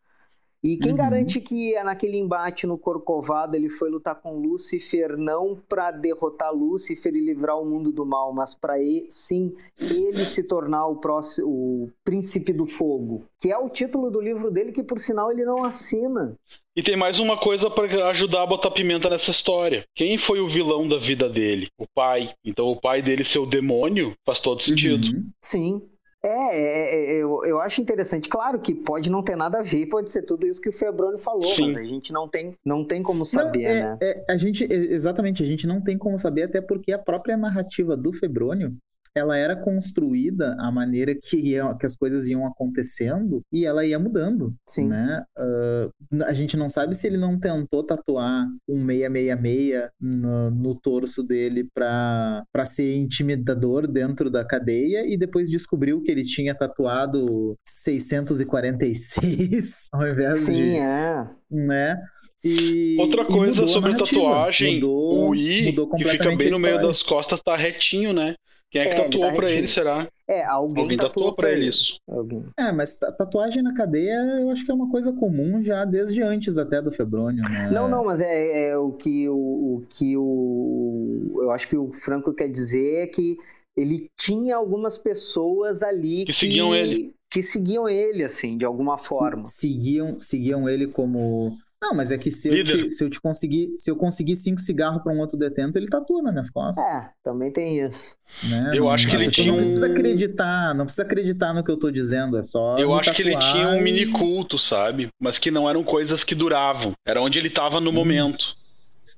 E 0.66 0.76
quem 0.76 0.90
Uhum. 0.90 0.96
garante 0.96 1.40
que 1.40 1.76
é 1.76 1.84
naquele 1.84 2.18
embate 2.18 2.66
no 2.66 2.76
Corcovado 2.76 3.56
ele 3.56 3.68
foi 3.68 3.88
lutar 3.88 4.16
com 4.16 4.36
Lúcifer 4.36 5.16
não 5.16 5.56
para 5.68 5.92
derrotar 5.92 6.52
Lúcifer 6.52 7.14
e 7.14 7.24
livrar 7.24 7.56
o 7.56 7.64
mundo 7.64 7.92
do 7.92 8.04
mal, 8.04 8.32
mas 8.32 8.52
para 8.52 8.74
sim 9.08 9.54
ele 9.78 10.24
se 10.24 10.42
tornar 10.42 10.88
o 10.88 10.96
próximo 10.96 11.46
o 11.46 11.88
príncipe 12.02 12.52
do 12.52 12.66
fogo, 12.66 13.24
que 13.38 13.52
é 13.52 13.56
o 13.56 13.70
título 13.70 14.10
do 14.10 14.20
livro 14.20 14.50
dele 14.50 14.72
que 14.72 14.82
por 14.82 14.98
sinal 14.98 15.30
ele 15.30 15.44
não 15.44 15.64
assina. 15.64 16.34
E 16.76 16.82
tem 16.82 16.96
mais 16.96 17.20
uma 17.20 17.38
coisa 17.38 17.70
pra 17.70 18.08
ajudar 18.08 18.42
a 18.42 18.46
botar 18.46 18.70
pimenta 18.72 19.08
nessa 19.08 19.30
história. 19.30 19.84
Quem 19.94 20.18
foi 20.18 20.40
o 20.40 20.48
vilão 20.48 20.86
da 20.88 20.98
vida 20.98 21.28
dele? 21.28 21.68
O 21.78 21.86
pai. 21.94 22.34
Então 22.44 22.66
o 22.66 22.78
pai 22.78 23.00
dele 23.00 23.24
ser 23.24 23.38
o 23.38 23.46
demônio 23.46 24.14
faz 24.26 24.40
todo 24.40 24.60
sentido. 24.60 25.06
Uhum. 25.06 25.30
Sim. 25.40 25.82
É, 26.26 26.60
é, 26.60 26.94
é, 27.12 27.22
eu, 27.22 27.40
eu 27.44 27.60
acho 27.60 27.80
interessante. 27.80 28.28
Claro 28.28 28.58
que 28.58 28.74
pode 28.74 29.10
não 29.10 29.22
ter 29.22 29.36
nada 29.36 29.60
a 29.60 29.62
ver, 29.62 29.86
pode 29.86 30.10
ser 30.10 30.22
tudo 30.22 30.46
isso 30.46 30.60
que 30.60 30.68
o 30.68 30.72
Febroni 30.72 31.18
falou, 31.18 31.44
Sim. 31.44 31.66
mas 31.66 31.76
a 31.76 31.84
gente 31.84 32.12
não 32.12 32.28
tem, 32.28 32.54
não 32.64 32.84
tem 32.84 33.02
como 33.02 33.18
Não, 33.20 33.24
saber, 33.24 33.62
é- 33.62 33.82
né? 33.84 33.98
é- 34.02 34.24
a 34.28 34.36
gente, 34.36 34.64
é, 34.64 34.74
exatamente, 34.74 35.42
a 35.42 35.46
gente 35.46 35.66
não 35.66 35.80
tem 35.80 35.96
como 35.96 36.18
saber, 36.18 36.42
até 36.44 36.60
porque 36.60 36.92
a 36.92 36.98
própria 36.98 37.36
narrativa 37.36 37.96
do 37.96 38.12
Febrônio, 38.12 38.74
ela 39.18 39.36
era 39.36 39.56
construída 39.56 40.56
à 40.58 40.70
maneira 40.70 41.14
que, 41.14 41.36
ia- 41.36 41.74
que 41.74 41.86
as 41.86 41.96
coisas 41.96 42.28
iam 42.28 42.46
acontecendo 42.46 43.42
e 43.52 43.64
ela 43.64 43.84
ia 43.84 43.98
mudando, 43.98 44.54
Sim. 44.68 44.88
né? 44.88 45.22
Ah, 45.36 45.88
a 46.26 46.32
gente 46.32 46.56
não 46.56 46.68
sabe 46.68 46.94
se 46.94 47.06
ele 47.06 47.16
não 47.16 47.38
tentou 47.38 47.82
tatuar 47.84 48.46
um 48.68 48.86
666 48.86 49.88
no, 50.00 50.50
no 50.50 50.74
torso 50.74 51.22
dele 51.22 51.66
para 51.74 52.44
ser 52.64 52.96
intimidador 52.96 53.86
dentro 53.86 54.30
da 54.30 54.44
cadeia 54.44 55.04
e 55.06 55.16
depois 55.16 55.50
descobriu 55.50 56.02
que 56.02 56.10
ele 56.10 56.24
tinha 56.24 56.54
tatuado 56.54 57.56
646 57.64 59.88
ao 59.92 60.06
invés 60.08 60.38
Sim, 60.38 60.62
de 60.62 60.76
é. 60.76 61.26
né? 61.50 61.96
E, 62.44 62.96
Outra 63.00 63.24
coisa 63.24 63.64
a 63.64 63.66
sobre 63.66 63.92
narrativa. 63.92 64.20
tatuagem, 64.22 64.74
mudou, 64.76 65.30
o 65.30 65.34
I, 65.34 65.66
mudou 65.66 65.90
que 65.90 65.98
fica 65.98 66.10
completamente 66.10 66.38
bem 66.38 66.48
a 66.48 66.50
no 66.52 66.58
meio 66.60 66.80
das 66.80 67.02
costas, 67.02 67.40
tá 67.40 67.56
retinho, 67.56 68.12
né? 68.12 68.36
Quem 68.70 68.82
é 68.82 68.84
que 68.84 68.90
É, 68.90 68.94
ele 68.94 69.04
tatuou 69.04 69.30
tá 69.30 69.36
pra 69.36 69.50
ele, 69.52 69.68
será? 69.68 70.08
É, 70.28 70.44
alguém, 70.44 70.82
Alguém 70.82 70.96
tatuou 70.98 71.32
pra 71.34 71.52
ele 71.52 71.68
isso. 71.68 71.98
Alguém. 72.08 72.44
É, 72.58 72.72
mas 72.72 72.96
ta- 72.98 73.12
tatuagem 73.12 73.62
na 73.62 73.72
cadeia 73.74 74.16
eu 74.40 74.50
acho 74.50 74.64
que 74.64 74.70
é 74.70 74.74
uma 74.74 74.90
coisa 74.90 75.12
comum 75.12 75.62
já 75.62 75.84
desde 75.84 76.20
antes 76.22 76.58
até 76.58 76.82
do 76.82 76.90
Febrônio, 76.90 77.42
né? 77.48 77.70
Não, 77.70 77.88
não, 77.88 78.04
mas 78.04 78.20
é, 78.20 78.70
é 78.70 78.76
o 78.76 78.92
que 78.92 79.28
o, 79.28 79.34
o 79.36 79.86
que 79.88 80.16
o 80.16 81.38
eu 81.42 81.50
acho 81.52 81.68
que 81.68 81.76
o 81.76 81.92
Franco 81.92 82.34
quer 82.34 82.48
dizer 82.48 83.04
é 83.04 83.06
que 83.06 83.36
ele 83.76 84.10
tinha 84.18 84.56
algumas 84.56 84.98
pessoas 84.98 85.82
ali 85.82 86.24
Que 86.24 86.32
seguiam 86.32 86.74
ele. 86.74 87.14
que 87.30 87.42
seguiam 87.42 87.88
ele 87.88 88.24
assim, 88.24 88.56
de 88.58 88.64
alguma 88.64 88.92
Se- 88.92 89.06
forma. 89.08 89.44
Seguiam, 89.44 90.18
seguiam 90.18 90.68
ele 90.68 90.86
como. 90.88 91.56
Não, 91.80 91.92
mas 91.94 92.10
é 92.10 92.16
que 92.16 92.30
se 92.32 92.48
eu, 92.48 92.64
te- 92.64 92.90
se 92.90 93.04
eu 93.04 93.10
te 93.10 93.20
conseguir, 93.20 93.70
se 93.76 93.90
eu 93.90 93.96
conseguir 93.96 94.34
cinco 94.34 94.60
cigarros 94.60 95.02
pra 95.02 95.12
um 95.12 95.18
outro 95.18 95.38
detento, 95.38 95.76
ele 95.78 95.86
tatua 95.88 96.22
nas 96.22 96.32
minhas 96.32 96.50
costas. 96.50 96.82
É, 96.84 97.10
também 97.22 97.52
tem 97.52 97.84
isso. 97.86 98.16
Né? 98.48 98.70
Eu 98.74 98.84
Não- 98.84 98.90
acho 98.90 99.06
que 99.06 99.14
ele 99.14 99.28
tinha 99.28 99.46
não 99.48 99.54
precisa 99.56 99.86
acreditar, 99.86 100.74
não 100.74 100.84
precisa 100.86 101.02
acreditar 101.02 101.52
no 101.52 101.62
que 101.62 101.70
eu 101.70 101.76
tô 101.78 101.90
dizendo, 101.90 102.38
é 102.38 102.42
só. 102.42 102.78
Eu 102.78 102.94
acho 102.94 103.12
que 103.12 103.22
ele 103.22 103.38
tinha 103.38 103.68
um 103.68 103.82
mini 103.82 104.10
culto, 104.10 104.58
sabe? 104.58 105.08
Mas 105.20 105.38
que 105.38 105.50
não 105.50 105.68
eram 105.68 105.84
coisas 105.84 106.24
que 106.24 106.34
duravam. 106.34 106.92
Era 107.06 107.20
onde 107.20 107.38
ele 107.38 107.50
tava 107.50 107.80
no 107.80 107.92
momento. 107.92 108.38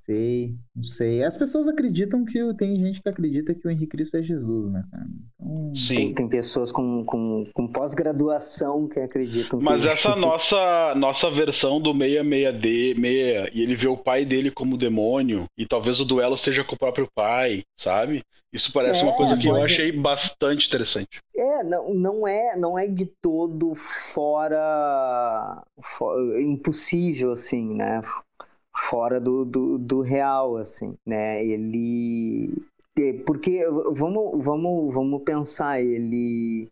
Sei, 0.09 0.55
não 0.75 0.85
sei. 0.85 1.23
As 1.23 1.37
pessoas 1.37 1.69
acreditam 1.69 2.25
que 2.25 2.55
tem 2.55 2.77
gente 2.77 3.03
que 3.03 3.09
acredita 3.09 3.55
que 3.55 3.67
o 3.67 3.71
Henrique 3.71 3.89
Cristo 3.89 4.17
é 4.17 4.23
Jesus, 4.23 4.73
né, 4.73 4.83
cara? 4.91 5.07
Então, 5.41 5.73
Tem, 5.73 5.75
Sim. 5.75 6.15
tem 6.15 6.29
pessoas 6.29 6.73
com, 6.73 7.05
com, 7.05 7.45
com 7.53 7.69
pós-graduação 7.69 8.89
que 8.89 8.99
acreditam 9.01 9.59
que 9.59 9.65
Mas 9.65 9.85
ele- 9.85 9.93
essa 9.93 10.15
nossa 10.17 10.95
nossa 10.97 11.31
versão 11.31 11.81
do 11.81 11.93
66D, 11.93 12.95
6, 12.99 13.51
e 13.55 13.63
ele 13.63 13.77
vê 13.77 13.87
o 13.87 13.97
pai 13.97 14.25
dele 14.25 14.51
como 14.51 14.77
demônio, 14.79 15.45
e 15.59 15.67
talvez 15.67 16.01
o 16.01 16.05
duelo 16.05 16.37
seja 16.39 16.65
com 16.65 16.75
o 16.75 16.79
próprio 16.79 17.07
pai, 17.15 17.63
sabe? 17.79 18.23
Isso 18.51 18.73
parece 18.73 19.03
uma 19.03 19.13
É, 19.13 19.17
coisa 19.17 19.37
que 19.37 19.47
eu 19.47 19.53
pode- 19.53 19.65
achei 19.75 19.93
bastante 19.93 20.67
interessante. 20.67 21.21
É, 21.37 21.63
não, 21.63 21.93
não 21.93 22.27
é, 22.27 22.57
não 22.57 22.79
é 22.79 22.87
de 22.87 23.05
todo 23.21 23.75
fora, 23.75 25.63
fo- 25.83 26.15
impossível 26.41 27.33
assim, 27.33 27.75
né? 27.75 28.01
Fora 28.81 29.21
do, 29.21 29.45
do, 29.45 29.79
do 29.79 30.01
real, 30.01 30.57
assim, 30.57 30.97
né? 31.05 31.45
Ele, 31.45 32.53
é, 32.97 33.13
porque 33.25 33.67
vamos, 33.93 34.45
vamos, 34.45 34.95
vamos 34.95 35.23
pensar, 35.23 35.81
ele, 35.81 36.69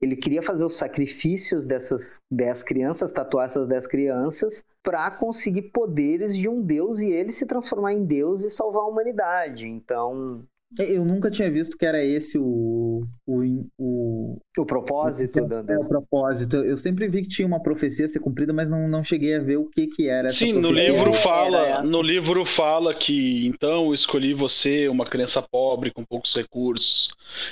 ele 0.00 0.16
queria 0.16 0.42
fazer 0.42 0.64
os 0.64 0.76
sacrifícios 0.76 1.66
dessas 1.66 2.20
dez 2.30 2.62
crianças, 2.62 3.12
tatuar 3.12 3.46
essas 3.46 3.66
dez 3.66 3.86
crianças, 3.86 4.64
para 4.82 5.10
conseguir 5.10 5.62
poderes 5.62 6.36
de 6.36 6.48
um 6.48 6.60
deus 6.60 6.98
e 6.98 7.06
ele 7.06 7.32
se 7.32 7.46
transformar 7.46 7.92
em 7.92 8.04
deus 8.04 8.44
e 8.44 8.50
salvar 8.50 8.82
a 8.82 8.88
humanidade. 8.88 9.66
Então 9.66 10.44
Eu 10.78 11.04
nunca 11.04 11.30
tinha 11.30 11.50
visto 11.50 11.76
que 11.78 11.86
era 11.86 12.02
esse 12.02 12.36
o. 12.38 13.06
O, 13.24 13.66
o, 13.78 14.38
o 14.58 14.66
propósito? 14.66 15.38
O, 15.40 15.72
é, 15.72 15.78
o 15.78 15.84
propósito. 15.84 16.56
Eu 16.56 16.76
sempre 16.76 17.08
vi 17.08 17.22
que 17.22 17.28
tinha 17.28 17.46
uma 17.46 17.62
profecia 17.62 18.04
a 18.04 18.08
ser 18.08 18.18
cumprida, 18.18 18.52
mas 18.52 18.68
não, 18.68 18.88
não 18.88 19.04
cheguei 19.04 19.36
a 19.36 19.38
ver 19.38 19.56
o 19.56 19.66
que, 19.66 19.86
que 19.86 20.08
era 20.08 20.28
essa 20.28 20.38
Sim, 20.38 20.60
profecia. 20.60 20.92
no 20.92 20.98
livro 20.98 21.14
fala, 21.14 21.82
no 21.82 22.02
livro 22.02 22.44
fala 22.44 22.94
que 22.94 23.46
então 23.46 23.86
eu 23.86 23.94
escolhi 23.94 24.34
você, 24.34 24.88
uma 24.88 25.06
criança 25.06 25.40
pobre 25.40 25.92
com 25.92 26.04
poucos 26.04 26.34
recursos. 26.34 27.08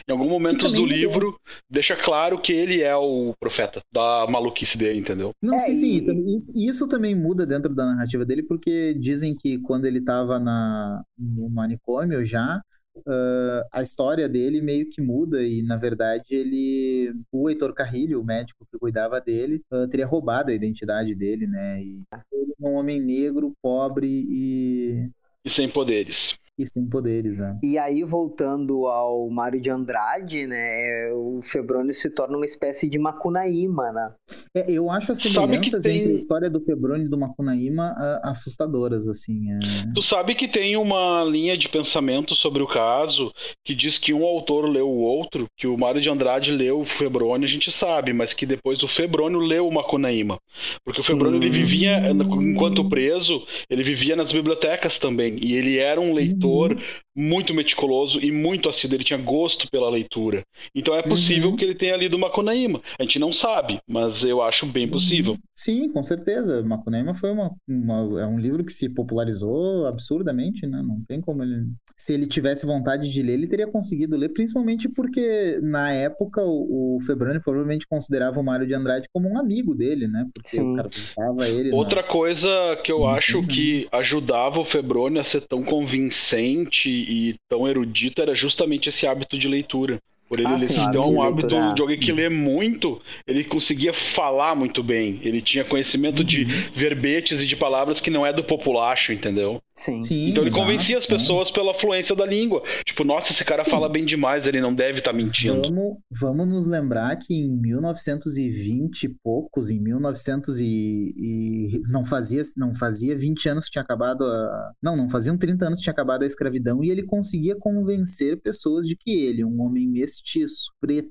Em 0.08 0.12
algum 0.12 0.28
momento 0.28 0.68
do 0.70 0.84
livro 0.84 1.38
deixa 1.70 1.96
claro 1.96 2.40
que 2.40 2.52
ele 2.52 2.82
é 2.82 2.96
o 2.96 3.32
profeta 3.38 3.80
da 3.92 4.26
maluquice 4.28 4.76
dele, 4.76 4.98
entendeu? 4.98 5.32
Não, 5.40 5.54
é, 5.54 5.58
sim, 5.58 5.74
sim. 5.74 6.10
E... 6.10 6.32
Isso, 6.32 6.52
isso 6.54 6.88
também 6.88 7.14
muda 7.14 7.46
dentro 7.46 7.74
da 7.74 7.86
narrativa 7.86 8.24
dele, 8.24 8.42
porque 8.42 8.94
dizem 8.94 9.34
que 9.34 9.58
quando 9.58 9.86
ele 9.86 9.98
estava 9.98 10.38
no 10.38 11.48
manicômio 11.48 12.24
já, 12.24 12.60
uh, 12.98 13.66
a 13.72 13.82
história 13.82 14.28
dele 14.28 14.60
meio 14.60 14.88
que 14.90 15.00
muda 15.00 15.42
e, 15.42 15.62
na 15.62 15.76
verdade, 15.76 16.24
ele. 16.30 17.14
O 17.32 17.48
Heitor 17.48 17.72
Carrilho, 17.72 18.20
o 18.20 18.24
médico 18.24 18.66
que 18.70 18.78
cuidava 18.78 19.20
dele, 19.20 19.62
uh, 19.72 19.88
teria 19.88 20.06
roubado 20.06 20.50
a 20.50 20.54
identidade 20.54 21.14
dele, 21.14 21.46
né? 21.46 21.82
E 21.82 22.02
ele 22.32 22.54
é 22.60 22.66
um 22.66 22.74
homem 22.74 23.00
negro, 23.00 23.54
pobre 23.62 24.06
e. 24.06 25.10
E 25.44 25.50
sem 25.50 25.68
poderes 25.68 26.38
e 26.56 26.66
sem 26.66 26.86
poderes, 26.86 27.38
né? 27.38 27.58
E 27.62 27.76
aí, 27.76 28.04
voltando 28.04 28.86
ao 28.86 29.28
Mário 29.28 29.60
de 29.60 29.70
Andrade, 29.70 30.46
né, 30.46 31.12
o 31.12 31.40
Febrônio 31.42 31.92
se 31.92 32.08
torna 32.10 32.36
uma 32.36 32.44
espécie 32.44 32.88
de 32.88 32.98
Macunaíma, 32.98 33.92
né? 33.92 34.12
É, 34.56 34.70
eu 34.70 34.88
acho 34.88 35.12
as 35.12 35.18
semelhanças 35.18 35.82
tem... 35.82 35.98
entre 35.98 36.12
a 36.12 36.16
história 36.16 36.50
do 36.50 36.60
Febrônio 36.60 37.06
e 37.06 37.08
do 37.08 37.18
Macunaíma 37.18 37.94
uh, 37.98 38.28
assustadoras, 38.28 39.08
assim. 39.08 39.50
É... 39.50 39.58
Tu 39.92 40.02
sabe 40.02 40.34
que 40.34 40.46
tem 40.46 40.76
uma 40.76 41.24
linha 41.24 41.58
de 41.58 41.68
pensamento 41.68 42.36
sobre 42.36 42.62
o 42.62 42.68
caso 42.68 43.32
que 43.64 43.74
diz 43.74 43.98
que 43.98 44.12
um 44.12 44.24
autor 44.24 44.66
leu 44.66 44.88
o 44.88 44.98
outro, 44.98 45.46
que 45.56 45.66
o 45.66 45.76
Mário 45.76 46.00
de 46.00 46.08
Andrade 46.08 46.52
leu 46.52 46.80
o 46.80 46.84
Febrônio, 46.84 47.46
a 47.46 47.50
gente 47.50 47.72
sabe, 47.72 48.12
mas 48.12 48.32
que 48.32 48.46
depois 48.46 48.82
o 48.82 48.88
Febrônio 48.88 49.40
leu 49.40 49.66
o 49.66 49.74
Macunaíma. 49.74 50.38
Porque 50.84 51.00
o 51.00 51.04
Febrônio, 51.04 51.40
hum... 51.40 51.42
ele 51.42 51.50
vivia, 51.50 52.00
enquanto 52.10 52.88
preso, 52.88 53.44
ele 53.68 53.82
vivia 53.82 54.14
nas 54.14 54.30
bibliotecas 54.30 55.00
também, 55.00 55.36
e 55.42 55.54
ele 55.54 55.78
era 55.78 56.00
um 56.00 56.14
leitor 56.14 56.43
leitor 56.44 57.03
muito 57.14 57.54
meticuloso 57.54 58.20
e 58.20 58.32
muito 58.32 58.68
assíduo. 58.68 58.96
Ele 58.96 59.04
tinha 59.04 59.18
gosto 59.18 59.70
pela 59.70 59.90
leitura. 59.90 60.44
Então 60.74 60.94
é 60.94 61.02
possível 61.02 61.50
uhum. 61.50 61.56
que 61.56 61.64
ele 61.64 61.74
tenha 61.74 61.96
lido 61.96 62.18
Macunaíma. 62.18 62.80
A 62.98 63.02
gente 63.02 63.18
não 63.18 63.32
sabe, 63.32 63.80
mas 63.88 64.24
eu 64.24 64.42
acho 64.42 64.66
bem 64.66 64.88
possível. 64.88 65.36
Sim, 65.54 65.90
com 65.92 66.02
certeza. 66.02 66.62
Macunaíma 66.62 67.14
foi 67.14 67.30
uma, 67.30 67.50
uma, 67.68 68.20
é 68.20 68.26
um 68.26 68.38
livro 68.38 68.64
que 68.64 68.72
se 68.72 68.88
popularizou 68.88 69.86
absurdamente, 69.86 70.66
né? 70.66 70.82
Não 70.82 71.02
tem 71.06 71.20
como 71.20 71.42
ele. 71.42 71.66
Se 71.96 72.12
ele 72.12 72.26
tivesse 72.26 72.66
vontade 72.66 73.10
de 73.10 73.22
ler, 73.22 73.34
ele 73.34 73.46
teria 73.46 73.66
conseguido 73.66 74.16
ler, 74.16 74.30
principalmente 74.30 74.88
porque 74.88 75.60
na 75.62 75.92
época 75.92 76.42
o, 76.42 76.96
o 76.96 77.00
Febrani 77.02 77.40
provavelmente 77.40 77.86
considerava 77.86 78.40
o 78.40 78.44
Mário 78.44 78.66
de 78.66 78.74
Andrade 78.74 79.08
como 79.12 79.28
um 79.28 79.38
amigo 79.38 79.74
dele, 79.74 80.08
né? 80.08 80.26
Porque 80.34 80.48
Sim. 80.50 80.72
o 80.72 80.76
cara 80.76 80.88
visitava 80.88 81.48
ele. 81.48 81.70
Outra 81.72 82.02
na... 82.02 82.08
coisa 82.08 82.48
que 82.82 82.90
eu 82.90 83.00
uhum. 83.00 83.08
acho 83.08 83.46
que 83.46 83.86
ajudava 83.92 84.60
o 84.60 84.64
Febroni 84.64 85.18
a 85.18 85.24
ser 85.24 85.42
tão 85.42 85.62
convincente 85.62 87.03
e 87.06 87.34
tão 87.48 87.68
erudito 87.68 88.20
era 88.20 88.34
justamente 88.34 88.88
esse 88.88 89.06
hábito 89.06 89.38
de 89.38 89.48
leitura. 89.48 90.00
Por 90.28 90.38
ele, 90.38 90.48
ah, 90.48 90.52
ele 90.52 90.60
sim, 90.60 90.90
ter 90.90 90.98
um 90.98 91.22
hábito 91.22 91.46
de, 91.46 91.74
de 91.74 91.82
alguém 91.82 91.98
que 91.98 92.10
lê 92.10 92.28
muito, 92.30 93.00
ele 93.26 93.44
conseguia 93.44 93.92
falar 93.92 94.54
muito 94.54 94.82
bem. 94.82 95.20
Ele 95.22 95.42
tinha 95.42 95.64
conhecimento 95.64 96.20
uhum. 96.20 96.24
de 96.24 96.44
verbetes 96.74 97.42
e 97.42 97.46
de 97.46 97.54
palavras 97.54 98.00
que 98.00 98.10
não 98.10 98.24
é 98.24 98.32
do 98.32 98.42
populacho, 98.42 99.12
entendeu? 99.12 99.62
Sim. 99.76 100.02
sim 100.02 100.30
então 100.30 100.44
ele 100.44 100.52
convencia 100.52 100.96
as 100.96 101.06
pessoas 101.06 101.50
pela 101.50 101.74
fluência 101.74 102.14
da 102.14 102.24
língua. 102.24 102.62
Tipo, 102.84 103.04
nossa, 103.04 103.32
esse 103.32 103.44
cara 103.44 103.62
sim. 103.62 103.70
fala 103.70 103.88
bem 103.88 104.04
demais, 104.04 104.46
ele 104.46 104.60
não 104.60 104.74
deve 104.74 104.98
estar 104.98 105.10
tá 105.10 105.16
mentindo. 105.16 105.62
Vamos, 105.62 105.98
vamos 106.10 106.46
nos 106.46 106.66
lembrar 106.66 107.16
que 107.16 107.34
em 107.34 107.50
1920 107.50 109.04
e 109.04 109.08
poucos, 109.22 109.70
em 109.70 109.80
1900 109.80 110.60
e, 110.60 111.14
e, 111.16 111.82
não 111.88 112.04
fazia 112.04 112.42
não 112.56 112.74
fazia 112.74 113.16
20 113.18 113.48
anos 113.48 113.64
que 113.66 113.72
tinha 113.72 113.82
acabado 113.82 114.24
a, 114.24 114.72
não, 114.82 114.96
não 114.96 115.08
faziam 115.08 115.36
30 115.36 115.66
anos 115.66 115.78
que 115.78 115.84
tinha 115.84 115.92
acabado 115.92 116.22
a 116.22 116.26
escravidão 116.26 116.84
e 116.84 116.90
ele 116.90 117.02
conseguia 117.02 117.56
convencer 117.56 118.40
pessoas 118.40 118.86
de 118.86 118.96
que 118.96 119.10
ele, 119.10 119.44
um 119.44 119.60
homem 119.60 119.88
mestiço 119.88 120.14
mestiço, 120.24 120.72
preto. 120.80 121.10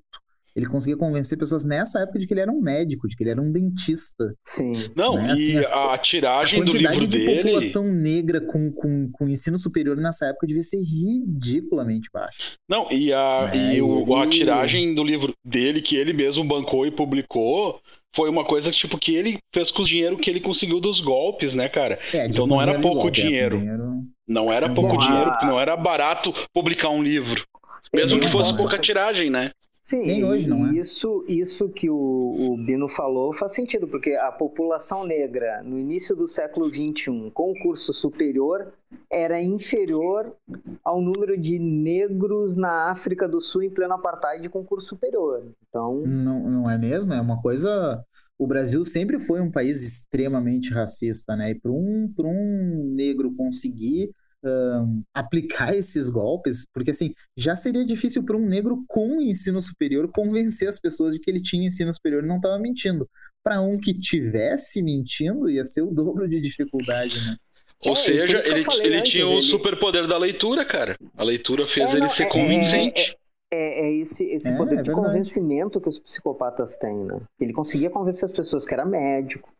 Ele 0.55 0.65
conseguia 0.65 0.97
convencer 0.97 1.37
pessoas 1.37 1.65
nessa 1.65 1.99
época 1.99 2.19
de 2.19 2.27
que 2.27 2.33
ele 2.33 2.41
era 2.41 2.51
um 2.51 2.61
médico, 2.61 3.07
de 3.07 3.15
que 3.15 3.23
ele 3.23 3.31
era 3.31 3.41
um 3.41 3.51
dentista. 3.51 4.35
Sim. 4.43 4.91
Não, 4.95 5.15
né? 5.15 5.31
assim, 5.31 5.53
e 5.53 5.65
a, 5.65 5.93
a 5.93 5.97
tiragem 5.97 6.61
a 6.61 6.65
do 6.65 6.77
livro 6.77 7.07
de 7.07 7.17
dele... 7.17 7.43
população 7.43 7.91
negra 7.91 8.39
com, 8.39 8.71
com, 8.71 9.09
com 9.11 9.29
ensino 9.29 9.57
superior 9.57 9.97
nessa 9.97 10.27
época 10.27 10.45
devia 10.47 10.63
ser 10.63 10.81
ridiculamente 10.81 12.09
baixa. 12.13 12.43
Não, 12.69 12.91
e, 12.91 13.11
a, 13.11 13.51
é, 13.53 13.75
e 13.75 13.81
o, 13.81 14.15
a 14.15 14.27
tiragem 14.27 14.93
do 14.93 15.03
livro 15.03 15.33
dele, 15.43 15.81
que 15.81 15.95
ele 15.95 16.13
mesmo 16.13 16.43
bancou 16.43 16.85
e 16.85 16.91
publicou, 16.91 17.81
foi 18.15 18.29
uma 18.29 18.45
coisa 18.45 18.71
tipo 18.71 18.97
que 18.97 19.15
ele 19.15 19.39
fez 19.53 19.71
com 19.71 19.81
o 19.81 19.85
dinheiro 19.85 20.17
que 20.17 20.29
ele 20.29 20.39
conseguiu 20.39 20.79
dos 20.79 21.01
golpes, 21.01 21.55
né, 21.55 21.67
cara? 21.67 21.99
É, 22.13 22.27
então 22.27 22.45
não 22.45 22.61
era 22.61 22.79
pouco 22.79 23.01
golpe, 23.03 23.21
é, 23.21 23.23
dinheiro. 23.23 23.57
dinheiro. 23.57 23.83
Não 24.27 24.53
era 24.53 24.71
pouco 24.73 24.95
Bom, 24.95 24.99
dinheiro, 24.99 25.31
a... 25.31 25.45
não 25.45 25.59
era 25.59 25.75
barato 25.75 26.33
publicar 26.53 26.89
um 26.89 27.01
livro. 27.01 27.43
Mesmo 27.93 28.19
que 28.19 28.27
fosse 28.27 28.55
pouca 28.55 28.79
tiragem, 28.79 29.29
né? 29.29 29.51
Sim, 29.83 30.03
Nem 30.03 30.23
hoje, 30.23 30.47
não 30.47 30.69
é? 30.69 30.75
Isso, 30.75 31.25
isso 31.27 31.67
que 31.67 31.89
o, 31.89 31.95
o, 31.97 32.55
Bino 32.55 32.87
falou 32.87 33.33
faz 33.33 33.51
sentido, 33.51 33.85
porque 33.85 34.11
a 34.13 34.31
população 34.31 35.05
negra 35.05 35.61
no 35.61 35.77
início 35.77 36.15
do 36.15 36.25
século 36.25 36.71
XXI, 36.71 37.29
com 37.33 37.51
o 37.51 37.59
curso 37.61 37.93
superior, 37.93 38.71
era 39.11 39.41
inferior 39.41 40.33
ao 40.85 41.01
número 41.01 41.37
de 41.37 41.59
negros 41.59 42.55
na 42.55 42.89
África 42.91 43.27
do 43.27 43.41
Sul 43.41 43.63
em 43.63 43.69
pleno 43.69 43.95
apartheid 43.95 44.47
com 44.47 44.63
curso 44.63 44.87
superior. 44.87 45.51
Então... 45.67 46.01
Não, 46.07 46.49
não 46.49 46.69
é 46.69 46.77
mesmo? 46.77 47.13
É 47.13 47.19
uma 47.19 47.41
coisa... 47.41 48.01
O 48.39 48.47
Brasil 48.47 48.85
sempre 48.85 49.19
foi 49.19 49.41
um 49.41 49.51
país 49.51 49.85
extremamente 49.85 50.73
racista, 50.73 51.35
né? 51.35 51.51
E 51.51 51.55
para 51.55 51.71
um, 51.71 52.11
um 52.19 52.93
negro 52.95 53.33
conseguir 53.35 54.11
um, 54.43 55.03
aplicar 55.13 55.73
esses 55.75 56.09
golpes, 56.09 56.65
porque 56.73 56.91
assim, 56.91 57.13
já 57.37 57.55
seria 57.55 57.85
difícil 57.85 58.23
para 58.23 58.37
um 58.37 58.45
negro 58.45 58.83
com 58.87 59.21
ensino 59.21 59.61
superior 59.61 60.11
convencer 60.11 60.67
as 60.67 60.79
pessoas 60.79 61.13
de 61.13 61.19
que 61.19 61.29
ele 61.29 61.41
tinha 61.41 61.67
ensino 61.67 61.93
superior 61.93 62.23
e 62.23 62.27
não 62.27 62.37
estava 62.37 62.59
mentindo. 62.59 63.09
Para 63.43 63.59
um 63.59 63.77
que 63.77 63.93
tivesse 63.93 64.81
mentindo, 64.81 65.49
ia 65.49 65.65
ser 65.65 65.81
o 65.81 65.91
dobro 65.91 66.27
de 66.27 66.39
dificuldade, 66.39 67.21
né? 67.21 67.35
Ou 67.85 67.91
é, 67.91 67.95
seja, 67.95 68.39
ele, 68.45 68.63
ele 68.81 68.97
antes, 68.97 69.11
tinha 69.11 69.27
o 69.27 69.33
ele... 69.33 69.43
superpoder 69.43 70.07
da 70.07 70.17
leitura, 70.17 70.65
cara. 70.65 70.95
A 71.17 71.23
leitura 71.23 71.67
fez 71.67 71.89
é, 71.89 71.91
ele 71.93 72.01
não, 72.01 72.09
ser 72.09 72.23
é, 72.23 72.29
convincente. 72.29 73.17
É, 73.51 73.55
é, 73.55 73.85
é 73.85 73.91
esse, 73.95 74.23
esse 74.23 74.51
é, 74.51 74.55
poder 74.55 74.81
de 74.81 74.91
convencimento 74.91 75.81
que 75.81 75.89
os 75.89 75.99
psicopatas 75.99 76.77
têm, 76.77 76.95
né? 77.03 77.21
Ele 77.39 77.51
conseguia 77.51 77.89
convencer 77.89 78.25
as 78.25 78.31
pessoas 78.31 78.65
que 78.65 78.73
era 78.73 78.85
médico, 78.85 79.53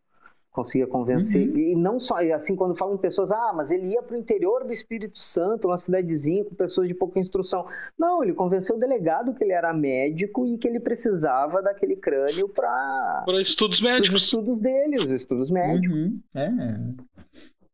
conseguia 0.54 0.86
convencer. 0.86 1.50
Uhum. 1.50 1.58
E 1.58 1.76
não 1.76 2.00
só, 2.00 2.16
assim, 2.34 2.56
quando 2.56 2.76
falam 2.76 2.96
pessoas, 2.96 3.32
ah, 3.32 3.52
mas 3.56 3.72
ele 3.72 3.88
ia 3.88 4.04
para 4.04 4.16
o 4.16 4.20
interior 4.20 4.64
do 4.64 4.72
Espírito 4.72 5.18
Santo, 5.18 5.68
uma 5.68 5.78
cidadezinha 5.78 6.46
com 6.46 6.54
pessoas 6.54 6.88
de 6.88 6.94
pouca 6.94 7.20
instrução. 7.20 7.66
Não, 7.98 8.24
ele 8.24 8.34
convenceu 8.34 8.76
o 8.76 8.80
delegado 8.80 9.34
que 9.34 9.44
ele 9.44 9.52
era 9.52 9.74
médico 9.74 10.46
e 10.46 10.58
que 10.60 10.68
ele 10.68 10.80
precisava 10.80 11.62
daquele 11.62 11.96
crânio 11.96 12.48
para. 12.48 13.24
Para 13.26 13.42
estudos 13.42 13.82
médicos. 13.82 14.16
Os 14.16 14.24
estudos 14.26 14.62
dele, 14.62 15.00
os 15.00 15.10
estudos 15.10 15.50
médicos. 15.50 15.98
Uhum. 15.98 16.20
É. 16.36 16.50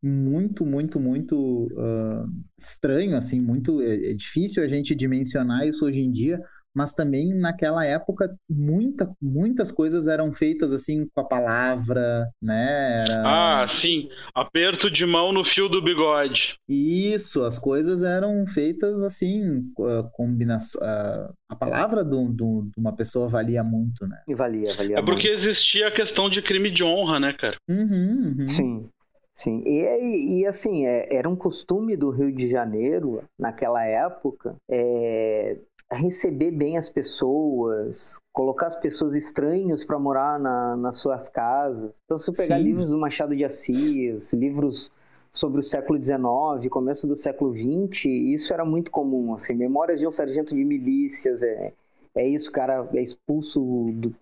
Muito, 0.02 0.66
muito, 0.66 0.98
muito 0.98 1.36
uh, 1.38 2.26
estranho, 2.58 3.18
assim, 3.18 3.42
muito. 3.42 3.82
É, 3.82 4.12
é 4.12 4.14
difícil 4.14 4.64
a 4.64 4.68
gente 4.68 4.96
dimensionar 4.96 5.68
isso 5.68 5.86
hoje 5.86 6.00
em 6.00 6.10
dia 6.10 6.42
mas 6.76 6.94
também 6.94 7.34
naquela 7.34 7.86
época 7.86 8.36
muita, 8.50 9.12
muitas 9.22 9.72
coisas 9.72 10.08
eram 10.08 10.32
feitas 10.32 10.72
assim 10.72 11.08
com 11.14 11.22
a 11.22 11.26
palavra, 11.26 12.30
né? 12.42 13.06
Era... 13.06 13.62
Ah, 13.62 13.68
sim, 13.68 14.10
aperto 14.34 14.90
de 14.90 15.06
mão 15.06 15.32
no 15.32 15.44
fio 15.44 15.68
do 15.68 15.82
bigode. 15.82 16.56
Isso, 16.68 17.44
as 17.44 17.58
coisas 17.58 18.04
eram 18.04 18.46
feitas 18.48 19.04
assim, 19.04 19.64
combinação. 20.14 20.82
A 21.50 21.56
palavra 21.56 22.04
de 22.06 22.16
uma 22.78 22.96
pessoa 22.96 23.28
valia 23.28 23.64
muito, 23.64 24.08
né? 24.08 24.22
E 24.28 24.36
valia, 24.36 24.76
valia. 24.76 25.00
É 25.00 25.02
porque 25.02 25.28
muito. 25.28 25.40
existia 25.40 25.88
a 25.88 25.92
questão 25.92 26.30
de 26.30 26.42
crime 26.42 26.70
de 26.70 26.84
honra, 26.84 27.20
né, 27.20 27.34
cara? 27.34 27.58
Uhum, 27.68 28.36
uhum. 28.40 28.48
Sim. 28.48 28.90
Sim, 29.34 29.64
e, 29.66 30.42
e 30.42 30.46
assim, 30.46 30.86
é, 30.86 31.08
era 31.16 31.30
um 31.30 31.36
costume 31.36 31.96
do 31.96 32.12
Rio 32.12 32.30
de 32.30 32.50
Janeiro, 32.50 33.24
naquela 33.40 33.86
época, 33.86 34.58
é, 34.70 35.58
receber 35.92 36.52
bem 36.52 36.78
as 36.78 36.88
pessoas, 36.88 38.20
colocar 38.32 38.68
as 38.68 38.76
pessoas 38.76 39.16
estranhas 39.16 39.84
para 39.84 39.98
morar 39.98 40.40
na, 40.40 40.78
nas 40.78 40.98
suas 40.98 41.30
casas. 41.30 42.00
Então, 42.06 42.18
se 42.18 42.32
pegar 42.32 42.58
Sim. 42.58 42.64
livros 42.64 42.90
do 42.90 42.98
Machado 42.98 43.36
de 43.36 43.44
Assis, 43.44 44.34
livros 44.34 44.92
sobre 45.32 45.60
o 45.60 45.64
século 45.64 46.04
XIX, 46.04 46.70
começo 46.70 47.08
do 47.08 47.16
século 47.16 47.54
XX, 47.54 48.06
isso 48.06 48.54
era 48.54 48.64
muito 48.64 48.92
comum. 48.92 49.34
Assim, 49.34 49.54
Memórias 49.54 50.00
de 50.00 50.08
um 50.08 50.12
Sargento 50.12 50.56
de 50.56 50.64
Milícias, 50.64 51.42
é, 51.42 51.74
é 52.16 52.28
isso, 52.28 52.50
o 52.50 52.54
cara 52.54 52.88
é 52.94 53.02
expulso 53.02 53.90
do, 53.94 54.14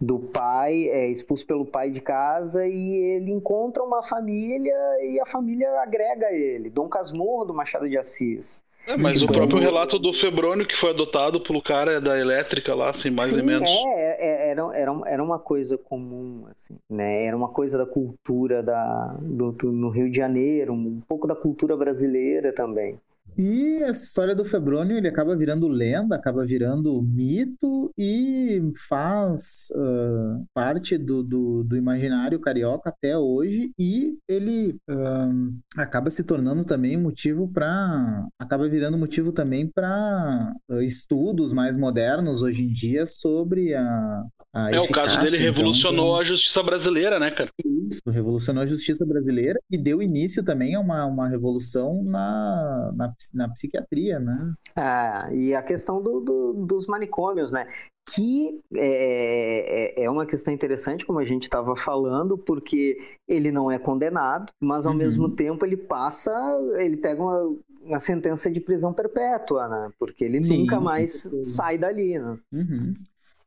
do 0.00 0.18
pai, 0.18 0.88
é 0.88 1.08
expulso 1.08 1.46
pelo 1.46 1.64
pai 1.64 1.90
de 1.90 2.00
casa 2.00 2.66
e 2.66 2.96
ele 2.96 3.30
encontra 3.30 3.82
uma 3.82 4.02
família 4.02 4.74
e 5.02 5.18
a 5.20 5.26
família 5.26 5.80
agrega 5.80 6.30
ele. 6.32 6.68
Dom 6.68 6.88
Casmurro 6.88 7.46
do 7.46 7.54
Machado 7.54 7.88
de 7.88 7.96
Assis. 7.96 8.64
É, 8.86 8.96
mas 8.96 9.20
o 9.20 9.26
próprio 9.26 9.58
relato 9.58 9.98
do 9.98 10.12
Febrônio, 10.12 10.66
que 10.66 10.76
foi 10.76 10.90
adotado 10.90 11.40
pelo 11.40 11.60
cara 11.60 12.00
da 12.00 12.18
elétrica 12.18 12.72
lá, 12.72 12.90
assim, 12.90 13.10
mais 13.10 13.30
Sim, 13.30 13.40
ou 13.40 13.44
menos. 13.44 13.68
É, 13.68 14.48
é, 14.48 14.50
era, 14.52 14.62
era, 14.74 15.00
era 15.06 15.22
uma 15.22 15.40
coisa 15.40 15.76
comum, 15.76 16.46
assim, 16.48 16.76
né? 16.88 17.24
Era 17.24 17.36
uma 17.36 17.48
coisa 17.48 17.76
da 17.76 17.86
cultura 17.86 18.62
da, 18.62 19.16
do, 19.20 19.50
do, 19.50 19.72
no 19.72 19.88
Rio 19.88 20.08
de 20.08 20.16
Janeiro, 20.16 20.72
um 20.72 21.00
pouco 21.06 21.26
da 21.26 21.34
cultura 21.34 21.76
brasileira 21.76 22.52
também. 22.52 22.96
E 23.38 23.82
essa 23.82 24.04
história 24.04 24.34
do 24.34 24.44
Febrônio, 24.44 24.96
ele 24.96 25.08
acaba 25.08 25.36
virando 25.36 25.68
lenda, 25.68 26.16
acaba 26.16 26.44
virando 26.44 27.02
mito 27.02 27.92
e 27.98 28.62
faz 28.88 29.68
uh, 29.74 30.46
parte 30.54 30.96
do, 30.96 31.22
do, 31.22 31.64
do, 31.64 31.76
imaginário 31.76 32.40
carioca 32.40 32.88
até 32.88 33.16
hoje 33.16 33.72
e 33.78 34.16
ele 34.28 34.76
uh, 34.90 35.54
acaba 35.76 36.08
se 36.08 36.24
tornando 36.24 36.64
também 36.64 36.96
motivo 36.96 37.48
para 37.52 38.26
acaba 38.38 38.68
virando 38.68 38.96
motivo 38.98 39.32
também 39.32 39.66
para 39.66 40.54
uh, 40.70 40.80
estudos 40.80 41.52
mais 41.52 41.76
modernos 41.76 42.42
hoje 42.42 42.62
em 42.62 42.72
dia 42.72 43.06
sobre 43.06 43.74
a, 43.74 44.24
é, 44.70 44.80
o 44.80 44.88
caso 44.88 45.18
dele 45.18 45.36
então, 45.36 45.52
revolucionou 45.52 46.06
então, 46.06 46.20
a 46.20 46.24
justiça 46.24 46.62
brasileira, 46.62 47.20
né, 47.20 47.30
cara? 47.30 47.50
Isso, 47.62 48.00
revolucionou 48.06 48.62
a 48.62 48.66
justiça 48.66 49.04
brasileira 49.04 49.60
e 49.70 49.76
deu 49.76 50.00
início 50.00 50.42
também 50.42 50.74
a 50.74 50.80
uma, 50.80 51.04
uma 51.04 51.28
revolução 51.28 52.02
na, 52.02 52.92
na, 52.96 53.14
na 53.32 53.48
psiquiatria, 53.48 54.18
né? 54.18 54.54
Ah, 54.74 55.28
e 55.32 55.54
a 55.54 55.62
questão 55.62 56.02
do, 56.02 56.20
do, 56.20 56.52
dos 56.66 56.86
manicômios, 56.86 57.52
né? 57.52 57.66
Que 58.08 58.60
é, 58.74 60.00
é, 60.00 60.04
é 60.04 60.10
uma 60.10 60.26
questão 60.26 60.52
interessante, 60.52 61.04
como 61.04 61.18
a 61.18 61.24
gente 61.24 61.44
estava 61.44 61.74
falando, 61.76 62.38
porque 62.38 62.98
ele 63.26 63.50
não 63.50 63.70
é 63.70 63.78
condenado, 63.78 64.52
mas 64.60 64.86
ao 64.86 64.92
uhum. 64.92 64.98
mesmo 64.98 65.28
tempo 65.28 65.64
ele 65.64 65.76
passa, 65.76 66.32
ele 66.78 66.96
pega 66.96 67.22
uma, 67.22 67.56
uma 67.82 68.00
sentença 68.00 68.50
de 68.50 68.60
prisão 68.60 68.92
perpétua, 68.92 69.68
né? 69.68 69.90
Porque 69.98 70.24
ele 70.24 70.38
Sim, 70.38 70.60
nunca 70.60 70.80
mais 70.80 71.28
sai 71.42 71.78
dali, 71.78 72.18
né? 72.18 72.38
Uhum. 72.52 72.94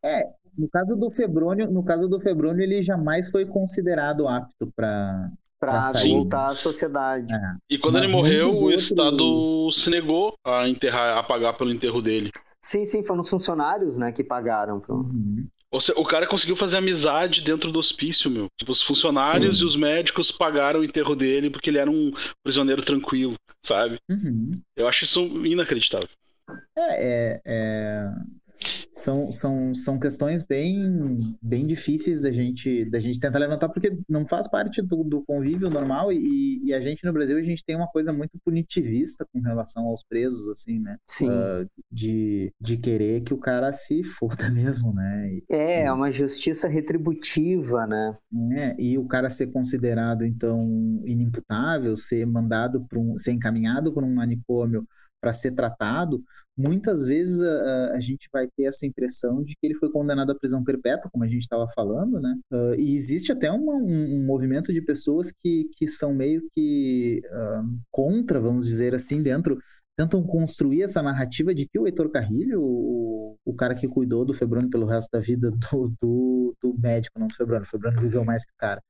É, 0.03 0.33
no 0.57 0.69
caso 0.69 0.95
do 0.95 1.09
Febrônio, 1.09 1.71
no 1.71 1.83
caso 1.83 2.07
do 2.07 2.19
Febrônio, 2.19 2.61
ele 2.61 2.83
jamais 2.83 3.31
foi 3.31 3.45
considerado 3.45 4.27
apto 4.27 4.71
para 4.75 5.31
para 5.59 5.91
voltar 6.07 6.51
à 6.51 6.55
sociedade. 6.55 7.33
É. 7.33 7.55
E 7.69 7.77
quando 7.77 7.95
Mas 7.95 8.05
ele 8.05 8.13
morreu, 8.13 8.49
o 8.49 8.63
outros... 8.63 8.83
Estado 8.83 9.69
se 9.73 9.89
negou 9.89 10.33
a 10.45 10.67
enterrar, 10.67 11.17
a 11.17 11.23
pagar 11.23 11.53
pelo 11.53 11.71
enterro 11.71 12.01
dele. 12.01 12.29
Sim, 12.61 12.85
sim, 12.85 13.03
foram 13.03 13.21
os 13.21 13.29
funcionários, 13.29 13.97
né, 13.97 14.11
que 14.11 14.23
pagaram. 14.23 14.79
Pro... 14.79 14.95
Uhum. 14.95 15.47
Ou 15.71 15.79
seja, 15.79 15.99
o 15.99 16.05
cara 16.05 16.25
conseguiu 16.25 16.55
fazer 16.55 16.77
amizade 16.77 17.41
dentro 17.41 17.71
do 17.71 17.77
hospício, 17.77 18.29
meu. 18.29 18.47
Tipo, 18.57 18.71
os 18.71 18.81
funcionários 18.81 19.57
sim. 19.57 19.63
e 19.63 19.67
os 19.67 19.75
médicos 19.75 20.31
pagaram 20.31 20.79
o 20.79 20.83
enterro 20.83 21.15
dele 21.15 21.49
porque 21.49 21.69
ele 21.69 21.77
era 21.77 21.89
um 21.89 22.11
prisioneiro 22.43 22.81
tranquilo, 22.81 23.35
sabe? 23.63 23.99
Uhum. 24.09 24.59
Eu 24.75 24.87
acho 24.87 25.03
isso 25.03 25.21
inacreditável. 25.45 26.09
É, 26.75 27.35
é, 27.35 27.41
é, 27.45 28.11
são, 28.93 29.31
são, 29.31 29.73
são 29.73 29.99
questões 29.99 30.43
bem, 30.43 31.37
bem 31.41 31.65
difíceis 31.65 32.21
da 32.21 32.31
gente, 32.31 32.85
da 32.85 32.99
gente 32.99 33.19
tentar 33.19 33.39
levantar, 33.39 33.69
porque 33.69 33.97
não 34.07 34.27
faz 34.27 34.47
parte 34.47 34.81
do, 34.81 35.03
do 35.03 35.23
convívio 35.23 35.69
normal 35.69 36.11
e, 36.11 36.61
e 36.63 36.73
a 36.73 36.81
gente 36.81 37.05
no 37.05 37.13
Brasil, 37.13 37.37
a 37.37 37.41
gente 37.41 37.63
tem 37.63 37.75
uma 37.75 37.87
coisa 37.87 38.11
muito 38.11 38.37
punitivista 38.43 39.25
com 39.31 39.39
relação 39.39 39.85
aos 39.85 40.03
presos, 40.03 40.47
assim, 40.49 40.79
né? 40.79 40.97
Sim. 41.07 41.29
Uh, 41.29 41.69
de, 41.91 42.53
de 42.59 42.77
querer 42.77 43.21
que 43.21 43.33
o 43.33 43.37
cara 43.37 43.71
se 43.71 44.03
foda 44.03 44.49
mesmo, 44.51 44.93
né? 44.93 45.29
E, 45.31 45.43
é, 45.49 45.83
é 45.83 45.91
uma 45.91 46.11
justiça 46.11 46.67
retributiva, 46.67 47.87
né? 47.87 48.17
É, 48.53 48.75
e 48.77 48.97
o 48.97 49.05
cara 49.05 49.29
ser 49.29 49.47
considerado, 49.47 50.25
então, 50.25 51.01
inimputável, 51.05 51.95
ser 51.95 52.25
mandado 52.25 52.85
para 52.87 52.99
um, 52.99 53.17
ser 53.17 53.31
encaminhado 53.31 53.93
por 53.93 54.03
um 54.03 54.13
manicômio 54.13 54.85
para 55.21 55.33
ser 55.33 55.51
tratado, 55.51 56.23
muitas 56.59 57.03
vezes 57.05 57.41
a, 57.41 57.93
a, 57.93 57.99
gente 58.01 58.27
vai 58.33 58.47
ter 58.47 58.63
essa 58.65 58.85
impressão 58.85 59.41
de 59.41 59.55
que 59.55 59.65
ele 59.65 59.75
foi 59.75 59.89
condenado 59.89 60.31
à 60.31 60.35
prisão 60.35 60.61
perpétua, 60.61 61.09
como 61.09 61.23
a 61.23 61.27
gente 61.27 61.43
estava 61.43 61.67
falando, 61.73 62.19
né? 62.19 62.37
Uh, 62.51 62.75
e 62.75 62.95
existe 62.95 63.31
até 63.31 63.49
uma, 63.49 63.73
um, 63.73 64.17
um, 64.17 64.25
movimento 64.25 64.73
de 64.73 64.81
pessoas 64.81 65.31
que, 65.31 65.69
que 65.77 65.87
são 65.87 66.13
meio 66.13 66.43
que 66.53 67.21
uh, 67.27 67.79
contra, 67.89 68.41
vamos 68.41 68.65
dizer 68.65 68.93
assim, 68.93 69.23
dentro 69.23 69.57
tentam 69.95 70.23
construir 70.23 70.83
essa 70.83 71.01
narrativa 71.01 71.53
de 71.53 71.67
que 71.67 71.77
o 71.77 71.85
Heitor 71.85 72.09
Carrilho, 72.09 72.61
o, 72.61 73.37
o 73.45 73.53
cara 73.53 73.75
que 73.75 73.87
cuidou 73.87 74.23
do 74.23 74.33
Febrônio 74.33 74.69
pelo 74.69 74.85
resto 74.85 75.09
da 75.11 75.19
vida 75.19 75.51
do, 75.51 75.93
do, 76.01 76.55
do 76.61 76.77
médico, 76.77 77.19
não 77.19 77.27
do 77.27 77.35
Febrônio, 77.35 77.63
o 77.63 77.69
Febrônio 77.69 78.01
viveu 78.01 78.23
mais 78.23 78.45
que 78.45 78.51
o 78.51 78.57
cara, 78.57 78.81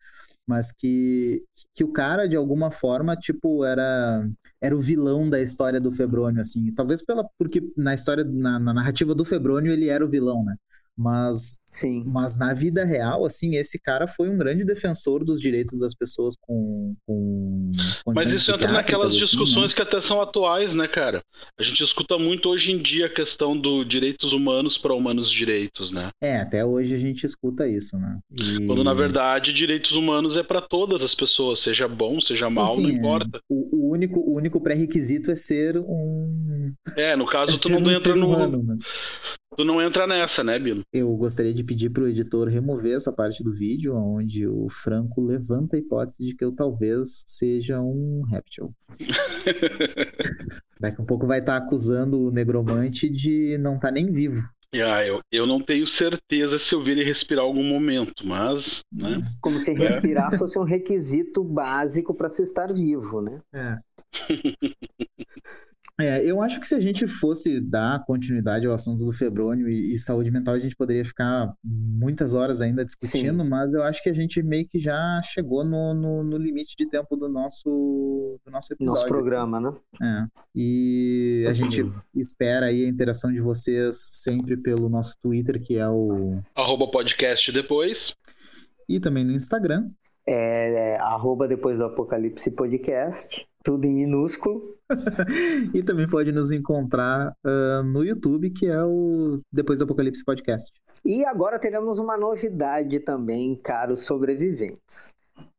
mas 0.46 0.72
que, 0.72 1.44
que 1.76 1.84
o 1.84 1.92
cara, 1.92 2.28
de 2.28 2.36
alguma 2.36 2.72
forma, 2.72 3.16
tipo, 3.16 3.64
era 3.64 4.28
era 4.62 4.76
o 4.76 4.80
vilão 4.80 5.30
da 5.30 5.42
história 5.42 5.80
do 5.80 5.92
Febrônio, 5.92 6.42
assim. 6.42 6.72
Talvez 6.74 7.04
pela, 7.04 7.24
porque 7.38 7.72
na 7.78 7.94
história, 7.94 8.24
na, 8.24 8.60
na 8.60 8.74
narrativa 8.74 9.16
do 9.16 9.24
Febrônio, 9.24 9.72
ele 9.72 9.88
era 9.88 10.04
o 10.04 10.10
vilão, 10.10 10.44
né? 10.44 10.56
Mas, 11.00 11.58
Sim. 11.66 12.04
mas 12.06 12.36
na 12.36 12.54
vida 12.54 12.84
real, 12.84 13.26
assim, 13.26 13.56
esse 13.56 13.80
cara 13.80 14.06
foi 14.06 14.28
um 14.28 14.38
grande 14.38 14.66
defensor 14.66 15.24
dos 15.24 15.40
direitos 15.40 15.80
das 15.80 15.96
pessoas 15.96 16.36
com. 16.42 16.94
com 17.08 17.72
mas 18.06 18.26
isso 18.26 18.54
entra 18.54 18.70
naquelas 18.70 19.14
assim, 19.14 19.22
discussões 19.22 19.72
né? 19.72 19.76
que 19.78 19.82
até 19.82 20.02
são 20.02 20.22
atuais, 20.22 20.76
né, 20.76 20.90
cara? 20.90 21.22
A 21.58 21.64
gente 21.64 21.82
escuta 21.82 22.18
muito 22.18 22.50
hoje 22.50 22.74
em 22.74 22.78
dia 22.78 23.06
a 23.06 23.10
questão 23.10 23.56
do 23.56 23.86
direitos 23.86 24.34
humanos 24.34 24.78
para 24.78 24.94
humanos 24.94 25.32
direitos, 25.32 25.94
né? 25.94 26.10
É, 26.22 26.42
até 26.42 26.66
hoje 26.66 26.94
a 26.94 26.98
gente 26.98 27.26
escuta 27.26 27.66
isso, 27.66 27.98
né? 27.98 28.20
E... 28.36 28.68
Quando 28.68 28.84
na 28.84 28.94
verdade 28.94 29.54
direitos 29.54 29.94
humanos 29.94 30.36
é 30.36 30.44
para 30.44 30.60
todas 30.60 31.02
as 31.02 31.16
pessoas, 31.16 31.60
seja 31.60 31.88
bom, 31.88 32.20
seja 32.20 32.50
mal, 32.50 32.76
sim, 32.76 32.82
não 32.82 32.90
é. 32.90 32.94
importa. 32.94 33.40
O, 33.48 33.88
o, 33.88 33.90
único, 33.90 34.20
o 34.20 34.36
único 34.36 34.60
pré-requisito 34.60 35.32
é 35.32 35.36
ser 35.38 35.78
um. 35.78 36.74
É, 36.98 37.16
no 37.16 37.26
caso, 37.26 37.56
é 37.56 37.58
tu 37.58 37.70
não 37.70 37.80
um 37.80 37.90
entra 37.90 38.14
no. 38.18 38.28
Humano, 38.28 38.64
né? 38.64 38.78
Tu 39.60 39.66
não 39.66 39.82
entra 39.82 40.08
nessa, 40.08 40.42
né, 40.42 40.58
Bilo? 40.58 40.84
Eu 40.94 41.14
gostaria 41.18 41.54
de 41.54 41.66
pedir 41.66 41.90
pro 41.90 42.08
editor 42.08 42.48
remover 42.48 42.96
essa 42.96 43.12
parte 43.12 43.44
do 43.44 43.52
vídeo 43.52 43.94
onde 43.94 44.48
o 44.48 44.70
Franco 44.70 45.20
levanta 45.20 45.76
a 45.76 45.80
hipótese 45.80 46.24
de 46.24 46.34
que 46.34 46.46
eu 46.46 46.54
talvez 46.54 47.26
seja 47.28 47.82
um 47.82 48.22
réptil. 48.22 48.74
Daqui 50.80 51.02
a 51.02 51.04
um 51.04 51.06
pouco 51.06 51.28
vai 51.28 51.40
estar 51.40 51.60
tá 51.60 51.66
acusando 51.66 52.18
o 52.22 52.32
negromante 52.32 53.10
de 53.10 53.58
não 53.58 53.76
estar 53.76 53.90
tá 53.90 53.94
nem 53.94 54.10
vivo. 54.10 54.42
Ah, 54.74 55.06
eu, 55.06 55.20
eu 55.30 55.46
não 55.46 55.60
tenho 55.60 55.86
certeza 55.86 56.58
se 56.58 56.74
eu 56.74 56.82
vi 56.82 56.92
ele 56.92 57.04
respirar 57.04 57.44
algum 57.44 57.66
momento, 57.66 58.26
mas. 58.26 58.80
Né? 58.90 59.22
Como 59.42 59.60
se 59.60 59.74
respirar 59.74 60.34
é. 60.34 60.38
fosse 60.38 60.58
um 60.58 60.64
requisito 60.64 61.44
básico 61.44 62.14
para 62.14 62.30
se 62.30 62.44
estar 62.44 62.72
vivo, 62.72 63.22
né? 63.22 63.42
É. 63.52 63.78
É, 66.00 66.24
eu 66.24 66.42
acho 66.42 66.62
que 66.62 66.68
se 66.68 66.74
a 66.74 66.80
gente 66.80 67.08
fosse 67.08 67.60
dar 67.60 68.06
continuidade 68.06 68.66
ao 68.66 68.74
assunto 68.74 69.04
do 69.04 69.12
febrônio 69.12 69.68
e, 69.68 69.94
e 69.94 70.00
saúde 70.00 70.32
mental, 70.32 70.54
a 70.54 70.60
gente 70.60 70.76
poderia 70.76 71.04
ficar 71.04 71.54
muitas 71.64 72.34
horas 72.34 72.62
ainda 72.62 72.86
discutindo, 72.86 73.44
Sim. 73.44 73.50
mas 73.50 73.74
eu 73.74 73.84
acho 73.84 74.02
que 74.02 74.10
a 74.10 74.14
gente 74.14 74.42
meio 74.42 74.66
que 74.66 74.80
já 74.80 75.22
chegou 75.26 75.66
no, 75.66 75.94
no, 75.94 76.24
no, 76.24 76.38
limite 76.38 76.76
de 76.78 76.90
tempo 76.90 77.18
do 77.18 77.28
nosso, 77.28 78.40
do 78.46 78.52
nosso 78.52 78.74
episódio. 78.74 79.02
Nosso 79.02 79.08
programa, 79.08 79.60
né? 79.60 79.74
É. 80.02 80.28
E 80.56 81.46
a 81.50 81.54
gente 81.54 81.86
espera 82.16 82.68
aí 82.68 82.86
a 82.86 82.88
interação 82.88 83.32
de 83.32 83.42
vocês 83.42 84.10
sempre 84.12 84.56
pelo 84.56 84.88
nosso 84.88 85.16
Twitter, 85.22 85.62
que 85.62 85.78
é 85.78 85.88
o... 85.90 86.40
Arroba 86.56 86.90
podcast 86.90 87.52
depois. 87.52 88.16
E 88.88 89.02
também 89.02 89.26
no 89.26 89.34
Instagram. 89.34 89.92
É, 90.30 90.94
é 90.94 91.00
arroba 91.00 91.48
depois 91.48 91.80
do 91.80 91.86
Apocalipse 91.86 92.52
Podcast 92.52 93.50
tudo 93.64 93.86
em 93.86 93.94
minúsculo. 93.94 94.76
e 95.74 95.84
também 95.84 96.10
pode 96.10 96.32
nos 96.32 96.52
encontrar 96.52 97.34
uh, 97.46 97.84
no 97.84 98.04
YouTube, 98.04 98.50
que 98.50 98.66
é 98.66 98.84
o 98.84 99.40
Depois 99.52 99.80
do 99.80 99.86
Apocalipse 99.86 100.24
Podcast. 100.24 100.72
E 101.06 101.24
agora 101.26 101.60
teremos 101.60 102.00
uma 102.00 102.18
novidade 102.18 103.00
também, 103.00 103.56
caros 103.56 104.06
sobreviventes. 104.06 105.14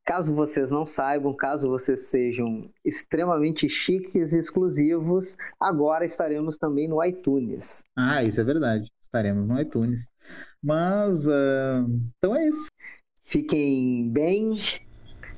Caso 0.04 0.34
vocês 0.34 0.70
não 0.70 0.84
saibam, 0.84 1.32
caso 1.34 1.68
vocês 1.68 2.08
sejam 2.08 2.68
extremamente 2.84 3.68
chiques 3.68 4.32
e 4.32 4.38
exclusivos, 4.38 5.36
agora 5.60 6.04
estaremos 6.04 6.56
também 6.56 6.88
no 6.88 7.04
iTunes. 7.04 7.84
Ah, 7.96 8.24
isso 8.24 8.40
é 8.40 8.44
verdade. 8.44 8.90
Estaremos 9.00 9.46
no 9.46 9.60
iTunes. 9.60 10.10
Mas, 10.62 11.26
uh, 11.26 11.86
então 12.18 12.34
é 12.34 12.48
isso. 12.48 12.66
Fiquem 13.30 14.08
bem, 14.08 14.60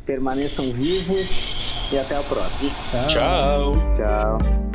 permaneçam 0.07 0.73
vivos 0.73 1.55
e 1.93 1.99
até 1.99 2.17
a 2.17 2.23
próxima. 2.23 2.71
Tchau. 3.07 3.75
Tchau. 3.95 4.72